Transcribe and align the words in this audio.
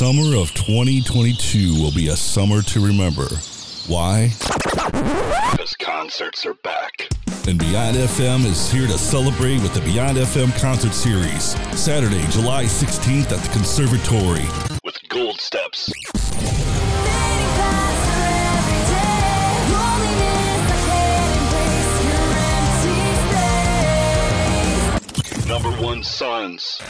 summer 0.00 0.34
of 0.34 0.54
2022 0.54 1.74
will 1.74 1.92
be 1.92 2.08
a 2.08 2.16
summer 2.16 2.62
to 2.62 2.80
remember. 2.80 3.28
Why? 3.86 4.32
Because 5.52 5.76
concerts 5.78 6.46
are 6.46 6.54
back. 6.54 7.10
And 7.46 7.58
Beyond 7.58 7.98
FM 7.98 8.46
is 8.46 8.72
here 8.72 8.86
to 8.86 8.96
celebrate 8.96 9.60
with 9.60 9.74
the 9.74 9.82
Beyond 9.82 10.16
FM 10.16 10.58
Concert 10.58 10.94
Series, 10.94 11.54
Saturday, 11.78 12.26
July 12.30 12.64
16th 12.64 13.30
at 13.30 13.40
the 13.40 13.48
Conservatory. 13.50 14.46
With 14.84 14.96
Gold 15.10 15.38
Steps. 15.38 15.92
Number 25.46 25.70
one 25.72 26.02
sons. 26.02 26.80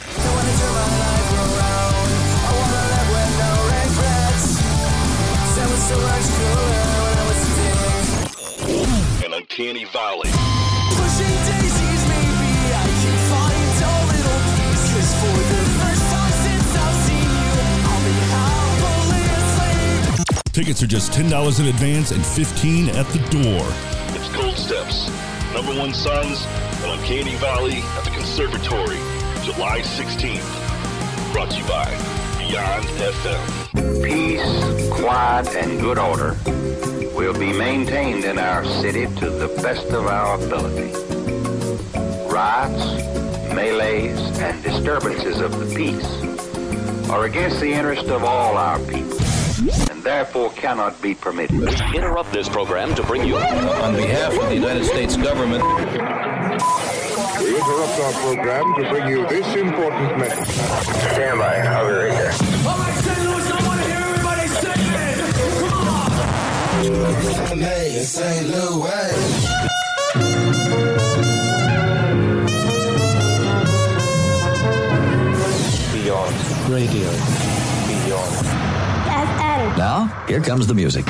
An 9.23 9.33
uncanny 9.33 9.85
valley. 9.85 10.31
Pushing 10.95 11.35
daisies, 11.47 12.01
maybe 12.07 12.51
I 12.73 12.87
can 13.01 13.17
find 13.31 13.75
a 13.81 13.93
little 14.11 14.39
peace. 14.55 14.85
'Cause 14.91 15.11
for 15.21 15.37
the 15.51 15.61
first 15.79 16.05
time 16.11 16.35
since 16.43 16.69
I've 16.75 16.97
seen 17.05 17.29
you, 17.41 17.51
I'll 17.89 18.03
be 18.07 18.15
happily 18.35 19.23
asleep. 19.39 20.53
Tickets 20.53 20.81
are 20.81 20.87
just 20.87 21.11
$10 21.13 21.59
in 21.59 21.67
advance 21.67 22.11
and 22.11 22.25
15 22.25 22.89
at 22.89 23.07
the 23.11 23.19
door. 23.29 23.65
It's 24.15 24.29
Gold 24.29 24.57
Steps. 24.57 25.09
Number 25.53 25.73
one 25.73 25.93
sons. 25.93 26.45
An 26.83 26.89
uncanny 26.97 27.35
valley 27.35 27.83
at 27.97 28.03
the 28.05 28.11
Conservatory. 28.11 28.99
July 29.43 29.81
16th. 29.81 30.45
Brought 31.33 31.49
to 31.51 31.57
you 31.57 31.65
by 31.65 31.89
Beyond 32.51 32.83
FM. 32.83 34.03
Peace, 34.03 34.99
quiet, 34.99 35.47
and 35.55 35.79
good 35.79 35.97
order 35.97 36.35
will 37.15 37.31
be 37.31 37.53
maintained 37.53 38.25
in 38.25 38.37
our 38.37 38.65
city 38.65 39.05
to 39.05 39.29
the 39.29 39.47
best 39.63 39.87
of 39.87 40.07
our 40.07 40.35
ability. 40.35 40.91
Riots, 42.29 42.83
melees, 43.55 44.19
and 44.41 44.61
disturbances 44.63 45.39
of 45.39 45.57
the 45.61 45.73
peace 45.73 47.09
are 47.09 47.23
against 47.23 47.61
the 47.61 47.71
interest 47.71 48.07
of 48.07 48.25
all 48.25 48.57
our 48.57 48.79
people 48.79 49.17
and 49.89 50.03
therefore 50.03 50.51
cannot 50.51 51.01
be 51.01 51.15
permitted. 51.15 51.57
We 51.57 51.97
Interrupt 51.97 52.33
this 52.33 52.49
program 52.49 52.93
to 52.95 53.03
bring 53.03 53.25
you. 53.25 53.37
On 53.37 53.95
behalf 53.95 54.37
of 54.37 54.49
the 54.49 54.55
United 54.55 54.83
States 54.83 55.15
government, 55.15 55.63
We 57.51 57.57
interrupt 57.57 57.99
our 57.99 58.13
program 58.13 58.73
to 58.75 58.89
bring 58.89 59.09
you 59.09 59.27
this 59.27 59.45
important 59.57 60.17
message. 60.17 60.55
Stand 60.55 61.37
by. 61.37 61.57
I'll 61.57 61.85
be 61.85 61.91
right 61.91 62.11
there. 62.11 62.31
All 62.65 62.77
right, 62.77 62.95
St. 63.03 63.19
Louis, 63.25 63.51
I 63.51 63.67
want 63.67 63.81
to 63.81 63.87
hear 63.87 63.99
everybody 63.99 64.47
sing 64.47 64.71
it. 64.79 65.17
Come 65.59 65.87
on. 67.51 67.59
Hey, 67.59 67.99
St. 68.03 68.47
Louis. 68.47 69.51
beyond 75.91 76.35
radio, 76.69 77.11
beyond. 78.05 78.45
Now, 79.77 80.23
here 80.25 80.39
comes 80.39 80.67
the 80.67 80.73
music. 80.73 81.05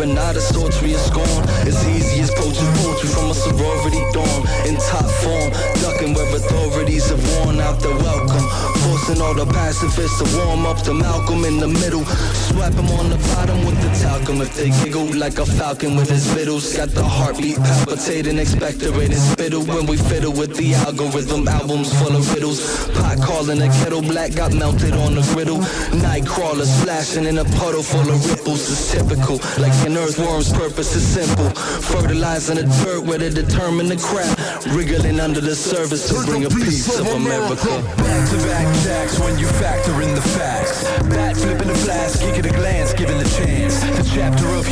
Or 0.00 0.06
not 0.06 0.36
it's 0.36 0.48
sultry 0.48 0.94
or 0.94 0.98
scorn, 0.98 1.42
it's 1.66 1.84
easy 1.86 2.20
as 2.20 2.30
poaching 2.30 2.70
poetry 2.78 3.08
from 3.08 3.30
a 3.30 3.34
sorority 3.34 4.02
dorm. 4.12 4.42
In 4.66 4.76
top 4.76 5.08
form, 5.22 5.50
ducking 5.82 6.14
where 6.14 6.28
authorities 6.36 7.10
have 7.10 7.22
worn 7.36 7.60
out 7.60 7.80
their 7.80 7.96
welcome. 7.96 8.46
Forcing 8.86 9.20
all 9.20 9.34
the 9.34 9.46
pacifists 9.46 10.18
to 10.22 10.26
warm 10.38 10.66
up 10.66 10.78
to 10.82 10.94
Malcolm 10.94 11.44
in 11.44 11.58
the 11.58 11.68
middle. 11.68 12.04
Swap 12.48 12.72
him 12.72 12.88
on 12.98 13.10
the 13.10 13.18
bottom 13.34 13.64
with 13.66 13.80
the 13.82 13.90
talcum. 14.02 14.40
If 14.40 14.54
they 14.54 14.70
giggle 14.82 15.06
like 15.16 15.38
a 15.38 15.46
falcon 15.46 15.96
with 15.96 16.08
his 16.08 16.24
fiddles, 16.32 16.76
got 16.76 16.90
the 16.90 17.04
heartbeat 17.04 17.56
palpitating, 17.56 18.38
expectorating 18.38 19.22
spittle 19.32 19.62
when 19.64 19.86
we 19.86 19.96
fiddle 19.96 20.32
with 20.32 20.56
the 20.56 20.74
algorithm. 20.74 21.48
Albums 21.48 21.92
full 22.00 22.14
of 22.16 22.32
riddles. 22.34 22.88
Pot 22.94 23.18
calling 23.20 23.60
a 23.62 23.68
kettle 23.80 24.02
black, 24.02 24.34
got 24.34 24.52
melted 24.52 24.94
on 24.94 25.14
the 25.14 25.22
griddle. 25.34 25.60
Night 26.00 26.26
crawlers 26.26 26.70
splashing 26.80 27.24
in 27.24 27.38
a 27.38 27.44
puddle 27.58 27.82
full 27.82 28.08
of 28.08 28.30
ripples 28.30 28.68
is 28.68 28.90
typical. 28.90 29.36
Like 29.58 29.72
an 29.88 29.96
earthworm's 29.96 30.52
purpose 30.52 30.94
is 30.94 31.02
simple. 31.02 31.48
Fertilizing 31.88 32.56
the 32.56 32.66
dirt 32.84 33.04
where 33.04 33.18
they 33.18 33.30
determine 33.30 33.86
the 33.86 33.96
crap. 33.96 34.36
Wriggling 34.74 35.18
under 35.18 35.40
the 35.40 35.54
surface 35.54 36.08
to 36.08 36.26
bring 36.26 36.44
a 36.44 36.50
piece 36.50 36.98
of 36.98 37.06
America. 37.06 37.72
Back 37.96 38.28
to 38.28 38.36
back 38.48 38.68
jacks 38.84 39.18
when 39.18 39.38
you 39.38 39.46
factor 39.46 40.02
in 40.02 40.14
the 40.14 40.20
facts. 40.20 40.84
Bat 41.08 41.36
flipping 41.38 41.68
the 41.68 41.74
flask, 41.74 42.20
kick 42.20 42.38
at 42.38 42.46
a 42.46 42.50
glance, 42.50 42.92
given 42.92 43.16
the 43.16 43.28
chance. 43.30 43.80
The 43.80 44.10
chapter 44.14 44.46
of 44.48 44.66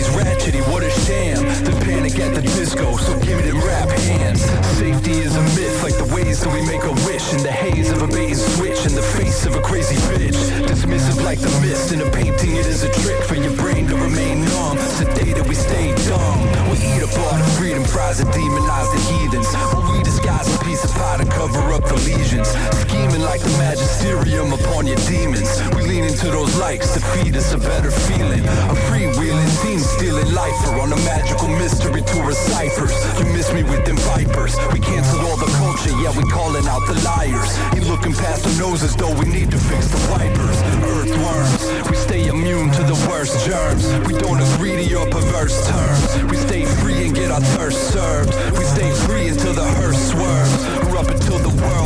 humanity's 0.00 0.08
ratchety, 0.16 0.72
what 0.72 0.82
a 0.82 0.90
sham. 0.90 1.42
The 1.64 1.72
panic 1.84 2.18
at 2.18 2.34
the 2.34 2.42
disco, 2.42 2.96
so 2.96 3.18
give 3.20 3.38
me 3.38 3.50
them 3.50 3.58
rap 3.58 3.88
hands. 3.88 4.42
Safety 4.78 5.12
is 5.12 5.36
a 5.36 5.42
myth, 5.42 5.82
like 5.82 5.96
the 5.96 6.12
ways 6.14 6.40
that 6.40 6.52
we 6.52 6.64
make 6.66 6.84
a 6.84 6.92
wish. 7.06 7.32
In 7.32 7.42
the 7.42 7.52
haze 7.52 7.90
of 7.90 8.02
a 8.02 8.06
bait 8.06 8.30
and 8.30 8.38
switch, 8.38 8.86
in 8.86 8.94
the 8.94 9.02
face 9.02 9.46
of 9.46 9.54
a 9.56 9.60
crazy 9.60 9.96
bitch. 10.12 10.38
Dismissive 10.66 11.22
like 11.24 11.40
the 11.40 11.50
mist 11.60 11.92
in 11.92 12.00
a 12.00 12.10
painting, 12.10 12.56
it 12.56 12.66
is 12.66 12.82
a 12.82 12.90
trick 13.02 13.22
for 13.24 13.34
your 13.34 13.54
brain 13.56 13.86
to 13.88 13.96
remain 13.96 14.44
numb. 14.44 14.78
Sedated, 14.78 15.46
we 15.48 15.54
stay 15.54 15.94
dumb. 16.08 16.40
We 16.70 16.78
eat 16.78 17.02
a 17.02 17.10
apart 17.10 17.42
the 17.42 17.50
freedom 17.58 17.84
prize 17.84 18.20
and 18.20 18.30
demonize 18.30 18.90
the 18.92 19.00
heathens. 19.10 19.48
While 19.72 19.92
we 19.92 20.02
disguise 20.02 20.46
a 20.54 20.58
piece 20.64 20.84
of 20.84 20.90
pie 20.92 21.18
to 21.18 21.26
cover 21.26 21.72
up 21.72 21.84
the 21.84 21.94
lesions. 22.06 22.48
Scheming 22.82 23.22
like 23.22 23.40
the 23.40 23.50
magisterium 23.58 24.52
upon 24.52 24.86
your 24.86 25.00
demons. 25.08 25.50
We 25.74 25.82
lean 25.82 26.04
into 26.04 26.30
those 26.30 26.56
likes 26.56 26.94
to 26.94 27.00
feed 27.00 27.36
us 27.36 27.52
a 27.52 27.58
better 27.58 27.90
feeling. 27.90 28.44
A 28.44 28.76
freewheeling 28.88 29.50
team 29.62 29.78
stealing 29.96 30.32
lifer 30.32 30.78
on 30.80 30.92
a 30.92 31.00
magical 31.08 31.48
mystery 31.48 32.02
tour 32.02 32.30
of 32.30 32.36
ciphers. 32.36 32.94
You 33.18 33.26
miss 33.32 33.52
me 33.52 33.62
with 33.62 33.84
them 33.84 33.96
vipers. 34.12 34.54
We 34.72 34.80
canceled 34.80 35.24
all 35.24 35.36
the 35.36 35.50
culture, 35.58 35.94
yeah, 36.02 36.12
we 36.16 36.24
calling 36.30 36.66
out 36.68 36.82
the 36.86 37.00
liars. 37.02 37.50
Ain't 37.74 37.88
looking 37.88 38.12
past 38.12 38.44
the 38.44 38.54
noses, 38.58 38.94
though 38.96 39.14
we 39.18 39.26
need 39.26 39.50
to 39.50 39.58
fix 39.58 39.88
the 39.88 40.00
wipers. 40.12 40.58
Earthworms, 40.84 41.90
we 41.90 41.96
stay 41.96 42.26
immune 42.28 42.70
to 42.72 42.82
the 42.84 42.98
worst 43.08 43.34
germs. 43.46 43.86
We 44.06 44.14
don't 44.14 44.40
agree 44.40 44.76
to 44.76 44.84
your 44.84 45.08
perverse 45.10 45.56
terms. 45.68 46.30
We 46.30 46.36
stay 46.36 46.64
free 46.80 47.06
and 47.06 47.14
get 47.14 47.30
our 47.30 47.40
thirst 47.56 47.92
served. 47.92 48.34
We 48.58 48.64
stay 48.64 48.90
free 49.06 49.28
until 49.28 49.54
the 49.54 49.64
hearse 49.80 50.00
swerves. 50.12 50.60
We're 50.86 50.98
up 50.98 51.08
until 51.08 51.38
the 51.38 51.54
world 51.62 51.79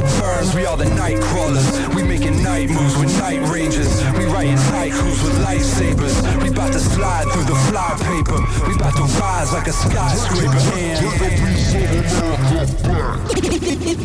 burns. 0.44 0.54
We 0.54 0.66
are 0.66 0.76
the 0.76 0.84
night 0.96 1.18
crawlers. 1.20 1.66
We 1.94 2.02
making 2.02 2.42
night 2.42 2.68
moves 2.68 2.96
with 2.96 3.16
night 3.18 3.40
rangers. 3.48 4.02
We 4.16 4.24
writing 4.26 4.56
haikus 4.56 5.22
with 5.22 5.38
lightsabers. 5.44 6.16
We 6.42 6.48
about 6.50 6.72
to 6.72 6.80
slide 6.80 7.26
through 7.32 7.44
the 7.44 7.54
fly 7.68 7.96
paper. 8.00 8.40
We 8.68 8.74
about 8.74 8.96
to 8.96 9.04
rise 9.20 9.52
like 9.52 9.66
a 9.66 9.72
skyscraper 9.72 10.54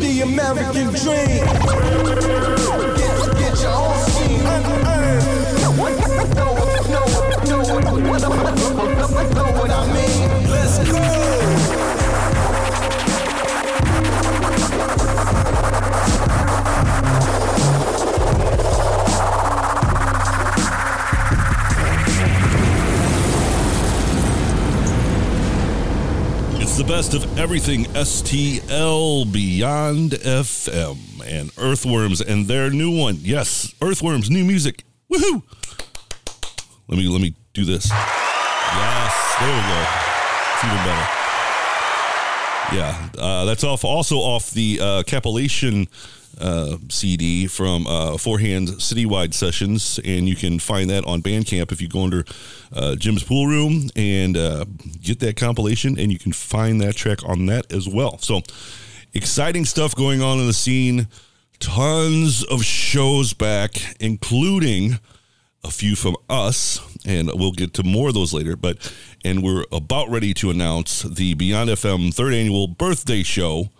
the 0.00 0.20
American 0.22 0.92
dream. 0.94 1.44
Get, 2.96 3.16
get 3.38 3.60
your 3.60 3.72
own 3.72 3.96
scheme. 4.08 4.44
Know 5.60 5.72
what, 5.76 5.92
know 5.96 6.08
what, 6.14 6.28
know 6.36 6.52
what, 9.08 9.26
know 9.34 9.48
what 9.52 9.70
I 9.70 9.72
mean? 9.92 10.28
Let's 10.50 10.78
go. 10.90 11.59
The 26.80 26.86
best 26.86 27.12
of 27.12 27.38
everything 27.38 27.84
STL 27.92 29.30
Beyond 29.30 30.12
FM 30.12 30.96
and 31.26 31.50
Earthworms 31.58 32.22
and 32.22 32.46
their 32.46 32.70
new 32.70 32.90
one. 32.96 33.18
Yes, 33.20 33.74
Earthworms 33.82 34.30
new 34.30 34.46
music. 34.46 34.84
Woohoo! 35.12 35.42
Let 36.88 36.96
me 36.96 37.06
let 37.06 37.20
me 37.20 37.34
do 37.52 37.66
this. 37.66 37.90
Yes, 37.90 39.36
there 39.40 39.54
we 39.54 39.60
go. 39.60 39.86
It's 40.54 40.64
even 40.64 40.76
better. 40.86 41.08
Yeah, 42.72 43.10
uh, 43.18 43.44
that's 43.44 43.62
off. 43.62 43.84
Also 43.84 44.16
off 44.16 44.50
the 44.52 44.78
uh, 44.80 45.02
uh, 46.38 46.76
CD 46.88 47.46
from 47.46 47.86
uh, 47.86 48.16
Forehand 48.16 48.68
Citywide 48.68 49.34
Sessions, 49.34 49.98
and 50.04 50.28
you 50.28 50.36
can 50.36 50.58
find 50.58 50.90
that 50.90 51.04
on 51.04 51.22
Bandcamp 51.22 51.72
if 51.72 51.80
you 51.80 51.88
go 51.88 52.04
under 52.04 52.24
uh, 52.72 52.96
Jim's 52.96 53.22
Pool 53.22 53.46
Room 53.46 53.90
and 53.96 54.36
uh, 54.36 54.64
get 55.02 55.20
that 55.20 55.36
compilation, 55.36 55.98
and 55.98 56.12
you 56.12 56.18
can 56.18 56.32
find 56.32 56.80
that 56.80 56.96
track 56.96 57.26
on 57.28 57.46
that 57.46 57.72
as 57.72 57.88
well. 57.88 58.18
So 58.18 58.42
exciting 59.14 59.64
stuff 59.64 59.94
going 59.94 60.22
on 60.22 60.38
in 60.38 60.46
the 60.46 60.52
scene. 60.52 61.08
Tons 61.58 62.42
of 62.44 62.64
shows 62.64 63.34
back, 63.34 63.72
including 64.00 64.98
a 65.62 65.70
few 65.70 65.94
from 65.94 66.16
us, 66.28 66.80
and 67.04 67.30
we'll 67.34 67.52
get 67.52 67.74
to 67.74 67.82
more 67.82 68.08
of 68.08 68.14
those 68.14 68.32
later. 68.32 68.56
But 68.56 68.92
and 69.24 69.42
we're 69.42 69.64
about 69.70 70.08
ready 70.08 70.32
to 70.34 70.50
announce 70.50 71.02
the 71.02 71.34
Beyond 71.34 71.70
FM 71.70 72.14
third 72.14 72.32
annual 72.32 72.66
birthday 72.66 73.22
show. 73.22 73.70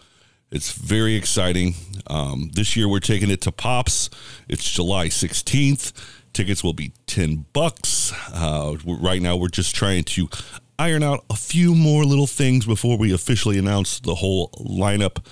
It's 0.51 0.73
very 0.73 1.15
exciting. 1.15 1.75
Um, 2.09 2.51
this 2.55 2.75
year 2.75 2.89
we're 2.89 2.99
taking 2.99 3.31
it 3.31 3.41
to 3.43 3.53
Pops. 3.53 4.11
It's 4.49 4.69
July 4.69 5.07
16th. 5.07 5.93
Tickets 6.33 6.65
will 6.65 6.73
be 6.73 6.93
10 7.07 7.47
bucks. 7.53 8.13
Uh, 8.35 8.77
right 8.85 9.23
now 9.23 9.37
we're 9.37 9.49
just 9.49 9.77
trying 9.77 10.03
to 10.05 10.29
iron 10.77 11.05
out 11.05 11.25
a 11.31 11.37
few 11.37 11.77
more 11.77 12.05
little 12.05 12.27
things 12.27 12.67
before 12.67 12.99
we 12.99 13.13
officially 13.13 13.59
announce 13.59 14.01
the 14.01 14.17
whole 14.17 14.49
lineup. 14.59 15.25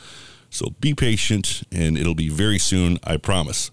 So 0.51 0.71
be 0.81 0.95
patient 0.95 1.65
and 1.73 1.99
it'll 1.99 2.15
be 2.15 2.29
very 2.29 2.61
soon, 2.61 2.99
I 3.03 3.17
promise. 3.17 3.73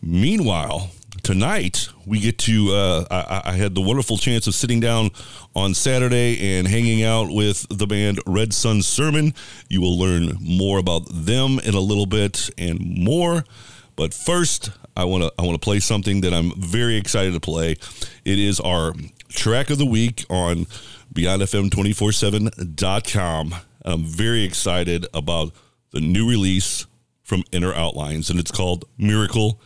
Meanwhile, 0.00 0.90
tonight 1.28 1.90
we 2.06 2.20
get 2.20 2.38
to 2.38 2.72
uh, 2.72 3.04
I, 3.10 3.50
I, 3.50 3.52
had 3.52 3.74
the 3.74 3.82
wonderful 3.82 4.16
chance 4.16 4.46
of 4.46 4.54
sitting 4.54 4.80
down 4.80 5.10
on 5.54 5.74
saturday 5.74 6.56
and 6.56 6.66
hanging 6.66 7.04
out 7.04 7.30
with 7.30 7.66
the 7.68 7.86
band 7.86 8.18
red 8.24 8.54
sun 8.54 8.80
sermon. 8.80 9.34
You 9.68 9.82
will 9.82 9.98
learn 9.98 10.38
more 10.40 10.78
about 10.78 11.02
them 11.10 11.58
in 11.58 11.74
a 11.74 11.80
little 11.80 12.06
bit 12.06 12.48
and 12.56 12.80
more. 12.80 13.44
But 13.94 14.14
first 14.14 14.70
i 14.96 15.04
want 15.04 15.22
to 15.22 15.30
i 15.38 15.42
want 15.42 15.52
to 15.52 15.60
play 15.62 15.80
something 15.80 16.22
that 16.22 16.32
i'm 16.32 16.50
very 16.56 16.96
excited 16.96 17.34
to 17.34 17.40
play. 17.40 17.72
It 18.24 18.38
is 18.38 18.58
our 18.58 18.94
track 19.28 19.68
of 19.68 19.76
the 19.76 19.84
week 19.84 20.24
on 20.30 20.64
beyondfm247.com 21.12 23.54
i'm 23.84 24.02
very 24.02 24.44
excited 24.44 25.06
about 25.12 25.52
the 25.90 26.00
new 26.00 26.26
release 26.26 26.86
from 27.22 27.44
inner 27.52 27.74
outlines 27.74 28.30
and 28.30 28.40
it's 28.40 28.50
called 28.50 28.86
miracle 28.96 29.60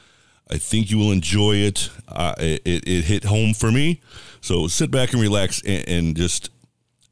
I 0.53 0.59
think 0.59 0.91
you 0.91 0.99
will 0.99 1.13
enjoy 1.13 1.55
it. 1.55 1.89
Uh, 2.07 2.35
it, 2.39 2.63
it 2.67 3.05
hit 3.05 3.25
home 3.25 3.55
for 3.55 3.73
me. 3.73 4.03
So 4.43 4.69
sit 4.69 4.91
back 4.91 5.15
and 5.15 5.23
relax 5.23 5.63
and, 5.63 5.89
and, 5.89 6.17
just 6.17 6.51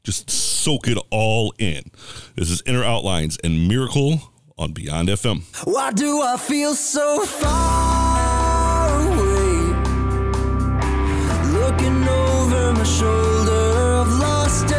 just 0.03 0.29
soak 0.29 0.87
it 0.87 0.99
all 1.09 1.51
in. 1.57 1.81
This 2.35 2.51
is 2.51 2.61
Inner 2.67 2.83
Outlines 2.83 3.39
and 3.43 3.67
Miracle 3.67 4.19
on 4.59 4.73
Beyond 4.73 5.09
FM. 5.09 5.41
Why 5.65 5.91
do 5.91 6.21
I 6.21 6.37
feel 6.37 6.75
so 6.75 7.25
far 7.25 8.99
away? 9.07 9.73
Looking 11.51 12.07
over 12.07 12.73
my 12.73 12.83
shoulder, 12.83 14.01
I've 14.01 14.19
lost 14.19 14.71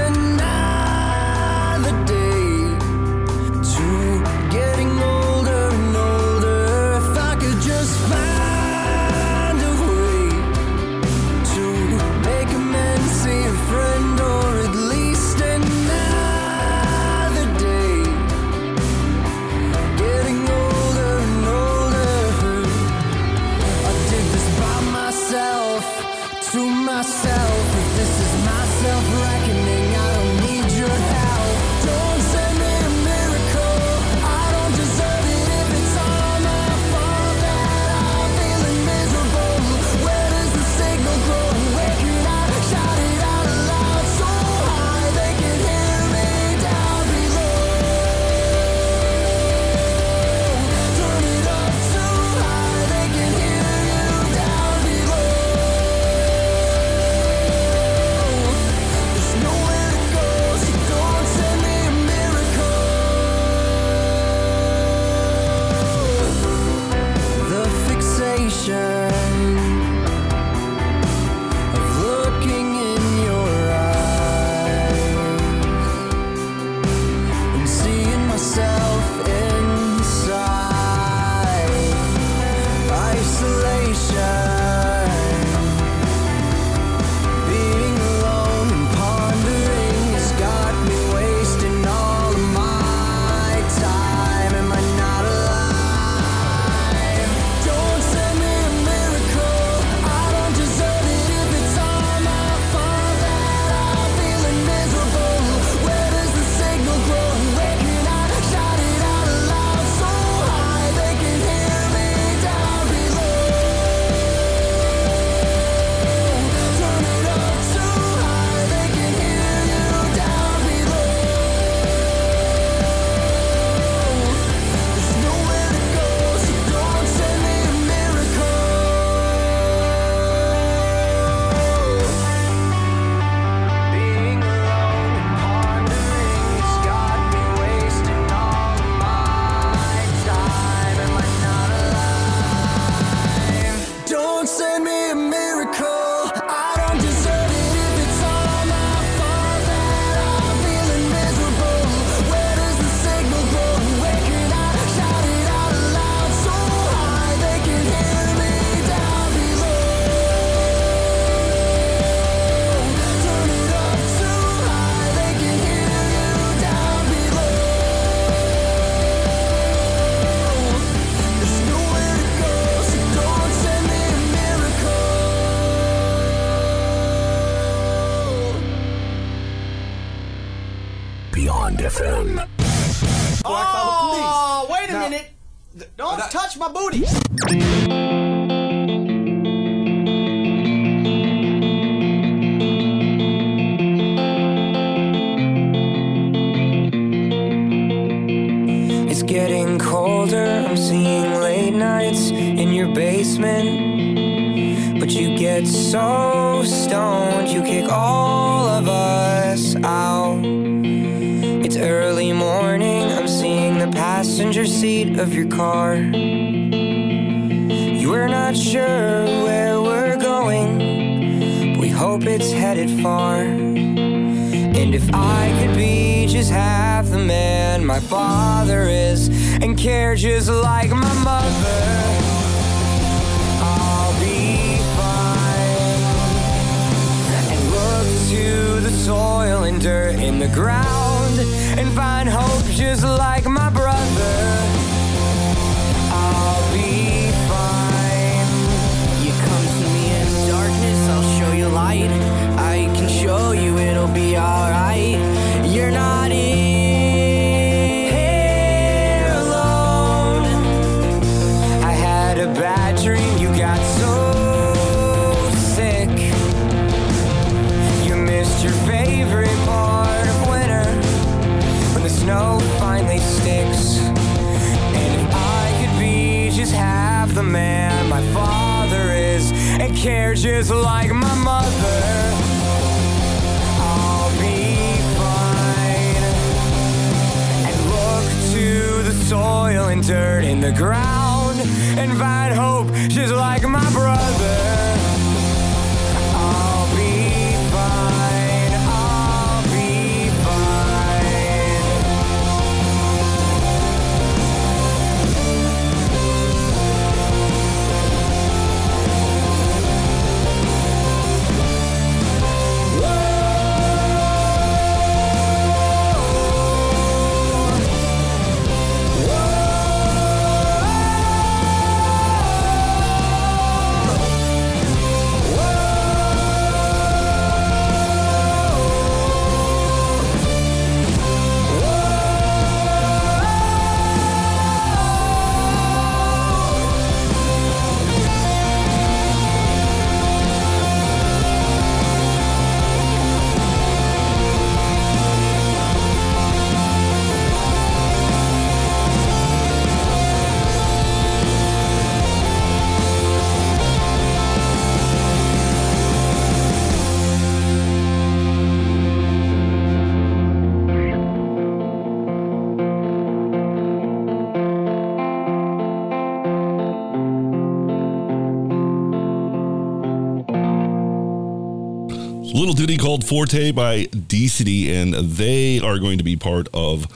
called 373.12 373.26
Forte 373.26 373.72
by 373.72 374.04
D 374.04 374.48
City, 374.48 374.90
and 374.90 375.12
they 375.12 375.78
are 375.78 375.98
going 375.98 376.16
to 376.16 376.24
be 376.24 376.34
part 376.34 376.66
of 376.72 377.06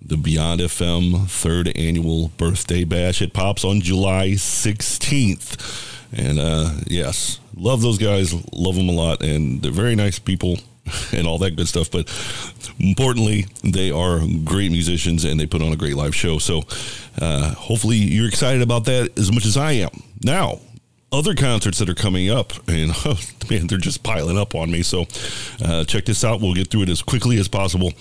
the 0.00 0.16
Beyond 0.16 0.60
FM 0.60 1.28
third 1.28 1.76
annual 1.76 2.28
birthday 2.36 2.84
bash. 2.84 3.20
It 3.20 3.32
pops 3.32 3.64
on 3.64 3.80
July 3.80 4.28
16th. 4.28 6.12
And 6.12 6.38
uh, 6.38 6.70
yes, 6.86 7.40
love 7.56 7.82
those 7.82 7.98
guys, 7.98 8.32
love 8.52 8.76
them 8.76 8.88
a 8.88 8.92
lot, 8.92 9.24
and 9.24 9.60
they're 9.60 9.72
very 9.72 9.96
nice 9.96 10.20
people 10.20 10.56
and 11.12 11.26
all 11.26 11.38
that 11.38 11.56
good 11.56 11.66
stuff. 11.66 11.90
But 11.90 12.06
importantly, 12.78 13.46
they 13.64 13.90
are 13.90 14.20
great 14.44 14.70
musicians 14.70 15.24
and 15.24 15.40
they 15.40 15.46
put 15.46 15.62
on 15.62 15.72
a 15.72 15.76
great 15.76 15.96
live 15.96 16.14
show. 16.14 16.38
So 16.38 16.62
uh, 17.20 17.54
hopefully 17.54 17.96
you're 17.96 18.28
excited 18.28 18.62
about 18.62 18.84
that 18.84 19.18
as 19.18 19.32
much 19.32 19.46
as 19.46 19.56
I 19.56 19.72
am. 19.72 19.90
Now, 20.22 20.60
other 21.12 21.34
concerts 21.34 21.78
that 21.78 21.88
are 21.88 21.94
coming 21.94 22.30
up, 22.30 22.52
and 22.68 22.92
oh, 23.04 23.18
man, 23.50 23.66
they're 23.66 23.78
just 23.78 24.02
piling 24.02 24.38
up 24.38 24.54
on 24.54 24.70
me. 24.70 24.82
So, 24.82 25.06
uh, 25.64 25.84
check 25.84 26.04
this 26.04 26.24
out. 26.24 26.40
We'll 26.40 26.54
get 26.54 26.68
through 26.70 26.82
it 26.82 26.88
as 26.88 27.02
quickly 27.02 27.38
as 27.38 27.48
possible. 27.48 27.92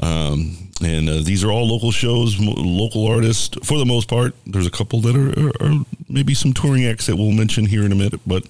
Um, 0.00 0.70
and 0.82 1.08
uh, 1.08 1.20
these 1.22 1.44
are 1.44 1.50
all 1.50 1.68
local 1.68 1.90
shows, 1.90 2.38
local 2.38 3.06
artists 3.06 3.56
for 3.66 3.78
the 3.78 3.84
most 3.84 4.08
part. 4.08 4.34
There's 4.46 4.66
a 4.66 4.70
couple 4.70 5.00
that 5.02 5.14
are, 5.14 5.46
are, 5.46 5.72
are 5.72 5.84
maybe 6.08 6.32
some 6.34 6.54
touring 6.54 6.86
acts 6.86 7.06
that 7.06 7.16
we'll 7.16 7.32
mention 7.32 7.66
here 7.66 7.84
in 7.84 7.92
a 7.92 7.94
minute, 7.94 8.20
but 8.26 8.46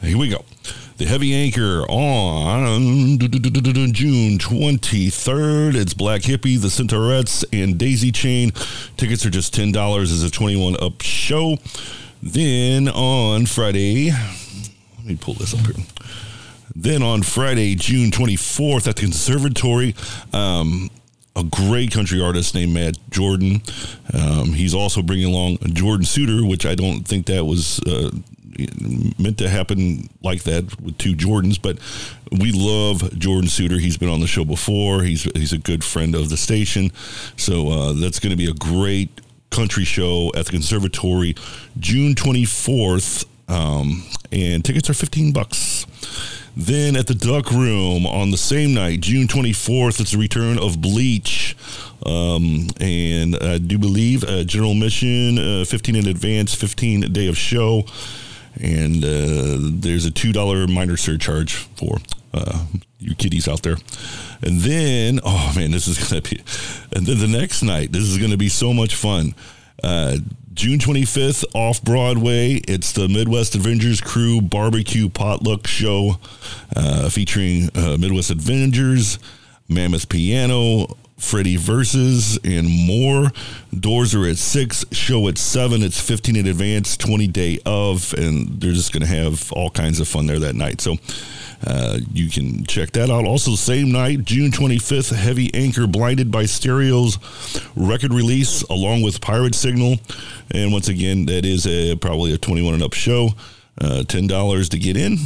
here 0.00 0.16
we 0.16 0.28
go. 0.28 0.44
The 0.96 1.06
Heavy 1.06 1.34
Anchor 1.34 1.84
on 1.88 3.18
June 3.18 4.38
23rd. 4.38 5.74
It's 5.74 5.92
Black 5.92 6.20
Hippie, 6.20 6.60
the 6.60 6.68
Centaurettes, 6.68 7.44
and 7.52 7.76
Daisy 7.76 8.12
Chain. 8.12 8.52
Tickets 8.96 9.26
are 9.26 9.30
just 9.30 9.52
$10 9.52 10.02
as 10.02 10.22
a 10.22 10.30
21 10.30 10.76
up 10.80 11.02
show. 11.02 11.56
Then 12.24 12.88
on 12.88 13.44
Friday, 13.44 14.10
let 14.10 15.04
me 15.04 15.14
pull 15.14 15.34
this 15.34 15.52
up 15.52 15.60
here. 15.60 15.84
Then 16.74 17.02
on 17.02 17.22
Friday, 17.22 17.74
June 17.74 18.10
24th 18.10 18.88
at 18.88 18.96
the 18.96 19.02
Conservatory, 19.02 19.94
um, 20.32 20.90
a 21.36 21.44
great 21.44 21.92
country 21.92 22.22
artist 22.22 22.54
named 22.54 22.72
Matt 22.72 22.96
Jordan. 23.10 23.60
Um, 24.14 24.54
he's 24.54 24.74
also 24.74 25.02
bringing 25.02 25.26
along 25.26 25.58
Jordan 25.74 26.06
Suter, 26.06 26.46
which 26.46 26.64
I 26.64 26.74
don't 26.74 27.06
think 27.06 27.26
that 27.26 27.44
was 27.44 27.78
uh, 27.80 28.10
meant 29.18 29.36
to 29.36 29.50
happen 29.50 30.08
like 30.22 30.44
that 30.44 30.80
with 30.80 30.96
two 30.96 31.14
Jordans, 31.14 31.60
but 31.60 31.78
we 32.32 32.52
love 32.52 33.18
Jordan 33.18 33.50
Suter. 33.50 33.78
He's 33.78 33.98
been 33.98 34.08
on 34.08 34.20
the 34.20 34.26
show 34.26 34.46
before. 34.46 35.02
He's 35.02 35.24
he's 35.34 35.52
a 35.52 35.58
good 35.58 35.84
friend 35.84 36.14
of 36.14 36.30
the 36.30 36.38
station, 36.38 36.90
so 37.36 37.68
uh, 37.68 37.92
that's 37.92 38.18
going 38.18 38.30
to 38.30 38.36
be 38.36 38.48
a 38.48 38.54
great 38.54 39.10
country 39.50 39.84
show 39.84 40.32
at 40.34 40.46
the 40.46 40.52
Conservatory, 40.52 41.34
June 41.78 42.14
twenty 42.14 42.44
fourth, 42.44 43.24
um, 43.48 44.04
and 44.32 44.64
tickets 44.64 44.90
are 44.90 44.94
fifteen 44.94 45.32
bucks. 45.32 45.86
Then 46.56 46.94
at 46.94 47.08
the 47.08 47.14
Duck 47.14 47.50
Room 47.50 48.06
on 48.06 48.30
the 48.30 48.36
same 48.36 48.74
night, 48.74 49.00
June 49.00 49.26
24th, 49.26 50.00
it's 50.00 50.12
the 50.12 50.18
return 50.18 50.56
of 50.56 50.80
Bleach. 50.80 51.56
Um, 52.06 52.68
and 52.80 53.34
I 53.36 53.58
do 53.58 53.76
believe 53.76 54.22
uh, 54.22 54.44
general 54.44 54.74
Mission, 54.74 55.38
uh, 55.38 55.64
15 55.64 55.96
in 55.96 56.06
advance, 56.06 56.54
15 56.54 57.12
day 57.12 57.26
of 57.26 57.36
show. 57.36 57.84
And 58.60 59.04
uh, 59.04 59.58
there's 59.80 60.06
a 60.06 60.12
$2 60.12 60.72
minor 60.72 60.96
surcharge 60.96 61.54
for 61.54 61.98
you 62.98 63.14
kiddies 63.14 63.48
out 63.48 63.62
there. 63.62 63.76
And 64.42 64.60
then, 64.60 65.20
oh 65.24 65.52
man, 65.56 65.70
this 65.70 65.86
is 65.86 65.98
gonna 65.98 66.22
be. 66.22 66.40
And 66.94 67.06
then 67.06 67.18
the 67.18 67.28
next 67.28 67.62
night, 67.62 67.92
this 67.92 68.02
is 68.02 68.18
gonna 68.18 68.36
be 68.36 68.48
so 68.48 68.72
much 68.72 68.94
fun. 68.94 69.34
Uh, 69.82 70.16
June 70.54 70.78
25th, 70.78 71.44
off 71.52 71.82
Broadway. 71.82 72.54
It's 72.68 72.92
the 72.92 73.08
Midwest 73.08 73.56
Avengers 73.56 74.00
Crew 74.00 74.40
Barbecue 74.40 75.08
Potluck 75.08 75.66
Show 75.66 76.18
uh, 76.76 77.08
featuring 77.10 77.70
uh, 77.74 77.96
Midwest 77.98 78.30
Avengers, 78.30 79.18
Mammoth 79.68 80.08
Piano, 80.08 80.96
Freddie 81.16 81.56
Versus, 81.56 82.38
and 82.44 82.68
more. 82.68 83.30
Doors 83.78 84.14
are 84.14 84.26
at 84.26 84.36
6, 84.36 84.84
show 84.92 85.28
at 85.28 85.38
7. 85.38 85.82
It's 85.82 86.00
15 86.00 86.36
in 86.36 86.46
advance, 86.46 86.96
20 86.96 87.26
day 87.28 87.58
of, 87.64 88.12
and 88.14 88.60
they're 88.60 88.72
just 88.72 88.92
going 88.92 89.02
to 89.02 89.06
have 89.06 89.52
all 89.52 89.70
kinds 89.70 90.00
of 90.00 90.08
fun 90.08 90.26
there 90.26 90.38
that 90.40 90.54
night. 90.54 90.80
So 90.80 90.96
uh, 91.66 91.98
you 92.12 92.28
can 92.28 92.64
check 92.64 92.90
that 92.92 93.10
out. 93.10 93.24
Also, 93.24 93.54
same 93.54 93.92
night, 93.92 94.24
June 94.24 94.50
25th, 94.50 95.14
Heavy 95.14 95.54
Anchor 95.54 95.86
Blinded 95.86 96.30
by 96.30 96.44
Stereo's 96.44 97.18
record 97.74 98.12
release 98.12 98.62
along 98.62 99.02
with 99.02 99.20
Pirate 99.20 99.54
Signal. 99.54 99.96
And 100.50 100.72
once 100.72 100.88
again, 100.88 101.26
that 101.26 101.44
is 101.44 101.66
a 101.66 101.96
probably 101.96 102.34
a 102.34 102.38
21 102.38 102.74
and 102.74 102.82
up 102.82 102.92
show. 102.92 103.30
Uh, 103.80 104.04
$10 104.06 104.70
to 104.70 104.78
get 104.78 104.96
in. 104.96 105.18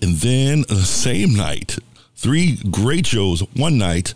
And 0.00 0.16
then 0.16 0.64
the 0.68 0.82
same 0.82 1.34
night, 1.34 1.78
three 2.22 2.56
great 2.70 3.04
shows 3.04 3.40
one 3.54 3.76
night 3.78 4.14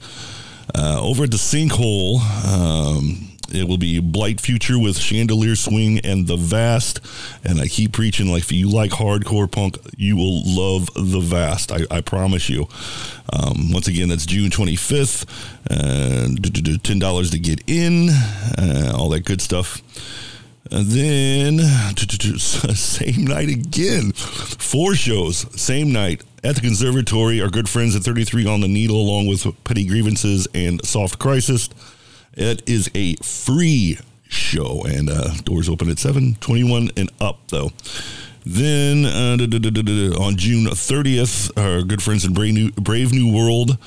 uh, 0.75 1.01
over 1.03 1.25
at 1.25 1.33
the 1.33 1.37
Sinkhole. 1.37 2.21
Um, 2.47 3.33
it 3.53 3.69
will 3.69 3.79
be 3.79 4.01
Blight 4.01 4.41
Future 4.41 4.79
with 4.79 4.97
Chandelier 4.99 5.57
Swing 5.57 6.01
and 6.01 6.27
The 6.27 6.37
Vast. 6.37 7.01
And 7.45 7.61
I 7.61 7.69
keep 7.69 7.93
preaching, 7.93 8.31
like, 8.31 8.45
if 8.45 8.53
you 8.53 8.69
like 8.69 8.93
hardcore 8.93 9.51
punk, 9.51 9.79
you 9.97 10.17
will 10.17 10.43
love 10.45 10.89
The 10.95 11.21
Vast. 11.21 11.73
I, 11.73 11.81
I 11.91 12.01
promise 12.01 12.49
you. 12.49 12.69
Um, 13.33 13.73
once 13.73 13.89
again, 13.89 14.09
that's 14.09 14.27
June 14.27 14.51
25th. 14.51 15.27
Uh, 15.71 16.29
$10 16.29 17.31
to 17.31 17.39
get 17.39 17.63
in, 17.67 18.09
uh, 18.59 18.93
all 18.97 19.09
that 19.11 19.25
good 19.25 19.41
stuff. 19.41 19.83
And 20.71 20.87
then, 20.87 21.59
same 22.39 23.25
night 23.25 23.49
again, 23.49 24.13
four 24.13 24.95
shows, 24.95 25.47
same 25.61 25.93
night 25.93 26.23
at 26.43 26.57
the 26.57 26.61
conservatory. 26.61 27.41
Our 27.41 27.49
good 27.49 27.69
friends 27.69 27.95
at 27.95 28.03
33 28.03 28.47
on 28.47 28.61
the 28.61 28.69
Needle, 28.69 28.97
along 28.97 29.29
with 29.29 29.47
Petty 29.65 29.87
Grievances 29.87 30.49
and 30.55 30.85
Soft 30.85 31.19
Crisis. 31.19 31.69
It 32.35 32.69
is 32.69 32.91
a 32.95 33.17
free 33.17 33.99
show, 34.29 34.83
and 34.85 35.09
uh, 35.09 35.35
doors 35.45 35.69
open 35.69 35.89
at 35.89 35.99
7 35.99 36.37
21 36.41 36.91
and 36.97 37.11
up, 37.21 37.39
though. 37.49 37.71
Then 38.45 39.05
uh, 39.05 39.37
on 40.21 40.37
June 40.37 40.67
30th, 40.67 41.51
our 41.61 41.83
good 41.83 42.03
friends 42.03 42.25
in 42.25 42.33
Brave 42.33 42.55
New, 42.55 42.71
Brave 42.73 43.13
New 43.13 43.33
World 43.33 43.79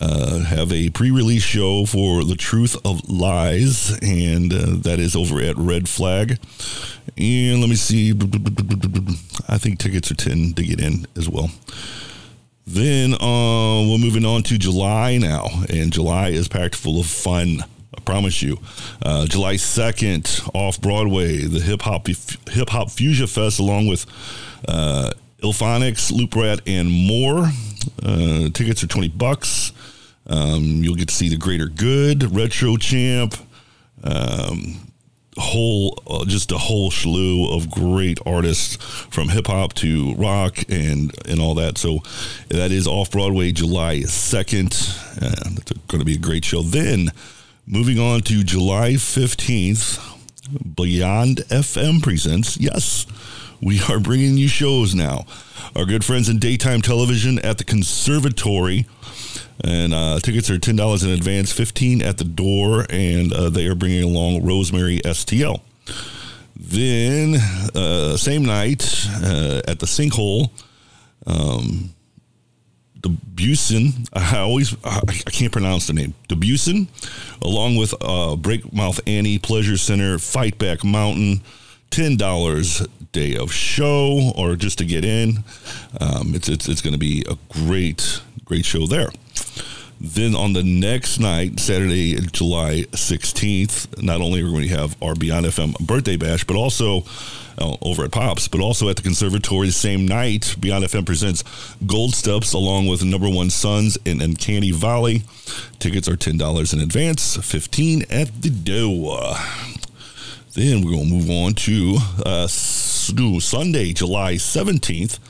uh, 0.00 0.40
have 0.40 0.72
a 0.72 0.90
pre-release 0.90 1.42
show 1.42 1.84
for 1.86 2.24
The 2.24 2.36
Truth 2.36 2.76
of 2.84 3.08
Lies, 3.08 3.98
and 4.00 4.52
uh, 4.52 4.76
that 4.82 4.98
is 4.98 5.16
over 5.16 5.40
at 5.40 5.56
Red 5.56 5.88
Flag. 5.88 6.38
And 7.16 7.60
let 7.60 7.68
me 7.68 7.76
see, 7.76 8.12
I 9.48 9.58
think 9.58 9.78
tickets 9.78 10.10
are 10.10 10.14
ten 10.14 10.52
to 10.54 10.62
get 10.62 10.80
in 10.80 11.06
as 11.16 11.28
well. 11.28 11.50
Then 12.66 13.14
uh, 13.14 13.88
we're 13.88 13.98
moving 13.98 14.26
on 14.26 14.42
to 14.44 14.58
July 14.58 15.16
now, 15.16 15.46
and 15.70 15.92
July 15.92 16.28
is 16.28 16.48
packed 16.48 16.74
full 16.74 17.00
of 17.00 17.06
fun. 17.06 17.64
I 17.96 18.00
promise 18.02 18.42
you. 18.42 18.58
Uh, 19.02 19.26
July 19.26 19.56
second, 19.56 20.42
off 20.52 20.80
Broadway, 20.80 21.38
the 21.38 21.60
hip 21.60 21.82
hop 21.82 22.06
hip 22.06 22.68
hop 22.68 22.90
Fusion 22.90 23.26
Fest, 23.26 23.58
along 23.58 23.86
with 23.86 24.04
uh, 24.68 25.10
Illphonics, 25.42 26.12
Loop 26.12 26.36
Rat, 26.36 26.60
and 26.66 26.90
more. 26.90 27.48
Uh, 28.02 28.48
tickets 28.50 28.82
are 28.82 28.86
twenty 28.86 29.08
bucks. 29.08 29.72
Um, 30.26 30.82
you'll 30.82 30.94
get 30.94 31.08
to 31.08 31.14
see 31.14 31.28
the 31.28 31.36
Greater 31.36 31.66
Good, 31.68 32.34
Retro 32.34 32.76
Champ, 32.76 33.34
um, 34.04 34.92
whole 35.38 36.02
uh, 36.06 36.24
just 36.26 36.52
a 36.52 36.58
whole 36.58 36.90
slew 36.90 37.50
of 37.50 37.70
great 37.70 38.18
artists 38.26 38.76
from 38.76 39.28
hip 39.30 39.46
hop 39.46 39.72
to 39.74 40.14
rock 40.14 40.58
and 40.68 41.14
and 41.26 41.40
all 41.40 41.54
that. 41.54 41.78
So 41.78 42.00
that 42.48 42.70
is 42.70 42.86
off 42.86 43.10
Broadway, 43.10 43.52
July 43.52 44.02
second. 44.02 44.74
Uh, 45.20 45.50
that's 45.54 45.72
going 45.88 46.00
to 46.00 46.04
be 46.04 46.14
a 46.14 46.18
great 46.18 46.44
show. 46.44 46.62
Then 46.62 47.10
moving 47.66 47.98
on 47.98 48.20
to 48.22 48.44
July 48.44 48.96
fifteenth, 48.96 49.98
Beyond 50.76 51.38
FM 51.48 52.02
presents 52.02 52.58
yes. 52.58 53.06
We 53.60 53.80
are 53.88 53.98
bringing 53.98 54.36
you 54.36 54.48
shows 54.48 54.94
now. 54.94 55.26
Our 55.74 55.84
good 55.84 56.04
friends 56.04 56.28
in 56.28 56.38
daytime 56.38 56.82
television 56.82 57.38
at 57.40 57.58
the 57.58 57.64
Conservatory 57.64 58.86
and 59.64 59.92
uh, 59.92 60.20
tickets 60.20 60.50
are 60.50 60.58
ten 60.58 60.76
dollars 60.76 61.02
in 61.02 61.10
advance, 61.10 61.52
fifteen 61.52 62.02
at 62.02 62.18
the 62.18 62.24
door, 62.24 62.86
and 62.90 63.32
uh, 63.32 63.50
they 63.50 63.66
are 63.66 63.74
bringing 63.74 64.04
along 64.04 64.44
Rosemary 64.44 65.00
STL. 65.00 65.60
Then, 66.56 67.36
uh, 67.74 68.16
same 68.16 68.44
night 68.44 69.06
uh, 69.22 69.62
at 69.66 69.78
the 69.80 69.86
Sinkhole, 69.86 70.50
um, 71.26 71.94
Debussy. 73.00 73.94
I 74.12 74.38
always 74.38 74.76
I, 74.84 75.00
I 75.26 75.30
can't 75.30 75.52
pronounce 75.52 75.86
the 75.86 75.92
name. 75.92 76.14
Debussy, 76.28 76.88
along 77.42 77.76
with 77.76 77.94
uh, 77.94 78.36
Breakmouth 78.36 79.00
Annie, 79.06 79.38
Pleasure 79.38 79.76
Center, 79.76 80.18
Fight 80.18 80.58
Back 80.58 80.84
Mountain. 80.84 81.42
Ten 81.90 82.16
dollars 82.16 82.86
day 83.12 83.36
of 83.36 83.52
show, 83.52 84.32
or 84.36 84.56
just 84.56 84.78
to 84.78 84.84
get 84.84 85.04
in. 85.04 85.44
Um, 86.00 86.34
it's 86.34 86.48
it's 86.48 86.68
it's 86.68 86.82
going 86.82 86.92
to 86.92 86.98
be 86.98 87.24
a 87.28 87.36
great 87.48 88.22
great 88.44 88.64
show 88.64 88.86
there. 88.86 89.10
Then 90.00 90.36
on 90.36 90.52
the 90.52 90.62
next 90.62 91.18
night, 91.18 91.58
Saturday, 91.58 92.14
July 92.30 92.84
16th, 92.92 94.00
not 94.00 94.20
only 94.20 94.42
are 94.42 94.44
we 94.44 94.50
going 94.52 94.68
to 94.68 94.76
have 94.76 94.96
our 95.02 95.16
Beyond 95.16 95.46
FM 95.46 95.76
birthday 95.80 96.16
bash, 96.16 96.44
but 96.44 96.54
also 96.54 97.02
uh, 97.60 97.76
over 97.82 98.04
at 98.04 98.12
Pops, 98.12 98.46
but 98.46 98.60
also 98.60 98.88
at 98.88 98.96
the 98.96 99.02
Conservatory 99.02 99.70
same 99.70 100.06
night, 100.06 100.54
Beyond 100.60 100.84
FM 100.84 101.04
presents 101.04 101.42
Gold 101.84 102.14
Steps 102.14 102.52
along 102.52 102.86
with 102.86 103.04
Number 103.04 103.28
One 103.28 103.50
Sons 103.50 103.98
in 104.04 104.20
Uncanny 104.22 104.70
Valley. 104.70 105.24
Tickets 105.80 106.08
are 106.08 106.16
$10 106.16 106.72
in 106.72 106.80
advance, 106.80 107.36
15 107.36 108.04
at 108.08 108.42
the 108.42 108.50
door. 108.50 109.34
Then 110.58 110.84
we're 110.84 110.90
going 110.90 111.06
to 111.06 111.14
move 111.14 111.30
on 111.30 111.52
to 111.54 111.98
uh, 112.26 112.48
Sunday, 112.48 113.92
July 113.92 114.34
17th. 114.34 115.20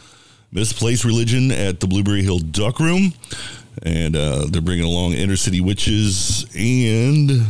Misplaced 0.50 1.04
Religion 1.04 1.52
at 1.52 1.80
the 1.80 1.86
Blueberry 1.86 2.22
Hill 2.22 2.38
Duck 2.38 2.80
Room 2.80 3.12
and 3.82 4.16
uh, 4.16 4.46
they're 4.48 4.62
bringing 4.62 4.86
along 4.86 5.12
Inner 5.12 5.36
City 5.36 5.60
Witches 5.60 6.46
and 6.56 7.46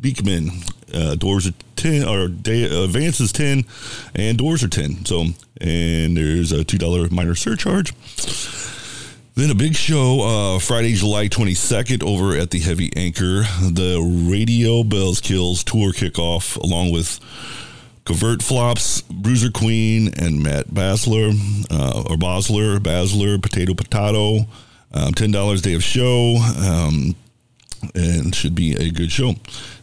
Beekman. 0.00 0.48
Uh, 0.94 1.14
doors 1.14 1.46
are 1.46 1.52
ten, 1.76 2.08
or 2.08 2.28
day 2.28 2.64
advance 2.64 3.20
is 3.20 3.32
ten, 3.32 3.64
and 4.14 4.38
doors 4.38 4.62
are 4.62 4.68
ten. 4.68 5.04
So, 5.04 5.26
and 5.60 6.16
there's 6.16 6.52
a 6.52 6.64
two 6.64 6.78
dollar 6.78 7.08
minor 7.10 7.34
surcharge. 7.34 7.92
Then 9.36 9.50
a 9.50 9.54
big 9.56 9.74
show 9.74 10.20
uh, 10.20 10.58
Friday, 10.60 10.94
July 10.94 11.26
22nd 11.26 12.04
over 12.04 12.36
at 12.36 12.50
the 12.50 12.60
Heavy 12.60 12.92
Anchor, 12.94 13.42
the 13.62 14.00
Radio 14.30 14.84
Bells 14.84 15.20
Kills 15.20 15.64
tour 15.64 15.90
kickoff, 15.90 16.56
along 16.56 16.92
with 16.92 17.18
Covert 18.04 18.44
Flops, 18.44 19.02
Bruiser 19.02 19.50
Queen, 19.50 20.12
and 20.16 20.40
Matt 20.40 20.68
Basler, 20.68 21.32
uh, 21.68 22.04
or 22.08 22.16
Basler, 22.16 22.78
Basler, 22.78 23.42
Potato 23.42 23.74
Potato, 23.74 24.46
um, 24.92 25.12
$10 25.12 25.62
day 25.62 25.74
of 25.74 25.82
show. 25.82 26.36
Um, 26.56 27.16
and 27.94 28.34
should 28.34 28.54
be 28.54 28.76
a 28.76 28.90
good 28.90 29.10
show. 29.10 29.34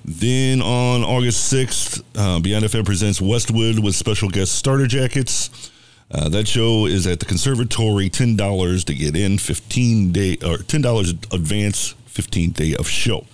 Then 0.06 0.62
on 0.62 1.04
August 1.04 1.54
6th, 1.54 2.02
uh, 2.16 2.40
Beyond 2.40 2.66
FM 2.66 2.86
presents 2.86 3.22
Westwood 3.22 3.80
with 3.80 3.96
special 3.96 4.30
guest 4.30 4.54
starter 4.54 4.88
jackets. 4.88 5.71
Uh, 6.14 6.30
that 6.30 6.48
show 6.48 6.86
is 6.86 7.08
at 7.08 7.20
the 7.20 7.26
Conservatory, 7.26 8.10
ten 8.10 8.36
dollars 8.36 8.84
to 8.86 8.94
get 8.94 9.16
in, 9.16 9.38
fifteen 9.38 10.12
day 10.12 10.38
or 10.46 10.58
ten 10.58 10.82
dollars 10.82 11.12
advance, 11.32 11.96
fifteen 12.06 12.52
day 12.52 12.76
of 12.76 12.88
show. 12.88 13.26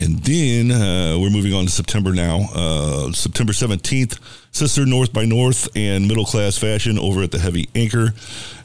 And 0.00 0.20
then 0.20 0.70
uh, 0.70 1.18
we're 1.18 1.30
moving 1.30 1.52
on 1.54 1.64
to 1.64 1.70
September 1.70 2.12
now. 2.12 2.46
Uh, 2.54 3.10
September 3.12 3.52
17th, 3.52 4.18
Sister 4.52 4.86
North 4.86 5.12
by 5.12 5.24
North 5.24 5.68
and 5.74 6.06
Middle 6.06 6.24
Class 6.24 6.56
Fashion 6.56 6.98
over 6.98 7.22
at 7.22 7.32
the 7.32 7.38
Heavy 7.38 7.68
Anchor. 7.74 8.14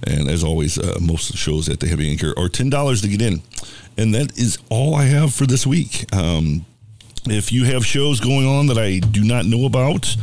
And 0.04 0.30
as 0.30 0.44
always, 0.44 0.78
uh, 0.78 1.00
most 1.02 1.36
shows 1.36 1.70
at 1.70 1.80
the 1.80 1.88
Heavy 1.88 2.12
Anchor 2.12 2.34
are 2.38 2.50
$10 2.50 3.02
to 3.02 3.08
get 3.08 3.22
in. 3.22 3.42
And 3.98 4.14
that 4.14 4.38
is 4.38 4.60
all 4.70 4.96
I 4.96 5.06
have 5.06 5.34
for 5.34 5.48
this 5.48 5.66
week. 5.66 6.06
Um, 6.14 6.66
if 7.26 7.52
you 7.52 7.64
have 7.66 7.86
shows 7.86 8.20
going 8.20 8.46
on 8.46 8.68
that 8.68 8.78
I 8.78 9.00
do 9.00 9.24
not 9.24 9.46
know 9.46 9.66
about, 9.66 10.16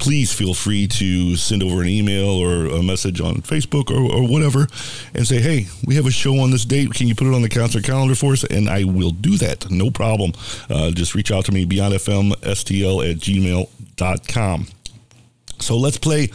please 0.00 0.32
feel 0.32 0.54
free 0.54 0.88
to 0.88 1.36
send 1.36 1.62
over 1.62 1.82
an 1.82 1.88
email 1.88 2.30
or 2.30 2.66
a 2.66 2.82
message 2.82 3.20
on 3.20 3.36
Facebook 3.36 3.90
or, 3.90 4.10
or 4.10 4.26
whatever 4.26 4.66
and 5.14 5.26
say, 5.26 5.40
hey, 5.40 5.66
we 5.84 5.94
have 5.94 6.06
a 6.06 6.10
show 6.10 6.40
on 6.40 6.50
this 6.50 6.64
date. 6.64 6.92
Can 6.94 7.06
you 7.06 7.14
put 7.14 7.26
it 7.26 7.34
on 7.34 7.42
the 7.42 7.48
concert 7.48 7.84
calendar 7.84 8.14
for 8.14 8.32
us? 8.32 8.42
And 8.42 8.68
I 8.68 8.84
will 8.84 9.10
do 9.10 9.36
that. 9.36 9.70
No 9.70 9.90
problem. 9.90 10.32
Uh, 10.70 10.90
just 10.90 11.14
reach 11.14 11.30
out 11.30 11.44
to 11.44 11.52
me, 11.52 11.66
beyondfmstl 11.66 13.10
at 13.10 13.18
gmail.com. 13.18 14.66
So 15.58 15.76
let's 15.76 15.98
play 15.98 16.28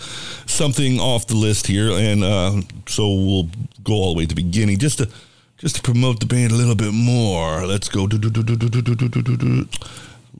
something 0.45 0.99
off 0.99 1.25
the 1.25 1.35
list 1.35 1.65
here. 1.65 1.89
And 1.91 2.23
uh, 2.23 2.61
so 2.87 3.09
we'll 3.09 3.49
go 3.83 3.93
all 3.93 4.13
the 4.13 4.19
way 4.19 4.25
to 4.25 4.35
the 4.35 4.41
beginning 4.41 4.77
just 4.77 4.99
to. 4.99 5.09
Just 5.57 5.77
to 5.77 5.81
promote 5.81 6.19
the 6.19 6.25
band 6.25 6.51
a 6.51 6.55
little 6.55 6.75
bit 6.75 6.93
more, 6.93 7.65
let's 7.65 7.87
go. 7.87 8.07
Do, 8.07 8.17
do, 8.17 8.29
do, 8.29 8.43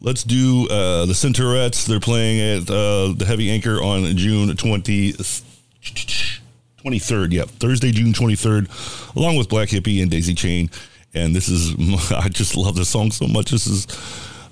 Let's 0.06 0.24
do 0.24 0.68
uh, 0.70 1.06
the 1.08 1.14
Centaurettes. 1.14 1.88
They're 1.88 2.00
playing 2.00 2.40
at 2.40 2.70
uh, 2.70 3.14
the 3.18 3.26
Heavy 3.26 3.50
Anchor 3.50 3.82
on 3.82 4.16
June 4.16 4.56
20, 4.56 5.14
23rd. 5.14 7.34
Yeah, 7.34 7.46
Thursday, 7.46 7.92
June 7.92 8.14
23rd, 8.14 9.16
along 9.16 9.38
with 9.38 9.50
Black 9.50 9.70
Hippie 9.70 10.04
and 10.04 10.12
Daisy 10.12 10.36
Chain. 10.36 10.70
And 11.16 11.36
this 11.36 11.50
is, 11.50 11.74
I 12.12 12.30
just 12.30 12.56
love 12.56 12.76
this 12.76 12.88
song 12.88 13.10
so 13.10 13.26
much. 13.26 13.50
This 13.50 13.66
is, 13.66 13.88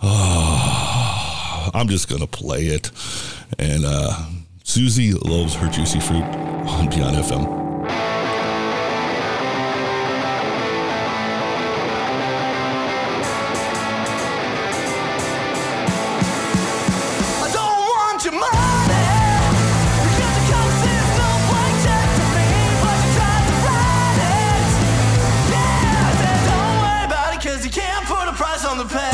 oh, 0.02 1.70
I'm 1.72 1.88
just 1.88 2.10
going 2.10 2.22
to 2.22 2.28
play 2.28 2.62
it. 2.62 2.90
And 3.60 3.86
uh, 3.86 4.26
Susie 4.64 5.14
loves 5.14 5.54
her 5.54 5.70
juicy 5.70 6.00
fruit 6.00 6.24
on 6.24 6.90
Beyond 6.90 7.18
FM. 7.18 8.23
on 28.74 28.80
the 28.80 28.86
past. 28.86 29.13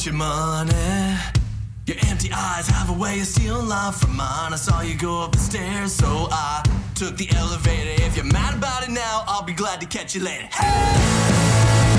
want 0.00 0.06
your 0.06 0.14
money. 0.14 1.16
Your 1.86 1.96
empty 2.08 2.30
eyes 2.32 2.68
have 2.68 2.88
a 2.88 2.92
way 2.92 3.20
of 3.20 3.26
stealing 3.26 3.68
life 3.68 3.96
from 3.96 4.16
mine. 4.16 4.52
I 4.52 4.56
saw 4.56 4.80
you 4.80 4.96
go 4.96 5.22
up 5.22 5.32
the 5.32 5.38
stairs, 5.38 5.92
so 5.92 6.28
I 6.30 6.62
took 6.94 7.16
the 7.16 7.28
elevator. 7.36 8.02
If 8.02 8.16
you're 8.16 8.24
mad 8.24 8.54
about 8.54 8.82
it 8.82 8.90
now, 8.90 9.24
I'll 9.26 9.44
be 9.44 9.52
glad 9.52 9.80
to 9.80 9.86
catch 9.86 10.14
you 10.14 10.22
later. 10.22 10.48
Hey! 10.52 11.89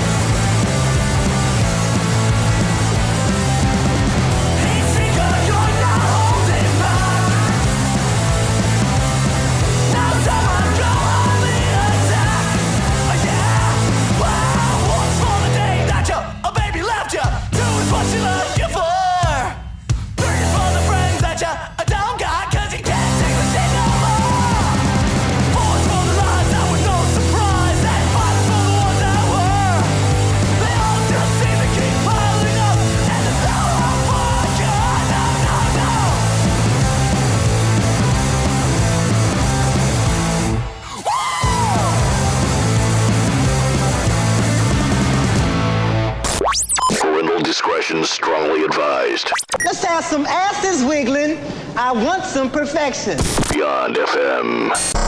some 52.32 52.50
perfection. 52.50 53.18
Beyond 53.50 53.96
FM. 53.96 55.01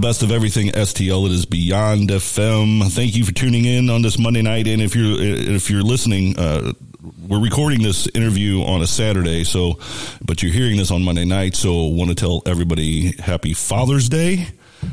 Best 0.00 0.22
of 0.22 0.30
everything 0.30 0.68
STL. 0.68 1.26
It 1.26 1.32
is 1.32 1.44
Beyond 1.46 2.08
FM. 2.08 2.90
Thank 2.90 3.16
you 3.16 3.24
for 3.24 3.32
tuning 3.32 3.64
in 3.64 3.90
on 3.90 4.02
this 4.02 4.18
Monday 4.18 4.42
night. 4.42 4.66
And 4.66 4.80
if 4.80 4.94
you're 4.96 5.20
if 5.20 5.70
you're 5.70 5.82
listening, 5.82 6.38
uh, 6.38 6.72
we're 7.28 7.40
recording 7.40 7.82
this 7.82 8.06
interview 8.14 8.62
on 8.62 8.82
a 8.82 8.86
Saturday, 8.86 9.44
so 9.44 9.78
but 10.24 10.42
you're 10.42 10.52
hearing 10.52 10.76
this 10.76 10.90
on 10.90 11.02
Monday 11.02 11.24
night. 11.24 11.54
So 11.54 11.84
want 11.84 12.10
to 12.10 12.14
tell 12.14 12.42
everybody 12.46 13.12
Happy 13.20 13.54
Father's 13.54 14.08
Day, 14.08 14.48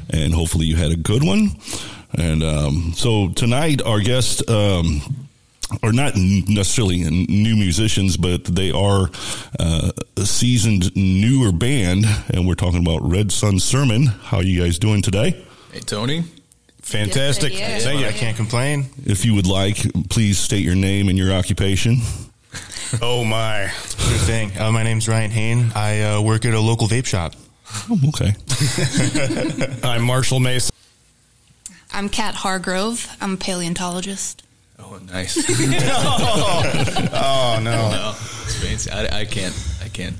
and 0.09 0.33
hopefully 0.33 0.65
you 0.65 0.75
had 0.75 0.91
a 0.91 0.97
good 0.97 1.23
one. 1.23 1.51
And 2.13 2.43
um, 2.43 2.93
so 2.95 3.29
tonight, 3.29 3.81
our 3.81 3.99
guest. 3.99 4.49
Um, 4.49 5.20
are 5.83 5.91
not 5.91 6.15
necessarily 6.15 6.99
new 7.27 7.55
musicians, 7.55 8.17
but 8.17 8.45
they 8.45 8.71
are 8.71 9.09
uh, 9.59 9.91
a 10.17 10.25
seasoned 10.25 10.95
newer 10.95 11.51
band, 11.51 12.05
and 12.29 12.47
we're 12.47 12.55
talking 12.55 12.79
about 12.79 12.99
Red 13.01 13.31
Sun 13.31 13.59
Sermon. 13.59 14.07
How 14.07 14.37
are 14.37 14.43
you 14.43 14.61
guys 14.61 14.79
doing 14.79 15.01
today? 15.01 15.43
Hey, 15.71 15.79
Tony. 15.79 16.23
Fantastic. 16.81 17.57
Yeah, 17.57 17.79
Thank 17.79 18.01
you. 18.01 18.07
I 18.07 18.11
can't 18.11 18.35
complain. 18.35 18.87
If 19.05 19.23
you 19.23 19.35
would 19.35 19.47
like, 19.47 19.77
please 20.09 20.37
state 20.39 20.63
your 20.63 20.75
name 20.75 21.09
and 21.09 21.17
your 21.17 21.31
occupation. 21.31 21.97
oh 23.01 23.23
my, 23.23 23.67
sure 23.67 24.17
thing. 24.17 24.57
Uh, 24.57 24.71
my 24.71 24.83
name's 24.83 25.07
Ryan 25.07 25.31
Hain. 25.31 25.71
I 25.75 26.01
uh, 26.01 26.21
work 26.21 26.45
at 26.45 26.53
a 26.53 26.59
local 26.59 26.87
vape 26.87 27.05
shop. 27.05 27.33
Oh, 27.89 27.99
okay. 28.09 28.35
I'm 29.87 30.03
Marshall 30.03 30.39
Mason. 30.39 30.75
I'm 31.93 32.09
Kat 32.09 32.35
Hargrove. 32.35 33.07
I'm 33.21 33.33
a 33.33 33.37
paleontologist. 33.37 34.43
Oh, 34.81 34.99
nice. 35.11 35.37
oh 37.13 37.59
no, 37.63 37.91
no, 37.91 38.15
it's 38.43 38.55
fancy. 38.63 38.89
I, 38.91 39.21
I 39.21 39.25
can't. 39.25 39.55
I 39.83 39.89
can't 39.89 40.15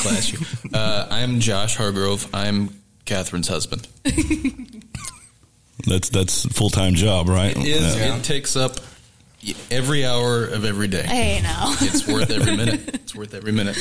class 0.00 0.32
you. 0.32 0.38
Uh, 0.72 1.06
I'm 1.10 1.40
Josh 1.40 1.76
Hargrove. 1.76 2.28
I'm 2.34 2.70
Catherine's 3.04 3.48
husband. 3.48 3.88
That's 5.86 6.08
that's 6.08 6.46
full 6.46 6.70
time 6.70 6.94
job, 6.94 7.28
right? 7.28 7.56
It 7.56 7.64
is. 7.64 7.96
Yeah. 7.96 8.16
It 8.16 8.24
takes 8.24 8.56
up 8.56 8.76
every 9.70 10.04
hour 10.04 10.44
of 10.44 10.64
every 10.64 10.88
day. 10.88 11.02
Hey, 11.02 11.40
now 11.42 11.74
it's 11.80 12.08
worth 12.08 12.30
every 12.30 12.56
minute. 12.56 12.80
It's 13.06 13.14
worth 13.14 13.34
every 13.34 13.52
minute. 13.52 13.76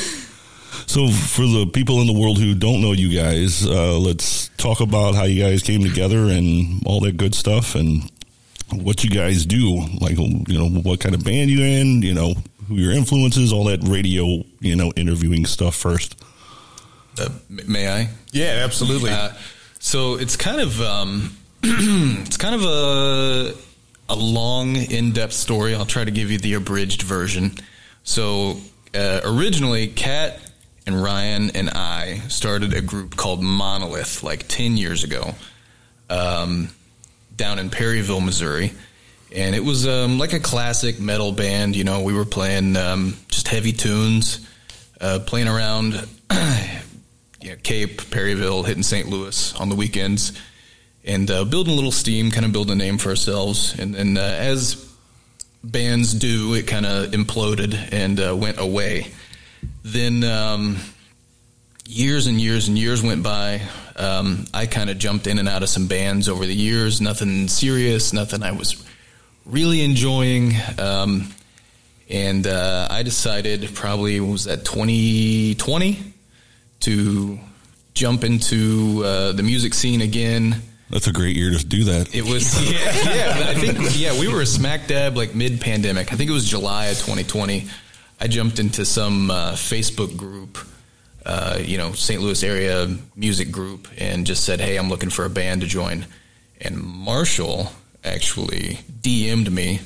So, 0.86 1.08
for 1.08 1.42
the 1.42 1.66
people 1.74 2.02
in 2.02 2.08
the 2.08 2.14
world 2.14 2.38
who 2.38 2.54
don't 2.54 2.80
know 2.82 2.92
you 2.92 3.18
guys, 3.18 3.66
uh, 3.66 3.98
let's 3.98 4.50
talk 4.58 4.82
about 4.82 5.16
how 5.16 5.24
you 5.24 5.42
guys 5.42 5.64
came 5.64 5.82
together 5.82 6.26
and 6.26 6.84
all 6.86 7.00
that 7.00 7.18
good 7.18 7.34
stuff, 7.34 7.74
and 7.74 8.04
what 8.72 9.04
you 9.04 9.10
guys 9.10 9.46
do. 9.46 9.86
Like, 10.00 10.18
you 10.18 10.58
know, 10.58 10.70
what 10.70 11.00
kind 11.00 11.16
of 11.16 11.24
band 11.24 11.50
you're 11.50 11.66
in? 11.66 12.02
You 12.02 12.14
know, 12.14 12.34
who 12.68 12.76
your 12.76 12.92
influences, 12.92 13.54
all 13.54 13.66
that 13.66 13.84
radio, 13.84 14.44
you 14.60 14.76
know, 14.76 14.92
interviewing 14.96 15.46
stuff 15.46 15.76
first. 15.76 16.22
Uh, 17.20 17.30
may 17.50 17.88
I? 17.90 18.10
Yeah, 18.32 18.62
absolutely. 18.64 19.12
Uh, 19.12 19.30
so 19.80 20.16
it's 20.16 20.36
kind 20.36 20.60
of 20.60 20.82
um, 20.82 21.38
it's 21.64 22.38
kind 22.38 22.56
of 22.56 22.64
a 22.64 23.54
a 24.08 24.16
long, 24.16 24.76
in 24.76 25.14
depth 25.14 25.34
story. 25.34 25.74
I'll 25.74 25.86
try 25.86 26.04
to 26.04 26.12
give 26.12 26.30
you 26.30 26.38
the 26.38 26.54
abridged 26.56 27.02
version. 27.02 27.52
So 28.04 28.58
uh, 28.94 29.22
originally, 29.24 29.88
Kat 29.88 30.40
and 30.86 31.02
Ryan 31.02 31.52
and 31.52 31.70
I 31.72 32.20
started 32.28 32.74
a 32.74 32.82
group 32.82 33.16
called 33.16 33.42
Monolith 33.42 34.22
like 34.24 34.48
ten 34.48 34.78
years 34.78 35.04
ago. 35.04 35.34
Um, 36.10 36.70
down 37.36 37.60
in 37.60 37.70
Perryville, 37.70 38.22
Missouri. 38.22 38.74
And 39.36 39.56
it 39.56 39.64
was 39.64 39.88
um, 39.88 40.18
like 40.18 40.34
a 40.34 40.40
classic 40.40 41.00
metal 41.00 41.32
band. 41.32 41.76
You 41.76 41.84
know, 41.84 42.02
we 42.02 42.14
were 42.14 42.26
playing 42.26 42.78
um, 42.78 43.18
just 43.28 43.48
heavy 43.48 43.74
tunes, 43.74 44.48
uh, 45.02 45.20
playing 45.26 45.48
around 45.48 46.08
Cape, 47.64 48.10
Perryville, 48.12 48.64
hitting 48.64 48.84
St. 48.84 49.10
Louis 49.10 49.54
on 49.56 49.70
the 49.70 49.76
weekends, 49.76 50.32
and 51.04 51.30
uh, 51.30 51.44
building 51.44 51.74
a 51.74 51.76
little 51.76 51.92
steam, 51.92 52.32
kind 52.32 52.46
of 52.46 52.52
building 52.52 52.74
a 52.74 52.76
name 52.76 52.98
for 52.98 53.10
ourselves. 53.10 53.78
And 53.78 53.94
then 53.94 54.18
uh, 54.18 54.22
as 54.22 54.86
bands 55.64 56.14
do, 56.14 56.54
it 56.54 56.68
kind 56.68 56.86
of 56.86 57.12
imploded 57.12 57.92
and 57.92 58.20
uh, 58.20 58.36
went 58.36 58.60
away. 58.60 59.08
Then 59.84 60.24
um, 60.24 60.78
years 61.88 62.28
and 62.28 62.40
years 62.40 62.68
and 62.68 62.78
years 62.78 63.04
went 63.04 63.24
by. 63.24 63.62
Um, 63.96 64.46
I 64.54 64.66
kind 64.66 64.90
of 64.90 64.98
jumped 64.98 65.28
in 65.28 65.40
and 65.40 65.48
out 65.48 65.64
of 65.64 65.70
some 65.70 65.88
bands 65.88 66.28
over 66.28 66.46
the 66.46 66.56
years. 66.56 67.00
Nothing 67.00 67.48
serious, 67.48 68.14
nothing 68.14 68.44
I 68.44 68.52
was 68.52 68.84
really 69.46 69.84
enjoying. 69.84 70.54
Um, 70.78 71.30
and 72.10 72.46
uh, 72.46 72.88
I 72.90 73.04
decided 73.04 73.74
probably 73.74 74.20
was 74.20 74.46
that 74.46 74.66
2020 74.66 76.14
to 76.82 77.40
jump 77.94 78.24
into 78.24 79.04
uh, 79.06 79.32
the 79.32 79.44
music 79.44 79.74
scene 79.74 80.02
again. 80.02 80.62
That's 80.90 81.08
a 81.08 81.14
great 81.14 81.36
year 81.36 81.52
to 81.52 81.66
do 81.66 81.86
that. 81.86 82.14
It 82.14 82.24
was, 82.24 82.72
yeah, 82.72 83.16
yeah. 83.16 83.50
I 83.50 83.54
think, 83.56 83.80
yeah, 83.98 84.20
we 84.20 84.28
were 84.28 84.42
a 84.42 84.46
smack 84.46 84.88
dab 84.88 85.18
like 85.18 85.34
mid 85.34 85.62
pandemic. 85.62 86.14
I 86.14 86.16
think 86.16 86.30
it 86.30 86.34
was 86.34 86.48
July 86.48 86.88
of 86.88 86.98
2020. 86.98 87.68
I 88.20 88.28
jumped 88.28 88.60
into 88.60 88.86
some 88.86 89.32
uh, 89.32 89.54
Facebook 89.54 90.16
group 90.16 90.58
uh, 91.26 91.58
you 91.60 91.78
know, 91.78 91.92
St. 91.94 92.22
Louis 92.22 92.44
area 92.44 92.96
music 93.16 93.52
group 93.52 93.88
and 93.98 94.28
just 94.28 94.44
said, 94.44 94.62
"Hey, 94.62 94.78
I'm 94.78 94.90
looking 94.90 95.10
for 95.10 95.26
a 95.26 95.30
band 95.30 95.62
to 95.62 95.68
join." 95.68 96.06
And 96.62 96.78
Marshall 96.78 97.72
actually 98.04 98.80
DM'd 99.02 99.52
me. 99.52 99.82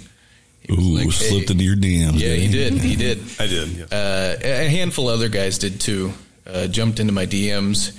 Ooh, 0.70 0.76
like, 0.76 1.06
hey. 1.06 1.10
slipped 1.12 1.50
into 1.50 1.64
your 1.64 1.76
DMs. 1.76 2.20
Yeah, 2.20 2.36
he 2.36 2.48
did. 2.48 2.74
He 2.74 2.96
did. 2.96 3.20
I 3.40 3.48
did. 3.48 3.70
Yeah. 3.70 3.86
Uh, 3.86 4.36
a 4.42 4.70
handful 4.70 5.10
of 5.10 5.16
other 5.16 5.30
guys 5.30 5.58
did 5.58 5.80
too. 5.80 6.14
Uh, 6.46 6.68
jumped 6.68 7.00
into 7.00 7.14
my 7.14 7.26
DMs, 7.26 7.98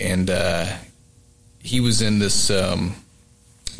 and 0.00 0.30
uh, 0.30 0.66
he 1.60 1.80
was 1.80 2.00
in 2.00 2.18
this 2.18 2.50
um, 2.50 2.94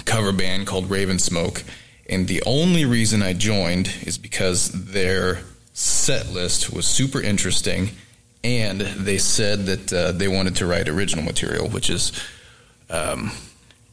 cover 0.04 0.32
band 0.32 0.66
called 0.66 0.90
Raven 0.90 1.18
Smoke. 1.18 1.62
And 2.08 2.26
the 2.26 2.42
only 2.46 2.84
reason 2.84 3.22
I 3.22 3.32
joined 3.32 3.92
is 4.02 4.18
because 4.18 4.70
their 4.70 5.40
set 5.72 6.30
list 6.30 6.72
was 6.72 6.86
super 6.86 7.20
interesting 7.20 7.90
and 8.44 8.80
they 8.80 9.18
said 9.18 9.66
that 9.66 9.92
uh, 9.92 10.12
they 10.12 10.28
wanted 10.28 10.56
to 10.56 10.66
write 10.66 10.88
original 10.88 11.24
material, 11.24 11.68
which 11.68 11.90
is 11.90 12.12
um, 12.90 13.32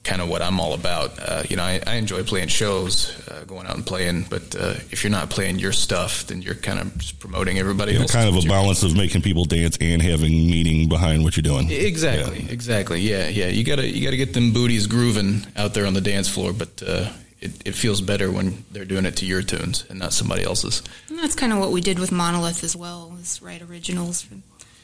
kind 0.06 0.22
of 0.22 0.30
what 0.30 0.42
I'm 0.42 0.60
all 0.60 0.74
about. 0.74 1.20
Uh, 1.20 1.44
you 1.50 1.56
know, 1.56 1.64
I, 1.64 1.82
I, 1.86 1.96
enjoy 1.96 2.24
playing 2.24 2.48
shows, 2.48 3.28
uh, 3.28 3.44
going 3.46 3.68
out 3.68 3.76
and 3.76 3.86
playing, 3.86 4.28
but 4.30 4.56
uh, 4.56 4.76
if 4.92 5.04
you're 5.04 5.12
not 5.12 5.30
playing 5.30 5.60
your 5.60 5.72
stuff, 5.72 6.28
then 6.28 6.42
you're 6.42 6.56
kind 6.56 6.80
of 6.80 7.20
promoting 7.20 7.58
everybody 7.58 7.94
yeah, 7.94 8.02
else. 8.02 8.12
Kind 8.12 8.30
of 8.30 8.44
a 8.44 8.48
balance 8.48 8.84
of 8.84 8.96
making 8.96 9.24
people 9.24 9.46
dance 9.46 9.78
and 9.82 10.02
having 10.02 10.32
meaning 10.32 10.88
behind 10.88 11.24
what 11.24 11.36
you're 11.36 11.42
doing. 11.42 11.70
Exactly, 11.70 12.44
yeah. 12.44 12.52
exactly. 12.52 13.02
Yeah, 13.02 13.28
yeah. 13.28 13.48
You 13.48 13.64
gotta 13.64 13.88
you 13.88 14.04
gotta 14.04 14.18
get 14.18 14.34
them 14.34 14.54
booties 14.54 14.88
grooving 14.88 15.46
out 15.58 15.74
there 15.74 15.88
on 15.88 15.94
the 15.94 16.02
dance 16.02 16.30
floor, 16.30 16.54
but 16.54 16.82
uh, 16.86 17.12
it, 17.46 17.68
it 17.68 17.76
feels 17.76 18.02
better 18.02 18.32
when 18.32 18.66
they're 18.72 18.86
doing 18.86 19.06
it 19.06 19.18
to 19.18 19.26
your 19.26 19.42
tunes 19.42 19.86
and 19.90 20.00
not 20.00 20.14
somebody 20.14 20.44
else's. 20.44 20.82
And 21.10 21.20
that's 21.20 21.36
kind 21.36 21.54
of 21.54 21.60
what 21.60 21.72
we 21.72 21.82
did 21.82 22.00
with 22.00 22.12
Monolith 22.12 22.64
as 22.64 22.76
well, 22.76 23.12
was 23.12 23.42
write 23.42 23.62
originals. 23.62 24.26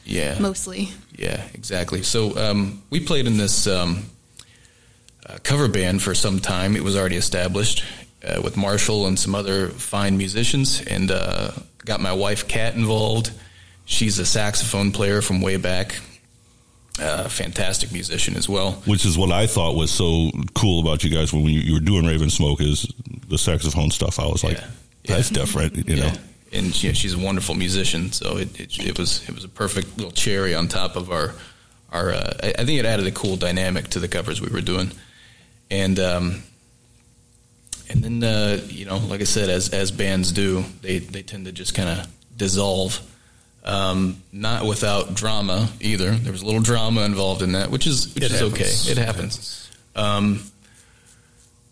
Yeah, 0.04 0.38
mostly. 0.38 0.90
Yeah, 1.16 1.42
exactly. 1.54 2.02
So 2.02 2.36
um, 2.36 2.82
we 2.90 3.00
played 3.00 3.26
in 3.26 3.36
this 3.36 3.66
um, 3.66 4.04
uh, 5.26 5.38
cover 5.42 5.68
band 5.68 6.02
for 6.02 6.14
some 6.14 6.40
time. 6.40 6.76
It 6.76 6.82
was 6.82 6.96
already 6.96 7.16
established 7.16 7.84
uh, 8.24 8.40
with 8.42 8.56
Marshall 8.56 9.06
and 9.06 9.18
some 9.18 9.34
other 9.34 9.68
fine 9.68 10.16
musicians, 10.16 10.80
and 10.86 11.10
uh, 11.10 11.52
got 11.84 12.00
my 12.00 12.12
wife 12.12 12.48
Kat 12.48 12.74
involved. 12.74 13.32
She's 13.84 14.18
a 14.18 14.26
saxophone 14.26 14.92
player 14.92 15.22
from 15.22 15.40
way 15.40 15.56
back, 15.56 16.00
uh, 17.00 17.28
fantastic 17.28 17.92
musician 17.92 18.36
as 18.36 18.48
well. 18.48 18.72
Which 18.84 19.04
is 19.04 19.16
what 19.16 19.32
I 19.32 19.46
thought 19.46 19.76
was 19.76 19.90
so 19.90 20.30
cool 20.54 20.80
about 20.80 21.04
you 21.04 21.10
guys 21.10 21.32
when 21.32 21.44
you, 21.44 21.60
you 21.60 21.74
were 21.74 21.80
doing 21.80 22.06
Raven 22.06 22.30
Smoke 22.30 22.60
is 22.60 22.86
the 23.28 23.38
saxophone 23.38 23.90
stuff. 23.90 24.18
I 24.18 24.26
was 24.26 24.44
like, 24.44 24.58
yeah. 24.58 24.66
that's 25.04 25.30
yeah. 25.30 25.38
different, 25.38 25.88
you 25.88 25.96
know. 25.96 26.06
Yeah. 26.06 26.16
And 26.54 26.74
she, 26.74 26.92
she's 26.92 27.14
a 27.14 27.18
wonderful 27.18 27.54
musician, 27.54 28.12
so 28.12 28.36
it, 28.36 28.60
it, 28.60 28.78
it 28.78 28.98
was 28.98 29.26
it 29.26 29.34
was 29.34 29.42
a 29.42 29.48
perfect 29.48 29.96
little 29.96 30.12
cherry 30.12 30.54
on 30.54 30.68
top 30.68 30.96
of 30.96 31.10
our 31.10 31.32
our. 31.90 32.12
Uh, 32.12 32.34
I, 32.42 32.48
I 32.58 32.64
think 32.66 32.78
it 32.78 32.84
added 32.84 33.06
a 33.06 33.10
cool 33.10 33.36
dynamic 33.36 33.88
to 33.88 33.98
the 33.98 34.08
covers 34.08 34.42
we 34.42 34.50
were 34.50 34.60
doing, 34.60 34.92
and 35.70 35.98
um, 35.98 36.42
and 37.88 38.04
then 38.04 38.22
uh, 38.22 38.60
you 38.66 38.84
know, 38.84 38.98
like 38.98 39.22
I 39.22 39.24
said, 39.24 39.48
as 39.48 39.70
as 39.70 39.90
bands 39.90 40.30
do, 40.30 40.62
they 40.82 40.98
they 40.98 41.22
tend 41.22 41.46
to 41.46 41.52
just 41.52 41.74
kind 41.74 41.88
of 41.88 42.06
dissolve 42.36 43.00
um, 43.64 44.22
not 44.32 44.64
without 44.64 45.14
drama 45.14 45.68
either. 45.80 46.10
There 46.10 46.32
was 46.32 46.42
a 46.42 46.46
little 46.46 46.60
drama 46.60 47.02
involved 47.02 47.42
in 47.42 47.52
that, 47.52 47.70
which 47.70 47.86
is 47.86 48.14
which 48.14 48.24
it 48.24 48.32
is 48.32 48.40
happens. 48.40 48.54
okay. 48.54 48.92
It 48.92 48.98
happens. 48.98 49.70
Um, 49.94 50.40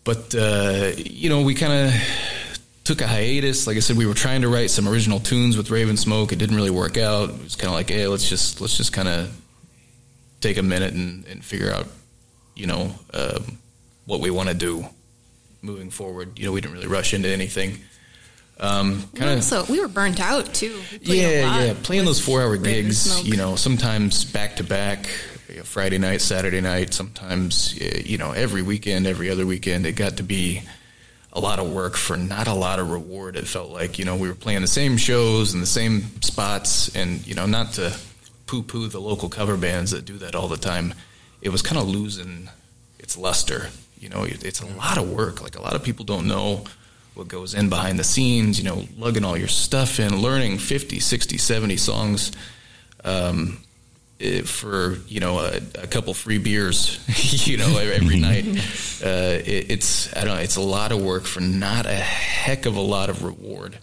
but 0.03 0.33
uh, 0.35 0.91
you 0.97 1.29
know, 1.29 1.41
we 1.41 1.53
kind 1.53 1.87
of 1.89 1.93
took 2.83 3.01
a 3.01 3.07
hiatus. 3.07 3.67
Like 3.67 3.77
I 3.77 3.81
said, 3.81 3.97
we 3.97 4.05
were 4.05 4.13
trying 4.13 4.41
to 4.41 4.49
write 4.49 4.69
some 4.69 4.87
original 4.87 5.19
tunes 5.19 5.57
with 5.57 5.69
Raven 5.69 5.97
Smoke. 5.97 6.31
It 6.31 6.37
didn't 6.39 6.55
really 6.55 6.71
work 6.71 6.97
out. 6.97 7.29
It 7.29 7.43
was 7.43 7.55
kind 7.55 7.67
of 7.67 7.73
like, 7.73 7.89
hey, 7.89 8.07
let's 8.07 8.27
just 8.27 8.61
let's 8.61 8.77
just 8.77 8.93
kind 8.93 9.07
of 9.07 9.37
take 10.39 10.57
a 10.57 10.63
minute 10.63 10.93
and, 10.93 11.25
and 11.27 11.43
figure 11.45 11.71
out, 11.71 11.87
you 12.55 12.67
know, 12.67 12.95
um, 13.13 13.59
what 14.05 14.19
we 14.21 14.31
want 14.31 14.49
to 14.49 14.55
do 14.55 14.85
moving 15.61 15.89
forward. 15.91 16.39
You 16.39 16.45
know, 16.45 16.51
we 16.51 16.61
didn't 16.61 16.73
really 16.73 16.87
rush 16.87 17.13
into 17.13 17.29
anything. 17.29 17.79
Um, 18.61 19.03
kind 19.15 19.39
of. 19.39 19.43
So 19.43 19.65
we 19.67 19.79
were 19.79 19.87
burnt 19.87 20.19
out 20.19 20.53
too. 20.53 20.79
Yeah, 21.01 21.63
yeah. 21.63 21.73
Playing 21.81 22.05
those 22.05 22.23
four-hour 22.23 22.57
gigs, 22.57 23.27
you 23.27 23.35
know, 23.35 23.55
sometimes 23.55 24.23
back 24.23 24.57
to 24.57 24.63
back. 24.63 25.07
Friday 25.63 25.97
night, 25.97 26.21
Saturday 26.21 26.61
night, 26.61 26.93
sometimes 26.93 27.77
you 28.07 28.17
know 28.17 28.31
every 28.31 28.61
weekend, 28.61 29.05
every 29.05 29.29
other 29.29 29.45
weekend. 29.45 29.85
It 29.85 29.93
got 29.93 30.17
to 30.17 30.23
be 30.23 30.61
a 31.33 31.39
lot 31.39 31.59
of 31.59 31.71
work 31.71 31.95
for 31.95 32.17
not 32.17 32.47
a 32.47 32.53
lot 32.53 32.79
of 32.79 32.89
reward. 32.89 33.35
It 33.35 33.47
felt 33.47 33.69
like 33.69 33.99
you 33.99 34.05
know 34.05 34.15
we 34.15 34.29
were 34.29 34.35
playing 34.35 34.61
the 34.61 34.67
same 34.67 34.95
shows 34.95 35.53
and 35.53 35.61
the 35.61 35.67
same 35.67 36.21
spots, 36.21 36.95
and 36.95 37.25
you 37.27 37.35
know 37.35 37.45
not 37.45 37.73
to 37.73 37.93
poo-poo 38.45 38.87
the 38.87 39.01
local 39.01 39.27
cover 39.29 39.57
bands 39.57 39.91
that 39.91 40.05
do 40.05 40.17
that 40.19 40.35
all 40.35 40.47
the 40.47 40.57
time. 40.57 40.93
It 41.41 41.49
was 41.49 41.61
kind 41.61 41.81
of 41.81 41.87
losing 41.87 42.49
its 42.99 43.17
luster. 43.17 43.69
You 43.99 44.09
know, 44.09 44.23
it's 44.23 44.61
a 44.61 44.65
lot 44.65 44.97
of 44.97 45.11
work. 45.11 45.41
Like 45.41 45.57
a 45.57 45.61
lot 45.61 45.73
of 45.73 45.83
people 45.83 46.05
don't 46.05 46.27
know 46.27 46.63
what 47.13 47.27
goes 47.27 47.53
in 47.53 47.69
behind 47.69 47.99
the 47.99 48.03
scenes. 48.03 48.57
You 48.57 48.65
know, 48.65 48.85
lugging 48.97 49.25
all 49.25 49.37
your 49.37 49.47
stuff 49.47 49.99
in, 49.99 50.21
learning 50.21 50.57
50, 50.57 50.99
60, 50.99 51.37
70 51.37 51.77
songs. 51.77 52.31
Um, 53.03 53.57
eh, 54.19 54.41
for 54.43 54.97
you 55.07 55.19
know 55.19 55.39
a, 55.39 55.57
a 55.81 55.87
couple 55.87 56.13
free 56.13 56.37
beers, 56.37 56.99
you 57.47 57.57
know 57.57 57.77
every 57.77 58.19
night. 58.19 58.45
Uh, 59.03 59.39
it, 59.43 59.71
it's 59.71 60.15
I 60.15 60.23
don't 60.23 60.35
know. 60.35 60.41
It's 60.41 60.57
a 60.57 60.61
lot 60.61 60.91
of 60.91 61.01
work 61.01 61.23
for 61.23 61.41
not 61.41 61.85
a 61.85 61.95
heck 61.95 62.65
of 62.65 62.75
a 62.75 62.81
lot 62.81 63.09
of 63.09 63.23
reward. 63.23 63.77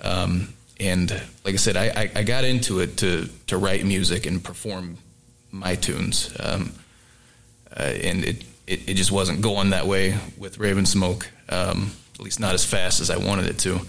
Um, 0.00 0.52
and 0.80 1.10
like 1.44 1.54
I 1.54 1.56
said, 1.56 1.76
I, 1.76 1.86
I, 1.86 2.10
I 2.16 2.22
got 2.22 2.44
into 2.44 2.80
it 2.80 2.98
to 2.98 3.28
to 3.48 3.58
write 3.58 3.84
music 3.84 4.26
and 4.26 4.42
perform 4.42 4.98
my 5.50 5.74
tunes. 5.74 6.34
Um, 6.38 6.72
uh, 7.76 7.82
and 7.82 8.24
it, 8.24 8.44
it, 8.66 8.88
it 8.88 8.94
just 8.94 9.12
wasn't 9.12 9.40
going 9.40 9.70
that 9.70 9.86
way 9.86 10.18
with 10.36 10.58
Raven 10.58 10.86
Smoke, 10.86 11.30
um, 11.48 11.92
at 12.18 12.24
least 12.24 12.40
not 12.40 12.54
as 12.54 12.64
fast 12.64 13.00
as 13.00 13.10
I 13.10 13.16
wanted 13.16 13.46
it 13.46 13.58
to. 13.60 13.80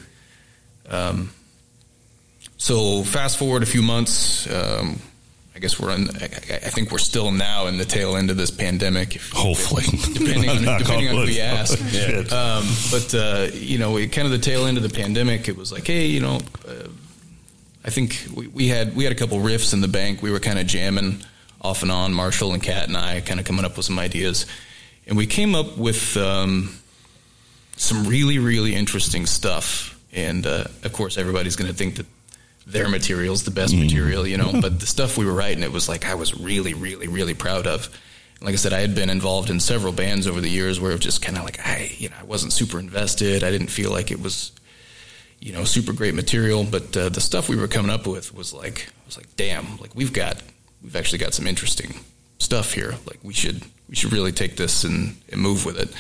Um, 0.89 1.31
so 2.57 3.03
fast 3.03 3.37
forward 3.37 3.63
a 3.63 3.65
few 3.65 3.81
months, 3.81 4.51
um, 4.53 4.99
I 5.55 5.59
guess 5.59 5.79
we're 5.79 5.91
in. 5.91 6.09
I, 6.09 6.23
I 6.23 6.69
think 6.69 6.91
we're 6.91 6.99
still 6.99 7.31
now 7.31 7.67
in 7.67 7.77
the 7.77 7.85
tail 7.85 8.15
end 8.15 8.31
of 8.31 8.37
this 8.37 8.51
pandemic. 8.51 9.15
If, 9.15 9.31
Hopefully, 9.31 9.83
depending 10.13 10.49
on, 10.67 10.79
depending 10.79 11.09
on 11.09 11.15
who 11.15 11.23
you 11.23 11.41
ask. 11.41 11.77
Shit. 11.89 12.31
Um, 12.31 12.65
but 12.91 13.13
uh, 13.13 13.47
you 13.53 13.77
know, 13.77 13.97
it, 13.97 14.11
kind 14.11 14.25
of 14.25 14.31
the 14.31 14.39
tail 14.39 14.65
end 14.67 14.77
of 14.77 14.83
the 14.83 14.89
pandemic, 14.89 15.49
it 15.49 15.57
was 15.57 15.71
like, 15.71 15.85
hey, 15.85 16.05
you 16.05 16.21
know, 16.21 16.39
uh, 16.67 16.87
I 17.83 17.89
think 17.89 18.25
we, 18.33 18.47
we 18.47 18.67
had 18.67 18.95
we 18.95 19.03
had 19.03 19.11
a 19.11 19.15
couple 19.15 19.37
riffs 19.39 19.73
in 19.73 19.81
the 19.81 19.87
bank. 19.87 20.21
We 20.21 20.31
were 20.31 20.39
kind 20.39 20.59
of 20.59 20.67
jamming 20.67 21.23
off 21.61 21.81
and 21.81 21.91
on. 21.91 22.13
Marshall 22.13 22.53
and 22.53 22.63
Kat 22.63 22.87
and 22.87 22.95
I 22.95 23.19
kind 23.19 23.39
of 23.39 23.45
coming 23.45 23.65
up 23.65 23.75
with 23.75 23.85
some 23.85 23.99
ideas, 23.99 24.45
and 25.07 25.17
we 25.17 25.27
came 25.27 25.55
up 25.55 25.77
with 25.77 26.15
um, 26.15 26.78
some 27.79 28.05
really 28.05 28.39
really 28.39 28.75
interesting 28.75 29.25
stuff. 29.25 29.99
And 30.11 30.45
uh, 30.45 30.65
of 30.83 30.93
course, 30.93 31.17
everybody's 31.17 31.55
going 31.55 31.69
to 31.69 31.77
think 31.77 31.95
that 31.95 32.05
their 32.65 32.89
material 32.89 33.33
is 33.33 33.43
the 33.43 33.51
best 33.51 33.75
material, 33.75 34.25
you 34.25 34.37
know. 34.37 34.51
but 34.61 34.79
the 34.79 34.85
stuff 34.85 35.17
we 35.17 35.25
were 35.25 35.33
writing, 35.33 35.63
it 35.63 35.71
was 35.71 35.89
like 35.89 36.05
I 36.05 36.15
was 36.15 36.39
really 36.39 36.73
really 36.73 37.07
really 37.07 37.33
proud 37.33 37.67
of. 37.67 37.89
And 38.39 38.45
like 38.45 38.53
I 38.53 38.57
said, 38.57 38.73
I 38.73 38.81
had 38.81 38.95
been 38.95 39.09
involved 39.09 39.49
in 39.49 39.59
several 39.59 39.93
bands 39.93 40.27
over 40.27 40.39
the 40.39 40.49
years 40.49 40.79
where 40.79 40.91
it 40.91 40.95
was 40.95 41.03
just 41.03 41.21
kind 41.21 41.37
of 41.37 41.43
like 41.43 41.59
I, 41.65 41.91
you 41.97 42.09
know, 42.09 42.15
I 42.19 42.23
wasn't 42.23 42.53
super 42.53 42.79
invested. 42.79 43.43
I 43.43 43.51
didn't 43.51 43.67
feel 43.67 43.91
like 43.91 44.11
it 44.11 44.21
was 44.21 44.51
you 45.39 45.53
know, 45.53 45.63
super 45.63 45.93
great 45.93 46.13
material. 46.13 46.63
But 46.63 46.95
uh, 46.95 47.09
the 47.09 47.21
stuff 47.21 47.49
we 47.49 47.55
were 47.55 47.67
coming 47.67 47.91
up 47.91 48.05
with 48.05 48.33
was 48.33 48.53
like, 48.53 48.89
I 48.89 49.05
was 49.05 49.17
like, 49.17 49.35
damn, 49.35 49.77
like 49.77 49.95
we've 49.95 50.13
got, 50.13 50.41
we've 50.83 50.95
actually 50.95 51.19
got 51.19 51.33
some 51.33 51.47
interesting 51.47 51.95
stuff 52.39 52.73
here. 52.73 52.95
Like 53.05 53.19
we 53.23 53.33
should, 53.33 53.63
we 53.87 53.95
should 53.95 54.11
really 54.11 54.31
take 54.31 54.57
this 54.57 54.83
and, 54.83 55.15
and 55.31 55.41
move 55.41 55.65
with 55.65 55.79
it. 55.79 55.93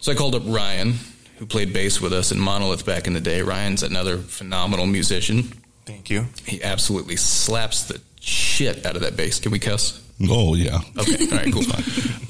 So 0.00 0.12
I 0.12 0.14
called 0.14 0.34
up 0.34 0.42
Ryan, 0.46 0.94
who 1.38 1.46
played 1.46 1.72
bass 1.72 2.00
with 2.00 2.12
us 2.12 2.32
in 2.32 2.40
Monolith 2.40 2.86
back 2.86 3.06
in 3.06 3.12
the 3.12 3.20
day. 3.20 3.42
Ryan's 3.42 3.82
another 3.82 4.18
phenomenal 4.18 4.86
musician. 4.86 5.42
Thank 5.84 6.10
you. 6.10 6.26
He 6.46 6.62
absolutely 6.62 7.16
slaps 7.16 7.84
the 7.84 8.00
shit 8.20 8.86
out 8.86 8.96
of 8.96 9.02
that 9.02 9.16
bass. 9.16 9.40
Can 9.40 9.52
we 9.52 9.58
cuss? 9.58 10.00
Oh 10.28 10.54
yeah. 10.54 10.80
Okay. 10.98 11.26
All 11.30 11.38
right. 11.38 11.52
Cool. 11.52 11.62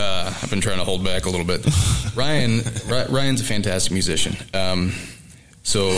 Uh, 0.01 0.33
I've 0.43 0.49
been 0.49 0.63
trying 0.63 0.79
to 0.79 0.85
hold 0.85 1.05
back 1.05 1.27
a 1.27 1.29
little 1.29 1.45
bit. 1.45 1.63
Ryan. 2.17 2.63
Ryan's 2.89 3.43
a 3.43 3.45
fantastic 3.45 3.93
musician. 3.93 4.35
Um, 4.55 4.95
so 5.63 5.91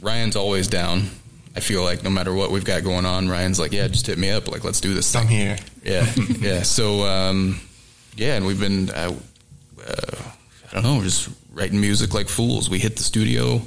Ryan's 0.00 0.36
always 0.36 0.68
down. 0.68 1.10
I 1.56 1.60
feel 1.60 1.82
like 1.82 2.04
no 2.04 2.10
matter 2.10 2.32
what 2.32 2.52
we've 2.52 2.64
got 2.64 2.84
going 2.84 3.04
on, 3.04 3.28
Ryan's 3.28 3.58
like, 3.58 3.72
yeah, 3.72 3.88
just 3.88 4.06
hit 4.06 4.16
me 4.16 4.30
up. 4.30 4.46
Like, 4.46 4.62
let's 4.62 4.80
do 4.80 4.94
this. 4.94 5.10
Thing. 5.10 5.22
I'm 5.22 5.26
here. 5.26 5.56
Yeah. 5.82 6.06
yeah. 6.38 6.62
So, 6.62 7.02
um, 7.02 7.60
yeah, 8.14 8.36
and 8.36 8.46
we've 8.46 8.60
been, 8.60 8.90
uh, 8.90 9.12
uh, 9.84 10.16
I 10.70 10.74
don't 10.74 10.82
know, 10.82 10.96
we're 10.96 11.04
just 11.04 11.30
writing 11.52 11.80
music 11.80 12.14
like 12.14 12.28
fools. 12.28 12.68
We 12.68 12.78
hit 12.78 12.96
the 12.96 13.02
studio 13.02 13.62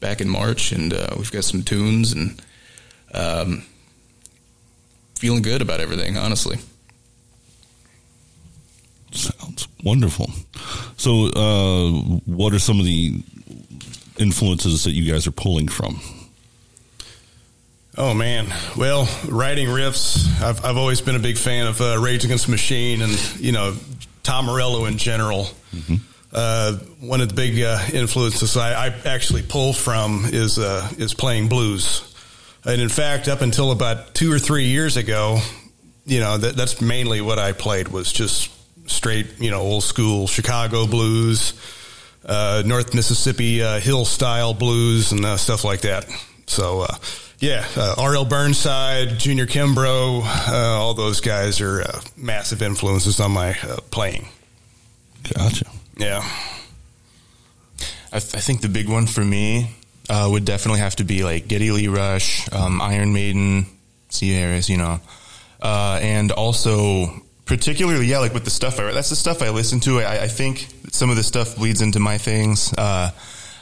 back 0.00 0.20
in 0.20 0.28
March, 0.28 0.72
and 0.72 0.92
uh, 0.92 1.08
we've 1.16 1.32
got 1.32 1.44
some 1.44 1.62
tunes 1.62 2.12
and 2.12 2.42
um, 3.14 3.64
feeling 5.16 5.42
good 5.42 5.62
about 5.62 5.80
everything. 5.80 6.16
Honestly. 6.16 6.58
Sounds 9.12 9.68
wonderful. 9.84 10.30
So, 10.96 11.26
uh, 11.26 11.90
what 12.24 12.54
are 12.54 12.58
some 12.58 12.78
of 12.78 12.86
the 12.86 13.22
influences 14.18 14.84
that 14.84 14.92
you 14.92 15.10
guys 15.10 15.26
are 15.26 15.32
pulling 15.32 15.68
from? 15.68 16.00
Oh 17.98 18.14
man, 18.14 18.46
well, 18.74 19.06
writing 19.28 19.68
riffs. 19.68 20.26
I've 20.40 20.64
I've 20.64 20.78
always 20.78 21.02
been 21.02 21.14
a 21.14 21.18
big 21.18 21.36
fan 21.36 21.66
of 21.66 21.80
uh, 21.82 21.98
Rage 21.98 22.24
Against 22.24 22.46
the 22.46 22.52
Machine, 22.52 23.02
and 23.02 23.12
you 23.38 23.52
know 23.52 23.76
Tom 24.22 24.46
Morello 24.46 24.86
in 24.86 24.96
general. 24.96 25.48
Uh, 26.32 26.72
one 27.00 27.20
of 27.20 27.28
the 27.28 27.34
big 27.34 27.60
uh, 27.60 27.78
influences 27.92 28.56
I, 28.56 28.86
I 28.86 28.94
actually 29.04 29.42
pull 29.42 29.74
from 29.74 30.24
is 30.24 30.58
uh, 30.58 30.88
is 30.96 31.12
playing 31.12 31.48
blues, 31.48 32.02
and 32.64 32.80
in 32.80 32.88
fact, 32.88 33.28
up 33.28 33.42
until 33.42 33.70
about 33.70 34.14
two 34.14 34.32
or 34.32 34.38
three 34.38 34.64
years 34.64 34.96
ago, 34.96 35.40
you 36.06 36.20
know 36.20 36.38
that 36.38 36.56
that's 36.56 36.80
mainly 36.80 37.20
what 37.20 37.38
I 37.38 37.52
played 37.52 37.88
was 37.88 38.10
just 38.10 38.50
straight, 38.90 39.40
you 39.40 39.50
know, 39.50 39.60
old 39.60 39.84
school 39.84 40.26
Chicago 40.26 40.86
blues, 40.86 41.52
uh, 42.24 42.62
North 42.64 42.94
Mississippi 42.94 43.62
uh, 43.62 43.78
hill 43.78 44.06
style 44.06 44.54
blues, 44.54 45.12
and 45.12 45.24
uh, 45.24 45.36
stuff 45.36 45.64
like 45.64 45.82
that. 45.82 46.06
So. 46.46 46.86
Yeah, 47.38 47.66
R.L. 47.98 48.24
Burnside, 48.24 49.18
Junior 49.18 49.46
Kimbrough, 49.46 50.22
all 50.52 50.94
those 50.94 51.20
guys 51.20 51.60
are 51.60 51.84
massive 52.16 52.62
influences 52.62 53.18
on 53.18 53.32
my 53.32 53.54
playing. 53.90 54.28
Gotcha. 55.34 55.66
Yeah. 55.96 56.22
I, 58.12 58.18
th- 58.18 58.34
I 58.34 58.40
think 58.40 58.60
the 58.60 58.68
big 58.68 58.88
one 58.88 59.06
for 59.06 59.24
me 59.24 59.70
uh, 60.10 60.28
would 60.30 60.44
definitely 60.44 60.80
have 60.80 60.96
to 60.96 61.04
be 61.04 61.24
like 61.24 61.48
Geddy 61.48 61.70
Lee 61.70 61.88
Rush, 61.88 62.50
um, 62.52 62.82
Iron 62.82 63.12
Maiden, 63.12 63.66
Sierras, 64.10 64.68
you 64.68 64.76
know, 64.76 65.00
uh, 65.60 65.98
and 66.02 66.30
also 66.32 67.06
particularly 67.46 68.06
yeah, 68.06 68.18
like 68.18 68.34
with 68.34 68.44
the 68.44 68.50
stuff 68.50 68.78
I 68.78 68.92
that's 68.92 69.10
the 69.10 69.16
stuff 69.16 69.42
I 69.42 69.50
listen 69.50 69.80
to. 69.80 70.00
I, 70.00 70.24
I 70.24 70.28
think 70.28 70.68
some 70.90 71.10
of 71.10 71.16
the 71.16 71.22
stuff 71.22 71.56
bleeds 71.56 71.80
into 71.80 71.98
my 71.98 72.18
things. 72.18 72.72
Uh, 72.76 73.10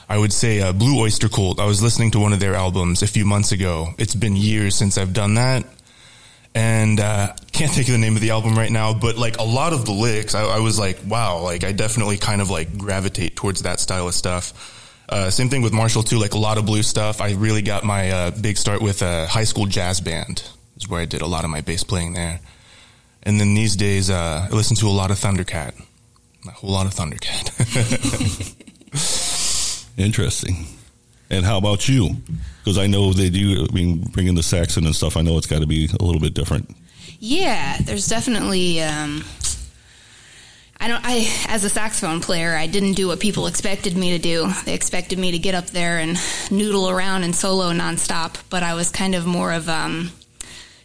I 0.08 0.18
would 0.18 0.32
say 0.32 0.60
uh, 0.60 0.72
Blue 0.72 1.00
Oyster 1.00 1.28
Cult. 1.28 1.60
I 1.60 1.66
was 1.66 1.82
listening 1.82 2.10
to 2.12 2.18
one 2.18 2.32
of 2.32 2.40
their 2.40 2.54
albums 2.54 3.02
a 3.02 3.06
few 3.06 3.24
months 3.24 3.52
ago. 3.52 3.88
It's 3.96 4.16
been 4.16 4.34
years 4.34 4.74
since 4.74 4.98
I've 4.98 5.12
done 5.12 5.34
that. 5.34 5.64
And 6.55 6.98
uh, 6.98 7.32
can't 7.53 7.70
think 7.70 7.86
of 7.88 7.92
the 7.92 7.98
name 7.98 8.16
of 8.16 8.22
the 8.22 8.30
album 8.30 8.57
right 8.57 8.70
now, 8.70 8.92
but 8.92 9.16
like 9.16 9.38
a 9.38 9.44
lot 9.44 9.72
of 9.72 9.84
the 9.84 9.92
lyrics, 9.92 10.34
I, 10.34 10.42
I 10.42 10.59
was 10.59 10.78
like, 10.78 10.98
wow, 11.07 11.40
like 11.40 11.62
I 11.62 11.72
definitely 11.72 12.16
kind 12.16 12.40
of 12.40 12.51
like 12.51 12.76
gravitate 12.76 13.36
towards 13.36 13.62
that 13.62 13.78
style 13.78 14.09
of 14.09 14.14
stuff. 14.14 14.78
Uh, 15.09 15.30
same 15.30 15.48
thing 15.48 15.62
with 15.62 15.72
Marshall 15.72 16.03
too, 16.03 16.18
like 16.18 16.34
a 16.34 16.38
lot 16.38 16.59
of 16.59 16.66
blues 16.66 16.86
stuff. 16.86 17.20
I 17.20 17.32
really 17.32 17.62
got 17.62 17.84
my 17.84 18.11
uh, 18.11 18.30
big 18.30 18.57
start 18.57 18.80
with 18.80 19.03
a 19.03 19.26
high 19.26 19.44
school 19.44 19.66
jazz 19.66 20.01
band, 20.01 20.48
is 20.76 20.88
where 20.88 21.01
I 21.01 21.05
did 21.05 21.20
a 21.20 21.26
lot 21.26 21.44
of 21.44 21.51
my 21.51 21.61
bass 21.61 21.84
playing 21.84 22.14
there. 22.14 22.40
And 23.22 23.38
then 23.38 23.55
these 23.55 23.76
days, 23.76 24.09
uh, 24.09 24.48
I 24.51 24.55
listen 24.55 24.76
to 24.76 24.86
a 24.86 24.88
lot 24.88 25.11
of 25.11 25.18
Thundercat, 25.18 25.74
a 26.46 26.51
whole 26.51 26.70
lot 26.70 26.86
of 26.86 26.94
Thundercat. 26.94 27.51
Interesting. 29.98 30.66
And 31.28 31.44
how 31.44 31.59
about 31.59 31.88
you? 31.88 32.16
Because 32.62 32.78
I 32.78 32.86
know 32.86 33.12
they 33.12 33.30
do. 33.30 33.66
I 33.68 33.74
mean, 33.74 34.00
bringing 34.00 34.34
the 34.34 34.42
Saxon 34.42 34.84
and 34.86 34.94
stuff. 34.94 35.16
I 35.16 35.22
know 35.22 35.38
it's 35.38 35.46
got 35.46 35.61
to 35.61 35.66
be 35.66 35.88
a 35.98 36.04
little 36.04 36.20
bit 36.20 36.34
different. 36.34 36.74
Yeah, 37.18 37.76
there's 37.82 38.06
definitely. 38.06 38.82
Um, 38.82 39.24
I 40.80 40.88
don't. 40.88 41.02
I 41.04 41.28
as 41.48 41.64
a 41.64 41.68
saxophone 41.68 42.20
player, 42.20 42.56
I 42.56 42.66
didn't 42.66 42.94
do 42.94 43.08
what 43.08 43.20
people 43.20 43.46
expected 43.46 43.96
me 43.96 44.11
to 44.11 44.18
do. 44.18 44.50
They 44.64 44.74
expected 44.74 45.18
me 45.18 45.30
to 45.32 45.38
get 45.38 45.54
up 45.54 45.66
there 45.66 45.98
and 45.98 46.18
noodle 46.50 46.88
around 46.88 47.24
and 47.24 47.36
solo 47.36 47.72
nonstop. 47.72 48.36
But 48.48 48.62
I 48.62 48.72
was 48.74 48.90
kind 48.90 49.14
of 49.14 49.26
more 49.26 49.52
of 49.52 49.68
um, 49.68 50.12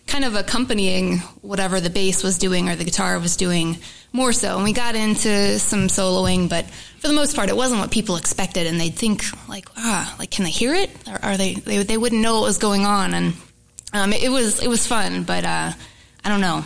kind 0.07 0.23
of 0.23 0.35
accompanying 0.35 1.17
whatever 1.41 1.79
the 1.79 1.89
bass 1.89 2.23
was 2.23 2.37
doing 2.37 2.69
or 2.69 2.75
the 2.75 2.83
guitar 2.83 3.19
was 3.19 3.35
doing 3.35 3.77
more 4.13 4.31
so. 4.31 4.55
And 4.55 4.63
we 4.63 4.71
got 4.71 4.95
into 4.95 5.59
some 5.59 5.87
soloing, 5.87 6.47
but 6.49 6.65
for 6.99 7.07
the 7.07 7.13
most 7.13 7.35
part, 7.35 7.49
it 7.49 7.55
wasn't 7.55 7.81
what 7.81 7.91
people 7.91 8.15
expected. 8.15 8.67
And 8.67 8.79
they'd 8.79 8.95
think 8.95 9.23
like, 9.49 9.67
ah, 9.77 10.15
like 10.19 10.31
can 10.31 10.45
they 10.45 10.51
hear 10.51 10.73
it? 10.73 10.89
Or 11.07 11.23
are 11.23 11.37
they? 11.37 11.55
They, 11.55 11.83
they 11.83 11.97
wouldn't 11.97 12.21
know 12.21 12.35
what 12.35 12.47
was 12.47 12.57
going 12.57 12.85
on. 12.85 13.13
And 13.13 13.33
um, 13.93 14.13
it, 14.13 14.29
was 14.29 14.61
it 14.61 14.67
was 14.67 14.87
fun, 14.87 15.23
but 15.23 15.43
uh, 15.43 15.71
I 16.23 16.29
don't 16.29 16.41
know. 16.41 16.63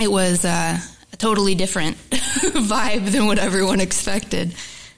It 0.00 0.10
was 0.10 0.44
uh, 0.44 0.78
a 1.12 1.16
totally 1.16 1.54
different 1.54 1.96
vibe 2.10 3.10
than 3.12 3.26
what 3.26 3.38
everyone 3.38 3.80
expected. 3.80 4.54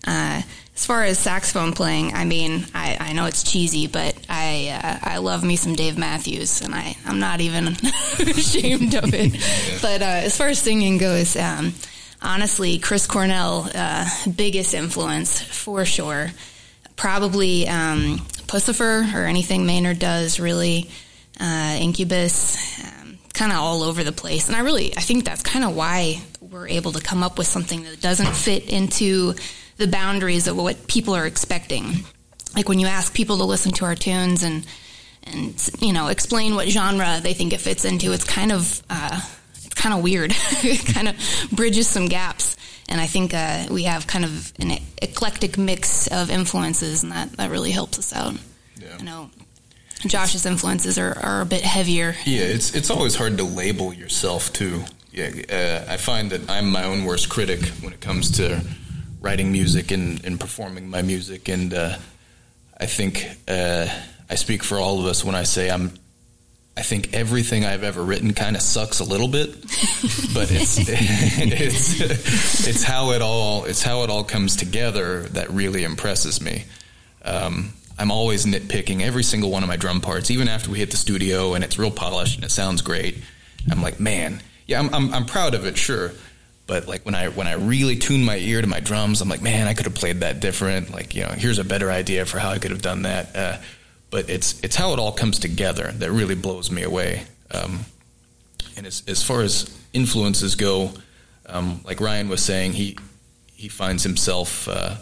Uh, 0.07 0.43
As 0.77 0.85
far 0.85 1.05
as 1.05 1.19
saxophone 1.19 1.73
playing, 1.73 2.13
I 2.13 2.27
mean, 2.27 2.67
I, 2.75 2.99
I 3.01 3.13
know 3.15 3.25
it's 3.25 3.43
cheesy, 3.43 3.87
but 3.87 4.15
I 4.29 4.69
uh, 4.69 4.99
I 5.15 5.19
love 5.19 5.43
me 5.43 5.57
some 5.57 5.75
Dave 5.75 5.97
Matthews, 5.97 6.61
and 6.61 6.75
I 6.75 6.97
I'm 7.07 7.19
not 7.19 7.41
even 7.41 7.69
ashamed 8.19 8.95
of 8.95 9.15
it. 9.15 9.33
But 9.81 10.03
uh, 10.03 10.27
as 10.27 10.37
far 10.37 10.49
as 10.49 10.59
singing 10.59 10.99
goes, 10.99 11.35
um, 11.35 11.73
honestly, 12.21 12.79
Chris 12.79 13.07
Cornell, 13.07 13.71
uh, 13.75 14.07
biggest 14.37 14.75
influence 14.75 15.41
for 15.41 15.87
sure. 15.87 16.31
Probably 16.95 17.67
um, 17.69 18.19
Puscifer 18.47 19.15
or 19.15 19.25
anything 19.25 19.65
Maynard 19.65 19.99
does, 19.99 20.39
really. 20.39 20.91
Uh, 21.41 21.79
Incubus, 21.81 22.85
um, 22.85 23.19
kind 23.33 23.51
of 23.51 23.59
all 23.59 23.83
over 23.83 24.05
the 24.05 24.13
place. 24.13 24.47
And 24.47 24.57
I 24.57 24.61
really, 24.61 24.97
I 24.97 25.01
think 25.01 25.25
that's 25.25 25.43
kind 25.43 25.65
of 25.65 25.75
why 25.75 26.21
we're 26.41 26.69
able 26.69 26.93
to 26.93 27.01
come 27.01 27.23
up 27.23 27.39
with 27.39 27.47
something 27.47 27.83
that 27.85 28.01
doesn't 28.01 28.35
fit 28.35 28.69
into 28.71 29.35
the 29.77 29.89
boundaries 29.89 30.47
of 30.47 30.57
what 30.57 30.87
people 30.87 31.15
are 31.15 31.27
expecting. 31.27 32.05
Like 32.55 32.69
when 32.69 32.79
you 32.79 32.87
ask 32.87 33.13
people 33.13 33.39
to 33.39 33.45
listen 33.45 33.73
to 33.73 33.85
our 33.85 33.95
tunes 33.95 34.43
and 34.43 34.67
and 35.25 35.71
you 35.81 35.93
know 35.93 36.07
explain 36.09 36.55
what 36.55 36.69
genre 36.69 37.21
they 37.23 37.35
think 37.35 37.53
it 37.53 37.61
fits 37.61 37.85
into, 37.85 38.13
it's 38.13 38.25
kind 38.25 38.53
of 38.53 38.83
uh, 38.89 39.21
it's 39.55 39.75
kind 39.75 39.95
of 39.95 40.03
weird. 40.03 40.33
it 40.35 40.95
kind 40.95 41.09
of 41.09 41.17
bridges 41.53 41.89
some 41.89 42.07
gaps. 42.07 42.57
And 42.89 43.01
I 43.01 43.07
think 43.07 43.35
uh, 43.35 43.67
we 43.71 43.83
have 43.85 44.07
kind 44.07 44.25
of 44.25 44.53
an 44.61 44.79
eclectic 45.03 45.59
mix 45.59 46.07
of 46.07 46.31
influences, 46.31 47.03
and 47.03 47.11
that, 47.11 47.33
that 47.33 47.51
really 47.51 47.73
helps 47.73 47.99
us 47.99 48.13
out. 48.13 48.35
Yeah. 48.81 48.97
I 49.01 49.03
know 49.03 49.31
Josh's 50.07 50.47
influences 50.47 50.99
are, 50.99 51.19
are 51.19 51.41
a 51.41 51.47
bit 51.47 51.63
heavier. 51.63 52.15
Yeah, 52.25 52.43
it's 52.43 52.75
it's 52.75 52.91
always 52.91 53.17
hard 53.17 53.39
to 53.39 53.45
label 53.45 53.93
yourself 53.93 54.53
too. 54.53 54.85
Yeah, 55.13 55.31
uh, 55.51 55.93
I 55.93 55.97
find 55.97 56.31
that 56.31 56.49
I'm 56.49 56.71
my 56.71 56.85
own 56.85 57.05
worst 57.05 57.29
critic 57.29 57.65
when 57.81 57.93
it 57.93 58.01
comes 58.01 58.31
to 58.33 58.63
writing 59.27 59.51
music 59.51 59.91
and, 59.91 60.25
and 60.25 60.39
performing 60.39 60.89
my 60.89 61.03
music. 61.03 61.49
And 61.49 61.75
uh, 61.75 61.97
I 62.79 62.87
think 62.87 63.29
uh, 63.49 63.89
I 64.31 64.37
speak 64.37 64.63
for 64.63 64.79
all 64.79 65.01
of 65.01 65.07
us 65.07 65.25
when 65.25 65.35
I 65.35 65.43
say 65.43 65.69
I'm. 65.69 65.93
I 66.79 66.83
think 66.83 67.15
everything 67.15 67.65
I've 67.65 67.83
ever 67.83 68.05
written 68.05 68.35
kind 68.35 68.55
of 68.55 68.61
sucks 68.61 69.01
a 69.01 69.05
little 69.05 69.29
bit, 69.29 69.63
but 70.35 70.51
it's 70.53 70.77
it's 70.89 72.67
it's 72.69 72.83
how 72.85 73.13
it 73.13 73.23
all 73.23 73.65
it's 73.65 73.83
how 73.83 74.05
it 74.05 74.11
all 74.11 74.23
comes 74.23 74.57
together 74.57 75.23
that 75.31 75.51
really 75.51 75.85
impresses 75.85 76.41
me. 76.41 76.65
Um, 77.25 77.73
I'm 77.99 78.11
always 78.13 78.45
nitpicking 78.45 79.01
every 79.01 79.25
single 79.25 79.51
one 79.51 79.63
of 79.63 79.69
my 79.69 79.77
drum 79.77 80.03
parts, 80.03 80.31
even 80.31 80.49
after 80.49 80.71
we 80.71 80.79
hit 80.79 80.91
the 80.91 80.99
studio 80.99 81.55
and 81.55 81.65
it's 81.65 81.79
real 81.79 81.91
polished 81.91 82.37
and 82.37 82.45
it 82.45 82.51
sounds 82.51 82.83
great. 82.83 83.17
I'm 83.71 83.81
like, 83.81 83.99
man, 83.99 84.43
yeah, 84.67 84.79
I'm, 84.79 84.95
I'm, 84.95 85.15
I'm 85.15 85.25
proud 85.25 85.55
of 85.55 85.65
it, 85.65 85.79
sure, 85.79 86.13
but 86.67 86.89
like 86.89 87.05
when 87.05 87.15
I 87.15 87.29
when 87.29 87.47
I 87.47 87.55
really 87.55 87.97
tune 87.97 88.25
my 88.25 88.37
ear 88.37 88.61
to 88.61 88.67
my 88.67 88.81
drums, 88.81 89.21
I'm 89.21 89.29
like, 89.29 89.43
man, 89.43 89.69
I 89.69 89.75
could 89.75 89.87
have 89.87 89.95
played 89.95 90.21
that 90.21 90.41
different. 90.41 90.93
Like, 90.93 91.15
you 91.15 91.23
know, 91.23 91.31
here's 91.31 91.59
a 91.59 91.65
better 91.65 91.91
idea 91.91 92.27
for 92.27 92.39
how 92.39 92.51
I 92.51 92.59
could 92.59 92.73
have 92.73 92.83
done 92.83 93.03
that. 93.03 93.37
Uh, 93.37 93.57
but 94.11 94.29
it's 94.31 94.61
it's 94.63 94.75
how 94.77 94.93
it 94.93 94.99
all 94.99 95.13
comes 95.13 95.39
together 95.39 95.93
that 95.93 96.11
really 96.11 96.35
blows 96.35 96.71
me 96.71 96.83
away. 96.83 97.23
Um, 97.51 97.81
and 98.77 98.87
as 98.87 99.03
as 99.07 99.23
far 99.23 99.43
as 99.43 99.71
influences 99.93 100.55
go, 100.57 100.93
um, 101.47 101.81
like 101.85 102.01
Ryan 102.01 102.29
was 102.29 102.43
saying, 102.43 102.73
he 102.73 102.99
he 103.55 103.69
finds 103.69 104.03
himself 104.03 104.69
uh, 104.69 104.97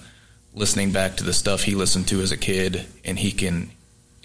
listening 0.53 0.93
back 0.93 1.17
to 1.17 1.25
the 1.25 1.33
stuff 1.33 1.63
he 1.63 1.75
listened 1.75 2.09
to 2.09 2.21
as 2.21 2.31
a 2.31 2.37
kid, 2.37 2.87
and 3.05 3.19
he 3.19 3.33
can 3.33 3.71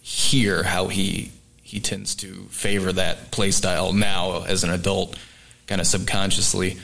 hear 0.02 0.64
how 0.64 0.88
he 0.88 1.32
he 1.64 1.80
tends 1.80 2.16
to 2.16 2.46
favor 2.50 2.92
that 2.92 3.32
play 3.32 3.52
style 3.52 3.94
now 3.94 4.44
as 4.44 4.64
an 4.64 4.72
adult, 4.72 5.18
kind 5.68 5.80
of 5.80 5.88
subconsciously. 5.88 6.78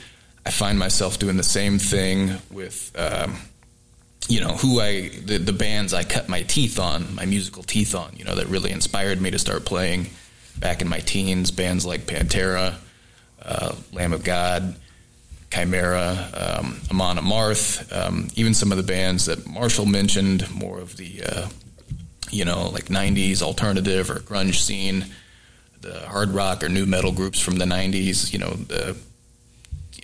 I 0.46 0.52
find 0.52 0.78
myself 0.78 1.18
doing 1.18 1.38
the 1.38 1.44
same 1.44 1.80
thing 1.80 2.38
with, 2.52 2.92
um, 2.96 3.38
you 4.28 4.40
know, 4.40 4.56
who 4.56 4.80
I 4.80 5.10
the, 5.10 5.38
the 5.38 5.54
bands 5.54 5.94
I 5.94 6.04
cut 6.04 6.30
my 6.30 6.44
teeth 6.44 6.80
on, 6.80 7.16
my 7.16 7.26
musical 7.26 7.64
teeth 7.64 7.96
on. 7.96 8.14
You 8.16 8.26
know, 8.26 8.36
that 8.36 8.48
really 8.48 8.72
inspired 8.72 9.22
me 9.22 9.32
to 9.32 9.40
start 9.40 9.66
playing 9.66 10.08
back 10.58 10.82
in 10.82 10.88
my 10.88 11.00
teens. 11.00 11.52
Bands 11.52 11.86
like 11.86 12.02
Pantera, 12.02 12.76
uh, 13.42 13.76
Lamb 13.92 14.14
of 14.14 14.24
God, 14.24 14.76
Chimaira, 15.50 16.60
um, 16.60 16.80
Amon 16.92 17.18
Amarth, 17.18 17.92
um, 17.96 18.28
even 18.36 18.54
some 18.54 18.72
of 18.72 18.78
the 18.78 18.84
bands 18.84 19.26
that 19.26 19.48
Marshall 19.48 19.86
mentioned, 19.86 20.54
more 20.54 20.80
of 20.80 20.98
the, 20.98 21.24
uh, 21.24 21.48
you 22.30 22.46
know, 22.46 22.70
like 22.70 22.86
'90s 22.86 23.42
alternative 23.42 24.12
or 24.12 24.16
grunge 24.16 24.56
scene, 24.56 25.06
the 25.82 26.02
hard 26.02 26.30
rock 26.30 26.64
or 26.64 26.70
nu 26.70 26.86
metal 26.86 27.12
groups 27.12 27.40
from 27.40 27.58
the 27.58 27.66
'90s. 27.66 28.32
You 28.32 28.40
know, 28.40 28.52
the 28.52 28.96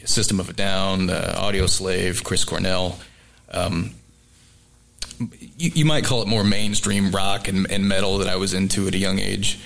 System 0.05 0.39
of 0.39 0.49
a 0.49 0.53
Down, 0.53 1.09
uh, 1.09 1.35
Audioslave, 1.39 2.23
Chris 2.23 2.43
Cornell. 2.43 2.99
Um, 3.49 3.91
you, 5.57 5.71
you, 5.75 5.85
might 5.85 6.03
call 6.03 6.21
it 6.21 6.27
more 6.27 6.43
mainstream 6.43 7.11
rock 7.11 7.47
and, 7.47 7.69
and, 7.69 7.87
metal 7.87 8.19
that 8.19 8.27
I 8.27 8.37
was 8.37 8.53
into 8.53 8.87
at 8.87 8.95
a 8.95 8.97
young 8.97 9.19
age. 9.19 9.59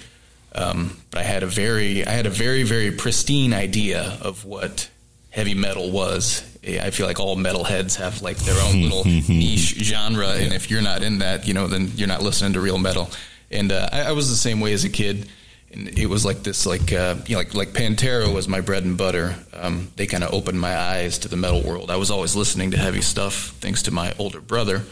Um, 0.53 0.97
but 1.11 1.21
I 1.21 1.23
had 1.23 1.43
a 1.43 1.47
very, 1.47 2.05
I 2.05 2.11
had 2.11 2.25
a 2.25 2.29
very, 2.29 2.63
very 2.63 2.91
pristine 2.91 3.53
idea 3.53 4.17
of 4.21 4.45
what 4.45 4.89
heavy 5.29 5.53
metal 5.53 5.91
was. 5.91 6.43
I 6.65 6.89
feel 6.89 7.05
like 7.05 7.19
all 7.19 7.35
metalheads 7.35 7.95
have 7.97 8.21
like 8.21 8.37
their 8.37 8.59
own 8.59 8.81
little 8.81 9.03
niche 9.29 9.75
genre, 9.77 10.29
and 10.29 10.53
if 10.53 10.71
you're 10.71 10.81
not 10.81 11.03
in 11.03 11.19
that, 11.19 11.47
you 11.47 11.53
know, 11.53 11.67
then 11.67 11.91
you're 11.95 12.07
not 12.07 12.23
listening 12.23 12.53
to 12.53 12.61
real 12.61 12.79
metal. 12.79 13.09
And 13.51 13.71
uh, 13.71 13.89
I, 13.91 14.03
I 14.03 14.11
was 14.13 14.29
the 14.29 14.35
same 14.35 14.59
way 14.59 14.73
as 14.73 14.83
a 14.83 14.89
kid 14.89 15.29
and 15.75 15.99
it 15.99 16.07
was 16.07 16.25
like 16.25 16.43
this, 16.43 16.65
like 16.65 16.93
uh, 16.93 17.15
you 17.27 17.35
know, 17.35 17.39
like 17.39 17.53
like 17.53 17.69
Pantera 17.69 18.33
was 18.33 18.47
my 18.47 18.61
bread 18.61 18.83
and 18.83 18.97
butter. 18.97 19.35
Um, 19.53 19.91
they 19.97 20.07
kind 20.07 20.23
of 20.23 20.33
opened 20.33 20.59
my 20.59 20.75
eyes 20.75 21.19
to 21.19 21.27
the 21.27 21.37
metal 21.37 21.61
world. 21.61 21.91
I 21.91 21.97
was 21.97 22.09
always 22.09 22.35
listening 22.35 22.71
to 22.71 22.77
heavy 22.77 23.01
stuff 23.01 23.53
thanks 23.59 23.83
to 23.83 23.91
my 23.91 24.13
older 24.17 24.41
brother. 24.41 24.83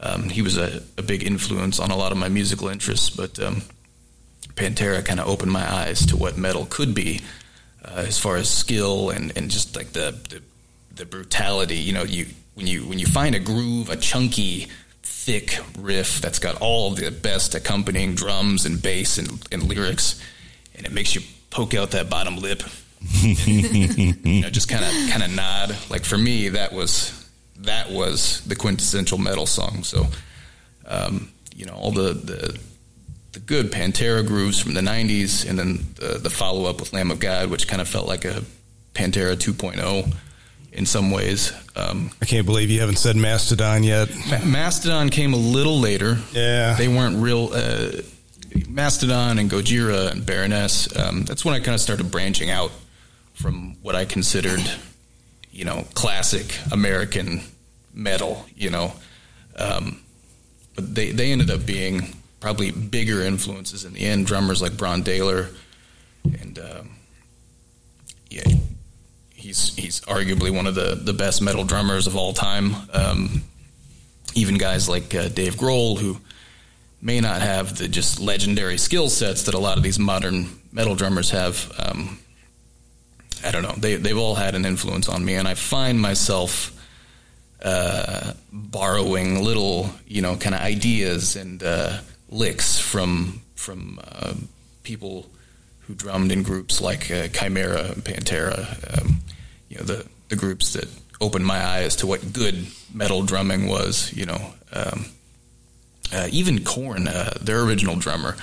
Um, 0.00 0.28
he 0.28 0.42
was 0.42 0.58
a, 0.58 0.82
a, 0.98 1.02
big 1.02 1.22
influence 1.22 1.80
on 1.80 1.90
a 1.90 1.96
lot 1.96 2.12
of 2.12 2.18
my 2.18 2.28
musical 2.28 2.68
interests, 2.68 3.08
but 3.08 3.38
um, 3.40 3.62
Pantera 4.54 5.02
kind 5.02 5.18
of 5.18 5.26
opened 5.26 5.52
my 5.52 5.70
eyes 5.70 6.04
to 6.06 6.18
what 6.18 6.36
metal 6.36 6.66
could 6.68 6.94
be, 6.94 7.22
uh, 7.82 8.04
as 8.06 8.18
far 8.18 8.36
as 8.36 8.50
skill 8.50 9.08
and, 9.08 9.32
and 9.36 9.50
just 9.50 9.74
like 9.74 9.92
the, 9.92 10.14
the 10.28 10.42
the 10.96 11.06
brutality. 11.06 11.76
You 11.76 11.92
know, 11.92 12.04
you 12.04 12.26
when 12.54 12.66
you 12.66 12.82
when 12.82 12.98
you 12.98 13.06
find 13.06 13.34
a 13.34 13.38
groove, 13.38 13.90
a 13.90 13.96
chunky 13.96 14.68
thick 15.26 15.58
riff 15.76 16.20
that's 16.20 16.38
got 16.38 16.54
all 16.60 16.92
the 16.92 17.10
best 17.10 17.56
accompanying 17.56 18.14
drums 18.14 18.64
and 18.64 18.80
bass 18.80 19.18
and, 19.18 19.44
and 19.50 19.64
lyrics, 19.64 20.22
and 20.76 20.86
it 20.86 20.92
makes 20.92 21.16
you 21.16 21.20
poke 21.50 21.74
out 21.74 21.90
that 21.90 22.08
bottom 22.08 22.36
lip. 22.36 22.62
you 23.22 24.40
know, 24.40 24.50
just 24.50 24.68
kind 24.68 24.84
of 24.84 25.10
kind 25.10 25.24
of 25.24 25.30
nod. 25.34 25.76
Like 25.90 26.04
for 26.04 26.16
me, 26.16 26.50
that 26.50 26.72
was 26.72 27.28
that 27.58 27.90
was 27.90 28.40
the 28.42 28.54
quintessential 28.54 29.18
metal 29.18 29.46
song. 29.46 29.82
So, 29.82 30.06
um, 30.86 31.32
you 31.56 31.66
know, 31.66 31.74
all 31.74 31.90
the, 31.90 32.12
the 32.12 32.58
the 33.32 33.40
good 33.40 33.72
Pantera 33.72 34.24
grooves 34.24 34.60
from 34.60 34.74
the 34.74 34.80
'90s, 34.80 35.48
and 35.48 35.58
then 35.58 35.86
the, 35.96 36.18
the 36.18 36.30
follow 36.30 36.66
up 36.66 36.78
with 36.78 36.92
Lamb 36.92 37.10
of 37.10 37.18
God, 37.18 37.50
which 37.50 37.66
kind 37.66 37.82
of 37.82 37.88
felt 37.88 38.06
like 38.06 38.24
a 38.24 38.44
Pantera 38.94 39.34
2.0 39.34 40.14
in 40.76 40.86
some 40.86 41.10
ways. 41.10 41.52
Um, 41.74 42.10
I 42.22 42.26
can't 42.26 42.46
believe 42.46 42.70
you 42.70 42.80
haven't 42.80 42.98
said 42.98 43.16
Mastodon 43.16 43.82
yet. 43.82 44.08
Ma- 44.30 44.44
Mastodon 44.44 45.08
came 45.08 45.32
a 45.32 45.38
little 45.38 45.80
later. 45.80 46.18
Yeah, 46.32 46.74
they 46.74 46.88
weren't 46.88 47.16
real. 47.16 47.50
Uh, 47.52 48.02
Mastodon 48.68 49.38
and 49.38 49.50
Gojira 49.50 50.12
and 50.12 50.24
Baroness. 50.24 50.94
Um, 50.96 51.24
that's 51.24 51.44
when 51.44 51.54
I 51.54 51.58
kind 51.58 51.74
of 51.74 51.80
started 51.80 52.10
branching 52.10 52.50
out 52.50 52.70
from 53.34 53.76
what 53.82 53.96
I 53.96 54.04
considered, 54.04 54.62
you 55.50 55.64
know, 55.64 55.86
classic 55.94 56.56
American 56.70 57.40
metal. 57.92 58.46
You 58.54 58.70
know, 58.70 58.92
um, 59.56 60.00
but 60.74 60.94
they 60.94 61.10
they 61.10 61.32
ended 61.32 61.50
up 61.50 61.66
being 61.66 62.14
probably 62.40 62.70
bigger 62.70 63.22
influences 63.22 63.84
in 63.84 63.94
the 63.94 64.00
end. 64.00 64.26
Drummers 64.26 64.62
like 64.62 64.76
Brann 64.76 65.02
Dailor 65.02 65.48
and 66.40 66.58
um, 66.58 66.90
yeah, 68.30 68.42
he's 69.46 69.74
he's 69.76 70.00
arguably 70.02 70.54
one 70.54 70.66
of 70.66 70.74
the 70.74 70.98
the 71.00 71.12
best 71.12 71.40
metal 71.40 71.64
drummers 71.64 72.06
of 72.06 72.16
all 72.16 72.32
time. 72.32 72.74
Um, 72.92 73.42
even 74.34 74.58
guys 74.58 74.88
like 74.88 75.14
uh, 75.14 75.28
Dave 75.28 75.54
Grohl, 75.54 75.98
who 75.98 76.18
may 77.00 77.20
not 77.20 77.40
have 77.40 77.78
the 77.78 77.88
just 77.88 78.20
legendary 78.20 78.76
skill 78.76 79.08
sets 79.08 79.44
that 79.44 79.54
a 79.54 79.58
lot 79.58 79.76
of 79.76 79.82
these 79.82 79.98
modern 79.98 80.48
metal 80.72 80.94
drummers 80.94 81.30
have. 81.30 81.72
Um, 81.78 82.18
I 83.44 83.50
don't 83.50 83.62
know. 83.62 83.74
They 83.76 83.96
they've 83.96 84.18
all 84.18 84.34
had 84.34 84.54
an 84.54 84.64
influence 84.64 85.08
on 85.08 85.24
me, 85.24 85.34
and 85.34 85.46
I 85.46 85.54
find 85.54 86.00
myself 86.00 86.72
uh, 87.62 88.32
borrowing 88.52 89.42
little, 89.44 89.90
you 90.06 90.22
know, 90.22 90.36
kind 90.36 90.54
of 90.54 90.60
ideas 90.60 91.36
and 91.36 91.62
uh, 91.62 91.98
licks 92.28 92.78
from 92.78 93.40
from 93.54 94.00
uh, 94.04 94.34
people 94.82 95.26
who 95.80 95.94
drummed 95.94 96.32
in 96.32 96.42
groups 96.42 96.80
like 96.80 97.10
uh, 97.10 97.28
Chimaira 97.28 97.92
and 97.92 98.04
Pantera. 98.04 98.98
Um, 98.98 99.20
you 99.68 99.78
know 99.78 99.84
the 99.84 100.06
the 100.28 100.36
groups 100.36 100.72
that 100.72 100.88
opened 101.20 101.46
my 101.46 101.64
eyes 101.64 101.96
to 101.96 102.06
what 102.06 102.32
good 102.32 102.66
metal 102.92 103.22
drumming 103.22 103.66
was. 103.66 104.12
You 104.12 104.26
know, 104.26 104.54
um, 104.72 105.06
uh, 106.12 106.28
even 106.30 106.64
Korn, 106.64 107.08
uh, 107.08 107.34
their 107.40 107.62
original 107.62 107.96
drummer. 107.96 108.36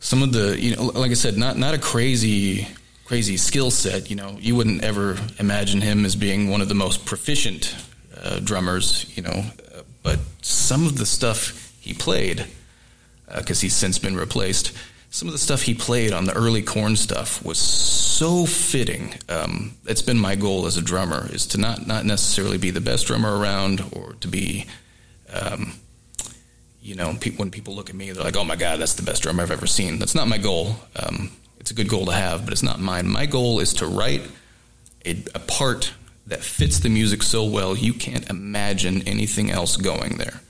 Some 0.00 0.22
of 0.22 0.32
the, 0.32 0.60
you 0.60 0.74
know, 0.74 0.84
like 0.86 1.10
I 1.10 1.14
said, 1.14 1.36
not 1.36 1.56
not 1.56 1.74
a 1.74 1.78
crazy 1.78 2.66
crazy 3.04 3.36
skill 3.36 3.70
set. 3.70 4.10
You 4.10 4.16
know, 4.16 4.36
you 4.40 4.56
wouldn't 4.56 4.82
ever 4.82 5.16
imagine 5.38 5.80
him 5.80 6.04
as 6.04 6.16
being 6.16 6.48
one 6.48 6.60
of 6.60 6.68
the 6.68 6.74
most 6.74 7.04
proficient 7.04 7.74
uh, 8.22 8.40
drummers. 8.40 9.10
You 9.16 9.22
know, 9.22 9.44
uh, 10.04 10.16
some 10.42 10.86
of 10.86 10.98
the 10.98 11.06
stuff 11.06 11.72
he 11.80 11.94
played, 11.94 12.46
because 13.36 13.60
he's 13.60 13.74
since 13.74 13.98
been 13.98 14.16
replaced, 14.16 14.72
some 15.12 15.28
of 15.28 15.32
the 15.32 15.38
stuff 15.38 15.60
he 15.60 15.74
played 15.74 16.10
on 16.10 16.24
the 16.24 16.32
early 16.32 16.62
Korn 16.62 16.96
stuff 16.96 17.44
was 17.44 17.58
so 17.58 18.46
fitting. 18.46 19.12
Um, 19.28 19.74
it's 19.84 20.00
been 20.00 20.18
my 20.18 20.36
goal 20.36 20.64
as 20.64 20.78
a 20.78 20.82
drummer 20.82 21.28
is 21.30 21.46
to 21.48 21.58
not 21.58 21.86
not 21.86 22.06
necessarily 22.06 22.56
be 22.56 22.70
the 22.70 22.80
best 22.80 23.06
drummer 23.06 23.38
around 23.38 23.84
or 23.92 24.14
to 24.20 24.28
be, 24.28 24.66
um, 25.30 25.74
you 26.80 26.94
know, 26.94 27.14
pe- 27.20 27.32
when 27.32 27.50
people 27.50 27.74
look 27.74 27.90
at 27.90 27.94
me, 27.94 28.10
they're 28.10 28.24
like, 28.24 28.36
"Oh 28.36 28.44
my 28.44 28.56
God, 28.56 28.80
that's 28.80 28.94
the 28.94 29.02
best 29.02 29.22
drummer 29.22 29.42
I've 29.42 29.50
ever 29.50 29.66
seen." 29.66 29.98
That's 29.98 30.14
not 30.14 30.28
my 30.28 30.38
goal. 30.38 30.76
Um, 30.96 31.30
it's 31.60 31.70
a 31.70 31.74
good 31.74 31.88
goal 31.90 32.06
to 32.06 32.12
have, 32.12 32.44
but 32.44 32.52
it's 32.52 32.62
not 32.62 32.80
mine. 32.80 33.06
My 33.06 33.26
goal 33.26 33.60
is 33.60 33.74
to 33.74 33.86
write 33.86 34.22
a, 35.04 35.22
a 35.34 35.40
part 35.40 35.92
that 36.26 36.42
fits 36.42 36.80
the 36.80 36.88
music 36.88 37.22
so 37.22 37.44
well 37.44 37.76
you 37.76 37.92
can't 37.92 38.30
imagine 38.30 39.02
anything 39.06 39.50
else 39.50 39.76
going 39.76 40.16
there. 40.16 40.40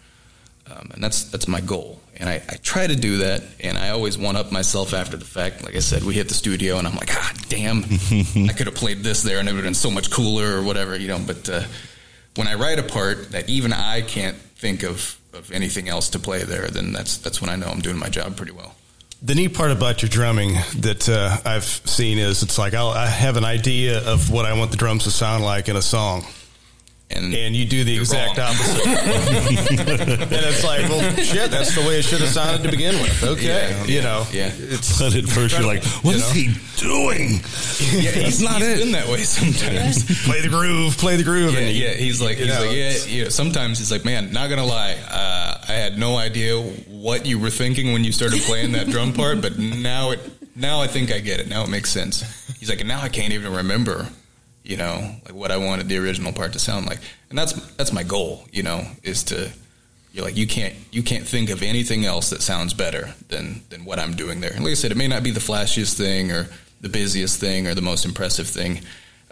Um, 0.70 0.90
and 0.94 1.02
that's 1.02 1.24
that's 1.24 1.48
my 1.48 1.60
goal. 1.60 2.01
And 2.22 2.30
I, 2.30 2.34
I 2.34 2.54
try 2.62 2.86
to 2.86 2.94
do 2.94 3.16
that, 3.16 3.42
and 3.58 3.76
I 3.76 3.88
always 3.88 4.16
one 4.16 4.36
up 4.36 4.52
myself 4.52 4.94
after 4.94 5.16
the 5.16 5.24
fact. 5.24 5.64
Like 5.64 5.74
I 5.74 5.80
said, 5.80 6.04
we 6.04 6.14
hit 6.14 6.28
the 6.28 6.34
studio, 6.34 6.78
and 6.78 6.86
I'm 6.86 6.94
like, 6.94 7.10
ah, 7.12 7.34
damn, 7.48 7.78
I 8.48 8.52
could 8.52 8.68
have 8.68 8.76
played 8.76 9.00
this 9.00 9.24
there, 9.24 9.40
and 9.40 9.48
it 9.48 9.50
would 9.52 9.64
have 9.64 9.64
been 9.64 9.74
so 9.74 9.90
much 9.90 10.08
cooler, 10.08 10.56
or 10.56 10.62
whatever, 10.62 10.96
you 10.96 11.08
know. 11.08 11.18
But 11.18 11.48
uh, 11.48 11.62
when 12.36 12.46
I 12.46 12.54
write 12.54 12.78
a 12.78 12.84
part 12.84 13.32
that 13.32 13.48
even 13.48 13.72
I 13.72 14.02
can't 14.02 14.36
think 14.36 14.84
of 14.84 15.18
of 15.32 15.50
anything 15.50 15.88
else 15.88 16.10
to 16.10 16.20
play 16.20 16.44
there, 16.44 16.68
then 16.68 16.92
that's 16.92 17.16
that's 17.16 17.40
when 17.40 17.50
I 17.50 17.56
know 17.56 17.66
I'm 17.66 17.80
doing 17.80 17.98
my 17.98 18.08
job 18.08 18.36
pretty 18.36 18.52
well. 18.52 18.76
The 19.20 19.34
neat 19.34 19.54
part 19.54 19.72
about 19.72 20.02
your 20.02 20.08
drumming 20.08 20.54
that 20.76 21.08
uh, 21.08 21.38
I've 21.44 21.64
seen 21.64 22.18
is 22.18 22.44
it's 22.44 22.56
like 22.56 22.72
I'll, 22.72 22.90
I 22.90 23.08
have 23.08 23.36
an 23.36 23.44
idea 23.44 23.98
of 24.08 24.30
what 24.30 24.46
I 24.46 24.56
want 24.56 24.70
the 24.70 24.76
drums 24.76 25.02
to 25.04 25.10
sound 25.10 25.42
like 25.42 25.68
in 25.68 25.74
a 25.74 25.82
song. 25.82 26.24
And, 27.14 27.34
and 27.34 27.54
you 27.54 27.64
do 27.64 27.84
the 27.84 27.96
exact 27.98 28.38
wrong. 28.38 28.48
opposite. 28.48 28.86
and 30.22 30.32
it's 30.32 30.64
like, 30.64 30.88
well, 30.88 31.00
shit, 31.16 31.50
that's 31.50 31.74
the 31.74 31.80
way 31.82 31.98
it 31.98 32.04
should 32.04 32.20
have 32.20 32.30
sounded 32.30 32.62
to 32.64 32.70
begin 32.70 33.00
with. 33.02 33.22
Okay. 33.22 33.46
Yeah, 33.46 33.84
you 33.84 34.02
know, 34.02 34.26
yeah. 34.32 34.50
it's 34.56 34.98
But 34.98 35.14
at 35.14 35.24
first 35.24 35.56
you're 35.58 35.66
like, 35.66 35.84
what 36.02 36.12
you 36.12 36.16
is 36.16 36.28
know? 36.28 36.32
he 36.32 36.54
doing? 36.76 37.30
Yeah, 38.02 38.10
That's 38.12 38.24
he's, 38.38 38.42
not 38.42 38.58
he's 38.62 38.68
it. 38.68 38.78
been 38.78 38.92
that 38.92 39.08
way 39.08 39.22
sometimes. 39.24 40.04
play 40.24 40.40
the 40.40 40.48
groove, 40.48 40.96
play 40.98 41.16
the 41.16 41.24
groove. 41.24 41.52
Yeah, 41.54 41.60
and 41.60 41.76
yeah. 41.76 41.90
He's 41.94 42.20
like, 42.22 42.38
he's 42.38 42.48
know, 42.48 42.64
like, 42.66 42.76
yeah, 42.76 42.94
yeah. 43.06 43.28
Sometimes 43.28 43.78
he's 43.78 43.90
like, 43.92 44.04
man, 44.04 44.32
not 44.32 44.48
gonna 44.48 44.64
lie, 44.66 44.96
uh, 45.10 45.58
I 45.68 45.72
had 45.72 45.98
no 45.98 46.16
idea 46.16 46.60
what 46.60 47.26
you 47.26 47.38
were 47.38 47.50
thinking 47.50 47.92
when 47.92 48.04
you 48.04 48.12
started 48.12 48.40
playing 48.42 48.72
that 48.72 48.88
drum 48.88 49.12
part, 49.12 49.40
but 49.42 49.58
now 49.58 50.10
it, 50.12 50.20
now 50.56 50.80
I 50.80 50.86
think 50.86 51.12
I 51.12 51.18
get 51.18 51.40
it. 51.40 51.48
Now 51.48 51.62
it 51.64 51.68
makes 51.70 51.90
sense. 51.90 52.22
He's 52.58 52.68
like, 52.70 52.80
and 52.80 52.88
now 52.88 53.00
I 53.00 53.08
can't 53.08 53.32
even 53.32 53.52
remember, 53.52 54.08
you 54.64 54.76
know, 54.76 55.16
like 55.24 55.34
what 55.34 55.50
I 55.50 55.56
wanted 55.56 55.88
the 55.88 55.98
original 55.98 56.32
part 56.32 56.52
to 56.52 56.58
sound 56.58 56.86
like, 56.86 57.00
and 57.30 57.38
that's 57.38 57.52
that's 57.72 57.92
my 57.92 58.02
goal, 58.02 58.46
you 58.52 58.62
know, 58.62 58.86
is 59.02 59.24
to. 59.24 59.50
You're 60.14 60.26
like 60.26 60.36
you 60.36 60.46
can't 60.46 60.74
you 60.90 61.02
can't 61.02 61.26
think 61.26 61.48
of 61.48 61.62
anything 61.62 62.04
else 62.04 62.28
that 62.30 62.42
sounds 62.42 62.74
better 62.74 63.14
than 63.28 63.62
than 63.70 63.86
what 63.86 63.98
I'm 63.98 64.14
doing 64.14 64.42
there. 64.42 64.52
And 64.52 64.62
like 64.62 64.72
I 64.72 64.74
said, 64.74 64.90
it 64.90 64.96
may 64.98 65.08
not 65.08 65.22
be 65.22 65.30
the 65.30 65.40
flashiest 65.40 65.96
thing 65.96 66.30
or 66.30 66.48
the 66.82 66.90
busiest 66.90 67.40
thing 67.40 67.66
or 67.66 67.74
the 67.74 67.80
most 67.80 68.04
impressive 68.04 68.46
thing. 68.46 68.82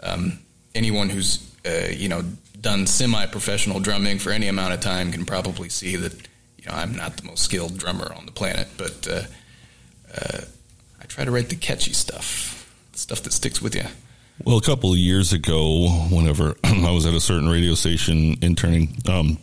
Um, 0.01 0.39
anyone 0.73 1.09
who's 1.09 1.53
uh, 1.67 1.91
you 1.91 2.09
know 2.09 2.23
done 2.59 2.87
semi-professional 2.87 3.79
drumming 3.79 4.17
for 4.17 4.31
any 4.31 4.47
amount 4.47 4.73
of 4.73 4.79
time 4.79 5.11
can 5.11 5.25
probably 5.25 5.69
see 5.69 5.95
that 5.97 6.13
you 6.57 6.65
know 6.65 6.73
I'm 6.73 6.95
not 6.95 7.17
the 7.17 7.27
most 7.27 7.43
skilled 7.43 7.77
drummer 7.77 8.11
on 8.15 8.25
the 8.25 8.31
planet, 8.31 8.67
but 8.77 9.07
uh, 9.07 9.21
uh, 10.15 10.41
I 10.99 11.05
try 11.05 11.25
to 11.25 11.31
write 11.31 11.49
the 11.49 11.55
catchy 11.55 11.93
stuff, 11.93 12.71
the 12.93 12.99
stuff 12.99 13.21
that 13.21 13.33
sticks 13.33 13.61
with 13.61 13.75
you. 13.75 13.85
Well, 14.45 14.57
a 14.57 14.61
couple 14.61 14.91
of 14.91 14.97
years 14.97 15.33
ago, 15.33 15.87
whenever 16.09 16.55
I 16.63 16.91
was 16.91 17.05
at 17.05 17.13
a 17.13 17.21
certain 17.21 17.47
radio 17.47 17.75
station 17.75 18.37
interning, 18.41 18.97
um, 19.07 19.37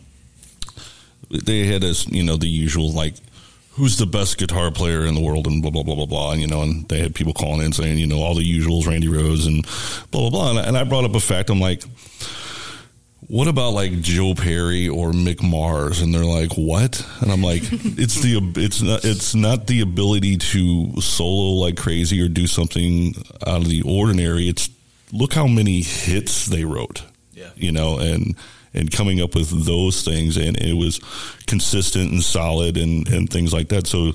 they 1.29 1.65
had 1.65 1.83
us, 1.83 2.07
you 2.07 2.23
know, 2.23 2.35
the 2.35 2.47
usual 2.47 2.91
like, 2.91 3.13
who's 3.71 3.97
the 3.97 4.05
best 4.05 4.37
guitar 4.37 4.71
player 4.71 5.05
in 5.05 5.15
the 5.15 5.21
world, 5.21 5.47
and 5.47 5.61
blah 5.61 5.71
blah 5.71 5.83
blah 5.83 5.95
blah 5.95 6.05
blah, 6.05 6.31
and 6.33 6.41
you 6.41 6.47
know, 6.47 6.63
and 6.63 6.87
they 6.89 6.99
had 6.99 7.15
people 7.15 7.33
calling 7.33 7.61
in 7.61 7.71
saying, 7.71 7.97
you 7.97 8.07
know, 8.07 8.19
all 8.19 8.35
the 8.35 8.43
usuals, 8.43 8.87
Randy 8.87 9.07
Rhoads, 9.07 9.47
and 9.47 9.63
blah 10.11 10.21
blah 10.21 10.29
blah, 10.29 10.49
and 10.49 10.59
I, 10.59 10.63
and 10.63 10.77
I 10.77 10.83
brought 10.83 11.05
up 11.05 11.15
a 11.15 11.19
fact. 11.19 11.49
I'm 11.49 11.59
like. 11.59 11.83
What 13.27 13.47
about 13.47 13.73
like 13.73 14.01
Joe 14.01 14.33
Perry 14.33 14.89
or 14.89 15.11
Mick 15.11 15.43
Mars? 15.43 16.01
And 16.01 16.11
they're 16.11 16.25
like, 16.25 16.53
"What?" 16.53 17.05
And 17.21 17.31
I'm 17.31 17.43
like, 17.43 17.61
"It's 17.71 18.19
the 18.21 18.41
it's 18.55 18.81
not 18.81 19.05
it's 19.05 19.35
not 19.35 19.67
the 19.67 19.81
ability 19.81 20.37
to 20.37 20.99
solo 20.99 21.63
like 21.63 21.77
crazy 21.77 22.19
or 22.23 22.27
do 22.27 22.47
something 22.47 23.13
out 23.45 23.61
of 23.61 23.69
the 23.69 23.83
ordinary. 23.83 24.49
It's 24.49 24.67
look 25.11 25.33
how 25.33 25.47
many 25.47 25.81
hits 25.81 26.45
they 26.45 26.65
wrote. 26.65 27.03
Yeah. 27.33 27.49
You 27.55 27.71
know, 27.71 27.99
and 27.99 28.35
and 28.73 28.91
coming 28.91 29.21
up 29.21 29.33
with 29.33 29.65
those 29.65 30.03
things 30.03 30.37
and 30.37 30.55
it 30.57 30.75
was 30.75 30.99
consistent 31.47 32.11
and 32.11 32.23
solid 32.23 32.77
and 32.77 33.07
and 33.07 33.29
things 33.29 33.53
like 33.53 33.69
that. 33.69 33.87
So 33.87 34.13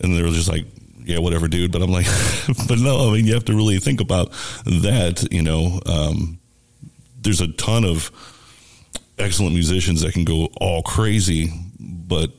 and 0.00 0.16
they 0.16 0.22
were 0.22 0.28
just 0.28 0.48
like 0.48 0.66
yeah, 1.04 1.18
whatever, 1.18 1.48
dude. 1.48 1.72
But 1.72 1.82
I'm 1.82 1.90
like, 1.90 2.06
but 2.68 2.78
no, 2.78 3.08
I 3.08 3.12
mean, 3.12 3.26
you 3.26 3.34
have 3.34 3.44
to 3.46 3.56
really 3.56 3.78
think 3.78 4.00
about 4.00 4.30
that. 4.64 5.26
You 5.30 5.42
know, 5.42 5.80
um, 5.86 6.38
there's 7.20 7.40
a 7.40 7.48
ton 7.48 7.84
of 7.84 8.10
excellent 9.18 9.54
musicians 9.54 10.02
that 10.02 10.12
can 10.12 10.24
go 10.24 10.48
all 10.60 10.82
crazy, 10.82 11.52
but 11.78 12.30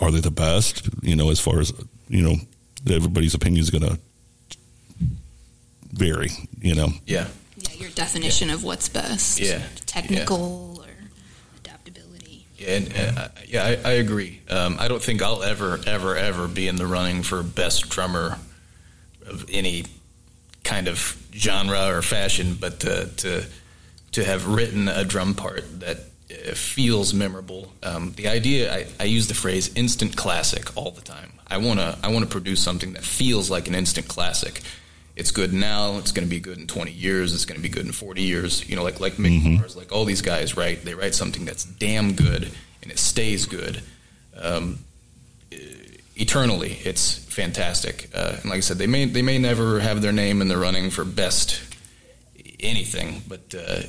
are 0.00 0.10
they 0.10 0.20
the 0.20 0.30
best? 0.30 0.88
You 1.02 1.16
know, 1.16 1.30
as 1.30 1.40
far 1.40 1.60
as 1.60 1.72
you 2.08 2.22
know, 2.22 2.36
everybody's 2.90 3.34
opinion 3.34 3.62
is 3.62 3.70
going 3.70 3.84
to 3.84 3.98
vary. 5.96 6.30
You 6.60 6.74
know, 6.74 6.88
Yeah, 7.06 7.28
Yeah, 7.56 7.72
your 7.74 7.90
definition 7.90 8.50
of 8.50 8.62
what's 8.62 8.88
best. 8.88 9.40
Yeah. 9.40 9.62
Technical 9.86 10.82
or 10.84 11.08
adaptability. 11.58 12.46
Yeah, 12.58 12.68
and, 12.68 13.18
uh, 13.18 13.28
yeah, 13.46 13.64
I, 13.64 13.90
I 13.90 13.92
agree. 13.94 14.40
Um, 14.50 14.76
I 14.78 14.88
don't 14.88 15.02
think 15.02 15.22
I'll 15.22 15.42
ever, 15.42 15.80
ever, 15.86 16.16
ever 16.16 16.48
be 16.48 16.68
in 16.68 16.76
the 16.76 16.86
running 16.86 17.22
for 17.22 17.42
best 17.42 17.88
drummer 17.88 18.38
of 19.26 19.44
any 19.50 19.84
kind 20.64 20.88
of 20.88 21.16
genre 21.34 21.88
or 21.88 22.02
fashion, 22.02 22.56
but 22.60 22.80
to 22.80 23.06
to, 23.16 23.44
to 24.12 24.24
have 24.24 24.46
written 24.46 24.88
a 24.88 25.04
drum 25.04 25.34
part 25.34 25.80
that 25.80 25.98
uh, 26.30 26.54
feels 26.54 27.12
memorable. 27.14 27.72
Um, 27.82 28.12
the 28.16 28.28
idea, 28.28 28.72
I, 28.74 28.86
I 29.00 29.04
use 29.04 29.28
the 29.28 29.34
phrase 29.34 29.70
"instant 29.74 30.16
classic" 30.16 30.76
all 30.76 30.90
the 30.90 31.02
time. 31.02 31.32
I 31.48 31.58
wanna 31.58 31.98
I 32.02 32.08
wanna 32.12 32.26
produce 32.26 32.60
something 32.60 32.94
that 32.94 33.04
feels 33.04 33.48
like 33.50 33.68
an 33.68 33.74
instant 33.74 34.08
classic. 34.08 34.62
It's 35.16 35.30
good 35.30 35.54
now. 35.54 35.96
It's 35.96 36.12
going 36.12 36.28
to 36.28 36.30
be 36.30 36.40
good 36.40 36.58
in 36.58 36.66
20 36.66 36.92
years. 36.92 37.34
It's 37.34 37.46
going 37.46 37.56
to 37.56 37.62
be 37.62 37.70
good 37.70 37.86
in 37.86 37.92
40 37.92 38.22
years. 38.22 38.68
You 38.68 38.76
know, 38.76 38.82
like 38.82 39.00
like 39.00 39.14
Mick 39.14 39.58
Mars, 39.58 39.74
like 39.74 39.90
all 39.90 40.04
these 40.04 40.22
guys, 40.22 40.56
right? 40.56 40.80
They 40.82 40.94
write 40.94 41.14
something 41.14 41.46
that's 41.46 41.64
damn 41.64 42.14
good 42.14 42.50
and 42.82 42.92
it 42.92 42.98
stays 42.98 43.46
good 43.46 43.82
um, 44.38 44.78
eternally. 46.14 46.78
It's 46.84 47.16
fantastic. 47.16 48.10
Uh, 48.14 48.36
and 48.42 48.50
like 48.50 48.58
I 48.58 48.60
said, 48.60 48.76
they 48.76 48.86
may 48.86 49.06
they 49.06 49.22
may 49.22 49.38
never 49.38 49.80
have 49.80 50.02
their 50.02 50.12
name 50.12 50.42
in 50.42 50.48
the 50.48 50.58
running 50.58 50.90
for 50.90 51.04
best 51.04 51.62
anything, 52.60 53.22
but 53.26 53.54
uh, 53.54 53.80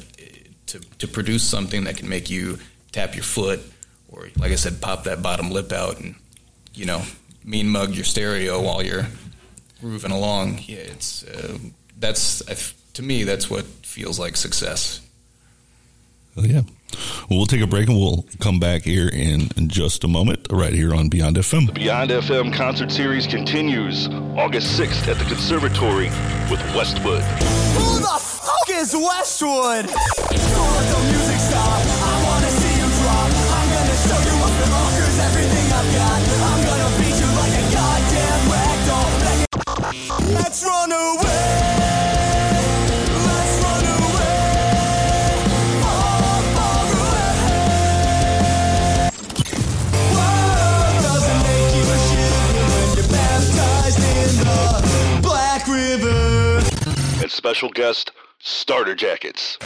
to 0.67 0.79
to 0.79 1.07
produce 1.07 1.43
something 1.43 1.83
that 1.83 1.97
can 1.97 2.07
make 2.07 2.29
you 2.29 2.57
tap 2.93 3.15
your 3.15 3.23
foot 3.23 3.59
or, 4.09 4.29
like 4.37 4.51
I 4.51 4.55
said, 4.55 4.81
pop 4.81 5.03
that 5.03 5.21
bottom 5.21 5.51
lip 5.51 5.71
out 5.73 5.99
and 5.99 6.15
you 6.73 6.85
know 6.85 7.01
mean 7.43 7.67
mug 7.69 7.95
your 7.95 8.05
stereo 8.05 8.61
while 8.61 8.81
you're 8.81 9.07
grooving 9.79 10.11
along. 10.11 10.59
Yeah, 10.65 10.77
it's 10.77 11.23
uh, 11.23 11.57
that's 11.99 12.43
to 12.93 13.03
me 13.03 13.23
that's 13.23 13.49
what 13.49 13.65
feels 13.65 14.19
like 14.19 14.35
success. 14.35 15.01
Oh, 16.39 16.43
yeah. 16.43 16.61
Well, 17.29 17.39
we'll 17.39 17.45
take 17.47 17.61
a 17.61 17.67
break 17.67 17.89
and 17.89 17.97
we'll 17.97 18.25
come 18.39 18.59
back 18.59 18.83
here 18.83 19.09
in, 19.09 19.49
in 19.57 19.69
just 19.69 20.03
a 20.03 20.07
moment, 20.07 20.47
right 20.51 20.73
here 20.73 20.93
on 20.93 21.09
Beyond 21.09 21.35
FM. 21.37 21.65
The 21.65 21.73
Beyond 21.73 22.11
FM 22.11 22.53
concert 22.53 22.91
series 22.91 23.25
continues 23.25 24.07
August 24.07 24.79
6th 24.79 25.07
at 25.07 25.17
the 25.17 25.25
Conservatory 25.25 26.09
with 26.51 26.61
Westwood. 26.75 27.23
Who 27.23 27.99
the 27.99 28.19
fuck 28.21 28.69
is 28.69 28.93
Westwood? 28.95 29.89
Black 55.21 55.67
River. 55.67 56.61
And 57.21 57.31
special 57.31 57.69
guest, 57.69 58.11
Starter 58.39 58.95
Jackets. 58.95 59.57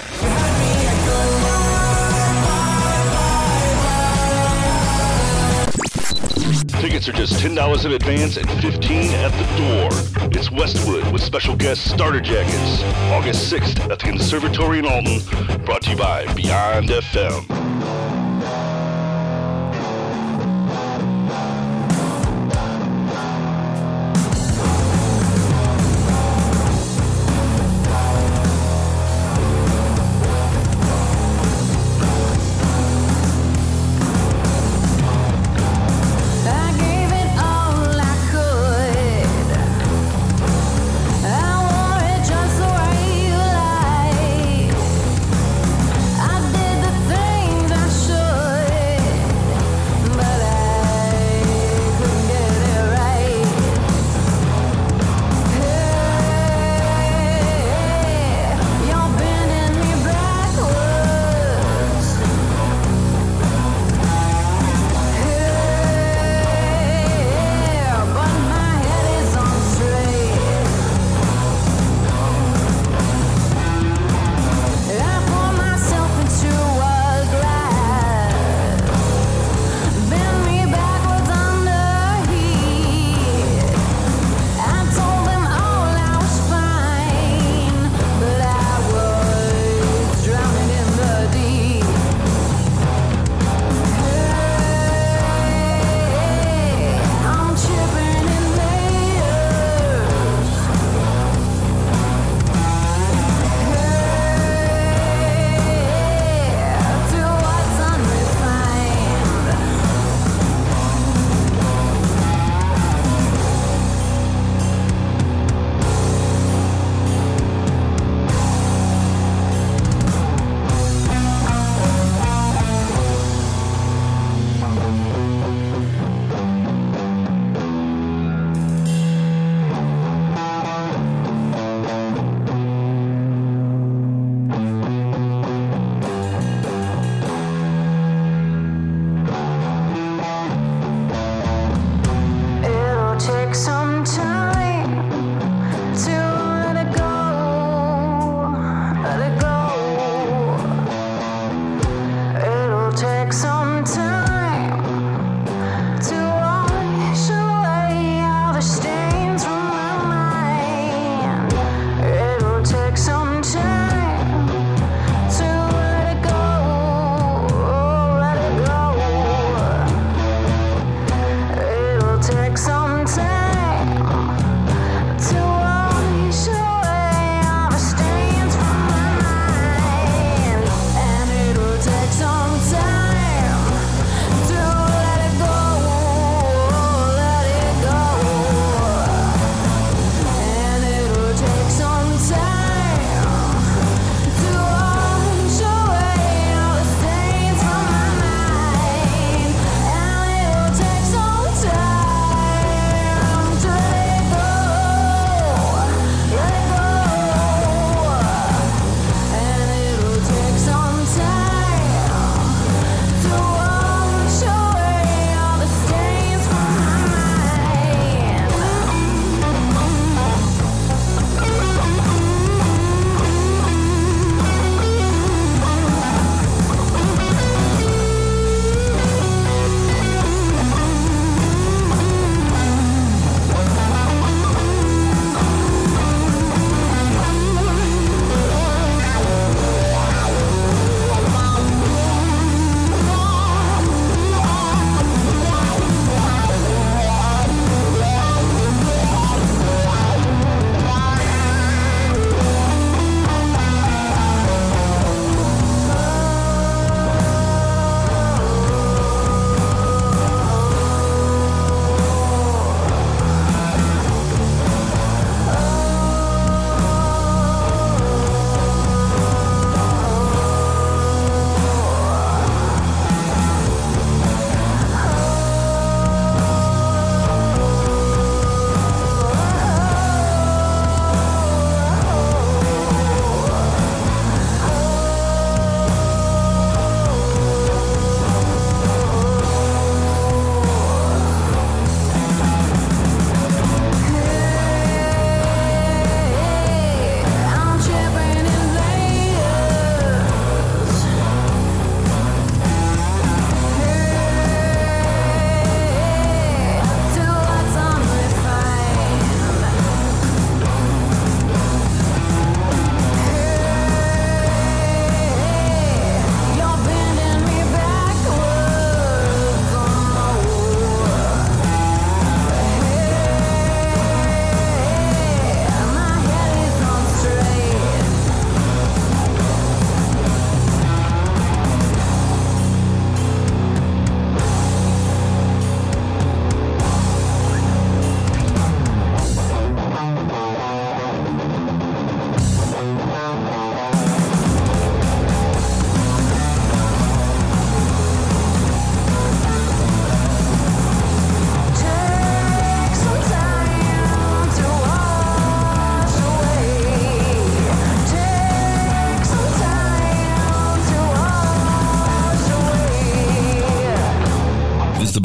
Tickets 6.81 7.07
are 7.07 7.11
just 7.11 7.33
$10 7.33 7.85
in 7.85 7.91
advance 7.91 8.37
and 8.37 8.49
15 8.59 9.11
at 9.11 9.31
the 9.33 9.45
door. 9.61 10.29
It's 10.31 10.49
Westwood 10.49 11.13
with 11.13 11.21
special 11.21 11.55
guest 11.55 11.87
Starter 11.87 12.19
Jackets. 12.19 12.81
August 13.11 13.53
6th 13.53 13.81
at 13.91 13.99
the 13.99 14.05
Conservatory 14.07 14.79
in 14.79 14.87
Alton. 14.87 15.19
Brought 15.63 15.83
to 15.83 15.91
you 15.91 15.95
by 15.95 16.25
Beyond 16.33 16.89
FM. 16.89 17.45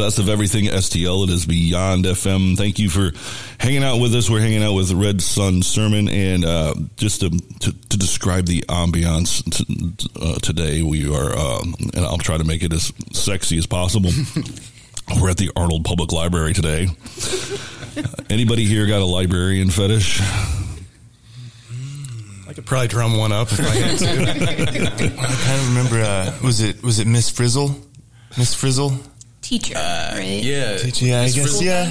Best 0.07 0.21
of 0.21 0.29
everything 0.29 0.67
STL. 0.67 1.25
It 1.25 1.31
is 1.31 1.47
Beyond 1.47 2.05
FM. 2.05 2.57
Thank 2.57 2.79
you 2.79 2.89
for 2.89 3.11
hanging 3.59 3.83
out 3.83 3.99
with 3.99 4.15
us. 4.15 4.31
We're 4.31 4.39
hanging 4.39 4.63
out 4.63 4.75
with 4.75 4.93
Red 4.93 5.21
Sun 5.21 5.63
Sermon, 5.63 6.09
and 6.09 6.45
uh, 6.45 6.75
just 6.97 7.23
to, 7.23 7.31
to, 7.31 7.73
to 7.73 7.99
describe 7.99 8.47
the 8.47 8.61
ambiance 8.69 9.43
t- 9.51 10.09
uh, 10.23 10.37
today, 10.37 10.85
we 10.85 11.13
are, 11.13 11.37
um, 11.37 11.75
and 11.93 12.05
I'll 12.05 12.19
try 12.19 12.37
to 12.37 12.45
make 12.45 12.63
it 12.63 12.73
as 12.73 12.93
sexy 13.15 13.59
as 13.59 13.67
possible. 13.67 14.11
We're 15.21 15.31
at 15.31 15.39
the 15.39 15.51
Arnold 15.57 15.85
Public 15.85 16.13
Library 16.13 16.55
today. 16.55 16.87
Anybody 18.31 18.65
here 18.65 18.87
got 18.87 19.01
a 19.03 19.07
librarian 19.07 19.71
fetish? 19.71 20.21
I 22.49 22.53
could 22.55 22.65
probably 22.65 22.87
drum 22.87 23.17
one 23.17 23.33
up 23.33 23.51
if 23.51 23.59
I 23.59 23.75
had 23.75 23.99
to. 23.99 24.07
I 25.21 25.35
kind 25.35 25.61
of 25.61 25.69
remember. 25.69 26.01
Uh, 26.01 26.33
was 26.45 26.61
it 26.61 26.81
was 26.85 27.01
it 27.01 27.09
Miss 27.09 27.29
Frizzle? 27.29 27.75
Miss 28.39 28.55
Frizzle? 28.55 28.93
Teacher, 29.47 29.75
right? 29.75 30.41
Yeah, 30.43 30.79
Teacher, 30.79 31.05
yeah, 31.05 31.21
I 31.21 31.29
guess, 31.29 31.37
Frizzle. 31.37 31.63
yeah. 31.63 31.91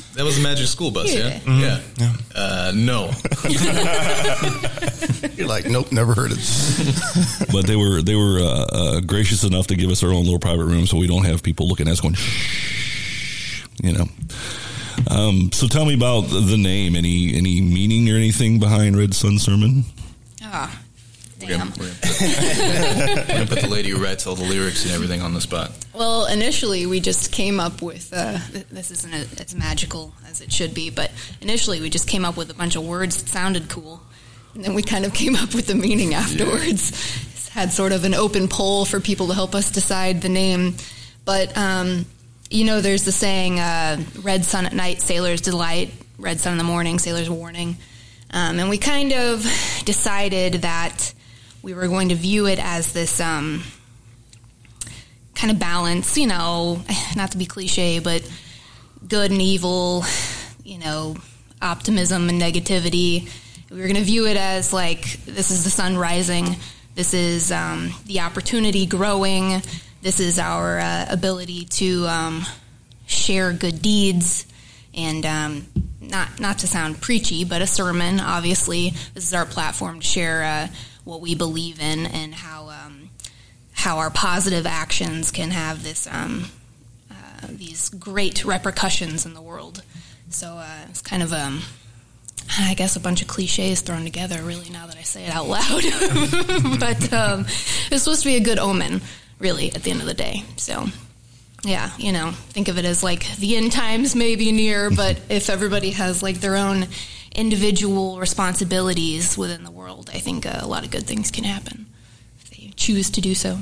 That 0.16 0.24
was 0.24 0.38
a 0.38 0.42
magic 0.42 0.66
school 0.66 0.90
bus, 0.90 1.14
yeah. 1.14 1.38
Yeah. 1.46 1.80
Yeah. 1.98 2.12
Uh, 2.34 2.72
no. 2.74 3.10
You're 5.36 5.46
like, 5.46 5.66
nope, 5.66 5.92
never 5.92 6.14
heard 6.14 6.30
it. 6.32 6.38
but 7.52 7.66
they 7.66 7.76
were 7.76 8.00
they 8.00 8.14
were 8.14 8.38
uh, 8.40 8.64
uh, 8.72 9.00
gracious 9.00 9.44
enough 9.44 9.66
to 9.66 9.76
give 9.76 9.90
us 9.90 10.02
our 10.02 10.08
own 10.10 10.24
little 10.24 10.38
private 10.38 10.64
room, 10.64 10.86
so 10.86 10.96
we 10.96 11.06
don't 11.06 11.26
have 11.26 11.42
people 11.42 11.68
looking 11.68 11.86
at 11.86 11.92
us 11.92 12.00
going, 12.00 12.14
Shh, 12.14 13.62
you 13.82 13.92
know. 13.92 14.06
Um, 15.10 15.52
so 15.52 15.66
tell 15.66 15.84
me 15.84 15.92
about 15.92 16.22
the 16.22 16.56
name. 16.58 16.96
Any 16.96 17.36
any 17.36 17.60
meaning 17.60 18.08
or 18.10 18.16
anything 18.16 18.58
behind 18.58 18.96
Red 18.96 19.12
Sun 19.12 19.38
Sermon? 19.38 19.84
Ah, 20.42 20.80
We're 21.48 21.58
gonna, 21.58 21.72
we're 21.78 21.86
gonna- 21.86 23.14
we're 23.16 23.26
gonna 23.26 23.46
put 23.46 23.60
the 23.60 23.68
lady 23.68 23.90
who 23.90 24.02
writes 24.02 24.26
all 24.26 24.34
the 24.34 24.44
lyrics 24.44 24.84
and 24.84 24.92
everything 24.94 25.22
on 25.22 25.34
the 25.34 25.40
spot. 25.40 25.72
Well, 25.94 26.26
initially 26.26 26.86
we 26.86 27.00
just 27.00 27.32
came 27.32 27.60
up 27.60 27.82
with 27.82 28.12
uh, 28.12 28.38
this 28.70 28.90
isn't 28.90 29.12
a, 29.14 29.40
as 29.42 29.54
magical 29.54 30.12
as 30.28 30.40
it 30.40 30.52
should 30.52 30.74
be, 30.74 30.90
but 30.90 31.10
initially 31.40 31.80
we 31.80 31.90
just 31.90 32.08
came 32.08 32.24
up 32.24 32.36
with 32.36 32.50
a 32.50 32.54
bunch 32.54 32.76
of 32.76 32.84
words 32.86 33.22
that 33.22 33.28
sounded 33.28 33.68
cool, 33.68 34.02
and 34.54 34.64
then 34.64 34.74
we 34.74 34.82
kind 34.82 35.04
of 35.04 35.12
came 35.22 35.36
up 35.36 35.54
with 35.54 35.66
the 35.66 35.74
meaning 35.74 36.14
afterwards. 36.14 37.24
Had 37.50 37.72
sort 37.72 37.92
of 37.92 38.04
an 38.04 38.12
open 38.12 38.48
poll 38.48 38.84
for 38.84 39.00
people 39.00 39.28
to 39.28 39.34
help 39.34 39.54
us 39.54 39.70
decide 39.70 40.20
the 40.20 40.28
name, 40.28 40.74
but 41.24 41.56
um, 41.56 42.04
you 42.50 42.66
know, 42.66 42.82
there's 42.82 43.04
the 43.04 43.12
saying, 43.12 43.58
uh, 43.58 43.96
"Red 44.20 44.44
sun 44.44 44.66
at 44.66 44.74
night, 44.74 45.00
sailor's 45.00 45.40
delight; 45.40 45.90
red 46.18 46.38
sun 46.38 46.52
in 46.52 46.58
the 46.58 46.64
morning, 46.64 46.98
sailor's 46.98 47.30
warning." 47.30 47.78
Um, 48.30 48.58
and 48.58 48.68
we 48.68 48.76
kind 48.76 49.12
of 49.14 49.40
decided 49.86 50.54
that 50.62 51.14
we 51.66 51.74
were 51.74 51.88
going 51.88 52.10
to 52.10 52.14
view 52.14 52.46
it 52.46 52.60
as 52.60 52.92
this. 52.92 53.20
Um, 53.20 53.64
kind 55.34 55.50
of 55.50 55.58
balance, 55.58 56.16
you 56.16 56.28
know, 56.28 56.80
not 57.16 57.32
to 57.32 57.38
be 57.38 57.44
cliche, 57.44 57.98
but 57.98 58.22
good 59.06 59.32
and 59.32 59.42
evil, 59.42 60.04
you 60.64 60.78
know, 60.78 61.16
optimism 61.60 62.28
and 62.28 62.40
negativity. 62.40 63.28
We 63.68 63.78
were 63.78 63.88
going 63.88 63.96
to 63.96 64.04
view 64.04 64.28
it 64.28 64.36
as 64.36 64.72
like 64.72 65.24
this 65.24 65.50
is 65.50 65.64
the 65.64 65.70
sun 65.70 65.98
rising, 65.98 66.56
this 66.94 67.12
is 67.12 67.50
um, 67.50 67.90
the 68.06 68.20
opportunity 68.20 68.86
growing, 68.86 69.60
this 70.02 70.20
is 70.20 70.38
our 70.38 70.78
uh, 70.78 71.06
ability 71.10 71.64
to 71.64 72.06
um, 72.06 72.46
share 73.06 73.52
good 73.52 73.82
deeds, 73.82 74.46
and 74.96 75.26
um, 75.26 75.66
not 76.00 76.40
not 76.40 76.58
to 76.58 76.66
sound 76.66 77.00
preachy, 77.00 77.44
but 77.44 77.62
a 77.62 77.66
sermon. 77.66 78.20
Obviously, 78.20 78.90
this 79.14 79.26
is 79.26 79.34
our 79.34 79.46
platform 79.46 80.00
to 80.00 80.06
share 80.06 80.42
uh, 80.42 80.68
what 81.04 81.20
we 81.20 81.34
believe 81.34 81.80
in 81.80 82.06
and 82.06 82.34
how. 82.34 82.68
Um, 82.68 83.10
how 83.76 83.98
our 83.98 84.10
positive 84.10 84.66
actions 84.66 85.30
can 85.30 85.50
have 85.50 85.84
this 85.84 86.08
um, 86.10 86.46
uh, 87.10 87.46
these 87.50 87.88
great 87.90 88.44
repercussions 88.44 89.26
in 89.26 89.34
the 89.34 89.40
world. 89.40 89.82
So 90.30 90.54
uh, 90.56 90.86
it's 90.88 91.02
kind 91.02 91.22
of 91.22 91.32
um, 91.32 91.60
I 92.58 92.74
guess 92.74 92.96
a 92.96 93.00
bunch 93.00 93.22
of 93.22 93.28
cliches 93.28 93.82
thrown 93.82 94.02
together. 94.04 94.42
Really, 94.42 94.70
now 94.70 94.86
that 94.86 94.96
I 94.96 95.02
say 95.02 95.26
it 95.26 95.30
out 95.30 95.46
loud, 95.46 95.82
but 96.80 97.12
um, 97.12 97.40
it's 97.90 98.02
supposed 98.02 98.22
to 98.22 98.28
be 98.28 98.36
a 98.36 98.40
good 98.40 98.58
omen. 98.58 99.02
Really, 99.38 99.68
at 99.72 99.82
the 99.82 99.90
end 99.90 100.00
of 100.00 100.06
the 100.06 100.14
day. 100.14 100.42
So. 100.56 100.86
Yeah, 101.66 101.90
you 101.98 102.12
know, 102.12 102.30
think 102.30 102.68
of 102.68 102.78
it 102.78 102.84
as 102.84 103.02
like 103.02 103.26
the 103.36 103.56
end 103.56 103.72
times 103.72 104.14
may 104.14 104.36
be 104.36 104.52
near, 104.52 104.88
but 104.96 105.20
if 105.28 105.50
everybody 105.50 105.90
has 105.90 106.22
like 106.22 106.36
their 106.40 106.56
own 106.56 106.86
individual 107.34 108.18
responsibilities 108.18 109.36
within 109.36 109.64
the 109.64 109.70
world, 109.70 110.08
I 110.14 110.18
think 110.18 110.46
uh, 110.46 110.60
a 110.60 110.66
lot 110.66 110.84
of 110.84 110.90
good 110.90 111.06
things 111.06 111.30
can 111.30 111.44
happen 111.44 111.86
if 112.40 112.50
they 112.50 112.70
choose 112.76 113.10
to 113.10 113.20
do 113.20 113.34
so. 113.34 113.58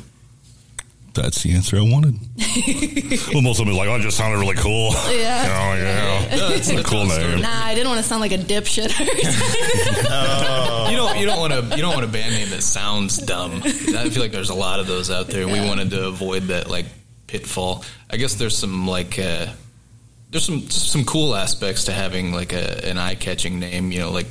That's 1.14 1.42
the 1.44 1.54
answer 1.54 1.76
I 1.76 1.82
wanted. 1.82 2.18
well, 3.32 3.40
most 3.42 3.60
of 3.60 3.66
them 3.66 3.74
are 3.74 3.78
like, 3.78 3.88
"Oh, 3.88 3.94
it 3.94 4.00
just 4.00 4.16
sounded 4.16 4.38
really 4.40 4.56
cool." 4.56 4.90
Yeah. 5.12 5.44
Oh, 5.64 5.76
yeah. 5.76 6.36
No, 6.36 6.46
it's- 6.48 6.68
a 6.70 6.82
cool 6.82 7.06
name. 7.06 7.40
Nah, 7.40 7.64
I 7.64 7.74
didn't 7.74 7.88
want 7.88 8.02
to 8.02 8.06
sound 8.06 8.20
like 8.20 8.32
a 8.32 8.38
dipshit. 8.38 8.90
You 10.90 10.96
don't 10.96 11.18
you 11.18 11.26
don't 11.26 11.38
want 11.38 11.52
to 11.52 11.76
you 11.76 11.82
don't 11.82 11.94
want 11.94 12.04
a 12.04 12.08
band 12.08 12.34
name 12.34 12.50
that 12.50 12.62
sounds 12.62 13.18
dumb. 13.18 13.62
I 13.64 14.08
feel 14.10 14.22
like 14.22 14.32
there's 14.32 14.50
a 14.50 14.54
lot 14.54 14.80
of 14.80 14.86
those 14.86 15.10
out 15.10 15.28
there. 15.28 15.46
We 15.46 15.60
wanted 15.60 15.90
to 15.90 16.06
avoid 16.08 16.44
that 16.44 16.68
like 16.68 16.86
pitfall. 17.34 17.84
I 18.10 18.16
guess 18.16 18.34
there's 18.34 18.56
some 18.56 18.86
like 18.86 19.18
uh, 19.18 19.46
there's 20.30 20.44
some 20.44 20.70
some 20.70 21.04
cool 21.04 21.34
aspects 21.34 21.84
to 21.84 21.92
having 21.92 22.32
like 22.32 22.52
a, 22.52 22.88
an 22.88 22.96
eye 22.96 23.16
catching 23.16 23.58
name. 23.58 23.90
You 23.90 24.00
know, 24.00 24.10
like 24.12 24.28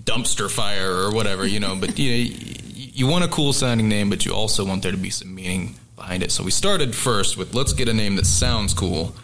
dumpster 0.00 0.50
fire 0.50 0.92
or 0.92 1.12
whatever. 1.12 1.46
You 1.46 1.60
know, 1.60 1.76
but 1.78 1.98
you 1.98 2.10
know, 2.10 2.16
you, 2.16 2.88
you 2.94 3.06
want 3.06 3.24
a 3.24 3.28
cool 3.28 3.52
sounding 3.52 3.88
name, 3.88 4.08
but 4.08 4.24
you 4.24 4.32
also 4.32 4.64
want 4.64 4.82
there 4.82 4.92
to 4.92 4.98
be 4.98 5.10
some 5.10 5.34
meaning 5.34 5.74
behind 5.96 6.22
it. 6.22 6.32
So 6.32 6.42
we 6.42 6.50
started 6.50 6.94
first 6.94 7.36
with 7.36 7.54
let's 7.54 7.74
get 7.74 7.88
a 7.88 7.94
name 7.94 8.16
that 8.16 8.26
sounds 8.26 8.72
cool, 8.72 9.14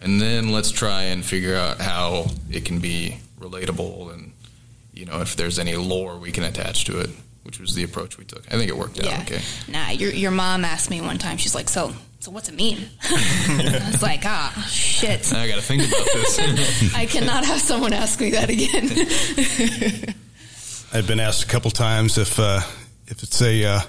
and 0.00 0.20
then 0.20 0.50
let's 0.50 0.72
try 0.72 1.02
and 1.02 1.24
figure 1.24 1.54
out 1.54 1.80
how 1.80 2.26
it 2.50 2.64
can 2.64 2.80
be 2.80 3.18
relatable 3.38 4.12
and 4.12 4.32
you 4.92 5.06
know 5.06 5.22
if 5.22 5.34
there's 5.34 5.58
any 5.58 5.74
lore 5.74 6.18
we 6.18 6.30
can 6.32 6.44
attach 6.44 6.84
to 6.86 6.98
it, 6.98 7.10
which 7.44 7.60
was 7.60 7.74
the 7.74 7.84
approach 7.84 8.18
we 8.18 8.24
took. 8.24 8.44
I 8.52 8.56
think 8.56 8.68
it 8.68 8.76
worked 8.76 8.98
out 8.98 9.06
yeah. 9.06 9.20
okay. 9.22 9.40
Nah, 9.68 9.90
your 9.90 10.10
your 10.10 10.32
mom 10.32 10.64
asked 10.64 10.90
me 10.90 11.00
one 11.00 11.18
time. 11.18 11.36
She's 11.36 11.54
like, 11.54 11.68
"So, 11.68 11.94
so 12.20 12.30
what's 12.30 12.48
it 12.48 12.54
mean?" 12.54 12.78
I 13.02 13.88
was 13.92 14.02
like, 14.02 14.22
"Ah, 14.24 14.66
shit." 14.70 15.30
Now 15.32 15.40
I 15.40 15.48
got 15.48 15.56
to 15.56 15.62
think 15.62 15.82
about 15.88 16.04
this. 16.14 16.94
I 16.94 17.06
cannot 17.06 17.44
have 17.44 17.60
someone 17.60 17.92
ask 17.92 18.20
me 18.20 18.30
that 18.30 18.48
again. 18.50 20.14
I've 20.92 21.06
been 21.06 21.20
asked 21.20 21.44
a 21.44 21.46
couple 21.46 21.70
times 21.70 22.18
if 22.18 22.38
uh, 22.38 22.60
if 23.06 23.22
it's 23.22 23.40
a, 23.42 23.64
uh, 23.64 23.80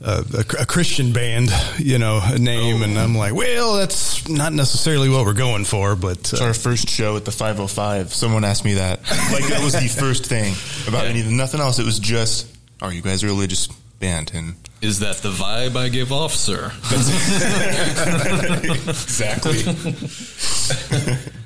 a 0.00 0.24
a 0.60 0.66
Christian 0.66 1.12
band, 1.12 1.50
you 1.78 1.98
know, 1.98 2.20
a 2.22 2.38
name, 2.38 2.82
and 2.82 2.98
I'm 2.98 3.14
like, 3.14 3.34
well, 3.34 3.76
that's 3.76 4.28
not 4.28 4.52
necessarily 4.52 5.08
what 5.08 5.24
we're 5.26 5.34
going 5.34 5.64
for, 5.64 5.94
but 5.94 6.18
It's 6.18 6.40
our 6.40 6.54
first 6.54 6.88
show 6.88 7.16
at 7.16 7.24
the 7.24 7.32
505. 7.32 8.12
Someone 8.14 8.44
asked 8.44 8.64
me 8.64 8.74
that. 8.74 9.00
Like 9.30 9.46
that 9.48 9.60
was 9.62 9.74
the 9.74 9.88
first 9.88 10.26
thing 10.26 10.54
about 10.88 11.06
anything. 11.06 11.36
Nothing 11.36 11.60
else. 11.60 11.78
It 11.78 11.84
was 11.84 11.98
just, 11.98 12.46
are 12.80 12.92
you 12.92 13.02
guys 13.02 13.22
a 13.22 13.26
religious 13.26 13.66
band? 14.00 14.30
And 14.34 14.54
Is 14.82 14.98
that 14.98 15.16
the 15.18 15.30
vibe 15.30 15.76
I 15.76 15.88
give 15.88 16.12
off, 16.12 16.32
sir? 16.34 16.72
exactly. 18.90 19.62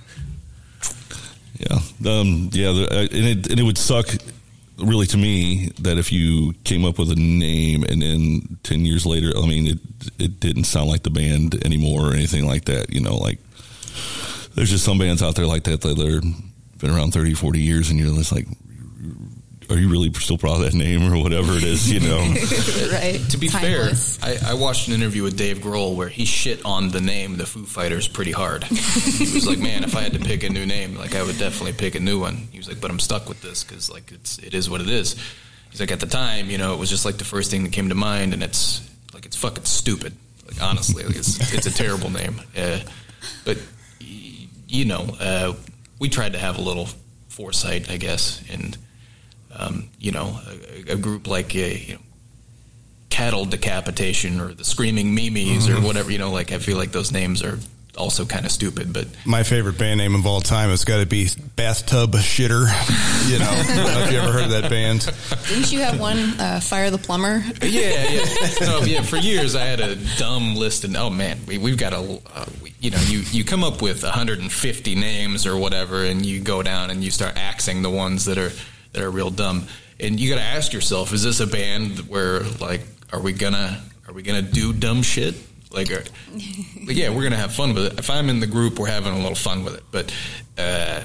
Yeah, 1.59 1.79
um, 2.07 2.51
yeah, 2.53 2.69
uh, 2.69 3.07
and 3.11 3.11
it 3.13 3.51
and 3.51 3.59
it 3.59 3.63
would 3.63 3.79
suck, 3.79 4.07
really, 4.77 5.07
to 5.07 5.17
me 5.17 5.71
that 5.81 5.97
if 5.97 6.13
you 6.13 6.53
came 6.65 6.85
up 6.85 6.99
with 6.99 7.11
a 7.11 7.15
name 7.17 7.83
and 7.83 8.03
then 8.03 8.59
ten 8.63 8.85
years 8.85 9.07
later, 9.07 9.33
I 9.35 9.47
mean, 9.47 9.67
it 9.67 9.79
it 10.19 10.39
didn't 10.39 10.65
sound 10.65 10.91
like 10.91 11.03
the 11.03 11.11
band 11.11 11.55
anymore 11.65 12.11
or 12.11 12.13
anything 12.13 12.47
like 12.47 12.67
that. 12.67 12.93
You 12.93 13.01
know, 13.01 13.17
like 13.17 13.39
there's 14.55 14.71
just 14.71 14.85
some 14.85 14.99
bands 14.99 15.23
out 15.23 15.35
there 15.35 15.47
like 15.47 15.65
that 15.65 15.81
that 15.81 15.97
they're 15.97 16.21
been 16.79 16.91
around 16.91 17.13
30, 17.13 17.33
40 17.35 17.59
years, 17.59 17.91
and 17.91 17.99
you're 17.99 18.15
just 18.15 18.33
like, 18.33 18.47
are 19.71 19.77
you 19.77 19.89
really 19.89 20.13
still 20.15 20.39
proud 20.39 20.57
of 20.57 20.61
that 20.63 20.75
name 20.75 21.13
or 21.13 21.21
whatever 21.23 21.53
it 21.55 21.63
is? 21.65 21.91
You 21.91 22.01
know, 22.01 22.19
right. 22.93 23.21
To 23.31 23.37
be 23.39 23.49
Timeless. 23.49 24.17
fair, 24.19 24.39
I, 24.49 24.51
I 24.53 24.55
watched 24.55 24.89
an 24.89 24.95
interview 24.95 25.23
with 25.23 25.37
Dave 25.37 25.59
Grohl 25.59 25.97
where 25.97 26.09
he 26.09 26.25
shit 26.25 26.65
on 26.65 26.91
the 26.91 27.01
name 27.01 27.37
the 27.37 27.47
Foo 27.47 27.65
Fighters 27.65 28.07
pretty 28.09 28.33
hard. 28.33 28.65
he 28.65 29.35
was 29.35 29.47
like, 29.47 29.59
"Man, 29.59 29.85
if 29.85 29.97
I 29.97 30.03
had 30.03 30.13
to 30.13 30.19
pick 30.21 30.43
a 30.45 30.49
new 30.49 30.67
name, 30.67 30.97
like 30.97 31.15
I 31.15 31.23
would 31.23 31.39
definitely 31.39 31.73
pick 31.73 31.95
a 31.95 32.01
new 32.01 32.21
one." 32.21 32.37
He 32.53 32.59
was 32.59 32.69
like, 32.69 32.81
"But 32.81 32.91
I'm 32.91 32.99
stuck 33.01 33.29
with 33.29 33.43
this 33.43 33.65
because 33.65 33.91
like 33.91 34.13
it's 34.13 34.39
it 34.39 34.55
is 34.55 34.71
what 34.71 34.81
it 34.81 34.89
is." 34.89 35.17
He's 35.71 35.81
like, 35.81 35.91
"At 35.93 36.01
the 36.01 36.07
time, 36.07 36.49
you 36.51 36.59
know, 36.59 36.73
it 36.75 36.79
was 36.79 36.89
just 36.91 37.05
like 37.05 37.17
the 37.19 37.25
first 37.25 37.51
thing 37.51 37.65
that 37.65 37.73
came 37.73 37.89
to 37.89 37.95
mind, 37.95 38.33
and 38.35 38.43
it's 38.43 38.89
like 39.13 39.27
it's 39.27 39.37
fucking 39.37 39.65
stupid. 39.65 40.13
Like 40.47 40.63
honestly, 40.63 41.03
like 41.05 41.17
it's 41.17 41.53
it's 41.55 41.67
a 41.67 41.73
terrible 41.75 42.11
name. 42.11 42.41
Uh, 42.57 42.79
but 43.45 43.57
y- 44.01 44.47
you 44.69 44.85
know, 44.85 45.17
uh, 45.21 45.55
we 45.99 46.09
tried 46.09 46.35
to 46.35 46.39
have 46.39 46.59
a 46.59 46.63
little 46.63 46.89
foresight, 47.29 47.91
I 47.91 47.97
guess, 47.97 48.43
and 48.51 48.77
um, 49.57 49.89
you 49.99 50.13
know, 50.13 50.39
a, 50.89 50.93
a 50.93 50.97
group 50.97 51.27
like 51.27 51.55
a, 51.55 51.79
you 51.79 51.95
know, 51.95 52.01
cattle 53.11 53.45
decapitation 53.47 54.41
or 54.41 54.53
the 54.53 54.65
screaming 54.65 55.15
mimes 55.15 55.69
or 55.69 55.81
whatever. 55.81 56.11
You 56.11 56.19
know, 56.19 56.31
like 56.31 56.53
I 56.53 56.59
feel 56.59 56.77
like 56.77 56.93
those 56.93 57.13
names 57.13 57.43
are 57.43 57.59
also 57.97 58.27
kind 58.27 58.45
of 58.45 58.53
stupid. 58.53 58.93
But 58.93 59.09
My 59.25 59.43
favorite 59.43 59.79
band 59.79 59.99
name 59.99 60.15
of 60.15 60.27
all 60.27 60.41
time 60.41 60.71
has 60.71 60.85
got 60.85 60.99
to 61.01 61.07
be 61.07 61.29
Bathtub 61.57 62.13
Shitter. 62.13 62.67
You 63.27 63.41
know, 63.41 63.51
I 63.51 63.63
don't 63.65 63.77
know 63.77 64.01
if 64.05 64.13
you 64.13 64.19
ever 64.19 64.31
heard 64.31 64.45
of 64.45 64.51
that 64.51 64.71
band. 64.71 65.11
Didn't 65.49 65.73
you 65.73 65.81
have 65.81 65.99
one, 65.99 66.19
uh, 66.39 66.61
Fire 66.61 66.91
the 66.93 66.99
Plumber? 66.99 67.43
yeah, 67.61 68.09
yeah. 68.09 68.25
No, 68.61 68.83
yeah. 68.83 69.03
For 69.03 69.17
years, 69.17 69.57
I 69.57 69.65
had 69.65 69.81
a 69.81 69.97
dumb 70.17 70.55
list, 70.55 70.85
and 70.85 70.97
oh 70.97 71.11
man, 71.11 71.41
we, 71.45 71.59
we've 71.59 71.77
got 71.77 71.93
a, 71.93 72.21
uh, 72.33 72.45
we, 72.63 72.73
you 72.79 72.93
know, 72.93 73.01
you 73.01 73.25
you 73.33 73.43
come 73.45 73.65
up 73.65 73.83
with 73.83 74.05
150 74.05 74.95
names 74.95 75.45
or 75.45 75.57
whatever, 75.57 76.05
and 76.05 76.25
you 76.25 76.39
go 76.39 76.63
down 76.63 76.91
and 76.93 77.03
you 77.03 77.11
start 77.11 77.37
axing 77.37 77.83
the 77.83 77.91
ones 77.91 78.27
that 78.27 78.39
are 78.39 78.53
that 78.97 79.05
are 79.05 79.11
real 79.11 79.31
dumb, 79.31 79.67
and 80.01 80.19
you 80.19 80.31
got 80.31 80.41
to 80.41 80.47
ask 80.47 80.73
yourself: 80.73 81.13
Is 81.13 81.23
this 81.23 81.41
a 81.41 81.47
band 81.47 82.01
where 82.09 82.41
like, 82.61 82.81
are 83.13 83.21
we 83.21 83.33
gonna 83.33 83.81
are 84.09 84.15
we 84.15 84.23
gonna 84.23 84.43
do 84.43 84.73
dumb 84.73 85.03
shit? 85.03 85.35
Like, 85.71 85.91
are, 85.93 86.03
but 86.87 86.95
yeah, 86.95 87.11
we're 87.11 87.23
gonna 87.23 87.37
have 87.37 87.55
fun 87.55 87.75
with 87.75 87.85
it. 87.85 87.99
If 87.99 88.09
I'm 88.11 88.31
in 88.31 88.41
the 88.41 88.47
group, 88.47 88.79
we're 88.79 88.87
having 88.89 89.13
a 89.13 89.19
little 89.19 89.35
fun 89.35 89.65
with 89.65 89.75
it. 89.75 89.85
But 89.91 90.15
uh, 90.57 91.03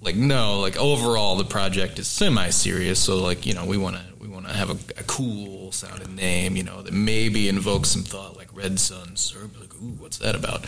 like, 0.00 0.16
no, 0.16 0.58
like 0.58 0.76
overall, 0.76 1.36
the 1.36 1.44
project 1.44 1.98
is 1.98 2.08
semi-serious. 2.08 2.98
So 2.98 3.22
like, 3.22 3.46
you 3.46 3.54
know, 3.54 3.64
we 3.64 3.76
want 3.78 3.96
to 3.96 4.02
want 4.42 4.54
to 4.54 4.58
have 4.58 4.70
a, 4.70 5.00
a 5.00 5.04
cool 5.04 5.72
sounding 5.72 6.14
name, 6.16 6.56
you 6.56 6.62
know, 6.62 6.82
that 6.82 6.92
maybe 6.92 7.48
invokes 7.48 7.90
some 7.90 8.02
thought, 8.02 8.36
like 8.36 8.48
Red 8.54 8.78
Sun 8.78 9.14
or 9.36 9.48
like, 9.60 9.74
ooh, 9.76 9.94
what's 9.98 10.18
that 10.18 10.34
about? 10.34 10.66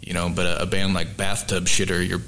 You 0.00 0.14
know, 0.14 0.28
but 0.28 0.46
a, 0.46 0.62
a 0.62 0.66
band 0.66 0.94
like 0.94 1.16
Bathtub 1.16 1.64
Shitter, 1.64 2.06
you're 2.06 2.22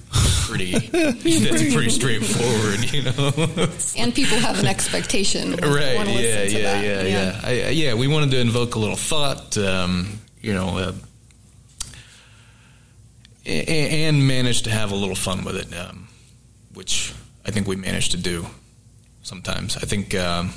pretty. 0.47 0.73
that's 0.89 1.75
pretty 1.75 1.91
straightforward, 1.91 2.93
you 2.93 3.03
know. 3.05 3.69
And 3.97 4.15
people 4.15 4.39
have 4.39 4.59
an 4.59 4.67
expectation. 4.67 5.51
when 5.53 5.61
they 5.61 5.69
right 5.69 5.95
yeah 5.95 6.05
listen 6.05 6.47
to 6.47 6.61
yeah, 6.61 6.81
that. 6.81 6.85
yeah 6.85 7.03
yeah 7.03 7.41
I, 7.43 7.69
yeah 7.71 7.95
we 7.95 8.07
wanted 8.07 8.31
to 8.33 8.41
invoke 8.41 8.75
a 8.75 8.79
little 8.79 8.97
thought 8.97 9.57
um, 9.59 10.21
you 10.41 10.55
know 10.55 10.79
uh, 10.79 10.93
and 13.47 14.27
manage 14.27 14.63
to 14.63 14.71
have 14.71 14.93
a 14.93 14.95
little 14.95 15.15
fun 15.15 15.45
with 15.45 15.57
it 15.57 15.75
um, 15.77 16.09
which 16.75 17.13
i 17.47 17.51
think 17.51 17.67
we 17.67 17.77
managed 17.77 18.13
to 18.13 18.17
do 18.17 18.47
sometimes 19.23 19.77
i 19.77 19.81
think 19.81 20.15
um, 20.15 20.53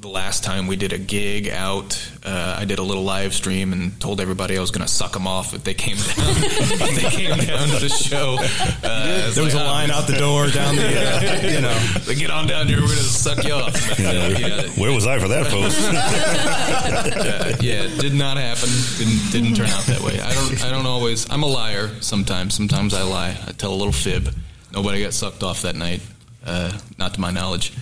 the 0.00 0.08
last 0.08 0.44
time 0.44 0.66
we 0.66 0.76
did 0.76 0.92
a 0.94 0.98
gig 0.98 1.48
out, 1.48 2.00
uh, 2.24 2.56
I 2.58 2.64
did 2.64 2.78
a 2.78 2.82
little 2.82 3.02
live 3.02 3.34
stream 3.34 3.72
and 3.74 3.98
told 4.00 4.20
everybody 4.20 4.56
I 4.56 4.60
was 4.60 4.70
going 4.70 4.86
to 4.86 4.92
suck 4.92 5.12
them 5.12 5.26
off 5.26 5.52
if 5.52 5.62
they 5.64 5.74
came 5.74 5.96
down. 5.96 6.06
if 6.16 7.02
they 7.02 7.10
came 7.10 7.36
down 7.46 7.68
to 7.68 7.78
the 7.78 7.88
show. 7.88 8.36
Uh, 8.38 9.24
it's 9.26 9.34
There 9.34 9.44
was 9.44 9.54
like, 9.54 9.62
a 9.62 9.66
line 9.66 9.90
"Ah, 9.90 9.98
out 9.98 10.06
the 10.06 10.16
door, 10.16 10.48
down 10.48 10.76
the, 10.76 10.86
uh, 10.86 11.48
you 11.48 11.60
know. 11.60 11.76
Like, 12.06 12.18
get 12.18 12.30
on 12.30 12.46
down 12.46 12.66
here. 12.66 12.76
We're 12.80 12.86
going 12.86 12.98
to 12.98 13.04
suck 13.04 13.44
you 13.44 13.52
off. 13.52 13.98
Yeah, 13.98 14.28
Yeah. 14.28 14.62
Where 14.80 14.92
was 14.92 15.06
I 15.06 15.18
for 15.18 15.28
that 15.28 15.46
post? 15.48 15.78
yeah, 15.92 17.56
yeah, 17.60 17.82
it 17.84 18.00
did 18.00 18.14
not 18.14 18.36
happen. 18.36 18.68
Didn't 18.98 19.30
didn't 19.30 19.54
turn 19.56 19.68
out 19.68 19.84
that 19.84 20.00
way. 20.00 20.18
I 20.20 20.32
don't 20.34 20.64
I 20.64 20.70
don't 20.70 20.86
always. 20.86 21.28
I'm 21.30 21.42
a 21.42 21.46
liar 21.46 21.90
sometimes. 22.00 22.54
Sometimes 22.54 22.94
I 22.94 23.02
lie. 23.02 23.36
I 23.46 23.52
tell 23.52 23.72
a 23.72 23.76
little 23.76 23.92
fib. 23.92 24.34
Nobody 24.72 25.02
got 25.02 25.12
sucked 25.12 25.42
off 25.42 25.62
that 25.62 25.76
night, 25.76 26.00
uh, 26.44 26.76
not 26.98 27.14
to 27.14 27.20
my 27.20 27.30
knowledge. 27.30 27.72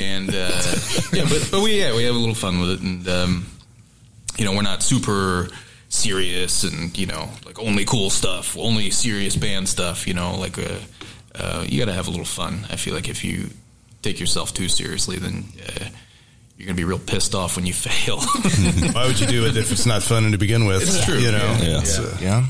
And 0.00 0.30
uh, 0.30 0.32
yeah, 1.12 1.26
but 1.28 1.48
but 1.50 1.60
we 1.62 1.78
yeah 1.78 1.94
we 1.94 2.04
have 2.04 2.14
a 2.14 2.18
little 2.18 2.34
fun 2.34 2.58
with 2.60 2.70
it, 2.70 2.80
and 2.80 3.06
um, 3.08 3.46
you 4.38 4.44
know 4.46 4.52
we're 4.54 4.62
not 4.62 4.82
super 4.82 5.48
serious 5.90 6.64
and 6.64 6.96
you 6.96 7.06
know 7.06 7.28
like 7.44 7.58
only 7.58 7.84
cool 7.84 8.08
stuff, 8.10 8.56
only 8.56 8.90
serious 8.90 9.36
band 9.36 9.68
stuff. 9.68 10.06
You 10.06 10.14
know 10.14 10.38
like 10.38 10.58
uh, 10.58 10.78
uh, 11.34 11.64
you 11.68 11.78
got 11.78 11.86
to 11.86 11.92
have 11.92 12.08
a 12.08 12.10
little 12.10 12.24
fun. 12.24 12.66
I 12.70 12.76
feel 12.76 12.94
like 12.94 13.08
if 13.08 13.24
you 13.24 13.50
take 14.02 14.18
yourself 14.20 14.54
too 14.54 14.68
seriously, 14.68 15.18
then 15.18 15.44
uh, 15.68 15.84
you're 16.56 16.66
gonna 16.66 16.76
be 16.76 16.84
real 16.84 16.98
pissed 16.98 17.34
off 17.34 17.56
when 17.56 17.66
you 17.66 17.72
fail. 17.86 18.20
Why 18.94 19.06
would 19.06 19.20
you 19.20 19.26
do 19.26 19.44
it 19.46 19.56
if 19.56 19.70
it's 19.70 19.84
not 19.86 20.02
fun 20.02 20.30
to 20.32 20.38
begin 20.38 20.64
with? 20.64 20.82
It's 20.82 21.04
true, 21.04 21.18
You 21.18 21.32
know? 21.32 21.58
Yeah. 21.60 21.80
It's, 21.80 21.98
uh, 21.98 22.16
Yeah. 22.20 22.46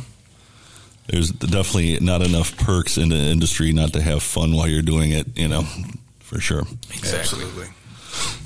There's 1.09 1.31
definitely 1.33 1.99
not 1.99 2.23
enough 2.23 2.57
perks 2.57 2.97
in 2.97 3.09
the 3.09 3.17
industry 3.17 3.73
not 3.73 3.93
to 3.95 4.01
have 4.01 4.23
fun 4.23 4.55
while 4.55 4.69
you're 4.69 4.81
doing 4.83 5.11
it, 5.11 5.27
you 5.37 5.49
know, 5.49 5.65
for 6.31 6.41
sure. 6.41 6.63
Exactly. 6.91 7.45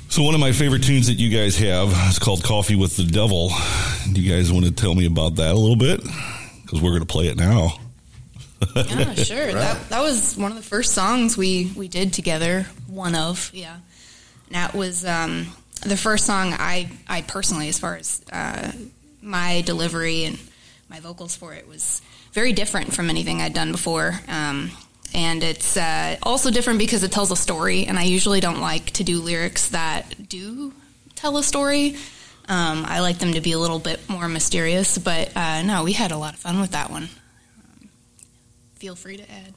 So 0.09 0.23
one 0.23 0.33
of 0.33 0.39
my 0.39 0.53
favorite 0.53 0.83
tunes 0.83 1.05
that 1.05 1.13
you 1.13 1.29
guys 1.29 1.55
have 1.57 1.91
is 2.09 2.17
called 2.17 2.43
"Coffee 2.43 2.75
with 2.75 2.97
the 2.97 3.03
Devil." 3.03 3.51
Do 4.11 4.19
you 4.19 4.33
guys 4.33 4.51
want 4.51 4.65
to 4.65 4.71
tell 4.71 4.95
me 4.95 5.05
about 5.05 5.35
that 5.35 5.53
a 5.53 5.57
little 5.57 5.75
bit? 5.75 6.01
Because 6.63 6.81
we're 6.81 6.89
going 6.89 7.01
to 7.01 7.05
play 7.05 7.27
it 7.27 7.37
now. 7.37 7.77
Yeah, 8.75 9.13
sure. 9.13 9.53
That 9.53 9.89
that 9.89 10.01
was 10.01 10.35
one 10.35 10.49
of 10.49 10.57
the 10.57 10.63
first 10.63 10.93
songs 10.93 11.37
we 11.37 11.71
we 11.75 11.87
did 11.87 12.11
together. 12.11 12.65
One 12.87 13.13
of, 13.13 13.51
yeah. 13.53 13.77
That 14.49 14.73
was 14.73 15.05
um, 15.05 15.47
the 15.81 15.97
first 15.97 16.25
song 16.25 16.53
I 16.53 16.89
I 17.07 17.21
personally, 17.21 17.69
as 17.69 17.77
far 17.77 17.95
as 17.95 18.23
uh, 18.31 18.71
my 19.21 19.61
delivery 19.61 20.23
and 20.23 20.39
my 20.89 21.01
vocals 21.01 21.35
for 21.35 21.53
it, 21.53 21.67
was 21.67 22.01
very 22.31 22.51
different 22.51 22.95
from 22.95 23.11
anything 23.11 23.43
I'd 23.43 23.53
done 23.53 23.71
before. 23.71 24.19
Um, 24.27 24.71
and 25.13 25.43
it's 25.43 25.77
uh, 25.77 26.17
also 26.23 26.51
different 26.51 26.79
because 26.79 27.03
it 27.03 27.11
tells 27.11 27.31
a 27.31 27.35
story, 27.35 27.85
and 27.85 27.97
I 27.99 28.03
usually 28.03 28.39
don't 28.39 28.59
like 28.61 28.85
to 28.91 29.03
do 29.03 29.21
lyrics 29.21 29.69
that 29.69 30.27
do 30.29 30.73
tell 31.15 31.37
a 31.37 31.43
story. 31.43 31.95
Um, 32.47 32.85
I 32.87 32.99
like 32.99 33.17
them 33.17 33.33
to 33.33 33.41
be 33.41 33.53
a 33.53 33.57
little 33.59 33.79
bit 33.79 34.07
more 34.09 34.27
mysterious, 34.27 34.97
but 34.97 35.35
uh, 35.35 35.63
no, 35.63 35.83
we 35.83 35.93
had 35.93 36.11
a 36.11 36.17
lot 36.17 36.33
of 36.33 36.39
fun 36.39 36.59
with 36.59 36.71
that 36.71 36.91
one. 36.91 37.03
Um, 37.03 37.89
feel 38.75 38.95
free 38.95 39.17
to 39.17 39.23
add. 39.31 39.53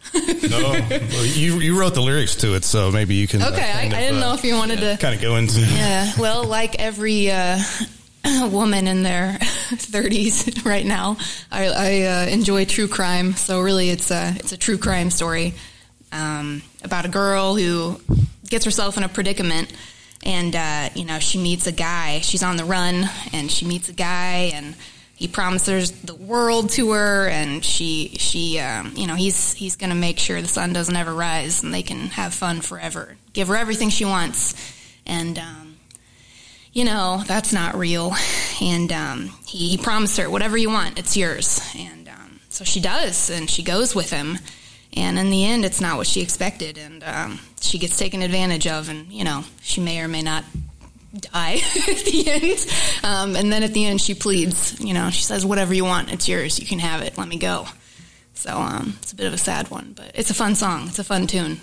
no, 0.50 0.60
well, 0.72 1.26
you 1.26 1.56
you 1.58 1.78
wrote 1.78 1.92
the 1.94 2.00
lyrics 2.00 2.36
to 2.36 2.54
it, 2.54 2.64
so 2.64 2.90
maybe 2.90 3.14
you 3.16 3.26
can. 3.28 3.42
uh, 3.42 3.48
Okay, 3.52 3.70
I, 3.72 3.82
I 3.82 3.88
didn't 3.88 4.20
know 4.20 4.32
if 4.34 4.42
you 4.44 4.54
wanted 4.54 4.78
to. 4.80 4.96
kind 5.00 5.14
of 5.14 5.20
go 5.20 5.36
into. 5.36 5.60
Yeah, 5.60 6.12
well, 6.18 6.44
like 6.44 6.76
every 6.78 7.30
uh, 7.30 7.58
woman 8.50 8.86
in 8.86 9.02
their 9.02 9.38
30s 9.40 10.64
right 10.64 10.86
now, 10.86 11.16
I, 11.50 11.66
I 11.66 12.02
uh, 12.02 12.26
enjoy 12.26 12.64
true 12.64 12.88
crime. 12.88 13.34
So 13.34 13.60
really, 13.60 13.90
it's 13.90 14.10
a 14.10 14.34
it's 14.36 14.52
a 14.52 14.56
true 14.56 14.78
crime 14.78 15.10
story 15.10 15.54
um, 16.12 16.62
about 16.82 17.04
a 17.04 17.08
girl 17.08 17.54
who 17.56 18.00
gets 18.48 18.64
herself 18.64 18.96
in 18.96 19.02
a 19.02 19.08
predicament, 19.08 19.72
and 20.24 20.54
uh, 20.54 20.90
you 20.94 21.04
know 21.04 21.18
she 21.18 21.38
meets 21.38 21.66
a 21.66 21.72
guy. 21.72 22.20
She's 22.20 22.42
on 22.42 22.56
the 22.56 22.64
run, 22.64 23.08
and 23.32 23.50
she 23.50 23.66
meets 23.66 23.88
a 23.88 23.92
guy, 23.92 24.50
and 24.54 24.74
he 25.14 25.28
promises 25.28 25.90
the 26.02 26.14
world 26.14 26.70
to 26.70 26.92
her, 26.92 27.28
and 27.28 27.64
she 27.64 28.16
she 28.18 28.58
um, 28.58 28.92
you 28.96 29.06
know 29.06 29.14
he's 29.14 29.54
he's 29.54 29.76
going 29.76 29.90
to 29.90 29.96
make 29.96 30.18
sure 30.18 30.40
the 30.40 30.48
sun 30.48 30.72
doesn't 30.72 30.96
ever 30.96 31.14
rise, 31.14 31.62
and 31.62 31.72
they 31.72 31.82
can 31.82 32.08
have 32.08 32.34
fun 32.34 32.60
forever. 32.60 33.16
Give 33.32 33.48
her 33.48 33.56
everything 33.56 33.90
she 33.90 34.04
wants, 34.04 34.54
and 35.06 35.38
um, 35.38 35.67
you 36.78 36.84
know 36.84 37.24
that's 37.26 37.52
not 37.52 37.74
real. 37.74 38.14
And 38.62 38.92
um, 38.92 39.30
he, 39.44 39.70
he 39.70 39.78
promised 39.78 40.16
her 40.16 40.30
whatever 40.30 40.56
you 40.56 40.70
want, 40.70 40.96
it's 40.96 41.16
yours. 41.16 41.60
And 41.76 42.08
um, 42.08 42.38
so 42.50 42.64
she 42.64 42.80
does, 42.80 43.30
and 43.30 43.50
she 43.50 43.64
goes 43.64 43.96
with 43.96 44.10
him. 44.10 44.38
And 44.96 45.18
in 45.18 45.30
the 45.30 45.44
end, 45.44 45.64
it's 45.64 45.80
not 45.80 45.96
what 45.96 46.06
she 46.06 46.22
expected, 46.22 46.78
and 46.78 47.02
um, 47.02 47.40
she 47.60 47.78
gets 47.78 47.98
taken 47.98 48.22
advantage 48.22 48.68
of, 48.68 48.88
and 48.88 49.12
you 49.12 49.24
know 49.24 49.42
she 49.60 49.80
may 49.80 50.00
or 50.00 50.08
may 50.08 50.22
not 50.22 50.44
die 51.14 51.54
at 51.88 52.04
the 52.04 52.24
end. 52.26 52.66
Um, 53.04 53.34
and 53.34 53.52
then 53.52 53.64
at 53.64 53.74
the 53.74 53.84
end, 53.84 54.00
she 54.00 54.14
pleads. 54.14 54.80
You 54.80 54.94
know, 54.94 55.10
she 55.10 55.24
says, 55.24 55.44
"Whatever 55.44 55.74
you 55.74 55.84
want, 55.84 56.12
it's 56.12 56.28
yours. 56.28 56.60
You 56.60 56.66
can 56.66 56.78
have 56.78 57.02
it. 57.02 57.18
Let 57.18 57.28
me 57.28 57.38
go." 57.38 57.66
So 58.34 58.56
um, 58.56 58.94
it's 59.02 59.12
a 59.12 59.16
bit 59.16 59.26
of 59.26 59.32
a 59.32 59.38
sad 59.38 59.68
one, 59.68 59.94
but 59.96 60.12
it's 60.14 60.30
a 60.30 60.34
fun 60.34 60.54
song. 60.54 60.86
It's 60.86 61.00
a 61.00 61.04
fun 61.04 61.26
tune. 61.26 61.58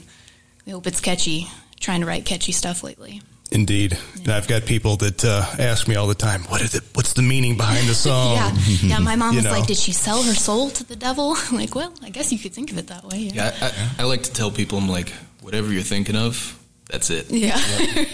We 0.65 0.73
hope 0.73 0.87
it's 0.87 0.99
catchy. 0.99 1.47
Trying 1.79 2.01
to 2.01 2.05
write 2.05 2.25
catchy 2.25 2.51
stuff 2.51 2.83
lately. 2.83 3.21
Indeed, 3.51 3.97
and 4.17 4.29
I've 4.29 4.47
got 4.47 4.65
people 4.65 4.97
that 4.97 5.23
uh, 5.23 5.45
ask 5.59 5.87
me 5.87 5.95
all 5.95 6.07
the 6.07 6.15
time, 6.15 6.41
"What 6.45 6.61
is 6.61 6.73
it? 6.75 6.83
What's 6.93 7.13
the 7.13 7.21
meaning 7.21 7.55
behind 7.57 7.87
the 7.87 7.93
song?" 8.07 8.35
yeah, 8.35 8.51
yeah. 8.81 8.99
My 8.99 9.15
mom 9.15 9.35
was 9.35 9.45
know. 9.45 9.51
like, 9.51 9.67
"Did 9.67 9.77
she 9.77 9.91
sell 9.93 10.23
her 10.23 10.33
soul 10.33 10.71
to 10.71 10.83
the 10.83 10.95
devil?" 10.95 11.35
I'm 11.49 11.55
like, 11.55 11.75
well, 11.75 11.93
I 12.03 12.09
guess 12.09 12.31
you 12.31 12.39
could 12.39 12.53
think 12.53 12.71
of 12.71 12.77
it 12.79 12.87
that 12.87 13.03
way. 13.05 13.19
Yeah. 13.19 13.33
Yeah, 13.35 13.57
I, 13.61 13.65
I, 13.67 14.03
I 14.03 14.03
like 14.07 14.23
to 14.23 14.33
tell 14.33 14.49
people, 14.51 14.77
I'm 14.79 14.89
like, 14.89 15.09
whatever 15.41 15.71
you're 15.71 15.83
thinking 15.83 16.15
of, 16.15 16.57
that's 16.89 17.09
it. 17.11 17.29
Yeah. 17.29 17.55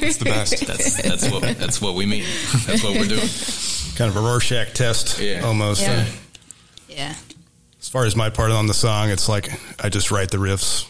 that's 0.01 0.17
the 0.17 0.25
best. 0.25 0.65
That's 0.67 1.01
that's 1.01 1.29
what 1.31 1.41
that's 1.57 1.81
what 1.81 1.95
we 1.95 2.05
mean. 2.05 2.25
That's 2.67 2.83
what 2.83 2.97
we're 2.97 3.07
doing. 3.07 3.27
kind 3.95 4.09
of 4.09 4.17
a 4.17 4.21
Rorschach 4.21 4.73
test, 4.73 5.17
Yeah. 5.19 5.41
almost. 5.45 5.81
Yeah. 5.81 5.91
Uh, 5.91 6.05
Yeah. 6.89 7.15
as 7.79 7.87
far 7.87 8.05
as 8.05 8.17
my 8.17 8.29
part 8.29 8.51
on 8.51 8.67
the 8.67 8.73
song, 8.73 9.09
it's 9.09 9.29
like 9.29 9.49
I 9.83 9.87
just 9.87 10.11
write 10.11 10.29
the 10.29 10.37
riffs. 10.39 10.85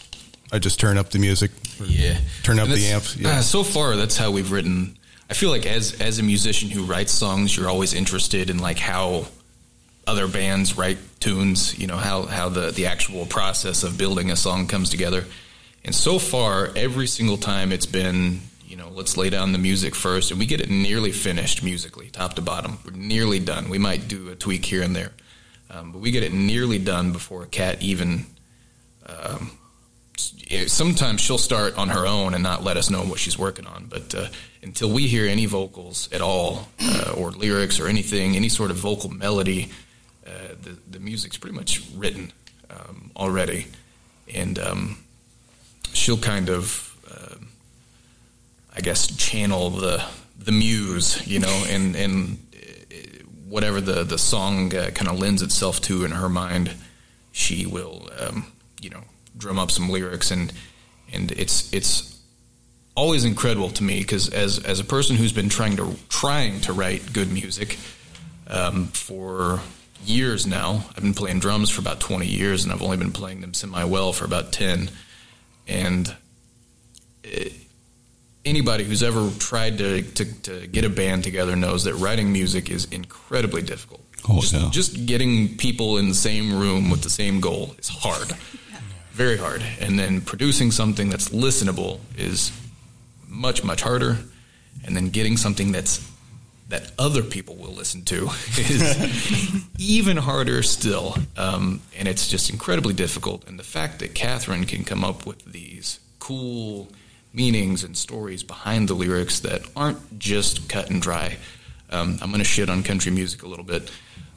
I 0.52 0.58
just 0.58 0.78
turn 0.78 0.98
up 0.98 1.08
the 1.10 1.18
music. 1.18 1.50
Yeah, 1.84 2.18
Turn 2.42 2.58
up 2.58 2.68
the 2.68 2.86
amp. 2.88 3.04
Yeah. 3.16 3.38
uh, 3.38 3.40
so 3.40 3.64
far, 3.64 3.96
that's 3.96 4.16
how 4.18 4.30
we've 4.30 4.52
written. 4.52 4.98
I 5.30 5.34
feel 5.34 5.48
like 5.50 5.64
as 5.64 5.98
as 6.00 6.18
a 6.18 6.22
musician 6.22 6.68
who 6.70 6.84
writes 6.84 7.10
songs, 7.10 7.56
you're 7.56 7.68
always 7.70 7.94
interested 7.94 8.50
in 8.50 8.58
like 8.58 8.78
how 8.78 9.26
other 10.06 10.28
bands 10.28 10.76
write 10.76 10.98
tunes. 11.20 11.78
You 11.78 11.86
know 11.86 11.96
how 11.96 12.22
how 12.26 12.50
the 12.50 12.70
the 12.70 12.86
actual 12.86 13.24
process 13.24 13.82
of 13.82 13.96
building 13.96 14.30
a 14.30 14.36
song 14.36 14.66
comes 14.66 14.90
together. 14.90 15.24
And 15.84 15.94
so 15.94 16.18
far, 16.18 16.70
every 16.76 17.06
single 17.08 17.38
time 17.38 17.72
it's 17.72 17.86
been, 17.86 18.40
you 18.68 18.76
know, 18.76 18.88
let's 18.90 19.16
lay 19.16 19.30
down 19.30 19.52
the 19.52 19.58
music 19.58 19.94
first, 19.94 20.30
and 20.30 20.38
we 20.38 20.46
get 20.46 20.60
it 20.60 20.70
nearly 20.70 21.12
finished 21.12 21.62
musically, 21.64 22.08
top 22.10 22.34
to 22.34 22.42
bottom. 22.42 22.78
We're 22.84 22.92
nearly 22.92 23.40
done. 23.40 23.68
We 23.70 23.78
might 23.78 24.06
do 24.06 24.28
a 24.28 24.36
tweak 24.36 24.64
here 24.66 24.82
and 24.82 24.94
there, 24.94 25.10
um, 25.70 25.92
but 25.92 26.00
we 26.02 26.10
get 26.10 26.22
it 26.22 26.32
nearly 26.32 26.78
done 26.78 27.12
before 27.12 27.42
a 27.42 27.46
Cat 27.46 27.82
even 27.82 28.26
um, 29.06 29.50
sometimes 30.66 31.20
she'll 31.20 31.38
start 31.38 31.76
on 31.78 31.88
her 31.88 32.06
own 32.06 32.34
and 32.34 32.42
not 32.42 32.62
let 32.62 32.76
us 32.76 32.90
know 32.90 33.02
what 33.02 33.18
she's 33.18 33.38
working 33.38 33.66
on. 33.66 33.86
But 33.86 34.14
uh, 34.14 34.26
until 34.62 34.90
we 34.90 35.08
hear 35.08 35.26
any 35.26 35.46
vocals 35.46 36.08
at 36.12 36.20
all, 36.20 36.68
uh, 36.80 37.14
or 37.16 37.30
lyrics, 37.30 37.80
or 37.80 37.88
anything, 37.88 38.36
any 38.36 38.48
sort 38.48 38.70
of 38.70 38.76
vocal 38.76 39.10
melody, 39.10 39.70
uh, 40.26 40.54
the 40.62 40.76
the 40.90 41.00
music's 41.00 41.36
pretty 41.36 41.56
much 41.56 41.82
written 41.94 42.32
um, 42.70 43.10
already, 43.16 43.66
and 44.32 44.58
um, 44.58 44.98
she'll 45.92 46.18
kind 46.18 46.48
of, 46.48 46.96
uh, 47.10 47.36
I 48.76 48.80
guess, 48.80 49.06
channel 49.16 49.70
the 49.70 50.04
the 50.38 50.52
muse, 50.52 51.26
you 51.26 51.40
know, 51.40 51.64
and 51.68 51.96
and 51.96 52.38
uh, 52.54 53.24
whatever 53.48 53.80
the 53.80 54.04
the 54.04 54.18
song 54.18 54.74
uh, 54.74 54.90
kind 54.94 55.08
of 55.08 55.18
lends 55.18 55.42
itself 55.42 55.80
to 55.82 56.04
in 56.04 56.12
her 56.12 56.28
mind, 56.28 56.72
she 57.32 57.66
will, 57.66 58.08
um, 58.20 58.46
you 58.80 58.90
know, 58.90 59.02
drum 59.36 59.58
up 59.58 59.70
some 59.70 59.88
lyrics, 59.90 60.30
and 60.30 60.52
and 61.12 61.32
it's 61.32 61.72
it's 61.72 62.18
always 62.94 63.24
incredible 63.24 63.70
to 63.70 63.82
me 63.82 64.00
because 64.00 64.28
as 64.28 64.58
as 64.58 64.80
a 64.80 64.84
person 64.84 65.16
who's 65.16 65.32
been 65.32 65.48
trying 65.48 65.76
to 65.76 65.94
trying 66.08 66.60
to 66.62 66.72
write 66.72 67.12
good 67.12 67.32
music 67.32 67.78
um, 68.48 68.86
for 68.88 69.60
years 70.04 70.46
now, 70.46 70.84
I've 70.96 71.02
been 71.02 71.14
playing 71.14 71.40
drums 71.40 71.70
for 71.70 71.80
about 71.80 72.00
twenty 72.00 72.26
years, 72.26 72.64
and 72.64 72.72
I've 72.72 72.82
only 72.82 72.96
been 72.96 73.12
playing 73.12 73.40
them 73.40 73.54
semi 73.54 73.84
well 73.84 74.12
for 74.12 74.24
about 74.24 74.52
ten, 74.52 74.90
and. 75.66 76.14
It, 77.24 77.52
anybody 78.44 78.84
who's 78.84 79.02
ever 79.02 79.30
tried 79.38 79.78
to, 79.78 80.02
to, 80.02 80.42
to, 80.42 80.66
get 80.66 80.84
a 80.84 80.90
band 80.90 81.24
together 81.24 81.56
knows 81.56 81.84
that 81.84 81.94
writing 81.94 82.32
music 82.32 82.70
is 82.70 82.86
incredibly 82.86 83.62
difficult. 83.62 84.00
Oh, 84.28 84.40
just, 84.40 84.52
yeah. 84.52 84.68
just 84.70 85.06
getting 85.06 85.56
people 85.56 85.98
in 85.98 86.08
the 86.08 86.14
same 86.14 86.58
room 86.58 86.90
with 86.90 87.02
the 87.02 87.10
same 87.10 87.40
goal 87.40 87.74
is 87.78 87.88
hard, 87.88 88.32
very 89.12 89.36
hard. 89.36 89.62
And 89.80 89.98
then 89.98 90.20
producing 90.20 90.70
something 90.70 91.10
that's 91.10 91.28
listenable 91.28 92.00
is 92.16 92.52
much, 93.28 93.62
much 93.64 93.82
harder. 93.82 94.18
And 94.84 94.96
then 94.96 95.10
getting 95.10 95.36
something 95.36 95.72
that's 95.72 96.08
that 96.68 96.90
other 96.98 97.22
people 97.22 97.54
will 97.56 97.74
listen 97.74 98.02
to 98.02 98.30
is 98.56 99.66
even 99.78 100.16
harder 100.16 100.62
still. 100.62 101.16
Um, 101.36 101.82
and 101.98 102.08
it's 102.08 102.28
just 102.28 102.48
incredibly 102.48 102.94
difficult. 102.94 103.46
And 103.46 103.58
the 103.58 103.64
fact 103.64 103.98
that 103.98 104.14
Catherine 104.14 104.64
can 104.64 104.82
come 104.82 105.04
up 105.04 105.26
with 105.26 105.44
these 105.44 106.00
cool 106.18 106.88
meanings 107.34 107.84
and 107.84 107.96
stories 107.96 108.42
behind 108.42 108.88
the 108.88 108.94
lyrics 108.94 109.40
that 109.40 109.62
aren't 109.76 110.18
just 110.18 110.68
cut 110.68 110.88
and 110.88 111.02
dry. 111.02 111.36
Um, 111.90 112.18
I'm 112.22 112.30
going 112.30 112.38
to 112.38 112.44
shit 112.44 112.70
on 112.70 112.82
country 112.82 113.12
music 113.12 113.42
a 113.42 113.48
little 113.48 113.64
bit, 113.64 113.90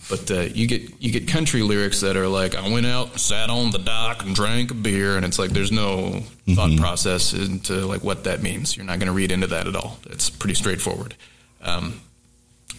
but 0.09 0.29
uh, 0.31 0.41
you 0.41 0.67
get 0.67 1.01
you 1.01 1.11
get 1.11 1.27
country 1.27 1.61
lyrics 1.61 2.01
that 2.01 2.15
are 2.17 2.27
like, 2.27 2.55
"I 2.55 2.69
went 2.69 2.85
out, 2.85 3.19
sat 3.19 3.49
on 3.49 3.71
the 3.71 3.79
dock, 3.79 4.23
and 4.23 4.35
drank 4.35 4.71
a 4.71 4.73
beer," 4.73 5.17
and 5.17 5.25
it's 5.25 5.39
like 5.39 5.51
there's 5.51 5.71
no 5.71 6.21
thought 6.53 6.77
process 6.77 7.33
into 7.33 7.85
like 7.85 8.03
what 8.03 8.23
that 8.25 8.41
means. 8.41 8.75
You're 8.75 8.85
not 8.85 8.99
going 8.99 9.07
to 9.07 9.13
read 9.13 9.31
into 9.31 9.47
that 9.47 9.67
at 9.67 9.75
all. 9.75 9.99
It's 10.07 10.29
pretty 10.29 10.55
straightforward. 10.55 11.15
Um, 11.61 12.01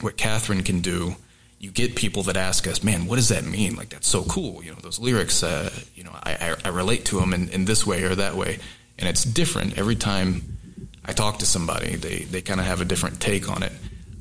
what 0.01 0.17
Catherine 0.17 0.63
can 0.63 0.81
do, 0.81 1.17
you 1.59 1.71
get 1.71 1.97
people 1.97 2.23
that 2.25 2.37
ask 2.37 2.67
us, 2.67 2.83
"Man, 2.83 3.07
what 3.07 3.17
does 3.17 3.29
that 3.31 3.45
mean? 3.45 3.77
Like 3.77 3.89
that's 3.89 4.09
so 4.09 4.23
cool." 4.25 4.63
You 4.63 4.73
know, 4.73 4.79
those 4.83 4.99
lyrics. 4.99 5.43
Uh, 5.43 5.71
you 5.95 6.05
know, 6.05 6.13
I, 6.23 6.33
I, 6.35 6.57
I 6.67 6.69
relate 6.69 7.05
to 7.07 7.21
them 7.21 7.33
in, 7.33 7.49
in 7.49 7.65
this 7.65 7.87
way 7.87 8.05
or 8.05 8.15
that 8.15 8.35
way 8.35 8.59
and 8.99 9.09
it's 9.09 9.25
different 9.25 9.79
every 9.79 9.97
time 9.97 10.59
I 11.05 11.13
talk 11.13 11.39
to 11.39 11.47
somebody. 11.47 11.97
They 11.97 12.19
they 12.21 12.43
kind 12.43 12.61
of 12.61 12.67
have 12.67 12.81
a 12.81 12.85
different 12.85 13.21
take 13.21 13.51
on 13.51 13.63
it. 13.63 13.73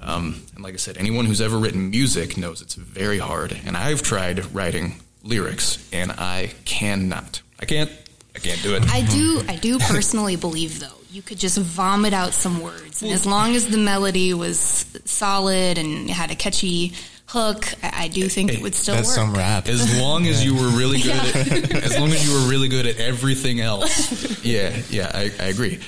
Um, 0.05 0.41
and 0.53 0.63
like 0.63 0.75
I 0.75 0.77
said, 0.77 0.97
anyone 0.97 1.25
who's 1.25 1.41
ever 1.41 1.57
written 1.57 1.89
music 1.89 2.37
knows 2.37 2.61
it's 2.61 2.75
very 2.75 3.17
hard. 3.17 3.59
And 3.65 3.75
I've 3.75 4.01
tried 4.03 4.53
writing 4.53 5.01
lyrics, 5.23 5.89
and 5.91 6.11
I 6.11 6.51
cannot. 6.63 7.41
I 7.59 7.65
can't. 7.65 7.91
I 8.35 8.39
can't 8.39 8.61
do 8.61 8.75
it. 8.75 8.83
I 8.89 9.01
do. 9.01 9.41
I 9.47 9.55
do 9.55 9.79
personally 9.79 10.35
believe 10.47 10.79
though 10.79 10.87
you 11.09 11.21
could 11.21 11.39
just 11.39 11.57
vomit 11.57 12.13
out 12.13 12.33
some 12.33 12.61
words, 12.61 13.01
and 13.01 13.11
as 13.11 13.25
long 13.25 13.55
as 13.55 13.67
the 13.67 13.77
melody 13.77 14.33
was 14.33 14.85
solid 15.05 15.77
and 15.77 16.09
had 16.09 16.29
a 16.31 16.35
catchy 16.35 16.93
hook, 17.27 17.65
I 17.81 17.91
I 18.05 18.07
do 18.09 18.27
think 18.27 18.53
it 18.53 18.61
would 18.61 18.75
still 18.75 18.95
work. 18.97 19.05
some 19.05 19.33
rap. 19.33 19.67
As 19.67 19.97
long 19.99 20.27
as 20.27 20.43
you 20.45 20.53
were 20.53 20.67
really 20.77 20.99
good 21.01 21.15
at, 21.15 21.73
as 21.83 21.97
long 21.97 22.11
as 22.11 22.27
you 22.27 22.33
were 22.35 22.49
really 22.51 22.67
good 22.67 22.85
at 22.85 22.99
everything 22.99 23.59
else. 23.61 24.35
Yeah, 24.45 24.79
yeah, 24.91 25.09
I, 25.11 25.31
I 25.39 25.45
agree. 25.47 25.79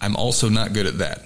I'm 0.00 0.16
also 0.16 0.48
not 0.48 0.72
good 0.72 0.86
at 0.86 0.98
that. 0.98 1.24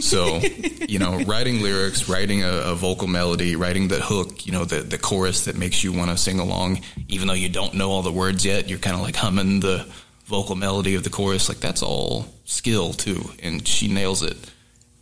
So, 0.00 0.38
you 0.88 0.98
know, 0.98 1.20
writing 1.24 1.62
lyrics, 1.62 2.08
writing 2.08 2.42
a, 2.42 2.48
a 2.48 2.74
vocal 2.74 3.06
melody, 3.06 3.56
writing 3.56 3.88
the 3.88 4.00
hook, 4.00 4.46
you 4.46 4.52
know, 4.52 4.64
the, 4.64 4.80
the 4.80 4.98
chorus 4.98 5.44
that 5.44 5.56
makes 5.56 5.84
you 5.84 5.92
want 5.92 6.10
to 6.10 6.16
sing 6.16 6.40
along, 6.40 6.80
even 7.08 7.28
though 7.28 7.34
you 7.34 7.48
don't 7.48 7.74
know 7.74 7.90
all 7.90 8.02
the 8.02 8.12
words 8.12 8.44
yet, 8.44 8.68
you're 8.68 8.78
kind 8.78 8.96
of 8.96 9.02
like 9.02 9.16
humming 9.16 9.60
the 9.60 9.86
vocal 10.24 10.54
melody 10.54 10.94
of 10.94 11.04
the 11.04 11.10
chorus. 11.10 11.48
Like 11.48 11.58
that's 11.58 11.82
all 11.82 12.26
skill 12.44 12.92
too. 12.92 13.30
And 13.42 13.66
she 13.66 13.88
nails 13.88 14.22
it 14.22 14.36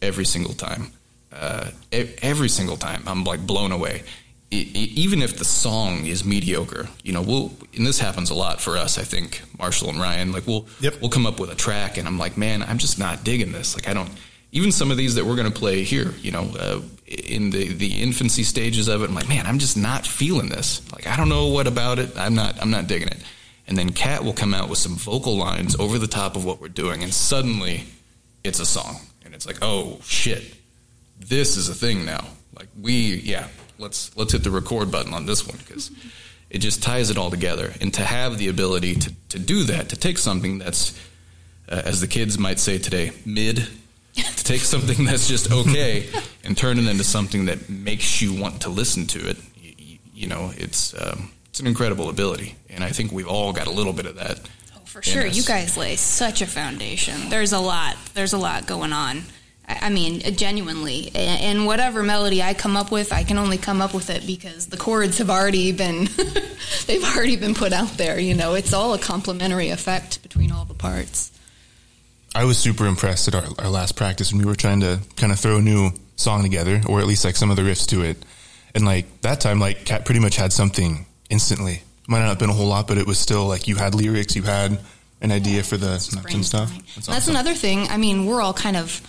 every 0.03 0.25
single 0.25 0.55
time. 0.55 0.93
Uh, 1.33 1.71
every 1.93 2.49
single 2.49 2.77
time. 2.77 3.03
I'm 3.07 3.25
like 3.25 3.47
blown 3.47 3.71
away. 3.71 4.05
Even 4.51 5.23
if 5.23 5.39
the 5.39 5.45
song 5.45 6.07
is 6.07 6.25
mediocre, 6.25 6.89
you 7.03 7.13
know, 7.13 7.21
we'll, 7.21 7.53
and 7.77 7.85
this 7.87 7.99
happens 7.99 8.31
a 8.31 8.35
lot 8.35 8.61
for 8.61 8.77
us, 8.77 8.97
I 8.97 9.03
think, 9.03 9.43
Marshall 9.59 9.91
and 9.91 10.01
Ryan, 10.01 10.31
like 10.31 10.47
we'll, 10.47 10.67
we'll 11.01 11.11
come 11.11 11.27
up 11.27 11.41
with 11.41 11.51
a 11.51 11.57
track 11.57 11.99
and 11.99 12.07
I'm 12.07 12.17
like, 12.17 12.37
man, 12.37 12.63
I'm 12.63 12.79
just 12.79 12.97
not 12.99 13.25
digging 13.25 13.51
this. 13.51 13.75
Like 13.75 13.89
I 13.89 13.93
don't, 13.93 14.11
even 14.53 14.71
some 14.71 14.93
of 14.93 14.97
these 14.97 15.17
that 15.17 15.25
we're 15.27 15.35
going 15.37 15.53
to 15.53 15.59
play 15.59 15.83
here, 15.83 16.15
you 16.23 16.31
know, 16.31 16.49
uh, 16.59 16.81
in 17.07 17.51
the, 17.51 17.73
the 17.73 18.01
infancy 18.01 18.45
stages 18.45 18.87
of 18.89 19.03
it, 19.03 19.09
I'm 19.09 19.15
like, 19.15 19.29
man, 19.29 19.47
I'm 19.47 19.59
just 19.59 19.77
not 19.77 20.07
feeling 20.07 20.49
this. 20.49 20.81
Like, 20.93 21.07
I 21.07 21.17
don't 21.17 21.29
know 21.29 21.49
what 21.49 21.67
about 21.67 21.99
it. 21.99 22.17
I'm 22.17 22.35
not, 22.35 22.61
I'm 22.63 22.71
not 22.71 22.87
digging 22.87 23.09
it. 23.09 23.23
And 23.67 23.77
then 23.77 23.91
Kat 23.91 24.25
will 24.25 24.33
come 24.33 24.55
out 24.55 24.69
with 24.69 24.79
some 24.79 24.95
vocal 24.95 25.37
lines 25.37 25.75
over 25.79 25.99
the 25.99 26.07
top 26.07 26.37
of 26.37 26.45
what 26.45 26.61
we're 26.61 26.69
doing. 26.69 27.03
And 27.03 27.13
suddenly 27.13 27.85
it's 28.45 28.61
a 28.61 28.67
song. 28.67 29.01
And 29.25 29.35
it's 29.35 29.47
like, 29.47 29.59
oh 29.61 29.99
shit, 30.05 30.55
this 31.19 31.57
is 31.57 31.69
a 31.69 31.75
thing 31.75 32.05
now. 32.07 32.25
Like 32.57 32.69
we, 32.81 33.17
yeah, 33.17 33.49
let's 33.79 34.17
let's 34.17 34.33
hit 34.33 34.45
the 34.45 34.51
record 34.51 34.91
button 34.91 35.13
on 35.15 35.27
this 35.27 35.47
one 35.47 35.59
because 35.59 35.91
it 36.51 36.59
just 36.59 36.83
ties 36.83 37.11
it 37.11 37.19
all 37.19 37.31
together. 37.31 37.73
And 37.81 37.93
to 37.95 38.03
have 38.03 38.39
the 38.39 38.49
ability 38.49 38.95
to 38.97 39.13
to 39.31 39.39
do 39.39 39.65
that, 39.65 39.89
to 39.91 39.97
take 39.97 40.19
something 40.19 40.59
that's, 40.59 40.99
uh, 41.69 41.83
as 41.85 42.01
the 42.01 42.07
kids 42.07 42.39
might 42.39 42.59
say 42.59 42.79
today, 42.79 43.13
mid, 43.25 43.67
to 44.15 44.45
take 44.45 44.61
something 44.75 45.05
that's 45.05 45.29
just 45.29 45.51
okay 45.51 46.07
and 46.45 46.57
turn 46.57 46.79
it 46.79 46.87
into 46.87 47.05
something 47.05 47.47
that 47.47 47.69
makes 47.69 48.23
you 48.23 48.33
want 48.41 48.63
to 48.63 48.69
listen 48.69 49.07
to 49.09 49.29
it. 49.29 49.37
You, 49.57 49.99
you 50.15 50.27
know, 50.29 50.53
it's 50.57 50.95
um, 50.95 51.33
it's 51.47 51.61
an 51.61 51.67
incredible 51.67 52.09
ability, 52.09 52.57
and 52.71 52.85
I 52.85 52.91
think 52.91 53.13
we've 53.13 53.29
all 53.29 53.53
got 53.53 53.67
a 53.67 53.71
little 53.73 53.93
bit 53.93 54.07
of 54.07 54.17
that. 54.17 54.41
Oh, 54.75 54.81
For 54.85 55.03
sure, 55.03 55.27
you 55.27 55.43
guys 55.43 55.77
lay 55.77 55.97
such 55.97 56.43
a 56.43 56.47
foundation. 56.47 57.29
There's 57.29 57.53
a 57.53 57.59
lot. 57.61 57.97
There's 58.15 58.33
a 58.33 58.39
lot 58.39 58.67
going 58.67 58.93
on. 58.93 59.23
I 59.69 59.91
mean, 59.91 60.21
genuinely, 60.37 61.11
and 61.15 61.67
whatever 61.67 62.05
melody 62.05 62.41
I 62.41 62.55
come 62.55 62.77
up 62.77 62.93
with, 62.93 63.13
I 63.13 63.25
can 63.25 63.37
only 63.37 63.59
come 63.59 63.83
up 63.83 63.95
with 63.95 64.11
it 64.11 64.25
because 64.25 64.67
the 64.67 64.77
chords 64.77 65.19
have 65.19 65.29
already 65.29 65.73
been, 65.73 66.09
they've 66.87 67.03
already 67.03 67.35
been 67.35 67.55
put 67.55 67.73
out 67.73 67.91
there. 67.97 68.21
You 68.21 68.35
know, 68.35 68.55
it's 68.55 68.73
all 68.73 68.95
a 68.95 68.99
complementary 68.99 69.71
effect 69.71 70.23
between 70.23 70.53
all 70.53 70.65
the 70.65 70.75
parts. 70.75 71.33
I 72.33 72.45
was 72.45 72.59
super 72.59 72.87
impressed 72.87 73.27
at 73.29 73.35
our, 73.35 73.45
our 73.59 73.71
last 73.71 73.97
practice 73.97 74.33
when 74.33 74.41
we 74.41 74.45
were 74.47 74.55
trying 74.55 74.81
to 74.81 75.01
kind 75.17 75.33
of 75.33 75.41
throw 75.41 75.57
a 75.57 75.63
new 75.63 75.91
song 76.15 76.43
together, 76.43 76.81
or 76.87 77.01
at 77.01 77.07
least 77.07 77.25
like 77.25 77.35
some 77.35 77.51
of 77.51 77.57
the 77.57 77.63
riffs 77.63 77.87
to 77.89 78.03
it. 78.03 78.25
And 78.75 78.85
like 78.85 79.23
that 79.23 79.41
time, 79.41 79.59
like 79.59 79.85
Cat 79.85 80.05
pretty 80.05 80.21
much 80.21 80.37
had 80.37 80.53
something 80.53 81.07
instantly. 81.29 81.83
Might 82.07 82.21
not 82.21 82.29
have 82.29 82.39
been 82.39 82.51
a 82.51 82.55
whole 82.55 82.69
lot, 82.69 82.87
but 82.87 82.99
it 82.99 83.07
was 83.07 83.19
still 83.19 83.47
like 83.47 83.67
you 83.67 83.75
had 83.75 83.97
lyrics, 83.97 84.37
you 84.37 84.43
had 84.43 84.79
an 85.23 85.33
idea 85.33 85.63
for 85.63 85.77
the 85.77 85.99
snaps 85.99 86.35
and 86.35 86.45
stuff. 86.45 86.73
That's 86.95 87.07
That's 87.07 87.29
another 87.29 87.55
thing. 87.55 87.89
I 87.89 87.97
mean, 87.97 88.27
we're 88.27 88.41
all 88.41 88.53
kind 88.53 88.77
of 88.77 89.01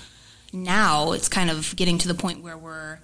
now. 0.54 1.12
It's 1.12 1.30
kind 1.30 1.50
of 1.50 1.76
getting 1.76 1.98
to 2.00 2.08
the 2.08 2.14
point 2.14 2.42
where 2.42 2.58
we're 2.58 3.00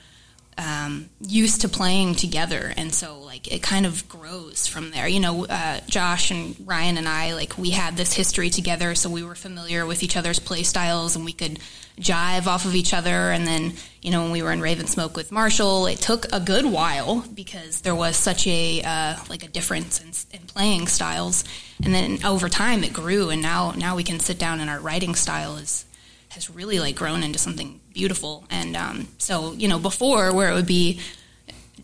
um, 0.57 1.09
used 1.19 1.61
to 1.61 1.69
playing 1.69 2.15
together, 2.15 2.73
and 2.77 2.93
so 2.93 3.19
like 3.19 3.51
it 3.51 3.61
kind 3.61 3.85
of 3.85 4.07
grows 4.07 4.67
from 4.67 4.91
there. 4.91 5.07
You 5.07 5.19
know, 5.19 5.45
uh, 5.45 5.79
Josh 5.87 6.31
and 6.31 6.55
Ryan 6.65 6.97
and 6.97 7.07
I 7.07 7.33
like 7.33 7.57
we 7.57 7.71
had 7.71 7.97
this 7.97 8.13
history 8.13 8.49
together, 8.49 8.95
so 8.95 9.09
we 9.09 9.23
were 9.23 9.35
familiar 9.35 9.85
with 9.85 10.03
each 10.03 10.15
other's 10.15 10.39
play 10.39 10.63
styles, 10.63 11.15
and 11.15 11.25
we 11.25 11.33
could 11.33 11.59
jive 11.99 12.47
off 12.47 12.65
of 12.65 12.75
each 12.75 12.93
other. 12.93 13.31
And 13.31 13.47
then 13.47 13.73
you 14.01 14.11
know 14.11 14.23
when 14.23 14.31
we 14.31 14.43
were 14.43 14.51
in 14.51 14.61
Raven 14.61 14.87
Smoke 14.87 15.15
with 15.15 15.31
Marshall, 15.31 15.87
it 15.87 15.99
took 15.99 16.31
a 16.31 16.39
good 16.39 16.65
while 16.65 17.25
because 17.33 17.81
there 17.81 17.95
was 17.95 18.15
such 18.15 18.45
a 18.47 18.81
uh, 18.83 19.15
like 19.29 19.43
a 19.43 19.47
difference 19.47 20.01
in, 20.01 20.39
in 20.39 20.45
playing 20.45 20.87
styles, 20.87 21.43
and 21.83 21.93
then 21.93 22.23
over 22.23 22.49
time 22.49 22.83
it 22.83 22.93
grew, 22.93 23.29
and 23.29 23.41
now 23.41 23.71
now 23.71 23.95
we 23.95 24.03
can 24.03 24.19
sit 24.19 24.37
down 24.37 24.59
and 24.59 24.69
our 24.69 24.79
writing 24.79 25.15
style 25.15 25.57
is 25.57 25.85
has 26.33 26.49
really 26.49 26.79
like 26.79 26.95
grown 26.95 27.23
into 27.23 27.39
something 27.39 27.79
beautiful. 27.93 28.45
And 28.49 28.75
um, 28.75 29.07
so, 29.17 29.53
you 29.53 29.67
know, 29.67 29.79
before 29.79 30.33
where 30.33 30.51
it 30.51 30.55
would 30.55 30.67
be 30.67 30.99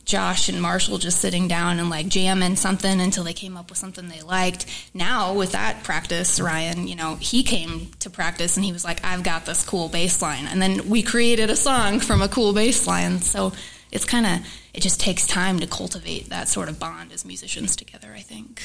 Josh 0.06 0.50
and 0.50 0.60
Marshall 0.60 0.98
just 0.98 1.22
sitting 1.22 1.48
down 1.48 1.78
and 1.80 1.90
like 1.90 2.08
jamming 2.08 2.56
something 2.56 3.00
until 3.00 3.24
they 3.24 3.34
came 3.34 3.56
up 3.56 3.70
with 3.70 3.78
something 3.78 4.08
they 4.08 4.22
liked. 4.22 4.66
Now 4.92 5.36
with 5.36 5.52
that 5.52 5.84
practice, 5.84 6.40
Ryan, 6.40 6.88
you 6.88 6.96
know, 6.96 7.16
he 7.16 7.44
came 7.44 7.92
to 8.00 8.10
practice 8.10 8.58
and 8.58 8.66
he 8.66 8.72
was 8.72 8.84
like, 8.84 9.06
I've 9.06 9.22
got 9.22 9.46
this 9.46 9.64
cool 9.64 9.88
bass 9.88 10.20
line. 10.22 10.48
And 10.48 10.60
then 10.60 10.90
we 10.90 11.04
created 11.04 11.52
a 11.52 11.56
song 11.56 12.00
from 12.00 12.24
a 12.24 12.28
cool 12.28 12.54
bass 12.54 12.88
line. 12.88 13.20
So 13.20 13.54
it's 13.92 14.06
kind 14.06 14.26
of, 14.26 14.48
it 14.74 14.82
just 14.82 15.00
takes 15.00 15.28
time 15.28 15.60
to 15.60 15.68
cultivate 15.68 16.30
that 16.30 16.48
sort 16.48 16.70
of 16.70 16.80
bond 16.80 17.12
as 17.12 17.24
musicians 17.24 17.76
together, 17.76 18.12
I 18.16 18.22
think. 18.22 18.64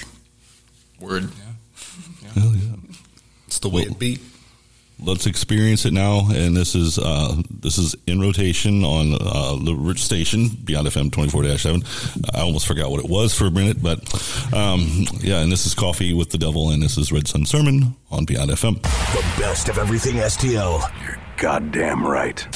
Word. 0.99 1.29
Hell 2.35 2.55
yeah. 2.55 2.77
It's 3.47 3.59
the 3.59 3.69
way 3.69 3.83
it 3.83 3.99
beat. 3.99 4.21
Let's 5.05 5.27
experience 5.27 5.85
it 5.85 5.93
now. 5.93 6.29
And 6.31 6.57
this 6.57 6.75
is 6.75 6.99
uh, 6.99 7.37
this 7.51 7.79
is 7.79 7.95
in 8.07 8.21
rotation 8.21 8.85
on 8.85 9.15
uh, 9.15 9.57
the 9.63 9.75
rich 9.75 10.03
station 10.03 10.49
Beyond 10.65 10.89
FM 10.89 11.13
twenty 11.13 11.31
four 11.31 11.45
seven. 11.59 11.83
I 12.35 12.41
almost 12.41 12.67
forgot 12.67 12.91
what 12.91 13.05
it 13.05 13.11
was 13.11 13.35
for 13.35 13.47
a 13.47 13.51
minute, 13.51 13.83
but 13.83 13.99
um, 14.55 15.07
yeah. 15.21 15.41
And 15.41 15.53
this 15.53 15.67
is 15.67 15.75
Coffee 15.75 16.15
with 16.15 16.31
the 16.31 16.39
Devil, 16.39 16.71
and 16.71 16.83
this 16.83 16.97
is 16.99 17.13
Red 17.13 17.29
Sun 17.29 17.47
Sermon 17.47 17.95
on 18.11 18.25
Beyond 18.25 18.51
FM. 18.51 18.83
The 18.83 19.41
best 19.41 19.69
of 19.69 19.79
everything 19.79 20.17
STL. 20.17 20.83
You're 21.07 21.19
goddamn 21.37 22.07
right. 22.07 22.47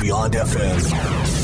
Beyond 0.00 0.34
FM. 0.34 1.37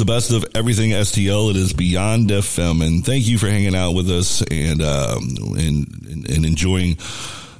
The 0.00 0.06
best 0.06 0.32
of 0.32 0.44
everything 0.54 0.90
STL. 0.92 1.50
It 1.50 1.56
is 1.56 1.74
Beyond 1.74 2.30
FM, 2.30 2.84
and 2.84 3.04
thank 3.04 3.28
you 3.28 3.36
for 3.36 3.48
hanging 3.48 3.74
out 3.74 3.92
with 3.92 4.08
us 4.10 4.42
and 4.50 4.80
um, 4.80 5.36
and, 5.58 5.86
and 6.08 6.30
and 6.30 6.46
enjoying. 6.46 6.96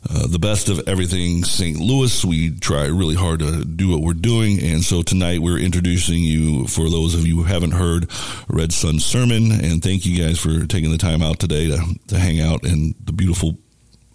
Uh, 0.09 0.27
the 0.27 0.39
best 0.39 0.71
of 0.71 0.81
everything 0.89 1.45
St. 1.45 1.79
Louis. 1.79 2.25
We 2.25 2.59
try 2.59 2.87
really 2.87 3.15
hard 3.15 3.41
to 3.41 3.63
do 3.67 3.91
what 3.91 4.01
we're 4.01 4.15
doing. 4.15 4.59
And 4.59 4.83
so 4.83 5.03
tonight 5.03 5.41
we're 5.41 5.59
introducing 5.59 6.23
you, 6.23 6.67
for 6.69 6.89
those 6.89 7.15
of 7.15 7.27
you 7.27 7.37
who 7.37 7.43
haven't 7.43 7.73
heard, 7.73 8.09
Red 8.49 8.73
Sun 8.73 9.01
Sermon. 9.01 9.53
And 9.53 9.83
thank 9.83 10.07
you 10.07 10.25
guys 10.25 10.39
for 10.39 10.67
taking 10.67 10.91
the 10.91 10.97
time 10.97 11.21
out 11.21 11.39
today 11.39 11.67
to, 11.69 11.79
to 12.09 12.19
hang 12.19 12.41
out 12.41 12.65
in 12.65 12.95
the 13.05 13.13
beautiful 13.13 13.59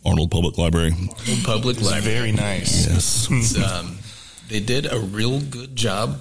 Arnold 0.03 0.31
Public 0.31 0.57
Library. 0.57 0.91
Arnold 0.93 1.43
Public 1.43 1.77
It's 1.77 1.85
Library. 1.85 2.02
very 2.15 2.31
nice. 2.31 2.88
Yes. 2.88 3.56
Um, 3.64 3.99
they 4.49 4.61
did 4.61 4.91
a 4.91 4.99
real 4.99 5.39
good 5.39 5.76
job 5.76 6.18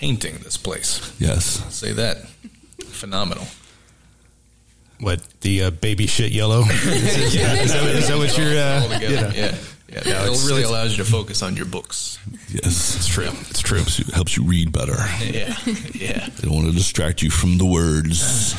painting 0.00 0.36
this 0.44 0.56
place. 0.56 1.00
Yes. 1.18 1.62
I'll 1.62 1.70
say 1.70 1.92
that. 1.92 2.18
Phenomenal. 2.86 3.46
What 5.00 5.20
the 5.42 5.64
uh, 5.64 5.70
baby 5.70 6.06
shit 6.06 6.32
yellow? 6.32 6.60
is, 6.62 6.84
that, 7.34 7.58
is, 7.62 7.72
that, 7.72 7.84
is 7.96 8.08
that 8.08 8.16
what 8.18 8.36
you're? 8.38 8.58
Uh, 8.58 8.98
you 9.00 9.16
know? 9.16 9.30
Yeah. 9.34 9.54
Yeah, 9.88 10.00
No, 10.04 10.24
it 10.32 10.44
really 10.46 10.62
it's- 10.62 10.68
allows 10.68 10.98
you 10.98 11.04
to 11.04 11.10
focus 11.10 11.42
on 11.42 11.54
your 11.56 11.64
books. 11.66 12.18
Yes. 12.48 12.96
It's 12.96 13.06
true. 13.06 13.28
It's 13.50 13.60
true. 13.60 13.78
Helps 13.78 13.98
you, 14.00 14.04
helps 14.12 14.36
you 14.36 14.42
read 14.44 14.72
better. 14.72 14.96
Yeah, 15.24 15.56
yeah. 15.94 16.26
They 16.28 16.42
don't 16.48 16.54
want 16.54 16.66
to 16.66 16.72
distract 16.72 17.22
you 17.22 17.30
from 17.30 17.56
the 17.58 17.64
words. 17.66 18.54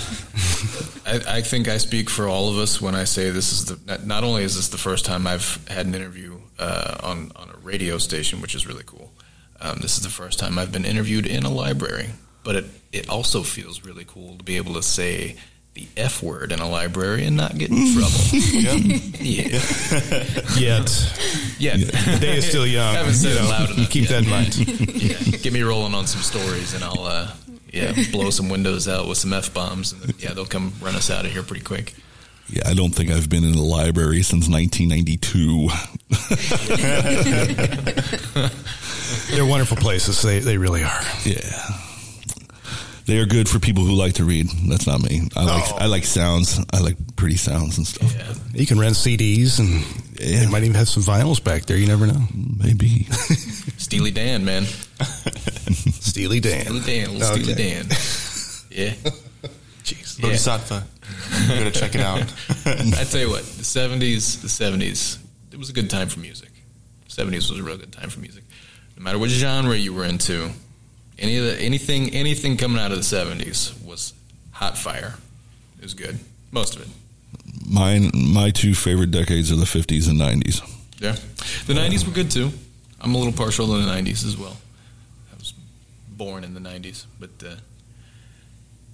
I, 1.05 1.37
I 1.39 1.41
think 1.41 1.67
I 1.67 1.77
speak 1.79 2.09
for 2.09 2.27
all 2.29 2.49
of 2.49 2.57
us 2.57 2.81
when 2.81 2.95
I 2.95 3.03
say 3.03 3.29
this 3.29 3.51
is 3.51 3.65
the. 3.65 3.77
not- 3.85 4.05
Not 4.05 4.23
only 4.23 4.43
is 4.45 4.55
this 4.55 4.69
the 4.69 4.77
first 4.77 5.03
time 5.05 5.27
I've 5.27 5.59
had 5.67 5.85
an 5.85 5.95
interview 5.95 6.39
uh, 6.59 6.95
on 7.03 7.31
on 7.35 7.49
a 7.49 7.57
radio 7.61 7.97
station, 7.97 8.39
which 8.41 8.55
is 8.55 8.65
really 8.65 8.83
cool. 8.85 9.11
Um, 9.61 9.79
this 9.81 9.97
is 9.97 10.03
the 10.03 10.09
first 10.09 10.39
time 10.39 10.57
I've 10.59 10.71
been 10.71 10.85
interviewed 10.85 11.25
in 11.25 11.43
a 11.43 11.49
library, 11.49 12.09
but 12.43 12.55
it 12.55 12.65
it 12.91 13.09
also 13.09 13.43
feels 13.43 13.83
really 13.83 14.05
cool 14.05 14.37
to 14.37 14.43
be 14.43 14.57
able 14.57 14.73
to 14.75 14.83
say 14.83 15.35
the 15.73 15.87
f 15.97 16.23
word 16.23 16.51
in 16.51 16.59
a 16.59 16.67
library 16.69 17.25
and 17.25 17.35
not 17.37 17.55
get 17.57 17.69
in 17.69 17.93
trouble. 17.93 18.17
yeah. 19.19 19.59
Yet. 20.57 20.89
Yeah. 21.59 21.77
The 21.77 22.17
day 22.19 22.37
is 22.37 22.45
still 22.47 22.65
young. 22.65 22.95
I 22.95 22.99
haven't 22.99 23.13
said 23.13 23.31
You 23.33 23.37
it 23.37 23.41
know, 23.43 23.49
loud 23.49 23.69
enough. 23.71 23.89
keep 23.91 24.09
yet. 24.09 24.11
that 24.11 24.23
in 24.23 24.29
mind. 24.29 24.57
yeah. 25.01 25.37
Get 25.37 25.53
me 25.53 25.61
rolling 25.61 25.93
on 25.93 26.07
some 26.07 26.21
stories 26.21 26.73
and 26.73 26.83
I'll, 26.83 27.01
uh, 27.05 27.31
yeah, 27.71 27.93
blow 28.11 28.29
some 28.31 28.49
windows 28.49 28.87
out 28.87 29.07
with 29.07 29.17
some 29.19 29.33
F 29.33 29.53
bombs. 29.53 29.91
And 29.91 30.13
yeah, 30.19 30.33
they'll 30.33 30.45
come 30.47 30.73
run 30.81 30.95
us 30.95 31.11
out 31.11 31.25
of 31.25 31.31
here 31.31 31.43
pretty 31.43 31.63
quick. 31.63 31.93
Yeah, 32.49 32.63
I 32.65 32.73
don't 32.73 32.95
think 32.95 33.11
I've 33.11 33.29
been 33.29 33.43
in 33.43 33.53
a 33.55 33.61
library 33.61 34.23
since 34.23 34.47
1992. 34.49 35.69
They're 39.31 39.45
wonderful 39.45 39.77
places. 39.77 40.21
They 40.21 40.39
they 40.39 40.57
really 40.57 40.83
are. 40.83 41.01
Yeah. 41.23 41.39
They 43.05 43.19
are 43.19 43.25
good 43.25 43.47
for 43.47 43.59
people 43.59 43.85
who 43.85 43.93
like 43.93 44.15
to 44.15 44.25
read. 44.25 44.47
That's 44.67 44.85
not 44.85 45.01
me. 45.01 45.29
I 45.35 45.45
like 45.45 45.63
oh. 45.65 45.77
I 45.79 45.85
like 45.85 46.03
sounds. 46.03 46.59
I 46.73 46.81
like 46.81 46.97
pretty 47.15 47.37
sounds 47.37 47.77
and 47.77 47.87
stuff. 47.87 48.13
Yeah. 48.13 48.33
You 48.53 48.65
can 48.65 48.77
rent 48.79 48.95
CDs 48.95 49.59
and 49.59 49.81
they 50.17 50.45
might 50.47 50.63
even 50.63 50.75
have 50.75 50.89
some 50.89 51.03
vinyls 51.03 51.41
back 51.41 51.65
there. 51.65 51.77
You 51.77 51.87
never 51.87 52.05
know. 52.05 52.21
Maybe. 52.33 53.03
Steely 53.77 54.11
Dan, 54.11 54.43
man. 54.43 54.63
Steely 54.63 56.41
Dan. 56.41 56.65
Steely 56.65 56.79
Dan, 56.81 57.13
little 57.13 57.35
Steely 57.35 57.53
Okay. 57.53 57.73
Dan. 57.73 57.85
Yeah. 58.69 58.93
Jeez. 59.83 60.21
Bodhisattva. 60.21 60.85
You 61.41 61.47
gotta 61.47 61.71
check 61.71 61.95
it 61.95 62.01
out. 62.01 62.21
I 62.65 63.05
tell 63.05 63.21
you 63.21 63.29
what, 63.29 63.43
the 63.43 63.63
seventies, 63.63 64.39
the 64.41 64.49
seventies, 64.49 65.17
it 65.51 65.57
was 65.57 65.71
a 65.71 65.73
good 65.73 65.89
time 65.89 66.09
for 66.09 66.19
music. 66.19 66.49
Seventies 67.07 67.49
was 67.49 67.59
a 67.59 67.63
real 67.63 67.77
good 67.77 67.91
time 67.91 68.09
for 68.11 68.19
music. 68.19 68.43
No 68.97 69.03
matter 69.03 69.19
what 69.19 69.29
genre 69.29 69.75
you 69.75 69.93
were 69.93 70.03
into, 70.05 70.49
any 71.19 71.37
of 71.37 71.45
the 71.45 71.59
anything 71.61 72.13
anything 72.13 72.57
coming 72.57 72.79
out 72.79 72.91
of 72.91 72.97
the 72.97 73.03
seventies 73.03 73.73
was 73.85 74.13
hot 74.51 74.77
fire. 74.77 75.15
It 75.77 75.83
was 75.83 75.93
good. 75.93 76.19
Most 76.51 76.75
of 76.75 76.81
it. 76.81 76.87
Mine, 77.69 78.11
my 78.13 78.49
two 78.49 78.73
favorite 78.73 79.11
decades 79.11 79.51
are 79.51 79.55
the 79.55 79.65
50s 79.65 80.09
and 80.09 80.19
90s. 80.19 80.61
Yeah. 80.99 81.15
The 81.67 81.73
nineties 81.73 82.05
were 82.05 82.13
good 82.13 82.31
too. 82.31 82.49
I'm 82.99 83.13
a 83.13 83.17
little 83.17 83.33
partial 83.33 83.67
to 83.67 83.73
the 83.77 83.85
nineties 83.85 84.23
as 84.25 84.35
well. 84.37 84.57
I 85.31 85.37
was 85.37 85.53
born 86.09 86.43
in 86.43 86.53
the 86.55 86.59
nineties, 86.59 87.05
but 87.19 87.29
uh, 87.45 87.55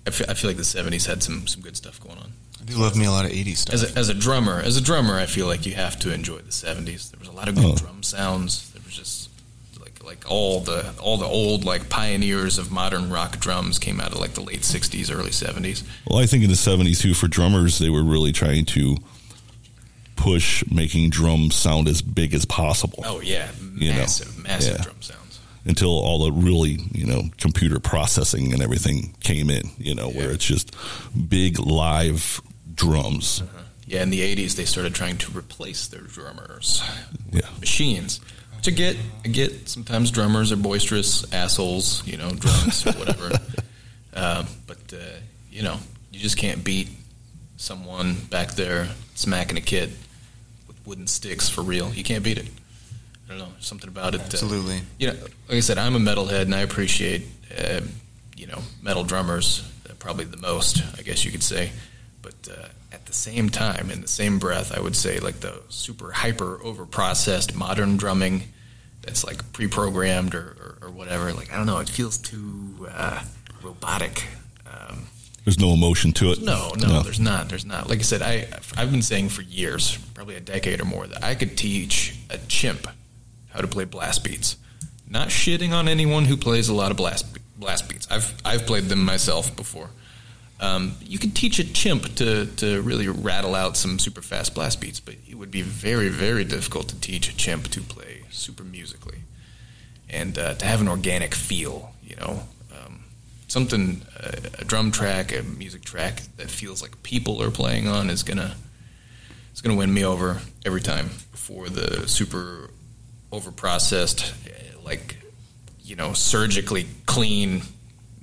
I, 0.06 0.10
feel, 0.10 0.30
I 0.30 0.34
feel 0.34 0.50
like 0.50 0.58
the 0.58 0.66
seventies 0.66 1.06
had 1.06 1.24
some 1.24 1.48
some 1.48 1.62
good 1.62 1.78
stuff 1.78 2.02
going 2.02 2.18
on. 2.18 2.34
I 2.62 2.66
do 2.66 2.76
love 2.76 2.96
me 2.98 3.06
a 3.06 3.12
lot 3.12 3.26
of 3.26 3.32
80s 3.32 3.58
stuff. 3.58 3.74
As 3.76 3.84
a, 3.96 3.98
as 4.00 4.10
a 4.10 4.14
drummer, 4.14 4.60
as 4.60 4.78
a 4.78 4.82
drummer, 4.82 5.18
I 5.18 5.26
feel 5.26 5.48
like 5.48 5.66
you 5.66 5.74
have 5.76 5.98
to 6.00 6.14
enjoy 6.14 6.38
the 6.40 6.52
'70s. 6.52 7.12
There 7.12 7.20
was 7.20 7.30
a 7.30 7.32
lot 7.32 7.48
of 7.48 7.56
good 7.56 7.66
Oh. 7.66 7.76
drum 7.76 8.04
sounds. 8.04 8.73
There 10.04 10.10
was 10.10 10.18
just 10.18 10.26
like 10.26 10.32
all 10.32 10.60
the 10.60 10.94
all 11.02 11.18
the 11.18 11.26
old 11.26 11.64
like 11.66 11.90
pioneers 11.90 12.58
of 12.58 12.72
modern 12.72 13.10
rock 13.10 13.40
drums 13.40 13.80
came 13.80 14.00
out 14.00 14.12
of 14.12 14.20
like 14.20 14.34
the 14.34 14.42
late 14.42 14.62
'60s, 14.62 15.12
early 15.14 15.32
'70s. 15.32 15.84
Well, 16.08 16.20
I 16.20 16.26
think 16.26 16.44
in 16.44 16.50
the 16.50 16.56
70s, 16.56 17.00
too, 17.02 17.14
for 17.14 17.28
drummers, 17.28 17.80
they 17.80 17.90
were 17.90 18.04
really 18.04 18.32
trying 18.32 18.66
to 18.66 18.98
push 20.16 20.64
making 20.70 21.10
drums 21.10 21.56
sound 21.56 21.88
as 21.88 22.02
big 22.02 22.34
as 22.34 22.46
possible. 22.46 23.00
Oh 23.06 23.22
yeah, 23.22 23.50
You 23.76 23.92
know, 23.92 23.98
massive, 24.00 24.38
massive 24.38 24.78
yeah. 24.78 24.84
drum 24.84 25.02
sounds. 25.02 25.40
Until 25.66 25.90
all 25.90 26.26
the 26.26 26.32
really, 26.32 26.78
you 26.92 27.06
know, 27.06 27.24
computer 27.38 27.80
processing 27.80 28.52
and 28.54 28.62
everything 28.62 29.16
came 29.22 29.50
in, 29.50 29.70
you 29.78 29.96
know, 29.96 30.10
where 30.10 30.32
it's 30.32 30.46
just 30.46 30.76
big 31.30 31.58
live 31.60 32.42
drums. 32.76 33.42
Uh-huh. 33.42 33.60
Yeah, 33.86 34.04
in 34.04 34.10
the 34.10 34.20
'80s, 34.22 34.56
they 34.56 34.66
started 34.66 34.94
trying 34.94 35.18
to 35.20 35.38
replace 35.38 35.88
their 35.88 36.02
drummers 36.02 36.82
Yeah. 37.32 37.42
machines. 37.60 38.20
Which 38.64 38.76
I 38.76 38.78
get, 38.78 38.98
I 39.26 39.28
get. 39.28 39.68
Sometimes 39.68 40.10
drummers 40.10 40.54
are 40.54 40.56
boisterous 40.56 41.26
assholes, 41.34 42.02
you 42.08 42.16
know, 42.16 42.30
drunks 42.30 42.88
or 42.88 42.94
whatever. 42.94 43.32
uh, 44.16 44.46
but 44.66 44.78
uh, 44.94 45.18
you 45.52 45.64
know, 45.64 45.80
you 46.14 46.20
just 46.22 46.38
can't 46.38 46.64
beat 46.64 46.88
someone 47.58 48.16
back 48.30 48.52
there 48.52 48.88
smacking 49.16 49.58
a 49.58 49.62
kid 49.62 49.92
with 50.70 50.78
wooden 50.86 51.08
sticks 51.08 51.50
for 51.50 51.62
real. 51.62 51.94
You 51.94 52.06
can't 52.06 52.24
beat 52.24 52.38
it. 52.38 52.48
I 53.28 53.32
don't 53.32 53.40
know, 53.40 53.54
something 53.60 53.90
about 53.90 54.16
it. 54.16 54.22
uh, 54.22 54.24
Absolutely. 54.28 54.80
you 54.98 55.08
know, 55.08 55.14
like 55.50 55.58
I 55.58 55.60
said, 55.60 55.78
I'm 55.78 55.98
a 55.98 56.00
metalhead, 56.00 56.44
and 56.44 56.56
I 56.56 56.62
appreciate, 56.62 57.24
uh, 57.60 57.82
you 58.38 58.48
know, 58.48 58.60
metal 58.82 59.04
drummers 59.04 59.70
uh, 59.90 59.94
probably 60.00 60.24
the 60.24 60.38
most, 60.38 60.82
I 60.98 61.02
guess 61.02 61.26
you 61.26 61.32
could 61.32 61.44
say. 61.44 61.72
But 62.22 62.36
uh, 62.50 62.68
at 62.94 63.06
the 63.08 63.14
same 63.14 63.50
time, 63.50 63.90
in 63.90 64.02
the 64.02 64.08
same 64.08 64.40
breath, 64.40 64.72
I 64.76 64.80
would 64.80 64.96
say 64.96 65.20
like 65.20 65.40
the 65.40 65.62
super 65.70 66.12
hyper 66.12 66.60
over 66.64 66.86
processed 66.86 67.56
modern 67.56 67.98
drumming 67.98 68.44
that's 69.02 69.26
like 69.26 69.52
pre-programmed 69.52 70.36
or, 70.36 70.78
or, 70.82 70.88
or 70.88 70.92
whatever. 70.92 71.34
Like 71.34 71.52
I 71.52 71.58
don't 71.58 71.66
know, 71.66 71.80
it 71.80 71.90
feels 71.90 72.18
too 72.18 72.88
uh, 72.92 73.24
robotic. 73.62 74.24
Um, 74.66 75.08
There's 75.44 75.60
no 75.60 75.74
emotion 75.74 76.14
to 76.14 76.32
it. 76.32 76.42
no, 76.42 76.72
no, 76.78 76.88
no, 76.88 77.02
there's 77.02 77.20
not. 77.20 77.50
There's 77.50 77.66
not. 77.66 77.90
Like 77.90 78.00
I 78.00 78.04
said, 78.04 78.22
I 78.22 78.48
I've 78.78 78.92
been 78.92 79.02
saying 79.02 79.30
for 79.30 79.42
years, 79.42 79.98
probably 80.14 80.36
a 80.36 80.40
decade 80.40 80.80
or 80.80 80.86
more, 80.86 81.08
that 81.08 81.24
I 81.24 81.36
could 81.36 81.58
teach 81.58 82.16
a 82.30 82.38
chimp 82.48 82.88
how 83.50 83.62
to 83.62 83.68
play 83.68 83.86
blast 83.86 84.24
beats. 84.24 84.56
Not 85.10 85.28
shitting 85.28 85.72
on 85.72 85.88
anyone 85.88 86.26
who 86.26 86.38
plays 86.38 86.70
a 86.70 86.74
lot 86.74 86.92
of 86.92 86.98
blast 86.98 87.26
blast 87.60 87.90
beats. 87.90 88.08
I've 88.10 88.34
I've 88.46 88.66
played 88.66 88.86
them 88.86 89.04
myself 89.04 89.56
before. 89.56 89.90
Um, 90.60 90.96
you 91.02 91.20
could 91.20 91.36
teach 91.36 91.60
a 91.60 91.74
chimp 91.74 92.16
to 92.16 92.46
to 92.46 92.82
really 92.82 93.08
rattle 93.08 93.56
out 93.56 93.76
some 93.76 94.00
super 94.00 94.22
fast 94.22 94.56
blast 94.56 94.80
beats, 94.80 95.00
but 95.00 95.16
it 95.30 95.36
would 95.36 95.52
be 95.52 95.62
very 95.62 96.10
very 96.10 96.44
difficult 96.46 96.88
to 96.90 97.00
teach 97.00 97.30
a 97.30 97.36
chimp 97.36 97.68
to 97.70 97.82
play 97.82 98.24
super 98.30 98.64
musically 98.64 99.20
and 100.10 100.38
uh, 100.38 100.54
to 100.56 100.66
have 100.66 100.80
an 100.82 100.88
organic 100.88 101.34
feel. 101.34 101.94
You 102.04 102.16
know, 102.18 102.44
um, 102.72 103.04
something 103.48 104.04
uh, 104.20 104.32
a 104.60 104.66
drum 104.66 104.92
track, 104.92 105.38
a 105.38 105.44
music 105.44 105.84
track 105.84 106.22
that 106.38 106.50
feels 106.50 106.82
like 106.82 107.02
people 107.04 107.42
are 107.42 107.52
playing 107.52 107.88
on 107.88 108.10
is 108.10 108.24
gonna 108.24 108.56
it's 109.52 109.62
gonna 109.62 109.78
win 109.78 109.94
me 109.94 110.06
over 110.06 110.40
every 110.66 110.82
time. 110.82 111.10
for 111.34 111.68
the 111.68 112.08
super 112.08 112.70
over 113.32 113.52
processed, 113.52 114.34
like 114.86 115.18
you 115.84 115.96
know, 115.96 116.14
surgically 116.14 116.88
clean 117.06 117.62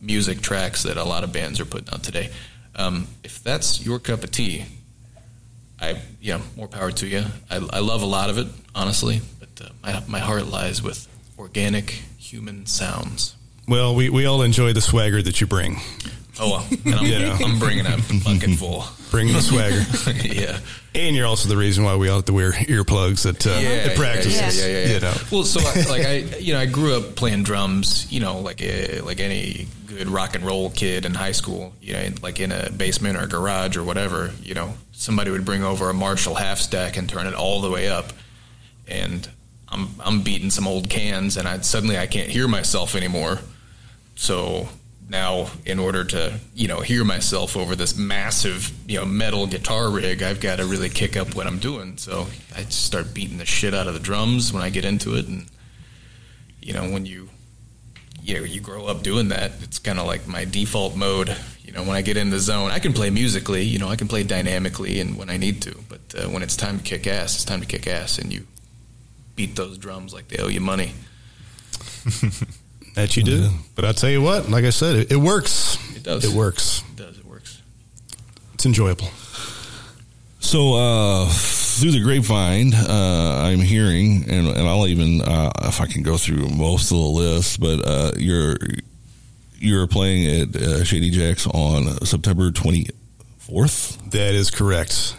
music 0.00 0.40
tracks 0.40 0.82
that 0.84 0.96
a 0.96 1.04
lot 1.04 1.24
of 1.24 1.32
bands 1.32 1.60
are 1.60 1.64
putting 1.64 1.92
out 1.92 2.02
today. 2.02 2.30
Um, 2.76 3.06
if 3.22 3.42
that's 3.42 3.84
your 3.84 3.98
cup 3.98 4.24
of 4.24 4.30
tea, 4.30 4.64
I 5.80 6.00
yeah, 6.20 6.40
more 6.56 6.68
power 6.68 6.90
to 6.92 7.06
you. 7.06 7.24
I, 7.50 7.56
I 7.56 7.78
love 7.80 8.02
a 8.02 8.06
lot 8.06 8.30
of 8.30 8.38
it, 8.38 8.46
honestly, 8.74 9.20
but 9.38 9.48
uh, 9.66 9.70
my 9.82 10.02
my 10.06 10.18
heart 10.18 10.46
lies 10.46 10.82
with 10.82 11.08
organic 11.38 11.90
human 12.18 12.66
sounds. 12.66 13.34
Well, 13.66 13.94
we, 13.94 14.10
we 14.10 14.26
all 14.26 14.42
enjoy 14.42 14.72
the 14.72 14.80
swagger 14.80 15.22
that 15.22 15.40
you 15.40 15.46
bring. 15.46 15.76
Oh 16.38 16.50
well, 16.50 16.66
and 16.84 16.94
I'm, 16.94 17.04
You 17.04 17.18
know. 17.20 17.36
I'm 17.44 17.58
bringing 17.58 17.86
it 17.86 17.98
fucking 18.00 18.56
full. 18.56 18.84
Bringing 19.10 19.34
the 19.34 19.42
swagger. 19.42 19.84
yeah. 20.28 20.58
And 20.94 21.14
you're 21.14 21.26
also 21.26 21.48
the 21.48 21.56
reason 21.56 21.84
why 21.84 21.94
we 21.96 22.08
all 22.08 22.16
have 22.16 22.24
to 22.24 22.32
wear 22.32 22.52
earplugs 22.52 23.28
at, 23.28 23.46
uh, 23.46 23.50
at 23.50 23.96
practices. 23.96 24.58
Yeah, 24.58 24.66
yeah, 24.66 24.72
yeah, 24.72 24.86
yeah. 24.86 24.94
You 24.94 25.00
know. 25.00 25.14
Well, 25.30 25.44
so 25.44 25.60
I, 25.60 25.88
like 25.88 26.06
I, 26.06 26.16
you 26.38 26.52
know, 26.52 26.58
I 26.58 26.66
grew 26.66 26.96
up 26.96 27.14
playing 27.14 27.44
drums. 27.44 28.10
You 28.10 28.20
know, 28.20 28.40
like 28.40 28.60
a, 28.60 29.00
like 29.02 29.20
any 29.20 29.68
good 29.86 30.08
rock 30.08 30.34
and 30.34 30.44
roll 30.44 30.70
kid 30.70 31.04
in 31.04 31.14
high 31.14 31.32
school. 31.32 31.74
You 31.80 31.92
know, 31.92 32.08
like 32.22 32.40
in 32.40 32.50
a 32.50 32.70
basement 32.70 33.16
or 33.16 33.22
a 33.22 33.28
garage 33.28 33.76
or 33.76 33.84
whatever. 33.84 34.32
You 34.42 34.54
know, 34.54 34.74
somebody 34.92 35.30
would 35.30 35.44
bring 35.44 35.62
over 35.62 35.88
a 35.88 35.94
Marshall 35.94 36.34
half 36.34 36.58
stack 36.58 36.96
and 36.96 37.08
turn 37.08 37.28
it 37.28 37.34
all 37.34 37.60
the 37.60 37.70
way 37.70 37.88
up, 37.88 38.12
and 38.88 39.28
I'm 39.68 39.90
I'm 40.00 40.22
beating 40.22 40.50
some 40.50 40.66
old 40.66 40.90
cans, 40.90 41.36
and 41.36 41.46
I 41.46 41.60
suddenly 41.60 41.98
I 41.98 42.08
can't 42.08 42.30
hear 42.30 42.48
myself 42.48 42.96
anymore. 42.96 43.38
So 44.16 44.68
now, 45.10 45.50
in 45.66 45.80
order 45.80 46.04
to 46.04 46.38
you 46.54 46.68
know 46.68 46.80
hear 46.80 47.04
myself 47.04 47.56
over 47.56 47.74
this 47.74 47.96
massive 47.96 48.72
you 48.88 48.96
know 48.96 49.04
metal 49.04 49.48
guitar 49.48 49.90
rig, 49.90 50.22
I've 50.22 50.40
got 50.40 50.56
to 50.56 50.66
really 50.66 50.88
kick 50.88 51.16
up 51.16 51.34
what 51.34 51.48
I'm 51.48 51.58
doing. 51.58 51.98
So 51.98 52.28
I 52.56 52.62
start 52.62 53.12
beating 53.12 53.38
the 53.38 53.44
shit 53.44 53.74
out 53.74 53.88
of 53.88 53.94
the 53.94 54.00
drums 54.00 54.52
when 54.52 54.62
I 54.62 54.70
get 54.70 54.84
into 54.84 55.16
it, 55.16 55.26
and 55.26 55.46
you 56.62 56.72
know 56.72 56.88
when 56.90 57.06
you 57.06 57.28
you 58.22 58.38
know 58.38 58.44
you 58.44 58.60
grow 58.60 58.86
up 58.86 59.02
doing 59.02 59.28
that, 59.30 59.50
it's 59.62 59.80
kind 59.80 59.98
of 59.98 60.06
like 60.06 60.28
my 60.28 60.44
default 60.44 60.94
mode. 60.94 61.36
You 61.64 61.72
know 61.72 61.82
when 61.82 61.96
I 61.96 62.02
get 62.02 62.16
in 62.16 62.30
the 62.30 62.38
zone, 62.38 62.70
I 62.70 62.78
can 62.78 62.92
play 62.92 63.10
musically. 63.10 63.64
You 63.64 63.80
know 63.80 63.88
I 63.88 63.96
can 63.96 64.06
play 64.06 64.22
dynamically 64.22 65.00
and 65.00 65.18
when 65.18 65.28
I 65.28 65.38
need 65.38 65.60
to, 65.62 65.76
but 65.88 66.00
uh, 66.16 66.28
when 66.28 66.44
it's 66.44 66.56
time 66.56 66.78
to 66.78 66.84
kick 66.84 67.08
ass, 67.08 67.34
it's 67.34 67.44
time 67.44 67.60
to 67.60 67.66
kick 67.66 67.88
ass, 67.88 68.18
and 68.18 68.32
you 68.32 68.46
beat 69.34 69.56
those 69.56 69.76
drums 69.76 70.14
like 70.14 70.28
they 70.28 70.40
owe 70.40 70.48
you 70.48 70.60
money. 70.60 70.92
That 73.00 73.16
you 73.16 73.22
do. 73.22 73.48
But 73.76 73.86
I 73.86 73.92
tell 73.92 74.10
you 74.10 74.20
what, 74.20 74.50
like 74.50 74.64
I 74.66 74.70
said, 74.70 74.94
it, 74.94 75.12
it 75.12 75.16
works. 75.16 75.78
It 75.96 76.02
does. 76.02 76.22
It 76.22 76.36
works. 76.36 76.82
It 76.92 76.96
does. 76.96 77.16
It 77.16 77.24
works. 77.24 77.62
It's 78.52 78.66
enjoyable. 78.66 79.08
So 80.40 80.74
uh, 80.74 81.26
through 81.30 81.92
the 81.92 82.02
grapevine, 82.02 82.74
uh, 82.74 83.40
I'm 83.42 83.60
hearing, 83.60 84.28
and, 84.28 84.48
and 84.48 84.68
I'll 84.68 84.86
even 84.86 85.22
uh, 85.22 85.50
if 85.62 85.80
I 85.80 85.86
can 85.86 86.02
go 86.02 86.18
through 86.18 86.50
most 86.50 86.92
of 86.92 86.98
the 86.98 87.04
list, 87.04 87.58
but 87.58 87.80
uh, 87.86 88.12
you're 88.18 88.58
you're 89.56 89.86
playing 89.86 90.42
at 90.42 90.56
uh, 90.56 90.84
Shady 90.84 91.08
Jacks 91.08 91.46
on 91.46 92.04
September 92.04 92.50
24th. 92.50 94.10
That 94.10 94.34
is 94.34 94.50
correct. 94.50 95.16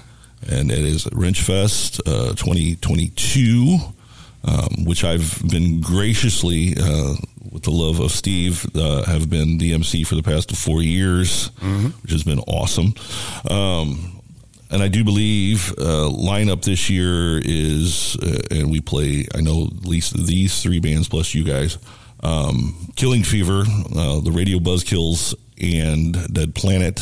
And 0.47 0.71
it 0.71 0.85
is 0.85 1.05
Wrenchfest 1.05 1.99
uh, 2.05 2.35
2022, 2.35 3.77
um, 4.43 4.85
which 4.85 5.03
I've 5.03 5.41
been 5.49 5.81
graciously, 5.81 6.75
uh, 6.79 7.15
with 7.51 7.63
the 7.63 7.71
love 7.71 7.99
of 7.99 8.11
Steve, 8.11 8.65
uh, 8.75 9.03
have 9.03 9.29
been 9.29 9.57
DMC 9.57 10.05
for 10.05 10.15
the 10.15 10.23
past 10.23 10.55
four 10.55 10.81
years, 10.81 11.51
which 12.01 12.11
has 12.11 12.23
been 12.23 12.39
awesome. 12.39 12.93
Um, 13.49 14.21
and 14.71 14.81
I 14.81 14.87
do 14.87 15.03
believe 15.03 15.71
uh, 15.77 16.09
lineup 16.09 16.63
this 16.63 16.89
year 16.89 17.39
is, 17.43 18.15
uh, 18.23 18.39
and 18.51 18.71
we 18.71 18.79
play. 18.79 19.27
I 19.35 19.41
know 19.41 19.65
at 19.65 19.85
least 19.85 20.15
these 20.25 20.61
three 20.63 20.79
bands 20.79 21.09
plus 21.09 21.33
you 21.35 21.43
guys: 21.43 21.77
um, 22.23 22.73
Killing 22.95 23.23
Fever, 23.23 23.63
uh, 23.95 24.21
the 24.21 24.31
Radio 24.33 24.59
Buzzkills, 24.59 25.35
and 25.61 26.33
Dead 26.33 26.55
Planet, 26.55 27.01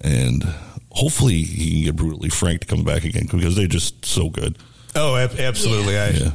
and 0.00 0.44
hopefully 0.90 1.42
he 1.42 1.70
can 1.72 1.82
get 1.84 1.96
brutally 1.96 2.28
frank 2.28 2.60
to 2.60 2.66
come 2.68 2.84
back 2.84 3.04
again 3.04 3.26
because 3.30 3.56
they're 3.56 3.66
just 3.66 4.04
so 4.04 4.28
good. 4.30 4.56
Oh, 4.94 5.16
ab- 5.16 5.38
absolutely. 5.38 5.98
I, 5.98 6.08
Yeah. 6.10 6.30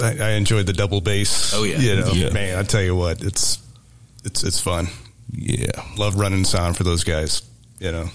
I 0.00 0.18
I 0.24 0.30
enjoyed 0.32 0.66
the 0.66 0.72
double 0.72 1.00
bass. 1.00 1.52
Oh, 1.54 1.64
yeah. 1.64 1.78
you 1.78 1.96
know, 1.96 2.12
Yeah. 2.12 2.30
man. 2.30 2.58
I 2.58 2.62
tell 2.62 2.82
you 2.82 2.96
what, 2.96 3.22
it's 3.22 3.58
it's 4.24 4.42
it's 4.44 4.60
fun. 4.60 4.88
Yeah, 5.32 5.70
Love 5.96 6.16
running 6.16 6.44
sound 6.44 6.76
for 6.76 6.84
those 6.84 7.04
guys. 7.04 7.42
You 7.78 7.92
know, 7.92 8.10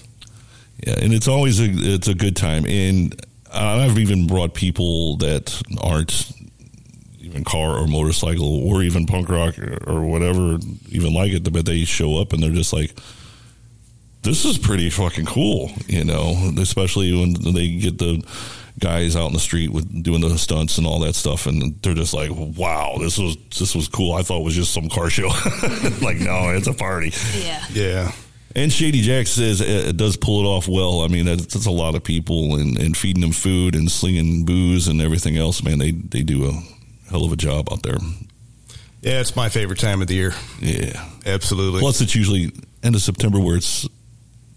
Yeah, 0.86 0.94
and 1.00 1.12
it's 1.12 1.28
always 1.28 1.60
a 1.60 1.66
it's 1.68 2.08
a 2.08 2.14
good 2.14 2.36
time, 2.36 2.64
and 2.66 3.14
I've 3.52 3.98
even 3.98 4.26
brought 4.26 4.54
people 4.54 5.16
that 5.18 5.60
aren't 5.80 6.30
even 7.20 7.44
car 7.44 7.76
or 7.78 7.86
motorcycle 7.86 8.66
or 8.68 8.82
even 8.82 9.06
punk 9.06 9.28
rock 9.28 9.58
or, 9.58 9.78
or 9.86 10.02
whatever 10.06 10.58
even 10.90 11.12
like 11.14 11.32
it, 11.32 11.52
but 11.52 11.66
they 11.66 11.84
show 11.84 12.16
up 12.18 12.32
and 12.32 12.42
they're 12.42 12.50
just 12.50 12.72
like, 12.72 12.92
"This 14.22 14.44
is 14.44 14.58
pretty 14.58 14.90
fucking 14.90 15.26
cool," 15.26 15.70
you 15.86 16.04
know. 16.04 16.52
Especially 16.58 17.12
when 17.14 17.34
they 17.54 17.68
get 17.76 17.98
the 17.98 18.22
guys 18.78 19.16
out 19.16 19.26
in 19.26 19.32
the 19.32 19.40
street 19.40 19.70
with 19.70 20.02
doing 20.02 20.20
the 20.20 20.36
stunts 20.38 20.78
and 20.78 20.86
all 20.86 21.00
that 21.00 21.14
stuff, 21.14 21.46
and 21.46 21.80
they're 21.82 21.94
just 21.94 22.14
like, 22.14 22.30
"Wow, 22.32 22.96
this 22.98 23.18
was 23.18 23.36
this 23.58 23.74
was 23.74 23.88
cool." 23.88 24.14
I 24.14 24.22
thought 24.22 24.40
it 24.40 24.44
was 24.44 24.54
just 24.54 24.72
some 24.72 24.88
car 24.88 25.10
show. 25.10 25.28
like, 26.02 26.18
no, 26.18 26.50
it's 26.50 26.66
a 26.66 26.74
party. 26.74 27.12
Yeah. 27.38 27.64
yeah. 27.72 28.12
And 28.54 28.72
Shady 28.72 29.02
Jack 29.02 29.26
says 29.26 29.60
it, 29.60 29.88
it 29.88 29.96
does 29.96 30.16
pull 30.16 30.44
it 30.44 30.48
off 30.48 30.68
well. 30.68 31.02
I 31.02 31.08
mean, 31.08 31.26
that's, 31.26 31.46
that's 31.46 31.66
a 31.66 31.70
lot 31.70 31.94
of 31.94 32.02
people 32.02 32.56
and, 32.56 32.78
and 32.78 32.96
feeding 32.96 33.20
them 33.20 33.32
food 33.32 33.76
and 33.76 33.90
slinging 33.90 34.44
booze 34.44 34.88
and 34.88 35.00
everything 35.00 35.36
else. 35.36 35.62
Man, 35.62 35.78
they 35.78 35.92
they 35.92 36.22
do 36.22 36.48
a 36.48 36.52
hell 37.10 37.24
of 37.24 37.32
a 37.32 37.36
job 37.36 37.68
out 37.70 37.82
there. 37.82 37.98
Yeah, 39.02 39.20
it's 39.20 39.36
my 39.36 39.48
favorite 39.48 39.78
time 39.78 40.02
of 40.02 40.08
the 40.08 40.14
year. 40.14 40.32
Yeah, 40.60 41.08
Absolutely. 41.24 41.80
Plus, 41.80 42.00
it's 42.00 42.14
usually 42.14 42.52
end 42.82 42.94
of 42.94 43.02
September 43.02 43.38
where 43.38 43.56
it's 43.56 43.86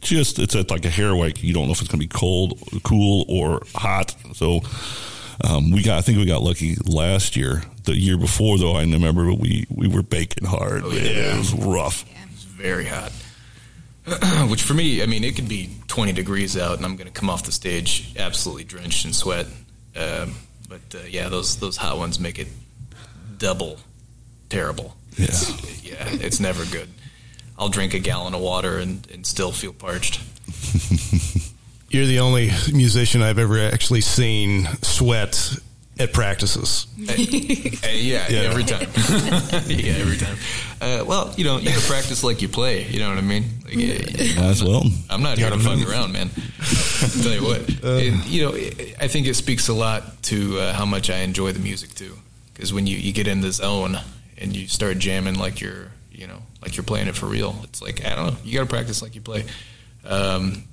just 0.01 0.39
it's 0.39 0.55
at 0.55 0.69
like 0.69 0.85
a 0.85 0.89
hair 0.89 1.15
wake. 1.15 1.41
You 1.43 1.53
don't 1.53 1.67
know 1.67 1.73
if 1.73 1.81
it's 1.81 1.89
going 1.89 1.99
to 2.01 2.07
be 2.07 2.19
cold, 2.19 2.59
cool, 2.83 3.25
or 3.27 3.61
hot. 3.75 4.15
So 4.33 4.61
um, 5.43 5.71
we 5.71 5.83
got. 5.83 5.97
I 5.97 6.01
think 6.01 6.17
we 6.17 6.25
got 6.25 6.41
lucky 6.41 6.75
last 6.85 7.35
year. 7.35 7.63
The 7.83 7.95
year 7.95 8.17
before, 8.17 8.57
though, 8.57 8.73
I 8.73 8.81
remember 8.81 9.33
we 9.33 9.65
we 9.69 9.87
were 9.87 10.03
baking 10.03 10.47
hard. 10.47 10.83
man. 10.83 10.93
yeah. 10.93 11.35
it 11.35 11.37
was 11.37 11.53
rough. 11.53 12.05
It's 12.33 12.43
very 12.43 12.85
hot. 12.85 13.11
Which 14.49 14.63
for 14.63 14.73
me, 14.73 15.03
I 15.03 15.05
mean, 15.05 15.23
it 15.23 15.35
could 15.35 15.47
be 15.47 15.69
20 15.87 16.11
degrees 16.13 16.57
out, 16.57 16.77
and 16.77 16.85
I'm 16.85 16.95
going 16.95 17.07
to 17.07 17.13
come 17.13 17.29
off 17.29 17.43
the 17.43 17.51
stage 17.51 18.13
absolutely 18.17 18.63
drenched 18.63 19.05
in 19.05 19.13
sweat. 19.13 19.45
Um, 19.95 20.35
but 20.67 20.81
uh, 20.95 20.99
yeah, 21.07 21.29
those 21.29 21.57
those 21.57 21.77
hot 21.77 21.97
ones 21.97 22.19
make 22.19 22.39
it 22.39 22.47
double 23.37 23.77
terrible. 24.49 24.95
Yeah. 25.17 25.25
It's, 25.25 25.83
yeah, 25.83 26.07
it's 26.09 26.39
never 26.39 26.65
good. 26.65 26.89
I'll 27.61 27.69
drink 27.69 27.93
a 27.93 27.99
gallon 27.99 28.33
of 28.33 28.41
water 28.41 28.79
and, 28.79 29.07
and 29.13 29.23
still 29.25 29.51
feel 29.51 29.71
parched. 29.71 30.19
You're 31.91 32.07
the 32.07 32.19
only 32.21 32.49
musician 32.73 33.21
I've 33.21 33.37
ever 33.37 33.59
actually 33.59 34.01
seen 34.01 34.65
sweat 34.81 35.57
at 35.99 36.11
practices. 36.11 36.87
Uh, 37.07 37.13
yeah, 37.17 38.25
Yeah. 38.29 38.39
every 38.49 38.63
time. 38.63 38.87
yeah, 39.67 39.93
every 39.97 40.17
time. 40.17 40.37
Uh, 40.81 41.03
well, 41.05 41.33
you 41.37 41.43
know, 41.43 41.59
you 41.59 41.69
gotta 41.69 41.85
practice 41.85 42.23
like 42.23 42.41
you 42.41 42.47
play. 42.47 42.87
You 42.87 42.97
know 42.99 43.09
what 43.09 43.19
I 43.19 43.21
mean? 43.21 43.43
Like, 43.65 43.75
uh, 43.77 44.41
As 44.41 44.63
well. 44.63 44.83
I'm 45.11 45.21
not 45.21 45.37
here 45.37 45.51
to 45.51 45.59
fuck 45.59 45.87
around, 45.87 46.13
man. 46.13 46.31
I'll 46.59 47.09
tell 47.23 47.33
you 47.33 47.43
what. 47.43 47.61
It- 47.67 48.25
you 48.25 48.41
know, 48.43 48.55
I 48.99 49.07
think 49.07 49.27
it 49.27 49.35
speaks 49.35 49.67
a 49.67 49.73
lot 49.73 50.23
to 50.23 50.57
uh, 50.59 50.73
how 50.73 50.85
much 50.85 51.11
I 51.11 51.17
enjoy 51.17 51.51
the 51.51 51.59
music 51.59 51.93
too. 51.93 52.17
Because 52.55 52.73
when 52.73 52.87
you, 52.87 52.97
you 52.97 53.13
get 53.13 53.27
in 53.27 53.41
the 53.41 53.51
zone 53.51 53.99
and 54.39 54.55
you 54.55 54.67
start 54.67 54.97
jamming 54.97 55.35
like 55.35 55.61
you're, 55.61 55.91
you 56.21 56.27
know, 56.27 56.43
like 56.61 56.77
you're 56.77 56.83
playing 56.83 57.07
it 57.07 57.15
for 57.15 57.25
real, 57.25 57.55
it's 57.63 57.81
like 57.81 58.05
I 58.05 58.15
don't 58.15 58.27
know. 58.27 58.37
You 58.43 58.59
got 58.59 58.65
to 58.65 58.69
practice 58.69 59.01
like 59.01 59.15
you 59.15 59.21
play. 59.21 59.43
Um, 60.05 60.65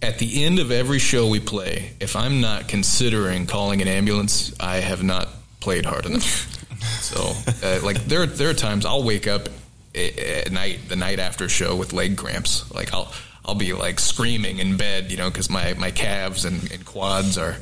at 0.00 0.18
the 0.18 0.44
end 0.44 0.60
of 0.60 0.70
every 0.70 1.00
show 1.00 1.28
we 1.28 1.40
play, 1.40 1.92
if 1.98 2.14
I'm 2.14 2.40
not 2.40 2.68
considering 2.68 3.46
calling 3.46 3.82
an 3.82 3.88
ambulance, 3.88 4.54
I 4.60 4.76
have 4.76 5.02
not 5.02 5.28
played 5.58 5.84
hard 5.84 6.06
enough. 6.06 6.56
so, 7.02 7.34
uh, 7.66 7.80
like, 7.84 8.04
there 8.04 8.24
there 8.26 8.48
are 8.48 8.54
times 8.54 8.86
I'll 8.86 9.02
wake 9.02 9.26
up 9.26 9.48
at, 9.92 10.52
night, 10.52 10.78
the 10.88 10.96
night 10.96 11.18
after 11.18 11.46
a 11.46 11.48
show, 11.48 11.74
with 11.74 11.92
leg 11.92 12.16
cramps. 12.16 12.72
Like, 12.72 12.94
I'll 12.94 13.12
I'll 13.44 13.56
be 13.56 13.72
like 13.72 13.98
screaming 13.98 14.60
in 14.60 14.76
bed, 14.76 15.10
you 15.10 15.16
know, 15.16 15.28
because 15.28 15.50
my 15.50 15.74
my 15.74 15.90
calves 15.90 16.44
and, 16.44 16.70
and 16.70 16.84
quads 16.84 17.36
are 17.36 17.56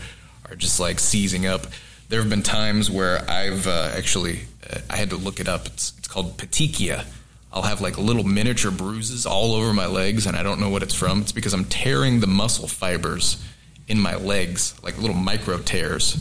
are 0.51 0.56
just 0.56 0.78
like 0.78 1.01
seizing 1.01 1.47
up. 1.47 1.62
There 2.10 2.20
have 2.20 2.30
been 2.30 2.43
times 2.43 2.90
where 2.90 3.18
I've 3.30 3.66
uh, 3.66 3.93
actually 3.97 4.40
uh, 4.70 4.80
I 4.90 4.97
had 4.97 5.10
to 5.10 5.16
look 5.16 5.40
it 5.40 5.48
up. 5.48 5.66
It's 5.66 5.93
it's 6.09 6.14
called 6.14 6.39
petechia. 6.39 7.05
I'll 7.52 7.60
have 7.60 7.82
like 7.82 7.98
little 7.98 8.24
miniature 8.24 8.70
bruises 8.70 9.26
all 9.26 9.52
over 9.52 9.74
my 9.74 9.85
legs, 9.85 10.24
and 10.24 10.35
I 10.35 10.43
don't 10.43 10.59
know 10.59 10.70
what 10.70 10.82
it's 10.82 10.94
from. 10.94 11.20
It's 11.20 11.32
because 11.32 11.52
I'm 11.52 11.66
tearing 11.66 12.20
the 12.20 12.26
muscle 12.26 12.66
fibers 12.66 13.44
in 13.89 14.01
my 14.01 14.16
legs, 14.16 14.74
like 14.82 14.97
little 14.97 15.14
micro 15.14 15.59
tears, 15.59 16.14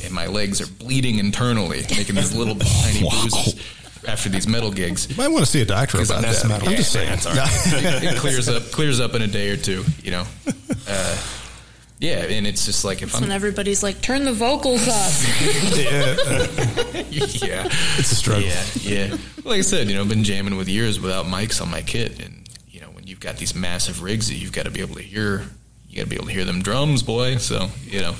and 0.04 0.14
my 0.14 0.26
legs 0.26 0.62
are 0.62 0.66
bleeding 0.66 1.18
internally, 1.18 1.82
making 1.90 2.14
these 2.14 2.34
little 2.34 2.54
tiny 2.82 3.00
bruises 3.00 3.62
after 4.08 4.30
these 4.30 4.48
metal 4.48 4.70
gigs. 4.70 5.06
You 5.10 5.16
might 5.16 5.28
want 5.28 5.44
to 5.44 5.50
see 5.50 5.60
a 5.60 5.66
doctor 5.66 5.98
about 5.98 6.22
that. 6.22 6.44
I'm 6.50 6.74
just 6.74 6.92
saying. 6.92 7.10
right. 7.10 7.22
it, 7.26 8.14
it 8.14 8.16
clears 8.16 8.48
up 8.48 8.62
clears 8.72 9.00
up 9.00 9.12
in 9.12 9.20
a 9.20 9.26
day 9.26 9.50
or 9.50 9.58
two, 9.58 9.84
you 10.02 10.12
know. 10.12 10.24
Uh, 10.88 11.18
yeah, 11.98 12.24
and 12.24 12.46
it's 12.46 12.66
just 12.66 12.84
like 12.84 13.02
if 13.02 13.12
That's 13.12 13.24
I'm 13.24 13.30
everybody's 13.30 13.82
like, 13.82 14.02
turn 14.02 14.24
the 14.24 14.32
vocals 14.32 14.86
up. 14.86 15.12
yeah, 17.10 17.68
it's 17.98 18.12
a 18.12 18.14
struggle. 18.14 18.42
Yeah, 18.42 18.64
yeah. 18.80 19.16
Like 19.44 19.58
I 19.58 19.62
said, 19.62 19.88
you 19.88 19.94
know, 19.94 20.02
I've 20.02 20.08
been 20.08 20.24
jamming 20.24 20.56
with 20.56 20.68
years 20.68 21.00
without 21.00 21.24
mics 21.24 21.62
on 21.62 21.70
my 21.70 21.80
kit, 21.80 22.22
and 22.22 22.46
you 22.68 22.80
know, 22.80 22.88
when 22.88 23.06
you've 23.06 23.20
got 23.20 23.38
these 23.38 23.54
massive 23.54 24.02
rigs 24.02 24.28
that 24.28 24.34
you've 24.34 24.52
got 24.52 24.64
to 24.64 24.70
be 24.70 24.80
able 24.80 24.96
to 24.96 25.02
hear, 25.02 25.44
you 25.88 25.96
got 25.96 26.02
to 26.02 26.08
be 26.08 26.16
able 26.16 26.26
to 26.26 26.32
hear 26.32 26.44
them 26.44 26.60
drums, 26.60 27.02
boy. 27.02 27.36
So 27.36 27.70
you 27.84 28.02
know, 28.02 28.14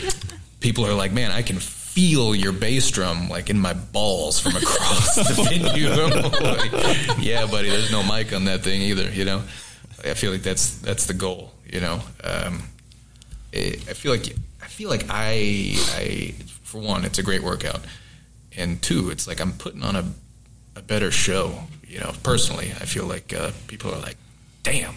people 0.60 0.84
are 0.84 0.94
like, 0.94 1.12
man, 1.12 1.30
I 1.30 1.42
can 1.42 1.58
feel 1.58 2.34
your 2.34 2.52
bass 2.52 2.90
drum 2.90 3.28
like 3.28 3.50
in 3.50 3.58
my 3.58 3.74
balls 3.74 4.40
from 4.40 4.56
across 4.56 5.14
the 5.14 5.42
venue. 5.44 5.90
Like, 5.90 7.18
yeah, 7.22 7.46
buddy, 7.46 7.68
there's 7.68 7.92
no 7.92 8.02
mic 8.02 8.32
on 8.32 8.46
that 8.46 8.62
thing 8.62 8.80
either. 8.82 9.08
You 9.10 9.26
know, 9.26 9.42
I 10.04 10.14
feel 10.14 10.32
like 10.32 10.42
that's 10.42 10.78
that's 10.78 11.06
the 11.06 11.14
goal. 11.14 11.52
You 11.70 11.80
know, 11.80 12.00
um, 12.24 12.62
it, 13.52 13.88
I 13.88 13.92
feel 13.94 14.12
like 14.12 14.34
I 14.62 14.66
feel 14.66 14.88
like 14.90 15.04
I 15.08 15.74
I 15.96 16.34
for 16.62 16.80
one, 16.80 17.04
it's 17.04 17.18
a 17.18 17.22
great 17.22 17.42
workout, 17.42 17.80
and 18.56 18.80
two, 18.82 19.10
it's 19.10 19.26
like 19.26 19.40
I'm 19.40 19.52
putting 19.52 19.82
on 19.82 19.96
a 19.96 20.04
a 20.76 20.82
better 20.82 21.10
show. 21.10 21.54
You 21.86 22.00
know, 22.00 22.12
personally, 22.22 22.72
I 22.80 22.86
feel 22.86 23.04
like 23.06 23.34
uh, 23.34 23.50
people 23.66 23.92
are 23.94 23.98
like, 24.00 24.16
damn, 24.62 24.94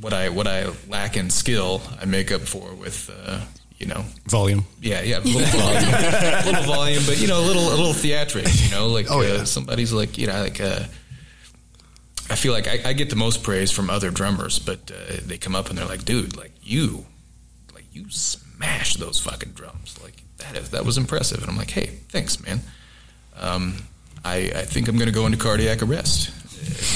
what 0.00 0.12
I 0.12 0.28
what 0.28 0.46
I 0.48 0.70
lack 0.88 1.16
in 1.16 1.30
skill, 1.30 1.80
I 2.00 2.04
make 2.06 2.30
up 2.32 2.42
for 2.42 2.74
with. 2.74 3.10
Uh, 3.24 3.40
you 3.78 3.86
know, 3.86 4.04
Volume. 4.26 4.66
yeah, 4.82 5.00
yeah, 5.00 5.20
a 5.20 5.24
little 5.24 5.40
volume, 5.58 5.84
a 5.94 6.42
little 6.44 6.64
volume, 6.64 7.02
but 7.06 7.18
you 7.18 7.26
know, 7.26 7.40
a 7.40 7.46
little, 7.46 7.66
a 7.68 7.76
little 7.76 7.94
theatrics. 7.94 8.62
You 8.68 8.70
know, 8.76 8.88
like 8.88 9.06
Oh, 9.10 9.22
yeah. 9.22 9.36
uh, 9.40 9.44
somebody's 9.46 9.90
like, 9.90 10.18
you 10.18 10.26
know, 10.26 10.38
like 10.42 10.60
uh, 10.60 10.80
I 12.28 12.34
feel 12.36 12.52
like 12.52 12.68
I, 12.68 12.90
I 12.90 12.92
get 12.92 13.08
the 13.08 13.16
most 13.16 13.42
praise 13.42 13.70
from 13.70 13.88
other 13.88 14.10
drummers, 14.10 14.58
but 14.58 14.90
uh, 14.90 15.16
they 15.24 15.38
come 15.38 15.56
up 15.56 15.70
and 15.70 15.78
they're 15.78 15.86
like, 15.88 16.04
dude, 16.04 16.36
like 16.36 16.52
you, 16.62 16.96
like 16.98 17.06
you 17.92 18.08
smash 18.10 18.94
those 18.96 19.20
fucking 19.20 19.52
drums, 19.52 19.98
like 20.02 20.22
that 20.38 20.56
is 20.56 20.70
that 20.70 20.84
was 20.84 20.96
impressive, 20.98 21.40
and 21.42 21.50
I'm 21.50 21.56
like, 21.56 21.70
hey, 21.70 21.86
thanks, 22.08 22.42
man. 22.42 22.60
Um, 23.38 23.76
I 24.24 24.50
I 24.54 24.64
think 24.64 24.88
I'm 24.88 24.98
gonna 24.98 25.10
go 25.12 25.26
into 25.26 25.38
cardiac 25.38 25.82
arrest, 25.82 26.30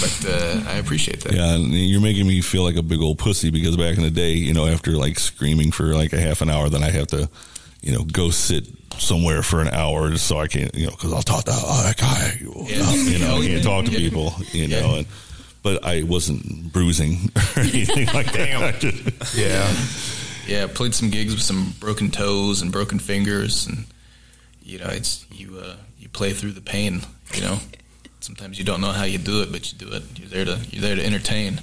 but 0.00 0.30
uh, 0.30 0.60
I 0.68 0.74
appreciate 0.76 1.20
that. 1.24 1.32
Yeah, 1.34 1.54
and 1.54 1.72
you're 1.72 2.00
making 2.00 2.26
me 2.26 2.40
feel 2.40 2.62
like 2.64 2.76
a 2.76 2.82
big 2.82 3.00
old 3.00 3.18
pussy 3.18 3.50
because 3.50 3.76
back 3.76 3.96
in 3.96 4.02
the 4.02 4.10
day, 4.10 4.32
you 4.32 4.52
know, 4.54 4.66
after 4.66 4.92
like 4.92 5.18
screaming 5.18 5.72
for 5.72 5.94
like 5.94 6.12
a 6.12 6.20
half 6.20 6.42
an 6.42 6.50
hour, 6.50 6.68
then 6.68 6.82
I 6.82 6.90
have 6.90 7.06
to, 7.08 7.28
you 7.82 7.92
know, 7.92 8.04
go 8.04 8.30
sit 8.30 8.66
somewhere 8.98 9.42
for 9.42 9.60
an 9.60 9.68
hour 9.68 10.10
just 10.10 10.26
so 10.26 10.38
I 10.38 10.46
can't, 10.46 10.72
you 10.74 10.84
know, 10.86 10.92
because 10.92 11.12
I'll 11.12 11.22
talk 11.22 11.44
to 11.46 11.52
oh, 11.52 11.82
that 11.82 11.96
guy, 11.96 12.38
Yeah. 12.40 12.92
you 12.94 13.18
know, 13.18 13.38
I 13.42 13.46
can't 13.46 13.62
talk 13.64 13.84
to 13.86 13.90
people, 13.96 14.34
you 14.52 14.64
Yeah. 14.66 14.80
know, 14.80 14.94
and 14.96 15.06
but 15.62 15.82
I 15.84 16.02
wasn't 16.02 16.72
bruising 16.74 17.30
or 17.56 17.60
anything 17.62 18.06
like 18.08 18.30
that. 18.32 18.84
Yeah. 19.34 19.66
Yeah, 20.46 20.66
played 20.66 20.94
some 20.94 21.10
gigs 21.10 21.32
with 21.34 21.42
some 21.42 21.74
broken 21.80 22.10
toes 22.10 22.62
and 22.62 22.70
broken 22.70 22.98
fingers, 22.98 23.66
and 23.66 23.86
you 24.62 24.78
know, 24.78 24.88
it's 24.88 25.26
you 25.30 25.58
uh, 25.58 25.76
you 25.98 26.08
play 26.08 26.32
through 26.32 26.52
the 26.52 26.60
pain. 26.60 27.00
You 27.34 27.40
know, 27.42 27.58
sometimes 28.20 28.58
you 28.58 28.64
don't 28.64 28.80
know 28.80 28.92
how 28.92 29.04
you 29.04 29.18
do 29.18 29.42
it, 29.42 29.50
but 29.52 29.72
you 29.72 29.78
do 29.78 29.92
it. 29.94 30.02
You're 30.18 30.28
there 30.28 30.44
to 30.44 30.58
you're 30.70 30.82
there 30.82 30.96
to 30.96 31.04
entertain. 31.04 31.60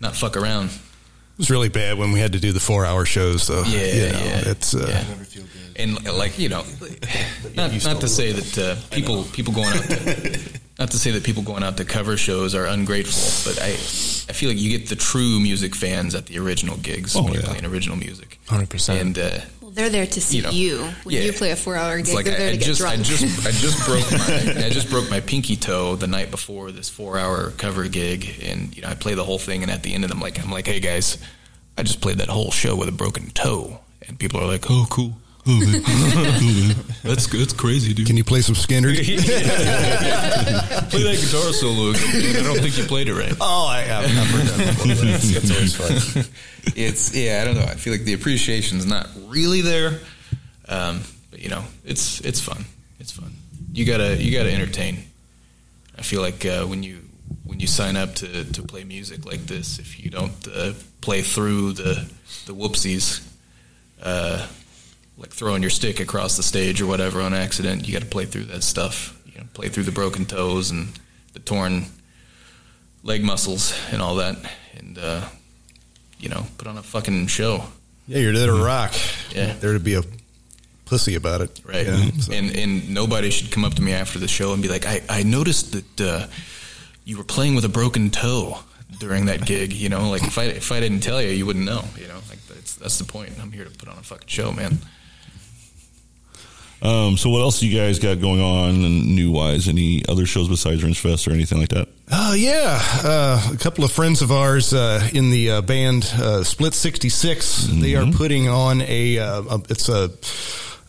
not 0.00 0.14
fuck 0.14 0.36
around. 0.36 0.66
It 0.66 1.38
was 1.38 1.50
really 1.50 1.68
bad 1.68 1.98
when 1.98 2.12
we 2.12 2.20
had 2.20 2.32
to 2.34 2.38
do 2.38 2.52
the 2.52 2.60
four 2.60 2.86
hour 2.86 3.04
shows, 3.04 3.48
though. 3.48 3.64
Yeah, 3.64 3.80
You 3.86 4.12
know, 4.12 4.18
yeah, 4.18 4.42
It's, 4.50 4.72
uh, 4.72 4.86
yeah. 4.88 5.42
And 5.76 6.04
like 6.04 6.38
you 6.38 6.48
know, 6.48 6.62
not 7.56 7.72
not 7.84 8.00
to 8.00 8.08
say 8.08 8.30
that 8.32 8.58
uh, 8.58 8.94
people 8.94 9.24
people 9.24 9.52
going 9.52 9.76
out 9.76 9.82
to, 9.82 10.60
not 10.78 10.90
to 10.90 10.98
say 10.98 11.10
that 11.12 11.22
people 11.24 11.42
going 11.42 11.62
out 11.62 11.76
to 11.76 11.84
cover 11.84 12.16
shows 12.16 12.54
are 12.54 12.66
ungrateful, 12.66 13.52
but 13.52 13.60
I 13.62 13.70
I 13.70 14.32
feel 14.32 14.48
like 14.48 14.58
you 14.58 14.76
get 14.76 14.88
the 14.88 14.96
true 14.96 15.38
music 15.40 15.74
fans 15.74 16.14
at 16.14 16.26
the 16.26 16.38
original 16.38 16.76
gigs 16.78 17.14
Oh, 17.14 17.22
when 17.22 17.34
you're 17.34 17.42
yeah. 17.42 17.48
playing 17.48 17.64
original 17.66 17.96
music, 17.96 18.38
100%. 18.48 19.00
and 19.00 19.18
uh, 19.18 19.38
Well, 19.60 19.70
they're 19.70 19.90
there 19.90 20.06
to 20.06 20.20
see 20.20 20.38
You 20.40 20.50
you. 20.50 20.78
When 21.04 21.14
yeah. 21.14 21.22
you 21.22 21.32
play 21.32 21.50
a 21.52 21.56
four-hour 21.56 22.00
gig, 22.00 22.14
like 22.14 22.24
they're 22.24 22.36
there 22.38 22.46
I, 22.48 22.50
I 22.50 22.52
to 22.52 22.58
get 22.58 22.66
just, 22.66 22.80
drunk. 22.80 22.98
I 22.98 23.02
just, 23.02 23.46
I 23.46 23.50
just 23.52 23.86
broke 23.86 24.10
my, 24.10 24.64
I 24.66 24.70
just 24.70 24.90
broke 24.90 25.10
my 25.10 25.20
pinky 25.20 25.56
toe 25.56 25.94
the 25.96 26.06
night 26.08 26.30
before 26.30 26.72
this 26.72 26.88
four-hour 26.88 27.50
cover 27.52 27.86
gig, 27.88 28.40
and 28.42 28.74
you 28.74 28.82
know, 28.82 28.88
I 28.88 28.94
play 28.94 29.14
the 29.14 29.24
whole 29.24 29.38
thing, 29.38 29.62
and 29.62 29.70
at 29.70 29.82
the 29.82 29.94
end 29.94 30.02
of 30.04 30.10
them, 30.10 30.20
like, 30.20 30.42
I'm 30.42 30.50
like, 30.50 30.66
hey 30.66 30.80
guys, 30.80 31.18
I 31.78 31.82
just 31.84 32.00
played 32.00 32.18
that 32.18 32.28
whole 32.28 32.50
show 32.50 32.74
with 32.74 32.88
a 32.88 32.92
broken 32.92 33.30
toe, 33.30 33.80
and 34.08 34.18
people 34.18 34.40
are 34.40 34.46
like, 34.46 34.64
oh, 34.70 34.86
cool. 34.90 35.14
Man. 35.46 35.82
Cool, 35.82 36.52
man. 36.52 36.74
That's 37.02 37.26
that's 37.26 37.52
crazy, 37.52 37.92
dude. 37.92 38.06
Can 38.06 38.16
you 38.16 38.24
play 38.24 38.40
some 38.40 38.54
Skynyrd? 38.54 38.96
Play 40.90 41.02
that 41.02 41.16
guitar 41.20 41.52
solo 41.52 41.90
again. 41.90 42.36
I 42.36 42.42
don't 42.42 42.60
think 42.60 42.78
you 42.78 42.84
played 42.84 43.08
it 43.08 43.14
right. 43.14 43.34
Oh, 43.40 43.66
I 43.66 43.80
have. 43.82 44.04
I've 44.04 44.30
heard 44.30 44.46
that 44.46 44.68
before. 44.68 45.04
It's, 45.14 45.36
it's 45.36 45.50
always 45.50 45.74
fun. 45.76 46.24
it's 46.76 47.14
yeah, 47.14 47.42
I 47.42 47.44
don't 47.44 47.56
know. 47.56 47.64
I 47.64 47.74
feel 47.74 47.92
like 47.92 48.04
the 48.04 48.14
appreciation's 48.14 48.86
not 48.86 49.08
really 49.26 49.60
there, 49.60 50.00
um, 50.68 51.02
but 51.30 51.40
you 51.40 51.50
know, 51.50 51.64
it's 51.84 52.20
it's 52.20 52.40
fun. 52.40 52.64
It's 53.00 53.12
fun. 53.12 53.32
You 53.72 53.84
gotta 53.84 54.16
you 54.22 54.32
gotta 54.36 54.52
entertain. 54.52 54.98
I 55.98 56.02
feel 56.02 56.20
like 56.22 56.46
uh, 56.46 56.64
when 56.64 56.82
you 56.82 57.00
when 57.44 57.60
you 57.60 57.66
sign 57.66 57.96
up 57.96 58.14
to, 58.16 58.44
to 58.44 58.62
play 58.62 58.84
music 58.84 59.26
like 59.26 59.46
this, 59.46 59.78
if 59.78 60.02
you 60.02 60.10
don't 60.10 60.48
uh, 60.54 60.72
play 61.00 61.22
through 61.22 61.72
the 61.72 62.08
the 62.46 62.54
whoopsies, 62.54 63.26
uh, 64.02 64.46
like 65.16 65.30
throwing 65.30 65.62
your 65.62 65.70
stick 65.70 66.00
across 66.00 66.36
the 66.36 66.42
stage 66.42 66.80
or 66.80 66.86
whatever 66.86 67.20
on 67.20 67.34
accident, 67.34 67.86
you 67.86 67.92
got 67.92 68.02
to 68.02 68.08
play 68.08 68.24
through 68.26 68.44
that 68.44 68.62
stuff. 68.62 69.20
You 69.26 69.40
know, 69.40 69.46
play 69.54 69.68
through 69.68 69.84
the 69.84 69.92
broken 69.92 70.24
toes 70.26 70.70
and 70.70 70.88
the 71.32 71.38
torn 71.40 71.86
leg 73.02 73.22
muscles 73.22 73.74
and 73.92 74.00
all 74.02 74.16
that, 74.16 74.36
and 74.76 74.98
uh, 74.98 75.24
you 76.18 76.28
know, 76.28 76.46
put 76.58 76.66
on 76.66 76.78
a 76.78 76.82
fucking 76.82 77.26
show. 77.28 77.64
Yeah, 78.06 78.18
you're 78.18 78.32
there 78.32 78.46
to 78.48 78.52
rock. 78.64 78.92
Yeah. 79.34 79.54
There 79.54 79.72
to 79.72 79.80
be 79.80 79.94
a 79.94 80.02
pussy 80.84 81.14
about 81.14 81.40
it. 81.40 81.60
Right. 81.64 81.86
Yeah, 81.86 82.10
so- 82.20 82.32
And 82.32 82.54
and 82.56 82.90
nobody 82.92 83.30
should 83.30 83.50
come 83.50 83.64
up 83.64 83.74
to 83.74 83.82
me 83.82 83.92
after 83.92 84.18
the 84.18 84.28
show 84.28 84.52
and 84.52 84.62
be 84.62 84.68
like, 84.68 84.86
I, 84.86 85.00
I 85.08 85.22
noticed 85.22 85.72
that 85.72 86.00
uh, 86.00 86.26
you 87.04 87.16
were 87.18 87.24
playing 87.24 87.54
with 87.54 87.64
a 87.64 87.68
broken 87.68 88.10
toe 88.10 88.58
during 88.98 89.26
that 89.26 89.44
gig. 89.46 89.72
You 89.72 89.88
know, 89.88 90.10
like 90.10 90.22
if 90.22 90.38
I 90.38 90.44
if 90.44 90.70
I 90.72 90.80
didn't 90.80 91.00
tell 91.00 91.20
you, 91.22 91.30
you 91.30 91.46
wouldn't 91.46 91.64
know. 91.64 91.82
You 91.98 92.08
know, 92.08 92.20
like 92.28 92.46
that's 92.46 92.74
that's 92.76 92.98
the 92.98 93.04
point. 93.04 93.32
I'm 93.40 93.52
here 93.52 93.64
to 93.64 93.70
put 93.70 93.88
on 93.88 93.96
a 93.98 94.02
fucking 94.02 94.28
show, 94.28 94.52
man. 94.52 94.78
Um, 96.82 97.16
so 97.16 97.30
what 97.30 97.40
else 97.40 97.62
you 97.62 97.74
guys 97.74 97.98
got 97.98 98.20
going 98.20 98.40
on 98.40 98.84
and 98.84 99.14
new 99.14 99.30
wise? 99.30 99.68
Any 99.68 100.02
other 100.06 100.26
shows 100.26 100.48
besides 100.48 100.82
Wrenchfest 100.82 101.26
or 101.26 101.32
anything 101.32 101.58
like 101.58 101.70
that? 101.70 101.88
Oh 102.12 102.34
yeah, 102.34 102.78
uh, 103.02 103.50
a 103.54 103.56
couple 103.56 103.84
of 103.84 103.92
friends 103.92 104.20
of 104.20 104.30
ours 104.30 104.74
uh, 104.74 105.08
in 105.14 105.30
the 105.30 105.50
uh, 105.50 105.62
band 105.62 106.04
uh, 106.14 106.44
Split 106.44 106.74
Sixty 106.74 107.08
They 107.80 107.94
are 107.94 108.12
putting 108.12 108.48
on 108.48 108.82
a, 108.82 109.18
uh, 109.18 109.42
a 109.42 109.62
it's 109.70 109.88
a, 109.88 110.10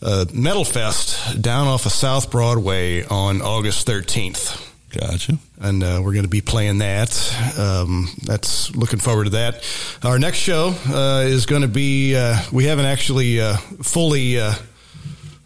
a 0.02 0.26
metal 0.34 0.64
fest 0.64 1.40
down 1.40 1.66
off 1.66 1.86
of 1.86 1.92
South 1.92 2.30
Broadway 2.30 3.04
on 3.04 3.40
August 3.40 3.86
thirteenth. 3.86 4.62
Gotcha. 4.90 5.38
And 5.58 5.82
uh, 5.82 6.00
we're 6.02 6.12
going 6.12 6.24
to 6.24 6.30
be 6.30 6.42
playing 6.42 6.78
that. 6.78 7.58
Um, 7.58 8.08
that's 8.22 8.74
looking 8.76 8.98
forward 8.98 9.24
to 9.24 9.30
that. 9.30 9.64
Our 10.02 10.18
next 10.18 10.38
show 10.38 10.74
uh, 10.88 11.24
is 11.26 11.46
going 11.46 11.62
to 11.62 11.68
be. 11.68 12.14
Uh, 12.14 12.36
we 12.52 12.64
haven't 12.64 12.86
actually 12.86 13.40
uh, 13.40 13.56
fully. 13.82 14.38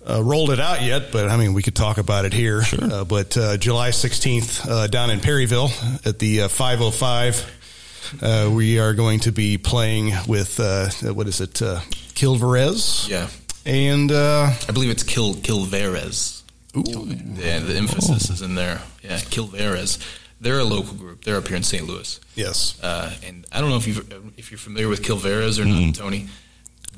Uh, 0.07 0.19
uh, 0.19 0.23
rolled 0.23 0.51
it 0.51 0.61
out 0.61 0.83
yet, 0.83 1.13
but 1.13 1.29
I 1.29 1.37
mean, 1.37 1.53
we 1.53 1.63
could 1.63 1.75
talk 1.77 1.99
about 1.99 2.25
it 2.25 2.33
here. 2.33 2.63
Uh, 2.81 3.05
but 3.05 3.37
uh, 3.37 3.57
July 3.57 3.91
16th, 3.91 4.69
uh, 4.69 4.87
down 4.87 5.11
in 5.11 5.21
Perryville 5.21 5.71
at 6.05 6.19
the 6.19 6.43
uh, 6.43 6.49
505, 6.49 8.21
uh, 8.23 8.51
we 8.53 8.79
are 8.79 8.95
going 8.95 9.21
to 9.21 9.33
be 9.33 9.59
playing 9.59 10.13
with, 10.27 10.59
uh, 10.59 10.89
what 11.13 11.29
is 11.29 11.41
it, 11.41 11.61
uh, 11.63 11.81
Kilvarez? 12.15 13.09
Yeah. 13.09 13.29
And 13.67 14.11
uh, 14.11 14.51
I 14.69 14.73
believe 14.73 14.91
it's 14.91 15.03
Kil 15.03 15.35
Kilveres. 15.35 16.43
Ooh. 16.77 17.07
Yeah, 17.07 17.59
the 17.59 17.77
emphasis 17.77 18.31
is 18.31 18.43
in 18.43 18.55
there. 18.55 18.81
Yeah, 19.03 19.19
Kilveres. 19.19 19.99
They're 20.41 20.61
a 20.61 20.65
local 20.65 20.95
group. 20.95 21.25
They're 21.25 21.37
up 21.37 21.47
here 21.49 21.57
in 21.57 21.63
St. 21.63 21.87
Louis. 21.87 22.19
Yes. 22.35 22.81
Uh, 22.83 23.13
and 23.27 23.47
I 23.53 23.61
don't 23.61 23.69
know 23.69 23.77
if 23.77 23.87
you 23.87 24.03
if 24.39 24.51
you're 24.51 24.59
familiar 24.59 24.89
with 24.89 25.03
Kilveres 25.03 25.61
or 25.61 25.67
not, 25.67 25.95
Tony. 25.95 26.29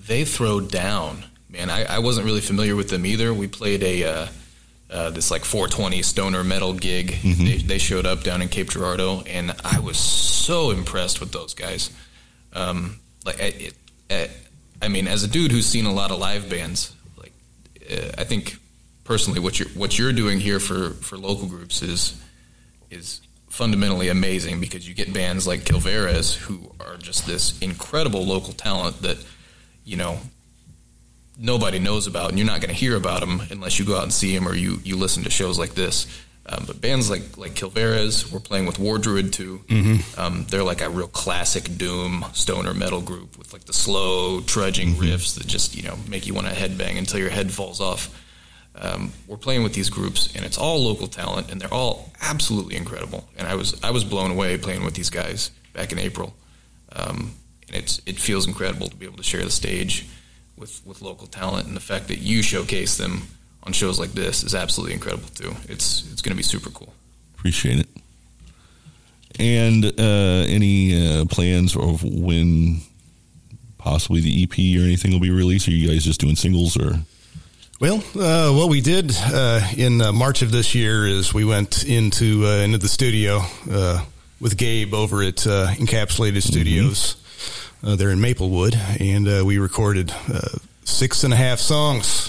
They 0.07 0.25
throw 0.25 0.61
down, 0.61 1.25
man. 1.53 1.71
I, 1.71 1.85
I 1.85 1.99
wasn't 1.99 2.27
really 2.27 2.41
familiar 2.41 2.75
with 2.75 2.89
them 2.89 3.07
either. 3.07 3.33
We 3.33 3.47
played 3.47 3.83
a 3.83 4.05
uh, 4.05 4.27
uh, 4.91 5.11
this 5.11 5.31
like 5.31 5.45
420 5.45 6.03
stoner 6.03 6.43
metal 6.45 6.75
gig. 6.75 7.17
They, 7.45 7.57
they 7.59 7.79
showed 7.79 8.07
up 8.07 8.23
down 8.23 8.43
in 8.43 8.49
Cape 8.49 8.71
Girardeau, 8.71 9.23
and 9.27 9.55
I 9.65 9.81
was 9.81 9.99
so 9.99 10.71
impressed 10.71 11.21
with 11.21 11.33
those 11.33 11.55
guys. 11.55 11.91
Um, 12.53 13.01
like, 13.25 13.41
I, 13.41 13.45
it, 13.45 13.75
uh, 14.11 14.27
I 14.83 14.89
mean, 14.89 15.07
as 15.07 15.23
a 15.23 15.29
dude 15.29 15.53
who's 15.53 15.67
seen 15.67 15.87
a 15.87 15.93
lot 15.93 16.11
of 16.11 16.19
live 16.19 16.51
bands, 16.51 16.95
like 17.17 17.33
uh, 17.91 18.13
I 18.19 18.25
think 18.25 18.57
personally, 19.05 19.41
what 19.41 19.59
you're 19.59 19.69
what 19.71 19.99
you're 19.99 20.13
doing 20.13 20.41
here 20.41 20.61
for 20.61 20.91
for 20.91 21.17
local 21.17 21.47
groups 21.47 21.83
is 21.83 22.21
is 22.91 23.21
fundamentally 23.49 24.09
amazing 24.09 24.61
because 24.61 24.89
you 24.89 24.95
get 24.95 25.13
bands 25.13 25.47
like 25.47 25.61
Kilveres 25.61 26.35
who 26.35 26.73
are 26.81 26.97
just 26.97 27.27
this 27.27 27.59
incredible 27.61 28.25
local 28.25 28.55
talent 28.55 29.03
that 29.03 29.19
you 29.85 29.97
know 29.97 30.19
nobody 31.39 31.79
knows 31.79 32.07
about, 32.07 32.31
and 32.31 32.39
you're 32.39 32.47
not 32.47 32.61
going 32.61 32.71
to 32.75 32.79
hear 32.81 32.97
about 32.97 33.21
them 33.21 33.43
unless 33.51 33.79
you 33.79 33.85
go 33.85 33.97
out 33.97 34.03
and 34.05 34.13
see 34.13 34.35
them 34.35 34.47
or 34.47 34.55
you 34.55 34.81
you 34.85 34.97
listen 34.97 35.25
to 35.25 35.31
shows 35.31 35.59
like 35.59 35.75
this. 35.75 36.07
Um, 36.45 36.65
but 36.67 36.81
bands 36.81 37.09
like 37.09 37.37
like 37.39 37.55
Kilveres, 37.55 38.33
we're 38.33 38.41
playing 38.41 38.67
with 38.67 38.79
War 38.79 38.99
Druid 38.99 39.33
too. 39.33 39.63
Mhm. 39.69 40.19
Um, 40.19 40.45
they're 40.49 40.65
like 40.65 40.81
a 40.83 40.91
real 40.91 41.07
classic 41.07 41.77
doom 41.79 42.25
stoner 42.33 42.75
metal 42.75 43.01
group 43.01 43.39
with 43.39 43.53
like 43.53 43.65
the 43.65 43.73
slow 43.73 44.41
trudging 44.41 44.95
riffs 44.95 45.35
that 45.37 45.47
just 45.47 45.77
you 45.77 45.85
know 45.85 45.97
make 46.09 46.27
you 46.27 46.35
want 46.35 46.49
to 46.49 46.53
headbang 46.53 46.99
until 46.99 47.21
your 47.21 47.31
head 47.31 47.53
falls 47.53 47.81
off. 47.81 48.11
Um, 48.75 49.13
we're 49.29 49.37
playing 49.37 49.63
with 49.63 49.75
these 49.75 49.91
groups, 49.91 50.35
and 50.35 50.45
it's 50.45 50.57
all 50.59 50.83
local 50.85 51.07
talent, 51.07 51.51
and 51.53 51.61
they're 51.61 51.73
all 51.73 52.11
absolutely 52.23 52.75
incredible. 52.75 53.29
And 53.39 53.47
I 53.47 53.55
was 53.55 53.77
I 53.83 53.91
was 53.91 54.03
blown 54.03 54.31
away 54.33 54.57
playing 54.59 54.85
with 54.85 54.95
these 54.95 55.11
guys 55.11 55.51
back 55.75 55.93
in 55.93 55.99
April. 55.99 56.35
Um, 56.91 57.35
and 57.69 57.77
it's 57.77 58.01
it 58.05 58.19
feels 58.19 58.49
incredible 58.49 58.89
to 58.89 58.97
be 58.97 59.07
able 59.07 59.19
to 59.19 59.23
share 59.23 59.45
the 59.45 59.51
stage 59.51 60.07
with 60.63 60.87
with 60.87 61.03
local 61.03 61.27
talent, 61.27 61.67
and 61.67 61.77
the 61.77 61.81
fact 61.81 62.07
that 62.09 62.19
you 62.19 62.41
showcase 62.41 62.97
them 62.97 63.23
on 63.65 63.73
shows 63.73 63.99
like 63.99 64.13
this 64.13 64.45
is 64.45 64.55
absolutely 64.55 64.95
incredible 64.95 65.29
too. 65.35 65.55
It's 65.69 66.11
it's 66.13 66.23
going 66.23 66.33
to 66.33 66.37
be 66.37 66.43
super 66.45 66.71
cool. 66.71 66.95
Appreciate 67.35 67.81
it. 67.81 67.89
And 69.39 69.85
uh, 69.85 70.47
any 70.47 70.77
uh, 70.95 71.25
plans 71.25 71.77
of 71.77 72.05
when 72.05 72.81
possibly 73.77 74.21
the 74.21 74.45
EP 74.45 74.81
or 74.81 74.85
anything 74.85 75.11
will 75.11 75.21
be 75.21 75.31
released? 75.31 75.67
Are 75.67 75.73
you 75.73 75.89
guys 75.89 76.05
just 76.05 76.21
doing 76.21 76.37
singles 76.37 76.77
or? 76.77 76.95
Well, 77.81 77.97
uh, 78.15 78.55
what 78.55 78.69
we 78.69 78.81
did 78.81 79.11
uh, 79.17 79.61
in 79.77 80.01
uh, 80.01 80.13
March 80.13 80.43
of 80.43 80.53
this 80.53 80.77
year 80.77 81.05
is 81.05 81.35
we 81.35 81.45
went 81.45 81.85
into 81.85 82.47
uh, 82.47 82.63
into 82.65 82.79
the 82.79 82.89
studio 82.89 83.41
uh, 83.69 84.05
with 84.41 84.57
Gabe 84.57 84.95
over 84.95 85.25
at 85.25 85.45
uh, 85.45 85.67
Encapsulated 85.73 86.43
Studios. 86.43 87.17
Uh, 87.85 87.97
they're 87.97 88.11
in 88.11 88.21
Maplewood, 88.21 88.75
and 89.01 89.27
uh, 89.27 89.43
we 89.45 89.59
recorded 89.59 90.13
uh, 90.33 90.41
six 90.85 91.25
and 91.25 91.33
a 91.33 91.37
half 91.37 91.59
songs. 91.59 92.29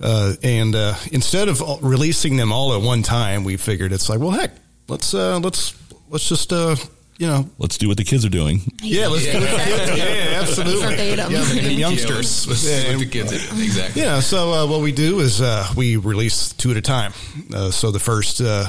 Uh, 0.00 0.34
and 0.42 0.74
uh, 0.74 0.94
instead 1.12 1.48
of 1.48 1.62
releasing 1.82 2.36
them 2.36 2.50
all 2.52 2.74
at 2.74 2.82
one 2.82 3.02
time, 3.02 3.44
we 3.44 3.56
figured 3.56 3.92
it's 3.92 4.08
like, 4.08 4.18
well, 4.18 4.30
heck, 4.32 4.50
let's 4.88 5.14
uh, 5.14 5.38
let's 5.38 5.74
let's 6.10 6.28
just 6.28 6.52
uh, 6.52 6.74
you 7.16 7.28
know 7.28 7.48
Let's 7.58 7.78
do 7.78 7.86
what 7.86 7.96
the 7.96 8.02
kids 8.04 8.24
are 8.24 8.28
doing. 8.28 8.60
yeah, 8.82 9.06
let's 9.06 9.22
do 9.24 9.30
it. 9.34 9.98
Yeah, 9.98 10.40
absolutely. 10.40 11.10
Yeah, 11.10 11.26
the 11.26 11.62
Yeah, 11.62 11.68
youngsters. 11.70 12.46
let's- 12.46 12.46
let's 12.48 12.64
Yeah, 12.64 12.70
see 12.80 12.84
what 12.86 12.92
and- 12.94 13.00
the 13.02 13.06
kids 13.06 13.32
are 13.32 13.38
doing. 13.54 13.62
exactly. 13.64 14.02
yeah, 14.02 14.18
so 14.20 14.52
uh, 14.52 14.66
what 14.66 14.80
we 14.80 14.90
do 14.90 15.20
is 15.20 15.40
uh, 15.40 15.64
we 15.76 15.96
release 15.96 16.52
two 16.54 16.72
at 16.72 16.76
a 16.76 16.82
time. 16.82 17.12
Uh, 17.54 17.70
so 17.70 17.92
the 17.92 18.00
first 18.00 18.40
uh, 18.40 18.66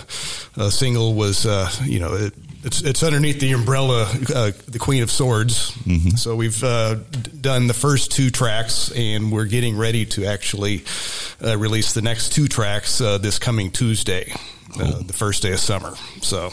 uh, 0.57 0.69
single 0.69 1.15
was, 1.15 1.47
uh, 1.47 1.71
you 1.85 1.99
know, 1.99 2.13
it, 2.13 2.33
it's 2.65 2.81
it's 2.81 3.03
underneath 3.03 3.39
the 3.39 3.53
umbrella, 3.53 4.03
uh, 4.33 4.51
the 4.67 4.79
Queen 4.79 5.03
of 5.03 5.09
Swords. 5.11 5.73
So 6.19 6.35
we've 6.35 6.61
uh, 6.63 6.95
d- 6.95 7.31
done 7.39 7.67
the 7.67 7.73
first 7.73 8.11
two 8.11 8.29
tracks, 8.31 8.91
and 8.91 9.31
we're 9.31 9.45
getting 9.45 9.77
ready 9.77 10.05
to 10.07 10.25
actually 10.25 10.83
uh, 11.43 11.57
release 11.57 11.93
the 11.93 12.01
next 12.01 12.33
two 12.33 12.47
tracks 12.47 12.99
uh, 13.01 13.17
this 13.19 13.39
coming 13.39 13.71
Tuesday, 13.71 14.33
uh, 14.79 15.01
the 15.03 15.13
first 15.13 15.41
day 15.43 15.51
of 15.53 15.59
summer. 15.59 15.93
So. 16.21 16.51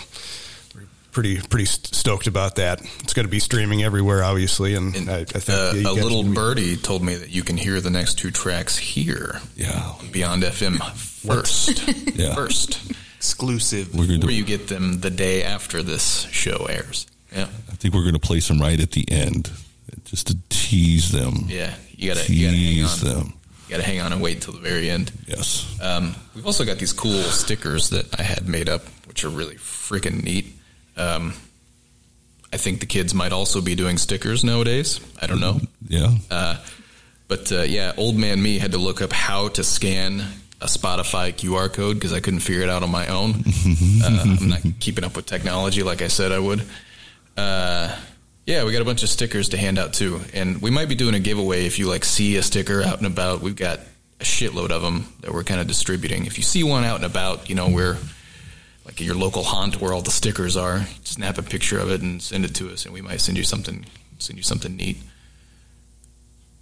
we're 0.75 0.83
Pretty 1.13 1.41
pretty 1.43 1.67
st- 1.67 1.95
stoked 1.95 2.27
about 2.27 2.55
that. 2.57 2.81
It's 3.01 3.13
going 3.13 3.27
to 3.27 3.31
be 3.31 3.39
streaming 3.39 3.83
everywhere, 3.83 4.25
obviously, 4.25 4.75
and, 4.77 4.97
I, 5.11 5.19
I 5.21 5.25
think 5.25 5.49
Uh, 5.51 5.73
yeah, 5.75 5.81
you 5.81 5.81
a 5.81 5.95
guys- 5.95 6.05
little 6.05 6.23
birdie 6.25 6.77
told 6.79 7.03
me 7.03 7.15
that 7.17 7.29
you 7.29 7.43
can 7.45 7.59
hear 7.59 7.83
the 7.83 7.91
next 7.91 8.15
two 8.19 8.31
tracks 8.31 8.79
here. 8.79 9.39
Yeah. 9.55 9.93
Beyond 10.11 10.43
FM 10.43 10.79
first. 11.27 11.87
Yeah. 12.17 12.35
First. 12.35 12.81
Exclusive. 13.23 13.95
We're 13.95 14.19
Where 14.19 14.33
you 14.33 14.45
get 14.45 14.67
them 14.67 14.99
the 14.99 15.09
day 15.09 15.45
after 15.45 15.81
this 15.81 16.23
show 16.33 16.67
airs. 16.69 17.07
Yeah. 17.31 17.45
I 17.71 17.75
think 17.77 17.95
we're 17.95 18.03
going 18.03 18.15
to 18.15 18.19
play 18.19 18.41
some 18.41 18.61
right 18.61 18.81
at 18.81 18.91
the 18.91 19.05
end, 19.09 19.49
just 20.07 20.27
to 20.27 20.37
tease 20.49 21.13
them. 21.13 21.45
Yeah, 21.47 21.73
you 21.93 22.09
gotta 22.09 22.27
hang 22.27 22.51
tease 22.51 23.05
on. 23.05 23.09
them. 23.09 23.33
You 23.69 23.77
gotta 23.77 23.85
hang 23.85 24.01
on 24.01 24.13
and 24.13 24.21
wait 24.21 24.41
till 24.43 24.53
the 24.55 24.59
very 24.59 24.91
end. 24.91 25.13
Yes. 25.29 25.79
Um, 25.81 26.17
we've 26.35 26.45
also 26.45 26.65
got 26.65 26.79
these 26.79 26.93
cool 26.93 27.23
stickers 27.23 27.91
that 27.91 28.19
I 28.19 28.25
had 28.25 28.49
made 28.49 28.69
up, 28.69 28.83
which 29.07 29.23
are 29.25 29.29
really 29.29 29.55
freaking 29.55 30.25
neat. 30.25 30.47
Um, 30.97 31.35
I 32.53 32.57
think 32.57 32.81
the 32.81 32.87
kids 32.87 33.15
might 33.15 33.31
also 33.33 33.61
be 33.61 33.77
doing 33.77 33.99
stickers 33.99 34.43
nowadays. 34.43 34.99
I 35.21 35.29
don't 35.29 35.41
know. 35.41 35.61
Yeah. 35.87 36.11
Uh, 36.29 36.57
but 37.29 37.53
uh, 37.53 37.63
yeah, 37.63 37.93
old 37.97 38.17
man 38.17 38.43
me 38.43 38.59
had 38.59 38.73
to 38.73 38.79
look 38.79 39.01
up 39.01 39.13
how 39.13 39.47
to 39.51 39.63
scan 39.63 40.25
a 40.63 40.67
Spotify 40.67 41.33
QR 41.33 41.73
code 41.73 41.97
because 41.97 42.13
I 42.13 42.21
couldn't 42.21 42.41
figure 42.41 42.63
it 42.63 42.69
out 42.69 42.83
on 42.83 42.91
my 42.91 43.09
own. 43.09 43.31
uh, 44.05 44.37
I'm 44.41 44.49
not 44.49 44.61
keeping 44.79 45.05
up 45.05 45.17
with 45.17 45.27
technology 45.27 45.83
like 45.83 46.03
I 46.03 46.09
said 46.09 46.31
I 46.33 46.39
would. 46.39 46.63
Uh, 47.37 47.95
yeah, 48.47 48.65
we 48.65 48.73
got 48.73 48.83
a 48.83 48.85
bunch 48.85 49.03
of 49.03 49.09
stickers 49.09 49.51
to 49.51 49.57
hand 49.57 49.79
out 49.79 49.93
too, 49.93 50.21
and 50.33 50.61
we 50.61 50.71
might 50.71 50.89
be 50.89 50.95
doing 50.95 51.15
a 51.15 51.21
giveaway 51.21 51.67
if 51.67 51.79
you 51.79 51.89
like 51.89 52.05
see 52.05 52.37
a 52.37 52.43
sticker 52.43 52.83
out 52.83 52.99
and 52.99 53.07
about. 53.07 53.41
We've 53.41 53.57
got 53.57 53.81
a 54.21 54.25
shitload 54.25 54.71
of 54.71 54.83
them 54.83 55.07
that 55.21 55.33
we're 55.33 55.45
kind 55.45 55.61
of 55.61 55.67
distributing. 55.67 56.27
If 56.27 56.39
you 56.39 56.45
see 56.45 56.63
one 56.63 56.85
out 56.85 56.97
and 56.97 57.05
about, 57.05 57.49
you 57.49 57.55
know 57.55 57.69
we're 57.69 57.99
like 58.85 58.95
at 58.95 59.03
your 59.03 59.15
local 59.15 59.43
haunt 59.43 59.81
where 59.81 59.93
all 59.93 60.03
the 60.03 60.11
stickers 60.11 60.57
are. 60.57 60.83
Snap 61.05 61.39
a 61.39 61.43
picture 61.43 61.79
of 61.79 61.91
it 61.91 62.03
and 62.03 62.21
send 62.21 62.45
it 62.45 62.55
to 62.57 62.71
us, 62.71 62.85
and 62.85 62.95
we 62.95 63.01
might 63.01 63.21
send 63.21 63.39
you 63.39 63.45
something. 63.45 63.85
Send 64.19 64.39
you 64.39 64.45
something 64.45 64.77
neat. 64.77 64.99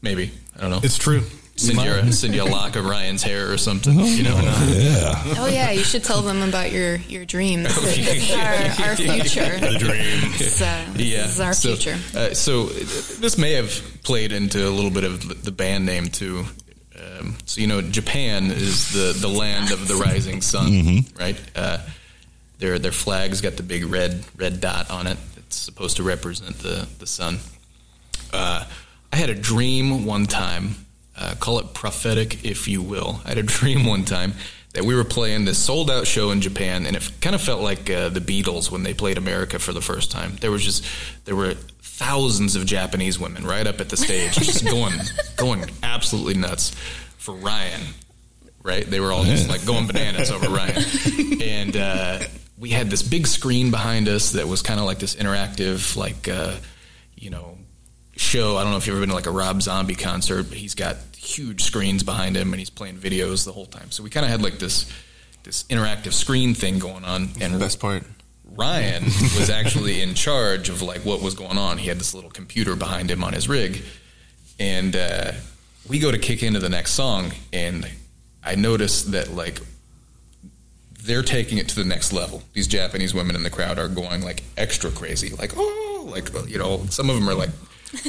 Maybe 0.03 0.33
I 0.57 0.61
don't 0.61 0.71
know. 0.71 0.81
It's 0.83 0.99
true. 0.99 1.23
Send 1.61 1.79
you 1.83 1.91
a, 1.93 2.13
send 2.13 2.35
you 2.35 2.43
a 2.43 2.45
lock 2.45 2.77
of 2.77 2.85
Ryan's 2.87 3.23
hair 3.23 3.53
or 3.53 3.59
something. 3.59 3.99
You 3.99 4.23
never 4.23 4.41
know. 4.43 4.67
Yeah. 4.73 5.23
Oh 5.39 5.47
yeah, 5.47 5.71
you 5.73 5.85
should 5.85 6.03
tell 6.05 6.23
them 6.23 6.43
about 6.43 6.73
your 6.73 6.97
your 6.97 7.25
dreams. 7.25 7.69
Oh, 7.77 7.81
This 7.83 8.33
our, 8.33 8.89
our 8.91 8.97
future. 8.97 9.59
The 9.59 9.77
dream. 9.79 10.33
This, 10.39 10.63
uh, 10.63 10.85
this 10.95 11.07
yeah. 11.07 11.25
is 11.27 11.41
our 11.41 11.53
so, 11.53 11.77
future. 11.77 11.99
Uh, 12.17 12.33
so 12.35 12.65
this 12.67 13.37
may 13.37 13.53
have 13.53 13.71
played 14.03 14.33
into 14.33 14.67
a 14.67 14.71
little 14.71 14.91
bit 14.91 15.05
of 15.05 15.45
the 15.45 15.53
band 15.53 15.85
name 15.87 16.07
too. 16.09 16.45
Um, 16.99 17.37
so 17.47 17.61
you 17.61 17.67
know, 17.67 17.81
Japan 17.83 18.51
is 18.51 18.93
the, 18.93 19.13
the 19.19 19.29
land 19.29 19.71
of 19.71 19.87
the 19.89 19.95
rising 19.97 20.41
sun, 20.43 20.69
Mhm. 20.71 21.19
right? 21.19 21.41
Uh, 21.55 21.79
their 22.59 22.79
their 22.79 22.93
flag's 22.93 23.41
got 23.41 23.57
the 23.57 23.63
big 23.63 23.85
red 23.87 24.25
red 24.37 24.61
dot 24.61 24.91
on 24.91 25.07
it. 25.07 25.19
It's 25.37 25.57
supposed 25.57 25.97
to 25.99 26.03
represent 26.03 26.59
the 26.59 26.87
the 26.99 27.07
sun. 27.07 27.39
Uh, 28.33 28.65
I 29.13 29.17
had 29.17 29.29
a 29.31 29.35
dream 29.35 30.05
one 30.05 30.27
time. 30.27 30.75
Uh, 31.17 31.35
call 31.39 31.59
it 31.59 31.75
prophetic, 31.75 32.45
if 32.45 32.69
you 32.69 32.83
will. 32.83 33.21
I 33.25 33.31
had 33.31 33.39
a 33.39 33.43
dream 33.59 33.85
one 33.85 34.05
time 34.05 34.35
that 34.73 34.85
we 34.85 34.95
were 34.95 35.05
playing 35.05 35.45
this 35.45 35.59
sold 35.59 35.91
out 35.91 36.07
show 36.07 36.31
in 36.31 36.41
Japan, 36.41 36.87
and 36.87 36.97
it 36.97 37.11
kind 37.21 37.35
of 37.35 37.43
felt 37.43 37.61
like 37.61 37.91
uh, 37.91 38.09
the 38.09 38.21
Beatles 38.21 38.71
when 38.71 38.83
they 38.83 38.95
played 38.95 39.19
America 39.19 39.59
for 39.59 39.73
the 39.73 39.81
first 39.81 40.11
time. 40.11 40.37
There 40.41 40.51
was 40.51 40.65
just 40.65 40.85
there 41.25 41.37
were 41.37 41.55
thousands 41.55 42.57
of 42.57 42.65
Japanese 42.67 43.19
women 43.19 43.45
right 43.45 43.67
up 43.67 43.81
at 43.81 43.89
the 43.89 43.97
stage, 43.97 44.35
just 44.35 44.65
going 44.65 44.95
going 45.37 45.65
absolutely 45.83 46.35
nuts 46.35 46.71
for 47.19 47.35
Ryan. 47.35 47.81
Right? 48.63 48.85
They 48.85 49.01
were 49.01 49.11
all 49.11 49.25
just 49.25 49.49
like 49.49 49.65
going 49.65 49.87
bananas 49.87 50.31
over 50.31 50.49
Ryan, 50.49 50.85
and 51.43 51.77
uh, 51.77 52.19
we 52.59 52.69
had 52.69 52.91
this 52.91 53.03
big 53.03 53.27
screen 53.27 53.71
behind 53.71 54.07
us 54.07 54.33
that 54.33 54.47
was 54.47 54.61
kind 54.61 54.79
of 54.79 54.87
like 54.87 54.99
this 54.99 55.17
interactive, 55.17 55.97
like 55.97 56.29
uh, 56.29 56.57
you 57.17 57.31
know, 57.31 57.57
show. 58.21 58.57
I 58.57 58.63
don't 58.63 58.71
know 58.71 58.77
if 58.77 58.87
you've 58.87 58.95
ever 58.95 59.03
been 59.03 59.11
to 59.11 59.15
like 59.15 59.27
a 59.27 59.31
Rob 59.31 59.63
Zombie 59.63 59.95
concert, 59.95 60.45
but 60.45 60.59
he's 60.59 60.75
got 60.75 60.97
huge 61.17 61.63
screens 61.63 62.03
behind 62.03 62.37
him 62.37 62.53
and 62.53 62.59
he's 62.59 62.71
playing 62.71 62.97
videos 62.97 63.45
the 63.45 63.53
whole 63.53 63.67
time. 63.67 63.91
So 63.91 64.03
we 64.03 64.11
kind 64.11 64.25
of 64.25 64.31
had 64.31 64.43
like 64.43 64.59
this 64.59 64.91
this 65.43 65.65
interactive 65.65 66.13
screen 66.13 66.55
thing 66.55 66.79
going 66.79 67.05
on. 67.05 67.31
And 67.41 67.59
best 67.59 67.81
part. 67.81 68.05
Ryan 68.45 69.05
was 69.39 69.49
actually 69.49 70.03
in 70.03 70.15
charge 70.15 70.69
of 70.69 70.83
like 70.83 71.01
what 71.01 71.23
was 71.23 71.35
going 71.35 71.57
on. 71.57 71.79
He 71.79 71.89
had 71.89 71.99
this 71.99 72.15
little 72.15 72.31
computer 72.31 72.77
behind 72.77 73.11
him 73.11 73.25
on 73.25 73.33
his 73.33 73.49
rig, 73.49 73.83
and 74.59 74.95
uh, 74.95 75.33
we 75.89 75.99
go 75.99 76.11
to 76.11 76.19
kick 76.19 76.43
into 76.43 76.59
the 76.59 76.69
next 76.69 76.93
song, 76.93 77.33
and 77.53 77.89
I 78.45 78.57
noticed 78.57 79.13
that 79.13 79.33
like 79.33 79.61
they're 81.03 81.23
taking 81.23 81.59
it 81.59 81.69
to 81.69 81.77
the 81.77 81.85
next 81.85 82.13
level. 82.13 82.43
These 82.53 82.67
Japanese 82.67 83.15
women 83.15 83.35
in 83.35 83.45
the 83.45 83.51
crowd 83.51 83.79
are 83.79 83.89
going 83.89 84.23
like 84.23 84.43
extra 84.59 84.91
crazy, 84.91 85.31
like 85.31 85.53
oh, 85.57 86.09
like 86.11 86.29
you 86.49 86.59
know, 86.59 86.85
some 86.91 87.09
of 87.09 87.17
them 87.17 87.29
are 87.29 87.35
like 87.35 87.51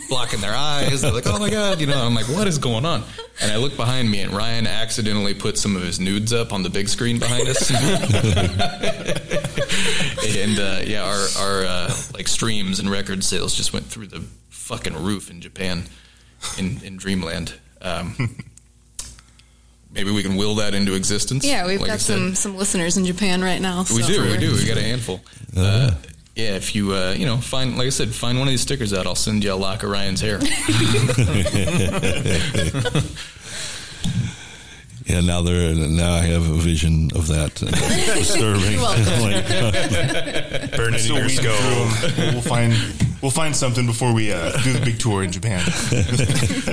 blocking 0.09 0.41
their 0.41 0.53
eyes. 0.53 1.01
They're 1.01 1.11
like, 1.11 1.27
oh 1.27 1.39
my 1.39 1.49
god, 1.49 1.79
you 1.79 1.87
know. 1.87 2.01
I'm 2.05 2.13
like, 2.15 2.27
what 2.27 2.47
is 2.47 2.57
going 2.57 2.85
on? 2.85 3.03
And 3.41 3.51
I 3.51 3.57
look 3.57 3.75
behind 3.75 4.09
me, 4.09 4.21
and 4.21 4.31
Ryan 4.31 4.67
accidentally 4.67 5.33
put 5.33 5.57
some 5.57 5.75
of 5.75 5.81
his 5.81 5.99
nudes 5.99 6.33
up 6.33 6.53
on 6.53 6.63
the 6.63 6.69
big 6.69 6.87
screen 6.89 7.19
behind 7.19 7.47
us. 7.47 7.69
and 10.37 10.59
uh, 10.59 10.81
yeah, 10.85 11.03
our 11.03 11.27
our 11.39 11.65
uh, 11.65 11.93
like 12.13 12.27
streams 12.27 12.79
and 12.79 12.89
record 12.89 13.23
sales 13.23 13.55
just 13.55 13.73
went 13.73 13.85
through 13.85 14.07
the 14.07 14.23
fucking 14.49 14.93
roof 15.03 15.29
in 15.29 15.41
Japan, 15.41 15.83
in 16.57 16.79
in 16.83 16.97
Dreamland. 16.97 17.53
Um, 17.81 18.15
maybe 19.91 20.11
we 20.11 20.21
can 20.23 20.35
will 20.35 20.55
that 20.55 20.73
into 20.73 20.93
existence. 20.93 21.43
Yeah, 21.45 21.65
we've 21.65 21.79
like 21.81 21.89
got 21.89 21.99
said. 21.99 22.15
some 22.17 22.35
some 22.35 22.57
listeners 22.57 22.97
in 22.97 23.05
Japan 23.05 23.41
right 23.41 23.61
now. 23.61 23.79
We 23.81 24.03
so- 24.03 24.07
do, 24.07 24.23
we 24.29 24.37
do. 24.37 24.53
We 24.53 24.65
got 24.65 24.77
a 24.77 24.83
handful. 24.83 25.21
Uh, 25.55 25.91
yeah, 26.35 26.55
if 26.55 26.75
you 26.75 26.93
uh, 26.93 27.13
you 27.17 27.25
know 27.25 27.37
find 27.37 27.77
like 27.77 27.87
I 27.87 27.89
said, 27.89 28.13
find 28.13 28.37
one 28.37 28.47
of 28.47 28.51
these 28.51 28.61
stickers 28.61 28.93
out, 28.93 29.05
I'll 29.05 29.15
send 29.15 29.43
you 29.43 29.53
a 29.53 29.55
lock 29.55 29.83
of 29.83 29.89
Ryan's 29.89 30.21
hair. 30.21 30.39
Yeah, 35.11 35.19
now 35.19 35.41
there. 35.41 35.75
Now 35.75 36.13
I 36.13 36.21
have 36.21 36.49
a 36.49 36.53
vision 36.53 37.09
of 37.15 37.27
that. 37.27 37.61
Uh, 37.61 37.65
disturbing. 38.15 38.79
Like, 38.79 39.03
Burn 40.77 40.93
it 40.93 41.09
in 41.09 41.15
your 41.15 41.27
skull. 41.27 42.31
We'll 42.31 42.41
find 42.41 42.73
we'll 43.21 43.31
find 43.31 43.53
something 43.53 43.85
before 43.85 44.13
we 44.13 44.31
uh, 44.31 44.51
do 44.61 44.71
the 44.71 44.81
big 44.85 44.99
tour 44.99 45.23
in 45.23 45.31
Japan. 45.31 45.59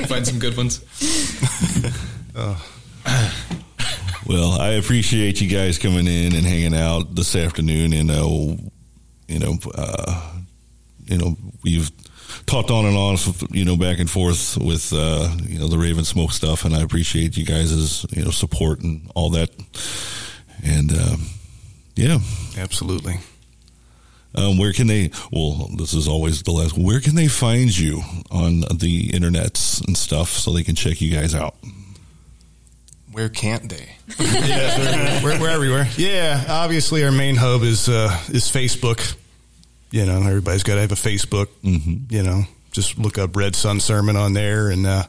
find 0.06 0.24
some 0.24 0.38
good 0.38 0.56
ones. 0.56 0.84
Well, 4.26 4.60
I 4.60 4.72
appreciate 4.72 5.40
you 5.40 5.48
guys 5.48 5.78
coming 5.78 6.06
in 6.06 6.34
and 6.34 6.46
hanging 6.46 6.74
out 6.74 7.14
this 7.14 7.34
afternoon. 7.34 7.94
And 7.94 8.10
uh, 8.10 8.56
you 9.28 9.38
know, 9.38 9.58
uh, 9.74 10.32
you 11.06 11.18
know, 11.18 11.36
we've 11.62 11.90
talked 12.46 12.70
on 12.70 12.84
and 12.84 12.96
on, 12.96 13.16
you 13.50 13.64
know, 13.64 13.76
back 13.76 13.98
and 13.98 14.10
forth 14.10 14.58
with 14.58 14.92
uh, 14.92 15.34
you 15.42 15.58
know 15.58 15.68
the 15.68 15.78
Raven 15.78 16.04
Smoke 16.04 16.32
stuff, 16.32 16.64
and 16.64 16.74
I 16.74 16.82
appreciate 16.82 17.36
you 17.36 17.44
guys' 17.44 18.04
you 18.10 18.24
know 18.24 18.30
support 18.30 18.80
and 18.80 19.10
all 19.14 19.30
that. 19.30 19.50
And 20.64 20.92
uh, 20.92 21.16
yeah, 21.94 22.18
absolutely. 22.56 23.16
Um, 24.34 24.58
where 24.58 24.72
can 24.72 24.86
they? 24.86 25.10
Well, 25.32 25.68
this 25.76 25.94
is 25.94 26.06
always 26.06 26.42
the 26.42 26.52
last. 26.52 26.76
Where 26.76 27.00
can 27.00 27.14
they 27.14 27.28
find 27.28 27.76
you 27.76 28.02
on 28.30 28.60
the 28.60 29.08
internets 29.10 29.84
and 29.86 29.96
stuff 29.96 30.30
so 30.30 30.52
they 30.52 30.64
can 30.64 30.74
check 30.74 31.00
you 31.00 31.14
guys 31.14 31.34
out? 31.34 31.56
Where 33.12 33.28
can't 33.28 33.68
they? 33.68 33.88
yeah, 34.20 35.22
we're, 35.24 35.40
we're 35.40 35.48
everywhere. 35.50 35.88
Yeah, 35.96 36.44
obviously 36.48 37.04
our 37.04 37.12
main 37.12 37.36
hub 37.36 37.62
is 37.62 37.88
uh, 37.88 38.16
is 38.28 38.44
Facebook. 38.44 39.14
You 39.90 40.04
know, 40.04 40.18
everybody's 40.22 40.62
got 40.62 40.74
to 40.74 40.80
have 40.82 40.92
a 40.92 40.96
Facebook. 40.96 41.46
Mm-hmm. 41.64 42.14
You 42.14 42.22
know, 42.22 42.42
just 42.72 42.98
look 42.98 43.16
up 43.18 43.34
Red 43.36 43.56
Sun 43.56 43.80
Sermon 43.80 44.16
on 44.16 44.34
there 44.34 44.68
and 44.68 44.86
uh, 44.86 45.04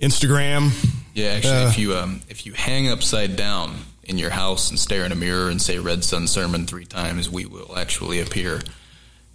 Instagram. 0.00 0.70
Yeah, 1.14 1.28
actually, 1.30 1.52
Uh, 1.52 1.68
if 1.68 1.78
you 1.78 1.96
um, 1.96 2.22
if 2.28 2.46
you 2.46 2.52
hang 2.52 2.88
upside 2.88 3.36
down 3.36 3.76
in 4.04 4.18
your 4.18 4.30
house 4.30 4.70
and 4.70 4.78
stare 4.78 5.04
in 5.04 5.12
a 5.12 5.16
mirror 5.16 5.50
and 5.50 5.60
say 5.60 5.78
"Red 5.78 6.04
Sun 6.04 6.28
Sermon" 6.28 6.66
three 6.66 6.84
times, 6.86 7.28
we 7.30 7.46
will 7.46 7.76
actually 7.76 8.20
appear 8.20 8.60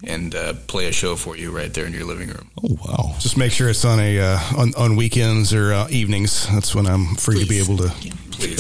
and 0.03 0.33
uh, 0.33 0.53
play 0.67 0.87
a 0.87 0.91
show 0.91 1.15
for 1.15 1.35
you 1.35 1.51
right 1.51 1.73
there 1.73 1.85
in 1.85 1.93
your 1.93 2.05
living 2.05 2.29
room. 2.29 2.49
Oh 2.63 2.77
wow! 2.85 3.15
Just 3.19 3.37
make 3.37 3.51
sure 3.51 3.69
it's 3.69 3.85
on 3.85 3.99
a 3.99 4.19
uh, 4.19 4.39
on 4.57 4.73
on 4.75 4.95
weekends 4.95 5.53
or 5.53 5.73
uh, 5.73 5.87
evenings. 5.89 6.47
That's 6.47 6.73
when 6.73 6.87
I'm 6.87 7.15
free 7.15 7.41
to 7.41 7.47
be 7.49 7.59
able 7.59 7.77
to 7.77 7.91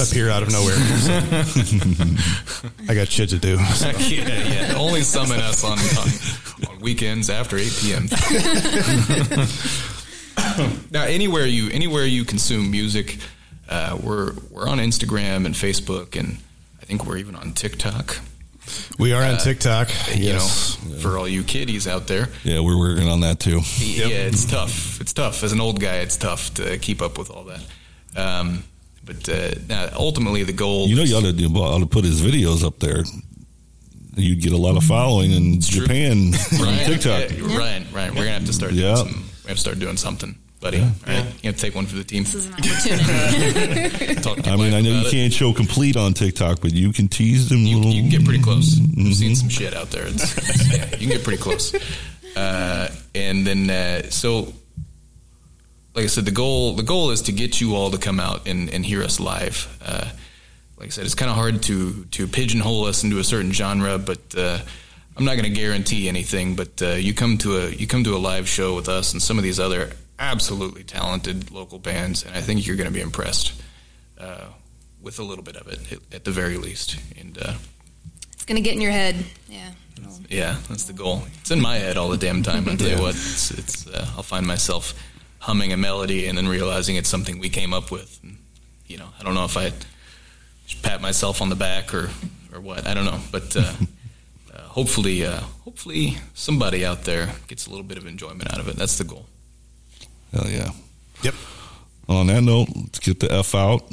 appear 0.01 0.29
out 0.29 0.43
of 0.43 0.51
nowhere. 0.51 0.75
So, 0.75 2.69
I 2.89 2.93
got 2.93 3.07
shit 3.07 3.29
to 3.29 3.37
do. 3.37 3.57
so. 3.57 3.89
yeah, 3.99 4.27
yeah. 4.27 4.73
Only 4.77 5.01
summon 5.01 5.39
us 5.39 5.63
on, 5.63 5.79
on, 5.79 6.69
on 6.75 6.79
weekends 6.81 7.29
after 7.29 7.57
eight 7.57 7.73
p.m. 7.79 8.05
now, 10.91 11.03
anywhere 11.03 11.45
you 11.45 11.69
anywhere 11.71 12.05
you 12.05 12.25
consume 12.25 12.69
music, 12.69 13.17
uh, 13.69 13.97
we're 14.01 14.33
we're 14.51 14.67
on 14.67 14.79
Instagram 14.79 15.45
and 15.45 15.55
Facebook, 15.55 16.19
and 16.19 16.37
I 16.81 16.85
think 16.85 17.05
we're 17.05 17.17
even 17.17 17.35
on 17.35 17.53
TikTok. 17.53 18.19
We 18.97 19.13
are 19.13 19.23
on 19.23 19.35
Uh, 19.35 19.39
TikTok. 19.39 19.89
You 20.15 20.25
Yes. 20.25 20.77
know, 20.85 20.97
for 20.99 21.17
all 21.17 21.27
you 21.27 21.43
kiddies 21.43 21.87
out 21.87 22.07
there. 22.07 22.29
Yeah, 22.43 22.59
we're 22.59 22.77
working 22.77 23.07
on 23.09 23.21
that 23.21 23.39
too. 23.39 23.61
Yeah, 23.79 24.07
it's 24.07 24.45
tough. 24.45 24.99
It's 25.01 25.13
tough. 25.13 25.43
As 25.43 25.51
an 25.51 25.61
old 25.61 25.79
guy, 25.79 25.95
it's 25.97 26.17
tough 26.17 26.53
to 26.55 26.77
keep 26.77 27.01
up 27.01 27.17
with 27.17 27.29
all 27.29 27.45
that. 27.45 27.61
Um, 28.15 28.63
but 29.05 29.27
uh, 29.29 29.51
now, 29.67 29.89
ultimately, 29.95 30.43
the 30.43 30.53
goal. 30.53 30.87
You 30.87 30.95
know, 30.95 31.03
you 31.03 31.15
ought 31.15 31.23
to, 31.23 31.33
do, 31.33 31.47
ought 31.55 31.79
to 31.79 31.85
put 31.85 32.03
his 32.05 32.21
videos 32.21 32.63
up 32.63 32.79
there. 32.79 33.03
You'd 34.15 34.41
get 34.41 34.51
a 34.51 34.57
lot 34.57 34.75
of 34.75 34.83
following 34.83 35.31
in 35.31 35.61
Japan 35.61 36.33
on 36.59 36.77
TikTok. 36.85 37.29
yeah, 37.31 37.57
Ryan, 37.57 37.85
Ryan, 37.93 38.15
we're 38.15 38.23
gonna 38.25 38.31
have 38.31 38.45
to 38.45 38.53
start. 38.53 38.73
Yeah. 38.73 38.95
Doing 38.95 39.07
some, 39.13 39.23
we 39.45 39.47
have 39.47 39.57
to 39.57 39.61
start 39.61 39.79
doing 39.79 39.97
something, 39.97 40.35
buddy. 40.59 40.79
All 40.81 40.87
right, 41.07 41.25
you 41.41 41.47
have 41.49 41.55
to 41.55 41.61
take 41.61 41.75
one 41.75 41.85
for 41.85 41.95
the 41.95 42.03
team. 42.03 42.23
This 42.23 42.35
is 42.35 42.45
an 42.47 42.53
opportunity. 42.53 44.49
I 44.49 44.55
mean, 44.55 44.73
I 44.73 44.81
know 44.81 44.91
you 45.01 45.09
can't 45.09 45.31
show 45.33 45.53
complete 45.53 45.95
on 45.97 46.13
TikTok, 46.13 46.61
but 46.61 46.73
you 46.73 46.91
can 46.93 47.07
tease 47.07 47.49
them. 47.49 47.59
You, 47.59 47.77
little, 47.77 47.91
you 47.93 48.01
can 48.01 48.09
get 48.11 48.25
pretty 48.25 48.41
close. 48.43 48.79
I've 48.79 48.85
Mhm. 48.87 49.13
seen 49.13 49.35
some 49.35 49.49
shit 49.49 49.73
out 49.73 49.89
there. 49.91 50.07
It's, 50.07 50.37
it's- 50.37 50.73
yeah, 50.77 50.85
you 50.91 51.07
can 51.07 51.09
get 51.17 51.23
pretty 51.23 51.41
close. 51.41 51.73
and 52.35 53.45
then 53.47 53.69
uh, 53.69 54.09
so 54.09 54.53
like 55.95 56.03
I 56.05 56.07
said, 56.07 56.25
the 56.25 56.31
goal 56.31 56.73
the 56.75 56.83
goal 56.83 57.11
is 57.11 57.23
to 57.23 57.31
get 57.31 57.59
you 57.61 57.75
all 57.75 57.91
to 57.91 57.97
come 57.97 58.19
out 58.19 58.47
and, 58.47 58.69
and 58.69 58.85
hear 58.85 59.01
us 59.03 59.19
live. 59.19 59.67
Uh, 59.83 60.09
like 60.77 60.87
I 60.87 60.89
said, 60.91 61.05
it's 61.05 61.15
kind 61.15 61.29
of 61.29 61.35
hard 61.35 61.61
to 61.63 62.05
to 62.11 62.27
pigeonhole 62.27 62.85
us 62.85 63.03
into 63.03 63.19
a 63.19 63.23
certain 63.23 63.51
genre, 63.51 63.97
but 63.97 64.19
uh, 64.37 64.59
I'm 65.17 65.25
not 65.25 65.33
going 65.35 65.43
to 65.53 65.59
guarantee 65.59 66.07
anything. 66.07 66.55
But 66.55 66.81
uh, 66.81 66.89
you 66.91 67.13
come 67.13 67.37
to 67.39 67.57
a 67.57 67.69
you 67.69 67.87
come 67.87 68.03
to 68.05 68.15
a 68.15 68.17
live 68.19 68.47
show 68.47 68.75
with 68.75 68.87
us 68.87 69.11
and 69.13 69.21
some 69.21 69.37
of 69.37 69.43
these 69.43 69.59
other 69.59 69.91
absolutely 70.19 70.83
talented 70.83 71.51
local 71.51 71.79
bands, 71.79 72.23
and 72.23 72.35
I 72.35 72.41
think 72.41 72.67
you're 72.67 72.75
going 72.75 72.87
to 72.89 72.93
be 72.93 73.01
impressed 73.01 73.53
uh, 74.19 74.45
with 75.01 75.19
a 75.19 75.23
little 75.23 75.43
bit 75.43 75.55
of 75.55 75.67
it 75.67 75.91
at, 75.91 75.99
at 76.13 76.23
the 76.25 76.31
very 76.31 76.57
least. 76.57 76.97
And 77.17 77.37
uh, 77.37 77.53
It's 78.33 78.45
gonna 78.45 78.61
get 78.61 78.75
in 78.75 78.81
your 78.81 78.91
head. 78.91 79.15
Yeah. 79.47 79.71
yeah, 80.29 80.57
that's 80.67 80.85
the 80.85 80.93
goal. 80.93 81.23
It's 81.39 81.51
in 81.51 81.61
my 81.61 81.77
head 81.77 81.97
all 81.97 82.09
the 82.09 82.17
damn 82.17 82.43
time. 82.43 82.67
I 82.67 82.75
tell 82.75 82.89
you 82.89 83.01
what, 83.01 83.15
it's, 83.15 83.51
it's 83.51 83.87
uh, 83.87 84.05
I'll 84.17 84.23
find 84.23 84.45
myself 84.45 84.93
humming 85.39 85.71
a 85.71 85.77
melody 85.77 86.27
and 86.27 86.37
then 86.37 86.47
realizing 86.47 86.97
it's 86.97 87.09
something 87.09 87.39
we 87.39 87.49
came 87.49 87.73
up 87.73 87.91
with. 87.91 88.19
And, 88.23 88.37
you 88.87 88.97
know, 88.97 89.07
I 89.19 89.23
don't 89.23 89.35
know 89.35 89.45
if 89.45 89.55
I 89.55 89.71
pat 90.83 91.01
myself 91.01 91.41
on 91.41 91.49
the 91.49 91.55
back 91.55 91.93
or 91.93 92.09
or 92.53 92.59
what. 92.59 92.85
I 92.85 92.93
don't 92.93 93.05
know, 93.05 93.19
but 93.31 93.55
uh, 93.55 93.61
uh, 94.53 94.61
hopefully, 94.63 95.25
uh, 95.25 95.39
hopefully 95.63 96.17
somebody 96.33 96.85
out 96.85 97.03
there 97.03 97.29
gets 97.47 97.67
a 97.67 97.69
little 97.69 97.85
bit 97.85 97.97
of 97.97 98.05
enjoyment 98.05 98.51
out 98.53 98.59
of 98.59 98.67
it. 98.67 98.75
That's 98.75 98.97
the 98.97 99.03
goal. 99.05 99.25
Hell 100.33 100.49
yeah. 100.49 100.71
Yep. 101.23 101.35
On 102.07 102.27
that 102.27 102.41
note, 102.41 102.69
let's 102.75 102.99
get 102.99 103.19
the 103.19 103.31
f 103.31 103.55
out. 103.55 103.83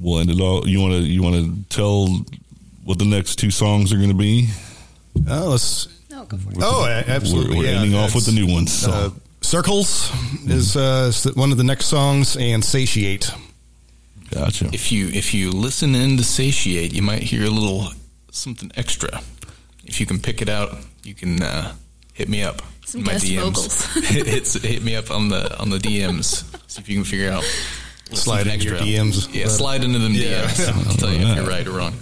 We'll 0.00 0.20
end 0.20 0.30
it 0.30 0.40
all. 0.40 0.66
You 0.66 0.80
want 0.80 0.94
to 0.94 1.00
you 1.00 1.22
want 1.22 1.34
to 1.36 1.76
tell 1.76 2.08
what 2.84 2.98
the 2.98 3.04
next 3.04 3.36
two 3.36 3.50
songs 3.50 3.92
are 3.92 3.96
going 3.96 4.08
to 4.08 4.14
be? 4.14 4.48
Oh, 5.28 5.50
let's. 5.50 5.88
No, 6.10 6.24
go 6.24 6.36
for 6.36 6.50
it. 6.50 6.56
Oh, 6.60 6.86
absolutely. 6.86 7.56
We're, 7.56 7.62
we're 7.62 7.70
yeah, 7.70 7.80
ending 7.80 7.94
off 7.94 8.14
with 8.14 8.26
the 8.26 8.32
new 8.32 8.52
ones. 8.52 8.72
So. 8.72 8.90
Uh, 8.90 9.10
Circles 9.42 10.10
is 10.48 10.76
uh, 10.76 11.12
one 11.34 11.52
of 11.52 11.56
the 11.56 11.62
next 11.62 11.86
songs, 11.86 12.36
and 12.36 12.64
Satiate. 12.64 13.30
Gotcha. 14.30 14.68
If 14.72 14.90
you 14.90 15.08
if 15.08 15.32
you 15.34 15.52
listen 15.52 15.94
in 15.94 16.16
to 16.16 16.24
satiate, 16.24 16.92
you 16.92 17.02
might 17.02 17.22
hear 17.22 17.44
a 17.44 17.50
little 17.50 17.90
something 18.32 18.72
extra. 18.74 19.20
If 19.84 20.00
you 20.00 20.06
can 20.06 20.18
pick 20.18 20.42
it 20.42 20.48
out, 20.48 20.76
you 21.04 21.14
can 21.14 21.40
uh, 21.40 21.74
hit 22.12 22.28
me 22.28 22.42
up. 22.42 22.60
Some 22.86 23.02
my 23.02 23.12
guest 23.12 23.24
DMs. 23.26 23.40
vocals. 23.42 23.84
hit, 24.08 24.26
hit, 24.26 24.52
hit 24.62 24.82
me 24.82 24.94
up 24.96 25.10
on 25.10 25.28
the 25.28 25.58
on 25.60 25.70
the 25.70 25.78
DMs. 25.78 26.44
See 26.70 26.80
if 26.80 26.88
you 26.88 26.94
can 26.96 27.04
figure 27.04 27.30
out. 27.30 27.42
what's 28.08 28.22
Slide 28.22 28.46
something 28.46 28.60
into 28.60 28.66
your 28.68 28.78
DMs. 29.04 29.34
Yeah, 29.34 29.48
slide 29.48 29.82
into 29.84 29.98
them 29.98 30.12
Yeah. 30.14 30.44
DMs. 30.46 30.86
I'll 30.88 30.94
tell 30.96 31.12
you 31.12 31.26
if 31.26 31.36
you're 31.36 31.46
right 31.46 31.66
or 31.66 31.72
wrong. 31.72 31.94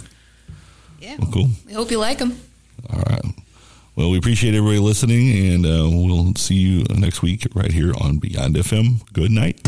Yeah. 0.99 1.15
Well, 1.19 1.31
cool. 1.31 1.47
We 1.67 1.73
hope 1.73 1.89
you 1.91 1.97
like 1.99 2.19
them. 2.19 2.39
All 2.89 2.99
right. 3.09 3.21
Well, 3.95 4.11
we 4.11 4.17
appreciate 4.17 4.53
everybody 4.53 4.79
listening, 4.79 5.53
and 5.53 5.65
uh, 5.65 5.89
we'll 5.89 6.35
see 6.35 6.55
you 6.55 6.83
next 6.95 7.21
week 7.21 7.47
right 7.55 7.71
here 7.71 7.93
on 7.99 8.17
Beyond 8.17 8.55
FM. 8.55 9.11
Good 9.13 9.31
night. 9.31 9.61